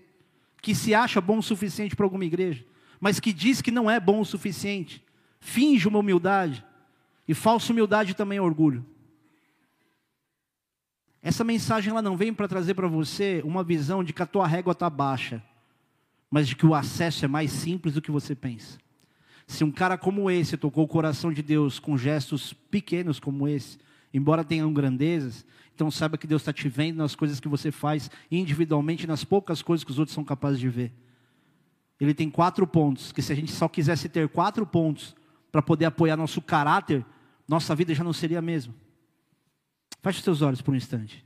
que 0.62 0.74
se 0.74 0.96
acha 0.96 1.20
bom 1.20 1.40
o 1.40 1.44
suficiente 1.44 1.94
para 1.94 2.06
alguma 2.06 2.24
igreja 2.24 2.64
mas 3.02 3.20
que 3.20 3.34
diz 3.34 3.62
que 3.62 3.72
não 3.72 3.90
é 3.90 4.00
bom 4.00 4.22
o 4.22 4.26
suficiente, 4.26 5.04
finge 5.40 5.88
uma 5.88 5.98
humildade, 5.98 6.64
e 7.28 7.34
falsa 7.34 7.74
humildade 7.74 8.14
também 8.14 8.38
é 8.38 8.42
orgulho. 8.42 8.86
Essa 11.24 11.44
mensagem 11.44 11.90
ela 11.92 12.02
não 12.02 12.16
vem 12.16 12.34
para 12.34 12.48
trazer 12.48 12.76
para 12.76 12.88
você 12.88 13.42
uma 13.44 13.64
visão 13.64 14.04
de 14.04 14.14
que 14.14 14.22
a 14.22 14.26
tua 14.28 14.46
régua 14.46 14.74
está 14.74 14.90
baixa, 14.90 15.42
mas 16.30 16.48
de 16.48 16.56
que 16.56 16.66
o 16.66 16.76
acesso 16.76 17.26
é 17.26 17.28
mais 17.28 17.52
simples 17.52 17.96
do 17.96 18.02
que 18.02 18.12
você 18.12 18.36
pensa. 18.36 18.78
Se 19.48 19.64
um 19.64 19.72
cara 19.72 19.98
como 19.98 20.30
esse 20.30 20.56
tocou 20.56 20.84
o 20.84 20.88
coração 20.88 21.34
de 21.34 21.42
Deus 21.42 21.80
com 21.80 21.98
gestos 21.98 22.54
pequenos 22.54 23.20
como 23.20 23.48
esse, 23.48 23.78
embora 24.14 24.44
tenham 24.44 24.72
grandezas, 24.72 25.46
então 25.74 25.90
saiba 25.90 26.18
que 26.18 26.28
Deus 26.28 26.42
está 26.42 26.54
te 26.54 26.70
vendo 26.70 26.98
nas 26.98 27.16
coisas 27.16 27.40
que 27.40 27.48
você 27.48 27.72
faz 27.72 28.10
individualmente, 28.32 29.08
nas 29.08 29.24
poucas 29.24 29.62
coisas 29.62 29.84
que 29.84 29.92
os 29.92 30.00
outros 30.00 30.14
são 30.14 30.24
capazes 30.24 30.60
de 30.60 30.70
ver. 30.70 30.92
Ele 32.02 32.16
tem 32.16 32.32
quatro 32.32 32.66
pontos, 32.66 33.12
que 33.12 33.22
se 33.22 33.32
a 33.32 33.36
gente 33.36 33.52
só 33.52 33.70
quisesse 33.70 34.10
ter 34.10 34.28
quatro 34.28 34.66
pontos 34.66 35.16
para 35.52 35.62
poder 35.62 35.86
apoiar 35.86 36.18
nosso 36.18 36.42
caráter, 36.42 37.06
nossa 37.48 37.76
vida 37.76 37.94
já 37.94 38.04
não 38.04 38.12
seria 38.12 38.40
a 38.40 38.42
mesma. 38.42 38.74
Feche 40.02 40.18
os 40.18 40.24
seus 40.24 40.42
olhos 40.42 40.64
por 40.64 40.74
um 40.74 40.78
instante. 40.78 41.24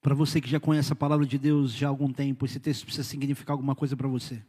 Para 0.00 0.14
você 0.14 0.40
que 0.40 0.48
já 0.48 0.60
conhece 0.60 0.92
a 0.92 0.96
palavra 0.96 1.26
de 1.26 1.36
Deus 1.36 1.72
já 1.72 1.88
há 1.88 1.90
algum 1.90 2.12
tempo, 2.12 2.44
esse 2.44 2.60
texto 2.60 2.84
precisa 2.84 3.02
significar 3.02 3.54
alguma 3.54 3.74
coisa 3.74 3.96
para 3.96 4.06
você. 4.06 4.40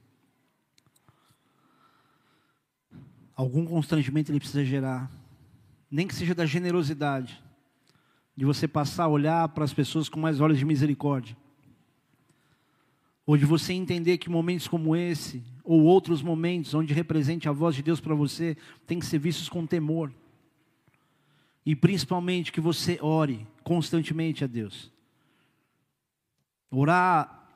Algum 3.35 3.65
constrangimento 3.65 4.31
ele 4.31 4.39
precisa 4.39 4.63
gerar, 4.63 5.09
nem 5.89 6.07
que 6.07 6.13
seja 6.13 6.35
da 6.35 6.45
generosidade, 6.45 7.43
de 8.37 8.45
você 8.45 8.67
passar 8.67 9.05
a 9.05 9.09
olhar 9.09 9.49
para 9.49 9.63
as 9.63 9.73
pessoas 9.73 10.07
com 10.07 10.19
mais 10.19 10.39
olhos 10.39 10.59
de 10.59 10.63
misericórdia. 10.63 11.35
Ou 13.31 13.37
de 13.37 13.45
você 13.45 13.71
entender 13.71 14.17
que 14.17 14.29
momentos 14.29 14.67
como 14.67 14.93
esse, 14.93 15.41
ou 15.63 15.83
outros 15.83 16.21
momentos 16.21 16.73
onde 16.73 16.93
represente 16.93 17.47
a 17.47 17.53
voz 17.53 17.73
de 17.73 17.81
Deus 17.81 18.01
para 18.01 18.13
você, 18.13 18.57
tem 18.85 18.99
que 18.99 19.05
ser 19.05 19.19
vistos 19.19 19.47
com 19.47 19.65
temor. 19.65 20.11
E 21.65 21.73
principalmente 21.73 22.51
que 22.51 22.59
você 22.59 22.99
ore 23.01 23.47
constantemente 23.63 24.43
a 24.43 24.47
Deus. 24.47 24.91
Orar 26.69 27.47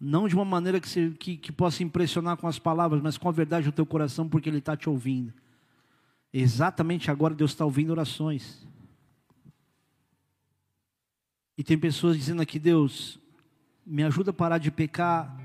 não 0.00 0.26
de 0.26 0.34
uma 0.34 0.46
maneira 0.46 0.80
que, 0.80 0.88
se, 0.88 1.10
que, 1.10 1.36
que 1.36 1.52
possa 1.52 1.82
impressionar 1.82 2.38
com 2.38 2.48
as 2.48 2.58
palavras, 2.58 3.02
mas 3.02 3.18
com 3.18 3.28
a 3.28 3.32
verdade 3.32 3.66
do 3.66 3.72
teu 3.72 3.84
coração, 3.84 4.26
porque 4.26 4.48
Ele 4.48 4.60
está 4.60 4.74
te 4.78 4.88
ouvindo. 4.88 5.30
Exatamente 6.32 7.10
agora 7.10 7.34
Deus 7.34 7.50
está 7.50 7.66
ouvindo 7.66 7.90
orações. 7.90 8.66
E 11.58 11.62
tem 11.62 11.76
pessoas 11.76 12.16
dizendo 12.16 12.40
aqui, 12.40 12.58
Deus, 12.58 13.20
me 13.84 14.02
ajuda 14.04 14.30
a 14.30 14.34
parar 14.34 14.58
de 14.58 14.70
pecar 14.70 15.36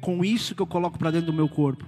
com 0.00 0.24
isso 0.24 0.54
que 0.54 0.62
eu 0.62 0.66
coloco 0.66 0.98
para 0.98 1.10
dentro 1.10 1.26
do 1.26 1.32
meu 1.32 1.48
corpo. 1.48 1.84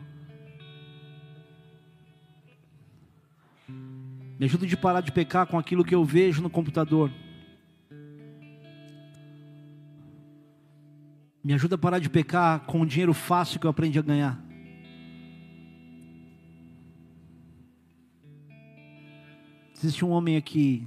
Me 4.38 4.46
ajuda 4.46 4.66
de 4.66 4.76
parar 4.76 5.00
de 5.00 5.12
pecar 5.12 5.46
com 5.46 5.59
aquilo 5.59 5.84
que 5.84 5.94
eu 5.94 6.05
vejo 6.05 6.42
no 6.42 6.50
computador. 6.50 7.11
Me 11.44 11.55
ajuda 11.55 11.76
a 11.76 11.78
parar 11.78 11.98
de 11.98 12.11
pecar 12.11 12.61
com 12.66 12.80
o 12.80 12.86
dinheiro 12.86 13.14
fácil 13.14 13.61
que 13.61 13.66
eu 13.66 13.70
aprendi 13.70 13.98
a 13.98 14.03
ganhar. 14.03 14.42
Existe 19.76 20.05
um 20.05 20.11
homem 20.11 20.36
aqui 20.36 20.86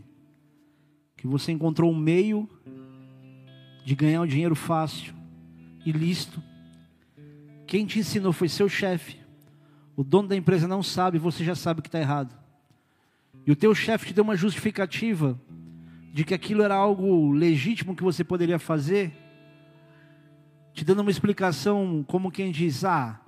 que 1.18 1.28
você 1.28 1.51
encontrou 1.51 1.91
um 1.91 1.97
meio 1.97 2.49
de 3.86 3.94
ganhar 3.96 4.22
um 4.22 4.28
dinheiro 4.28 4.56
fácil, 4.56 5.14
ilícito. 5.86 6.42
Quem 7.68 7.86
te 7.86 8.00
ensinou 8.00 8.34
foi 8.34 8.50
seu 8.50 8.68
chefe. 8.68 9.20
O 9.96 10.04
dono 10.04 10.28
da 10.28 10.36
empresa 10.36 10.68
não 10.68 10.82
sabe, 10.82 11.20
você 11.20 11.44
já 11.44 11.54
sabe 11.54 11.84
que 11.84 11.88
está 11.88 12.00
errado. 12.00 12.36
E 13.46 13.52
o 13.52 13.56
teu 13.56 13.76
chefe 13.76 14.08
te 14.08 14.14
deu 14.14 14.24
uma 14.24 14.36
justificativa 14.36 15.40
de 16.12 16.26
que 16.26 16.34
aquilo 16.34 16.64
era 16.64 16.74
algo 16.74 17.32
legítimo 17.32 17.96
que 17.96 18.04
você 18.04 18.24
poderia 18.24 18.58
fazer, 18.58 19.14
te 20.74 20.84
dando 20.84 21.02
uma 21.02 21.12
explicação 21.12 22.04
como 22.08 22.32
quem 22.32 22.52
diz: 22.52 22.84
ah, 22.84 23.22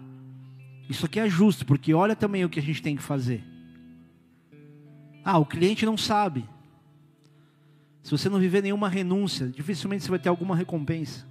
isso 0.90 1.06
aqui 1.06 1.20
é 1.20 1.30
justo, 1.30 1.66
porque 1.68 1.94
olha 1.94 2.16
também 2.16 2.44
o 2.44 2.50
que 2.50 2.60
a 2.60 2.64
gente 2.64 2.82
tem 2.82 2.96
que 2.96 3.04
fazer. 3.04 3.44
Ah, 5.24 5.38
o 5.38 5.46
cliente 5.46 5.86
não 5.86 5.98
sabe. 5.98 6.50
Se 8.08 8.12
você 8.12 8.30
não 8.30 8.40
viver 8.40 8.64
nenhuma 8.64 8.88
renúncia, 8.88 9.50
dificilmente 9.50 10.02
você 10.02 10.10
vai 10.10 10.18
ter 10.18 10.30
alguma 10.30 10.56
recompensa. 10.56 11.28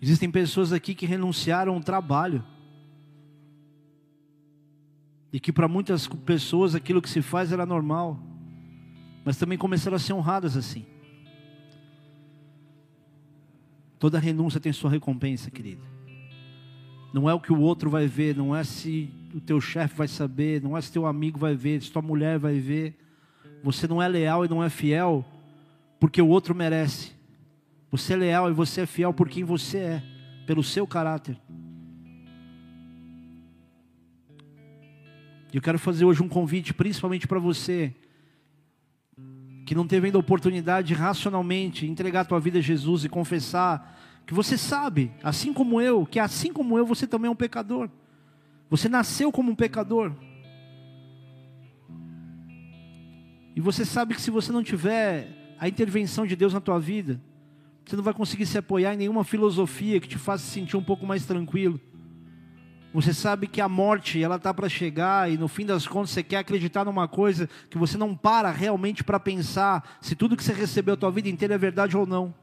Existem 0.00 0.30
pessoas 0.30 0.72
aqui 0.72 0.94
que 0.94 1.04
renunciaram 1.04 1.74
ao 1.74 1.80
trabalho 1.82 2.42
e 5.30 5.38
que 5.38 5.52
para 5.52 5.68
muitas 5.68 6.08
pessoas 6.08 6.74
aquilo 6.74 7.02
que 7.02 7.10
se 7.10 7.20
faz 7.20 7.52
era 7.52 7.66
normal, 7.66 8.18
mas 9.26 9.36
também 9.36 9.58
começaram 9.58 9.96
a 9.96 10.00
ser 10.00 10.14
honradas 10.14 10.56
assim. 10.56 10.86
Toda 13.98 14.18
renúncia 14.18 14.58
tem 14.58 14.72
sua 14.72 14.88
recompensa, 14.88 15.50
querida. 15.50 15.84
Não 17.12 17.28
é 17.28 17.34
o 17.34 17.40
que 17.40 17.52
o 17.52 17.60
outro 17.60 17.90
vai 17.90 18.06
ver, 18.06 18.34
não 18.34 18.56
é 18.56 18.64
se 18.64 19.12
o 19.34 19.40
teu 19.40 19.60
chefe 19.60 19.94
vai 19.94 20.08
saber, 20.08 20.62
não 20.62 20.74
é 20.74 20.80
se 20.80 20.90
teu 20.90 21.04
amigo 21.04 21.38
vai 21.38 21.54
ver, 21.54 21.82
se 21.82 21.92
tua 21.92 22.00
mulher 22.00 22.38
vai 22.38 22.58
ver. 22.58 23.05
Você 23.62 23.86
não 23.86 24.02
é 24.02 24.08
leal 24.08 24.44
e 24.44 24.48
não 24.48 24.62
é 24.62 24.70
fiel 24.70 25.24
porque 25.98 26.20
o 26.20 26.28
outro 26.28 26.54
merece. 26.54 27.12
Você 27.90 28.12
é 28.12 28.16
leal 28.16 28.50
e 28.50 28.52
você 28.52 28.82
é 28.82 28.86
fiel 28.86 29.12
por 29.12 29.28
quem 29.28 29.44
você 29.44 29.78
é, 29.78 30.02
pelo 30.46 30.62
seu 30.62 30.86
caráter. 30.86 31.38
Eu 35.52 35.62
quero 35.62 35.78
fazer 35.78 36.04
hoje 36.04 36.22
um 36.22 36.28
convite, 36.28 36.74
principalmente 36.74 37.26
para 37.26 37.38
você, 37.38 37.94
que 39.64 39.74
não 39.74 39.86
teve 39.86 40.06
ainda 40.06 40.18
a 40.18 40.20
oportunidade 40.20 40.88
de 40.88 40.94
racionalmente 40.94 41.86
entregar 41.86 42.20
a 42.20 42.24
tua 42.24 42.38
vida 42.38 42.58
a 42.58 42.62
Jesus 42.62 43.04
e 43.04 43.08
confessar 43.08 43.98
que 44.26 44.34
você 44.34 44.58
sabe, 44.58 45.12
assim 45.22 45.52
como 45.52 45.80
eu, 45.80 46.04
que 46.04 46.18
assim 46.18 46.52
como 46.52 46.76
eu, 46.76 46.84
você 46.84 47.06
também 47.06 47.28
é 47.28 47.30
um 47.30 47.36
pecador. 47.36 47.88
Você 48.68 48.88
nasceu 48.88 49.30
como 49.30 49.52
um 49.52 49.54
pecador. 49.54 50.12
E 53.56 53.60
você 53.60 53.86
sabe 53.86 54.14
que 54.14 54.20
se 54.20 54.30
você 54.30 54.52
não 54.52 54.62
tiver 54.62 55.56
a 55.58 55.66
intervenção 55.66 56.26
de 56.26 56.36
Deus 56.36 56.52
na 56.52 56.60
tua 56.60 56.78
vida, 56.78 57.18
você 57.86 57.96
não 57.96 58.04
vai 58.04 58.12
conseguir 58.12 58.44
se 58.44 58.58
apoiar 58.58 58.92
em 58.92 58.98
nenhuma 58.98 59.24
filosofia 59.24 59.98
que 59.98 60.06
te 60.06 60.18
faça 60.18 60.44
sentir 60.44 60.76
um 60.76 60.82
pouco 60.82 61.06
mais 61.06 61.24
tranquilo. 61.24 61.80
Você 62.92 63.14
sabe 63.14 63.46
que 63.46 63.60
a 63.62 63.68
morte 63.68 64.22
ela 64.22 64.38
tá 64.38 64.52
para 64.52 64.68
chegar 64.68 65.30
e 65.30 65.38
no 65.38 65.48
fim 65.48 65.64
das 65.64 65.86
contas 65.86 66.10
você 66.10 66.22
quer 66.22 66.38
acreditar 66.38 66.84
numa 66.84 67.08
coisa 67.08 67.48
que 67.70 67.78
você 67.78 67.96
não 67.96 68.14
para 68.14 68.50
realmente 68.50 69.02
para 69.02 69.18
pensar 69.18 69.98
se 70.02 70.14
tudo 70.14 70.36
que 70.36 70.44
você 70.44 70.52
recebeu 70.52 70.92
a 70.92 70.96
tua 70.98 71.10
vida 71.10 71.28
inteira 71.28 71.54
é 71.54 71.58
verdade 71.58 71.96
ou 71.96 72.06
não. 72.06 72.34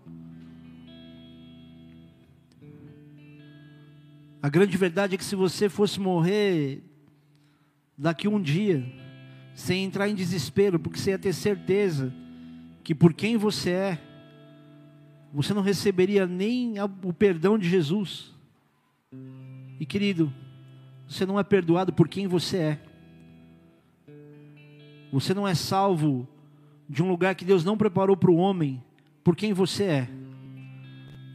A 4.42 4.50
grande 4.50 4.76
verdade 4.78 5.14
é 5.14 5.18
que 5.18 5.24
se 5.24 5.36
você 5.36 5.70
fosse 5.70 6.00
morrer 6.00 6.84
daqui 7.96 8.28
um 8.28 8.42
dia, 8.42 8.84
sem 9.54 9.84
entrar 9.84 10.10
em 10.10 10.16
desespero, 10.16 10.80
porque 10.80 11.00
você 11.00 11.12
ia 11.12 11.20
ter 11.20 11.34
certeza 11.34 12.14
que 12.84 12.94
por 12.94 13.14
quem 13.14 13.38
você 13.38 13.70
é, 13.70 14.00
você 15.34 15.54
não 15.54 15.62
receberia 15.62 16.28
nem 16.28 16.76
o 17.04 17.14
perdão 17.14 17.58
de 17.58 17.68
Jesus. 17.68 18.34
E 19.80 19.86
querido, 19.86 20.32
você 21.08 21.26
não 21.26 21.40
é 21.40 21.44
perdoado 21.44 21.92
por 21.92 22.08
quem 22.08 22.28
você 22.28 22.58
é. 22.58 22.80
Você 25.12 25.34
não 25.34 25.48
é 25.48 25.56
salvo 25.56 26.28
de 26.90 27.02
um 27.02 27.08
lugar 27.08 27.36
que 27.36 27.46
Deus 27.46 27.64
não 27.64 27.78
preparou 27.78 28.18
para 28.18 28.32
o 28.32 28.36
homem, 28.36 28.84
por 29.24 29.36
quem 29.36 29.54
você 29.54 29.84
é. 29.84 30.10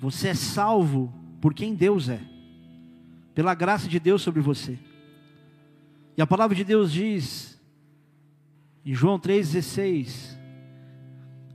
Você 0.01 0.28
é 0.28 0.35
salvo 0.35 1.12
por 1.40 1.55
quem 1.55 1.74
Deus 1.74 2.09
é, 2.09 2.20
pela 3.35 3.55
graça 3.55 3.89
de 3.89 3.99
Deus 3.99 4.23
sobre 4.23 4.40
você. 4.40 4.78
E 6.16 6.23
a 6.23 6.27
palavra 6.27 6.55
de 6.55 6.65
Deus 6.65 6.93
diz, 6.93 7.58
em 8.89 8.94
João 8.94 9.19
3,16, 9.19 10.39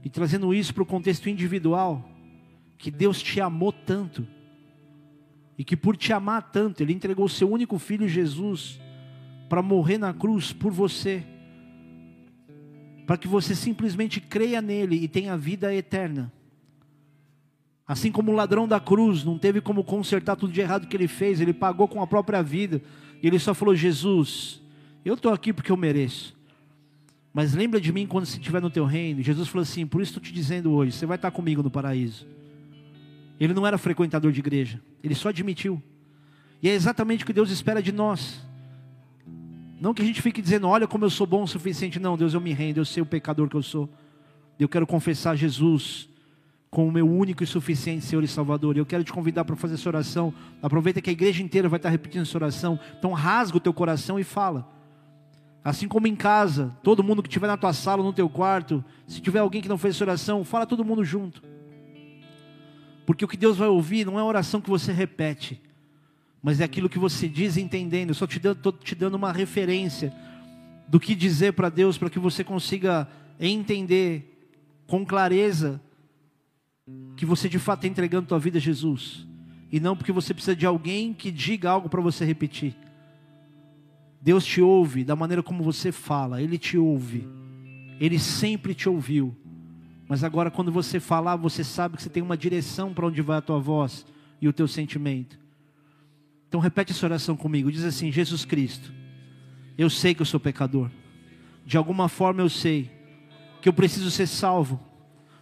e 0.04 0.08
trazendo 0.08 0.54
isso 0.54 0.72
para 0.72 0.84
o 0.84 0.86
contexto 0.86 1.28
individual, 1.28 2.08
que 2.78 2.92
Deus 2.92 3.20
te 3.20 3.40
amou 3.40 3.72
tanto, 3.72 4.24
e 5.58 5.64
que 5.64 5.76
por 5.76 5.96
te 5.96 6.12
amar 6.12 6.52
tanto, 6.52 6.80
Ele 6.80 6.92
entregou 6.92 7.24
o 7.24 7.28
seu 7.28 7.50
único 7.50 7.76
filho 7.76 8.08
Jesus 8.08 8.80
para 9.48 9.60
morrer 9.60 9.98
na 9.98 10.14
cruz 10.14 10.52
por 10.52 10.70
você, 10.70 11.24
para 13.04 13.16
que 13.16 13.26
você 13.26 13.52
simplesmente 13.52 14.20
creia 14.20 14.62
nele 14.62 14.94
e 14.94 15.08
tenha 15.08 15.36
vida 15.36 15.74
eterna. 15.74 16.32
Assim 17.84 18.12
como 18.12 18.30
o 18.30 18.36
ladrão 18.36 18.68
da 18.68 18.78
cruz 18.78 19.24
não 19.24 19.38
teve 19.38 19.60
como 19.60 19.82
consertar 19.82 20.36
tudo 20.36 20.52
de 20.52 20.60
errado 20.60 20.86
que 20.86 20.96
ele 20.96 21.08
fez, 21.08 21.40
ele 21.40 21.52
pagou 21.52 21.88
com 21.88 22.00
a 22.00 22.06
própria 22.06 22.44
vida, 22.44 22.80
e 23.20 23.26
ele 23.26 23.40
só 23.40 23.52
falou: 23.54 23.74
Jesus, 23.74 24.62
eu 25.04 25.14
estou 25.14 25.32
aqui 25.32 25.52
porque 25.52 25.72
eu 25.72 25.76
mereço. 25.76 26.43
Mas 27.34 27.52
lembra 27.52 27.80
de 27.80 27.92
mim 27.92 28.06
quando 28.06 28.26
você 28.26 28.38
estiver 28.38 28.62
no 28.62 28.70
teu 28.70 28.84
reino. 28.84 29.20
Jesus 29.20 29.48
falou 29.48 29.62
assim: 29.62 29.84
Por 29.84 30.00
isso 30.00 30.10
estou 30.10 30.22
te 30.22 30.32
dizendo 30.32 30.70
hoje, 30.70 30.92
você 30.92 31.04
vai 31.04 31.16
estar 31.16 31.32
comigo 31.32 31.64
no 31.64 31.70
paraíso. 31.70 32.24
Ele 33.40 33.52
não 33.52 33.66
era 33.66 33.76
frequentador 33.76 34.30
de 34.30 34.38
igreja, 34.38 34.80
ele 35.02 35.16
só 35.16 35.30
admitiu. 35.30 35.82
E 36.62 36.68
é 36.68 36.72
exatamente 36.72 37.24
o 37.24 37.26
que 37.26 37.32
Deus 37.32 37.50
espera 37.50 37.82
de 37.82 37.90
nós. 37.90 38.40
Não 39.80 39.92
que 39.92 40.00
a 40.00 40.04
gente 40.04 40.22
fique 40.22 40.40
dizendo, 40.40 40.68
olha 40.68 40.86
como 40.86 41.04
eu 41.04 41.10
sou 41.10 41.26
bom 41.26 41.42
o 41.42 41.48
suficiente. 41.48 41.98
Não, 41.98 42.16
Deus, 42.16 42.32
eu 42.32 42.40
me 42.40 42.52
rendo, 42.52 42.78
eu 42.78 42.84
sei 42.84 43.02
o 43.02 43.06
pecador 43.06 43.48
que 43.48 43.56
eu 43.56 43.62
sou. 43.62 43.90
Eu 44.58 44.68
quero 44.68 44.86
confessar 44.86 45.34
Jesus 45.34 46.08
como 46.70 46.88
o 46.88 46.92
meu 46.92 47.08
único 47.08 47.42
e 47.42 47.46
suficiente 47.46 48.04
Senhor 48.04 48.22
e 48.22 48.28
Salvador. 48.28 48.76
Eu 48.76 48.86
quero 48.86 49.04
te 49.04 49.12
convidar 49.12 49.44
para 49.44 49.56
fazer 49.56 49.74
essa 49.74 49.88
oração. 49.88 50.32
Aproveita 50.62 51.02
que 51.02 51.10
a 51.10 51.12
igreja 51.12 51.42
inteira 51.42 51.68
vai 51.68 51.78
estar 51.78 51.90
repetindo 51.90 52.22
essa 52.22 52.38
oração. 52.38 52.78
Então 52.98 53.12
rasga 53.12 53.58
o 53.58 53.60
teu 53.60 53.74
coração 53.74 54.18
e 54.18 54.24
fala. 54.24 54.73
Assim 55.64 55.88
como 55.88 56.06
em 56.06 56.14
casa, 56.14 56.76
todo 56.82 57.02
mundo 57.02 57.22
que 57.22 57.28
estiver 57.28 57.46
na 57.46 57.56
tua 57.56 57.72
sala, 57.72 58.02
no 58.02 58.12
teu 58.12 58.28
quarto, 58.28 58.84
se 59.06 59.22
tiver 59.22 59.38
alguém 59.38 59.62
que 59.62 59.68
não 59.68 59.78
fez 59.78 59.94
essa 59.94 60.04
oração, 60.04 60.44
fala 60.44 60.66
todo 60.66 60.84
mundo 60.84 61.02
junto. 61.02 61.42
Porque 63.06 63.24
o 63.24 63.28
que 63.28 63.36
Deus 63.36 63.56
vai 63.56 63.68
ouvir 63.68 64.04
não 64.04 64.18
é 64.18 64.22
a 64.22 64.26
oração 64.26 64.60
que 64.60 64.68
você 64.68 64.92
repete, 64.92 65.60
mas 66.42 66.60
é 66.60 66.64
aquilo 66.64 66.88
que 66.88 66.98
você 66.98 67.26
diz 67.26 67.56
entendendo. 67.56 68.10
Eu 68.10 68.14
só 68.14 68.26
te 68.26 68.36
estou 68.36 68.72
te 68.72 68.94
dando 68.94 69.14
uma 69.14 69.32
referência 69.32 70.12
do 70.86 71.00
que 71.00 71.14
dizer 71.14 71.54
para 71.54 71.70
Deus, 71.70 71.96
para 71.96 72.10
que 72.10 72.18
você 72.18 72.44
consiga 72.44 73.08
entender 73.40 74.52
com 74.86 75.04
clareza 75.04 75.80
que 77.16 77.24
você 77.24 77.48
de 77.48 77.58
fato 77.58 77.78
está 77.78 77.88
entregando 77.88 78.28
tua 78.28 78.38
vida 78.38 78.58
a 78.58 78.60
Jesus. 78.60 79.26
E 79.72 79.80
não 79.80 79.96
porque 79.96 80.12
você 80.12 80.34
precisa 80.34 80.54
de 80.54 80.66
alguém 80.66 81.14
que 81.14 81.30
diga 81.30 81.70
algo 81.70 81.88
para 81.88 82.02
você 82.02 82.22
repetir. 82.24 82.76
Deus 84.24 84.42
te 84.42 84.62
ouve 84.62 85.04
da 85.04 85.14
maneira 85.14 85.42
como 85.42 85.62
você 85.62 85.92
fala, 85.92 86.40
Ele 86.40 86.56
te 86.56 86.78
ouve. 86.78 87.28
Ele 88.00 88.18
sempre 88.18 88.74
te 88.74 88.88
ouviu. 88.88 89.36
Mas 90.08 90.24
agora, 90.24 90.50
quando 90.50 90.72
você 90.72 90.98
falar, 90.98 91.36
você 91.36 91.62
sabe 91.62 91.98
que 91.98 92.02
você 92.02 92.08
tem 92.08 92.22
uma 92.22 92.34
direção 92.34 92.94
para 92.94 93.06
onde 93.06 93.20
vai 93.20 93.36
a 93.36 93.42
tua 93.42 93.58
voz 93.58 94.06
e 94.40 94.48
o 94.48 94.52
teu 94.52 94.66
sentimento. 94.66 95.38
Então, 96.48 96.58
repete 96.58 96.92
essa 96.92 97.04
oração 97.04 97.36
comigo. 97.36 97.70
Diz 97.70 97.84
assim: 97.84 98.10
Jesus 98.10 98.46
Cristo, 98.46 98.90
eu 99.76 99.90
sei 99.90 100.14
que 100.14 100.22
eu 100.22 100.26
sou 100.26 100.40
pecador. 100.40 100.90
De 101.66 101.76
alguma 101.76 102.08
forma 102.08 102.40
eu 102.40 102.48
sei 102.48 102.90
que 103.60 103.68
eu 103.68 103.74
preciso 103.74 104.10
ser 104.10 104.26
salvo 104.26 104.80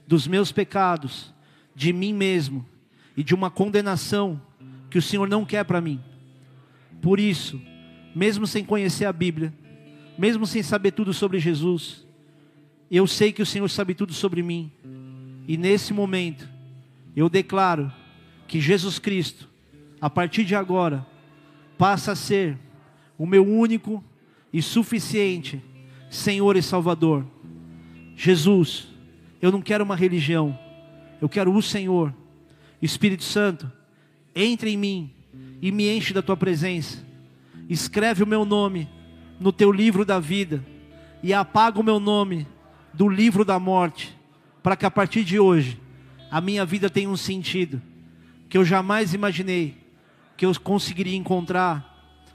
dos 0.08 0.26
meus 0.26 0.50
pecados, 0.50 1.32
de 1.72 1.92
mim 1.92 2.12
mesmo 2.12 2.66
e 3.16 3.22
de 3.22 3.32
uma 3.32 3.48
condenação 3.48 4.42
que 4.90 4.98
o 4.98 5.02
Senhor 5.02 5.28
não 5.28 5.44
quer 5.44 5.64
para 5.64 5.80
mim. 5.80 6.00
Por 7.00 7.20
isso, 7.20 7.60
mesmo 8.14 8.46
sem 8.46 8.64
conhecer 8.64 9.04
a 9.04 9.12
Bíblia, 9.12 9.52
mesmo 10.16 10.46
sem 10.46 10.62
saber 10.62 10.92
tudo 10.92 11.12
sobre 11.12 11.38
Jesus, 11.38 12.06
eu 12.90 13.06
sei 13.06 13.32
que 13.32 13.42
o 13.42 13.46
Senhor 13.46 13.68
sabe 13.68 13.94
tudo 13.94 14.12
sobre 14.12 14.42
mim. 14.42 14.70
E 15.48 15.56
nesse 15.56 15.92
momento, 15.92 16.48
eu 17.16 17.28
declaro 17.28 17.90
que 18.46 18.60
Jesus 18.60 18.98
Cristo, 18.98 19.48
a 20.00 20.10
partir 20.10 20.44
de 20.44 20.54
agora, 20.54 21.06
passa 21.78 22.12
a 22.12 22.16
ser 22.16 22.58
o 23.16 23.26
meu 23.26 23.46
único 23.46 24.04
e 24.52 24.60
suficiente 24.60 25.62
Senhor 26.10 26.56
e 26.56 26.62
Salvador. 26.62 27.24
Jesus, 28.14 28.88
eu 29.40 29.50
não 29.50 29.62
quero 29.62 29.82
uma 29.82 29.96
religião, 29.96 30.58
eu 31.20 31.28
quero 31.28 31.54
o 31.54 31.62
Senhor. 31.62 32.14
Espírito 32.80 33.24
Santo, 33.24 33.70
entre 34.34 34.70
em 34.70 34.76
mim 34.76 35.10
e 35.62 35.70
me 35.70 35.88
enche 35.88 36.12
da 36.12 36.20
tua 36.20 36.36
presença 36.36 37.11
escreve 37.72 38.22
o 38.22 38.26
meu 38.26 38.44
nome 38.44 38.88
no 39.40 39.52
teu 39.52 39.72
livro 39.72 40.04
da 40.04 40.20
vida 40.20 40.64
e 41.22 41.32
apaga 41.32 41.80
o 41.80 41.84
meu 41.84 41.98
nome 41.98 42.46
do 42.92 43.08
livro 43.08 43.44
da 43.44 43.58
morte, 43.58 44.16
para 44.62 44.76
que 44.76 44.86
a 44.86 44.90
partir 44.90 45.24
de 45.24 45.38
hoje 45.38 45.80
a 46.30 46.40
minha 46.40 46.64
vida 46.64 46.88
tenha 46.90 47.08
um 47.08 47.16
sentido 47.16 47.80
que 48.48 48.58
eu 48.58 48.64
jamais 48.64 49.14
imaginei 49.14 49.76
que 50.36 50.44
eu 50.44 50.52
conseguiria 50.60 51.16
encontrar 51.16 51.92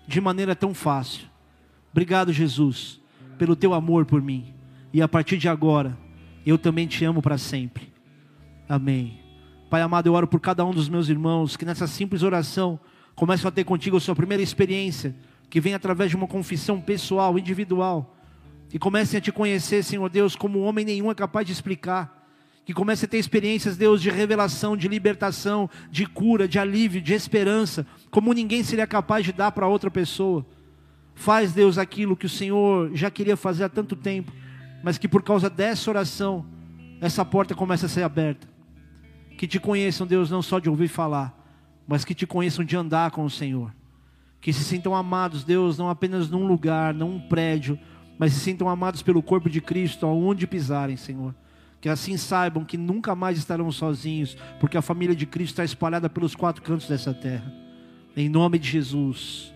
de 0.08 0.22
maneira 0.22 0.56
tão 0.56 0.74
fácil. 0.74 1.28
Obrigado, 1.92 2.32
Jesus, 2.32 3.00
pelo 3.38 3.56
teu 3.56 3.74
amor 3.74 4.06
por 4.06 4.22
mim. 4.22 4.54
E 4.94 5.02
a 5.02 5.08
partir 5.08 5.38
de 5.38 5.50
agora, 5.50 5.98
eu 6.46 6.58
também 6.58 6.88
te 6.88 7.04
amo 7.04 7.22
para 7.22 7.38
sempre. 7.38 7.92
Amém. 8.70 9.20
Pai 9.70 9.82
amado, 9.82 10.08
eu 10.08 10.14
oro 10.14 10.28
por 10.28 10.40
cada 10.40 10.64
um 10.64 10.72
dos 10.72 10.88
meus 10.88 11.10
irmãos 11.10 11.58
que 11.58 11.66
nessa 11.66 11.88
simples 11.88 12.24
oração 12.24 12.80
começam 13.16 13.50
a 13.50 13.52
ter 13.52 13.64
contigo 13.64 13.98
a 13.98 14.00
sua 14.00 14.16
primeira 14.16 14.42
experiência, 14.42 15.16
que 15.50 15.62
vem 15.62 15.74
através 15.74 16.10
de 16.10 16.16
uma 16.16 16.28
confissão 16.28 16.82
pessoal, 16.82 17.38
individual, 17.38 18.16
que 18.70 18.78
comecem 18.78 19.18
a 19.18 19.22
te 19.22 19.32
conhecer, 19.32 19.84
Senhor 19.84 20.10
Deus, 20.10 20.36
como 20.36 20.60
homem 20.60 20.84
nenhum 20.84 21.10
é 21.10 21.16
capaz 21.16 21.46
de 21.46 21.54
explicar, 21.54 22.18
que 22.66 22.74
comecem 22.74 23.08
a 23.08 23.10
ter 23.10 23.18
experiências, 23.18 23.78
Deus, 23.78 24.02
de 24.02 24.10
revelação, 24.10 24.76
de 24.76 24.90
libertação, 24.90 25.70
de 25.90 26.06
cura, 26.06 26.50
de 26.50 26.60
alívio, 26.60 27.02
de 27.02 27.14
esperança, 27.14 27.88
como 28.12 28.34
ninguém 28.34 28.62
seria 28.62 28.86
capaz 28.86 29.24
de 29.26 29.32
dar 29.32 29.54
para 29.54 29.68
outra 29.68 29.90
pessoa. 29.90 30.46
Faz, 31.16 31.54
Deus, 31.54 31.78
aquilo 31.78 32.18
que 32.18 32.26
o 32.26 32.30
Senhor 32.30 32.92
já 32.94 33.10
queria 33.10 33.38
fazer 33.38 33.64
há 33.64 33.70
tanto 33.70 33.96
tempo, 33.96 34.34
mas 34.84 34.98
que 34.98 35.08
por 35.08 35.24
causa 35.24 35.50
dessa 35.50 35.90
oração, 35.90 36.46
essa 37.00 37.24
porta 37.24 37.56
começa 37.56 37.86
a 37.86 37.90
ser 37.90 38.04
aberta. 38.04 38.48
Que 39.38 39.48
te 39.48 39.60
conheçam, 39.60 40.06
Deus, 40.06 40.30
não 40.30 40.42
só 40.42 40.60
de 40.60 40.70
ouvir 40.70 40.90
falar, 40.90 41.34
mas 41.88 42.04
que 42.04 42.14
te 42.14 42.28
conheçam 42.28 42.66
de 42.66 42.76
andar 42.76 43.12
com 43.12 43.24
o 43.24 43.30
Senhor. 43.30 43.74
Que 44.40 44.54
se 44.54 44.64
sintam 44.64 44.96
amados, 44.96 45.44
Deus, 45.44 45.78
não 45.78 45.90
apenas 45.90 46.30
num 46.30 46.48
lugar, 46.48 46.94
não 46.94 47.12
um 47.12 47.20
prédio, 47.20 47.78
mas 48.18 48.34
se 48.34 48.40
sintam 48.40 48.70
amados 48.70 49.02
pelo 49.02 49.22
corpo 49.22 49.50
de 49.50 49.62
Cristo, 49.62 50.06
aonde 50.06 50.48
pisarem, 50.48 50.98
Senhor. 50.98 51.36
Que 51.80 51.90
assim 51.90 52.18
saibam 52.18 52.66
que 52.66 52.78
nunca 52.78 53.14
mais 53.16 53.38
estarão 53.38 53.72
sozinhos, 53.72 54.36
porque 54.60 54.78
a 54.78 54.82
família 54.82 55.16
de 55.16 55.26
Cristo 55.26 55.54
está 55.54 55.64
espalhada 55.64 56.10
pelos 56.10 56.36
quatro 56.36 56.62
cantos 56.64 56.88
dessa 56.88 57.14
terra. 57.14 57.54
Em 58.16 58.28
nome 58.30 58.58
de 58.58 58.70
Jesus. 58.70 59.54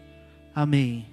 Amém. 0.53 1.05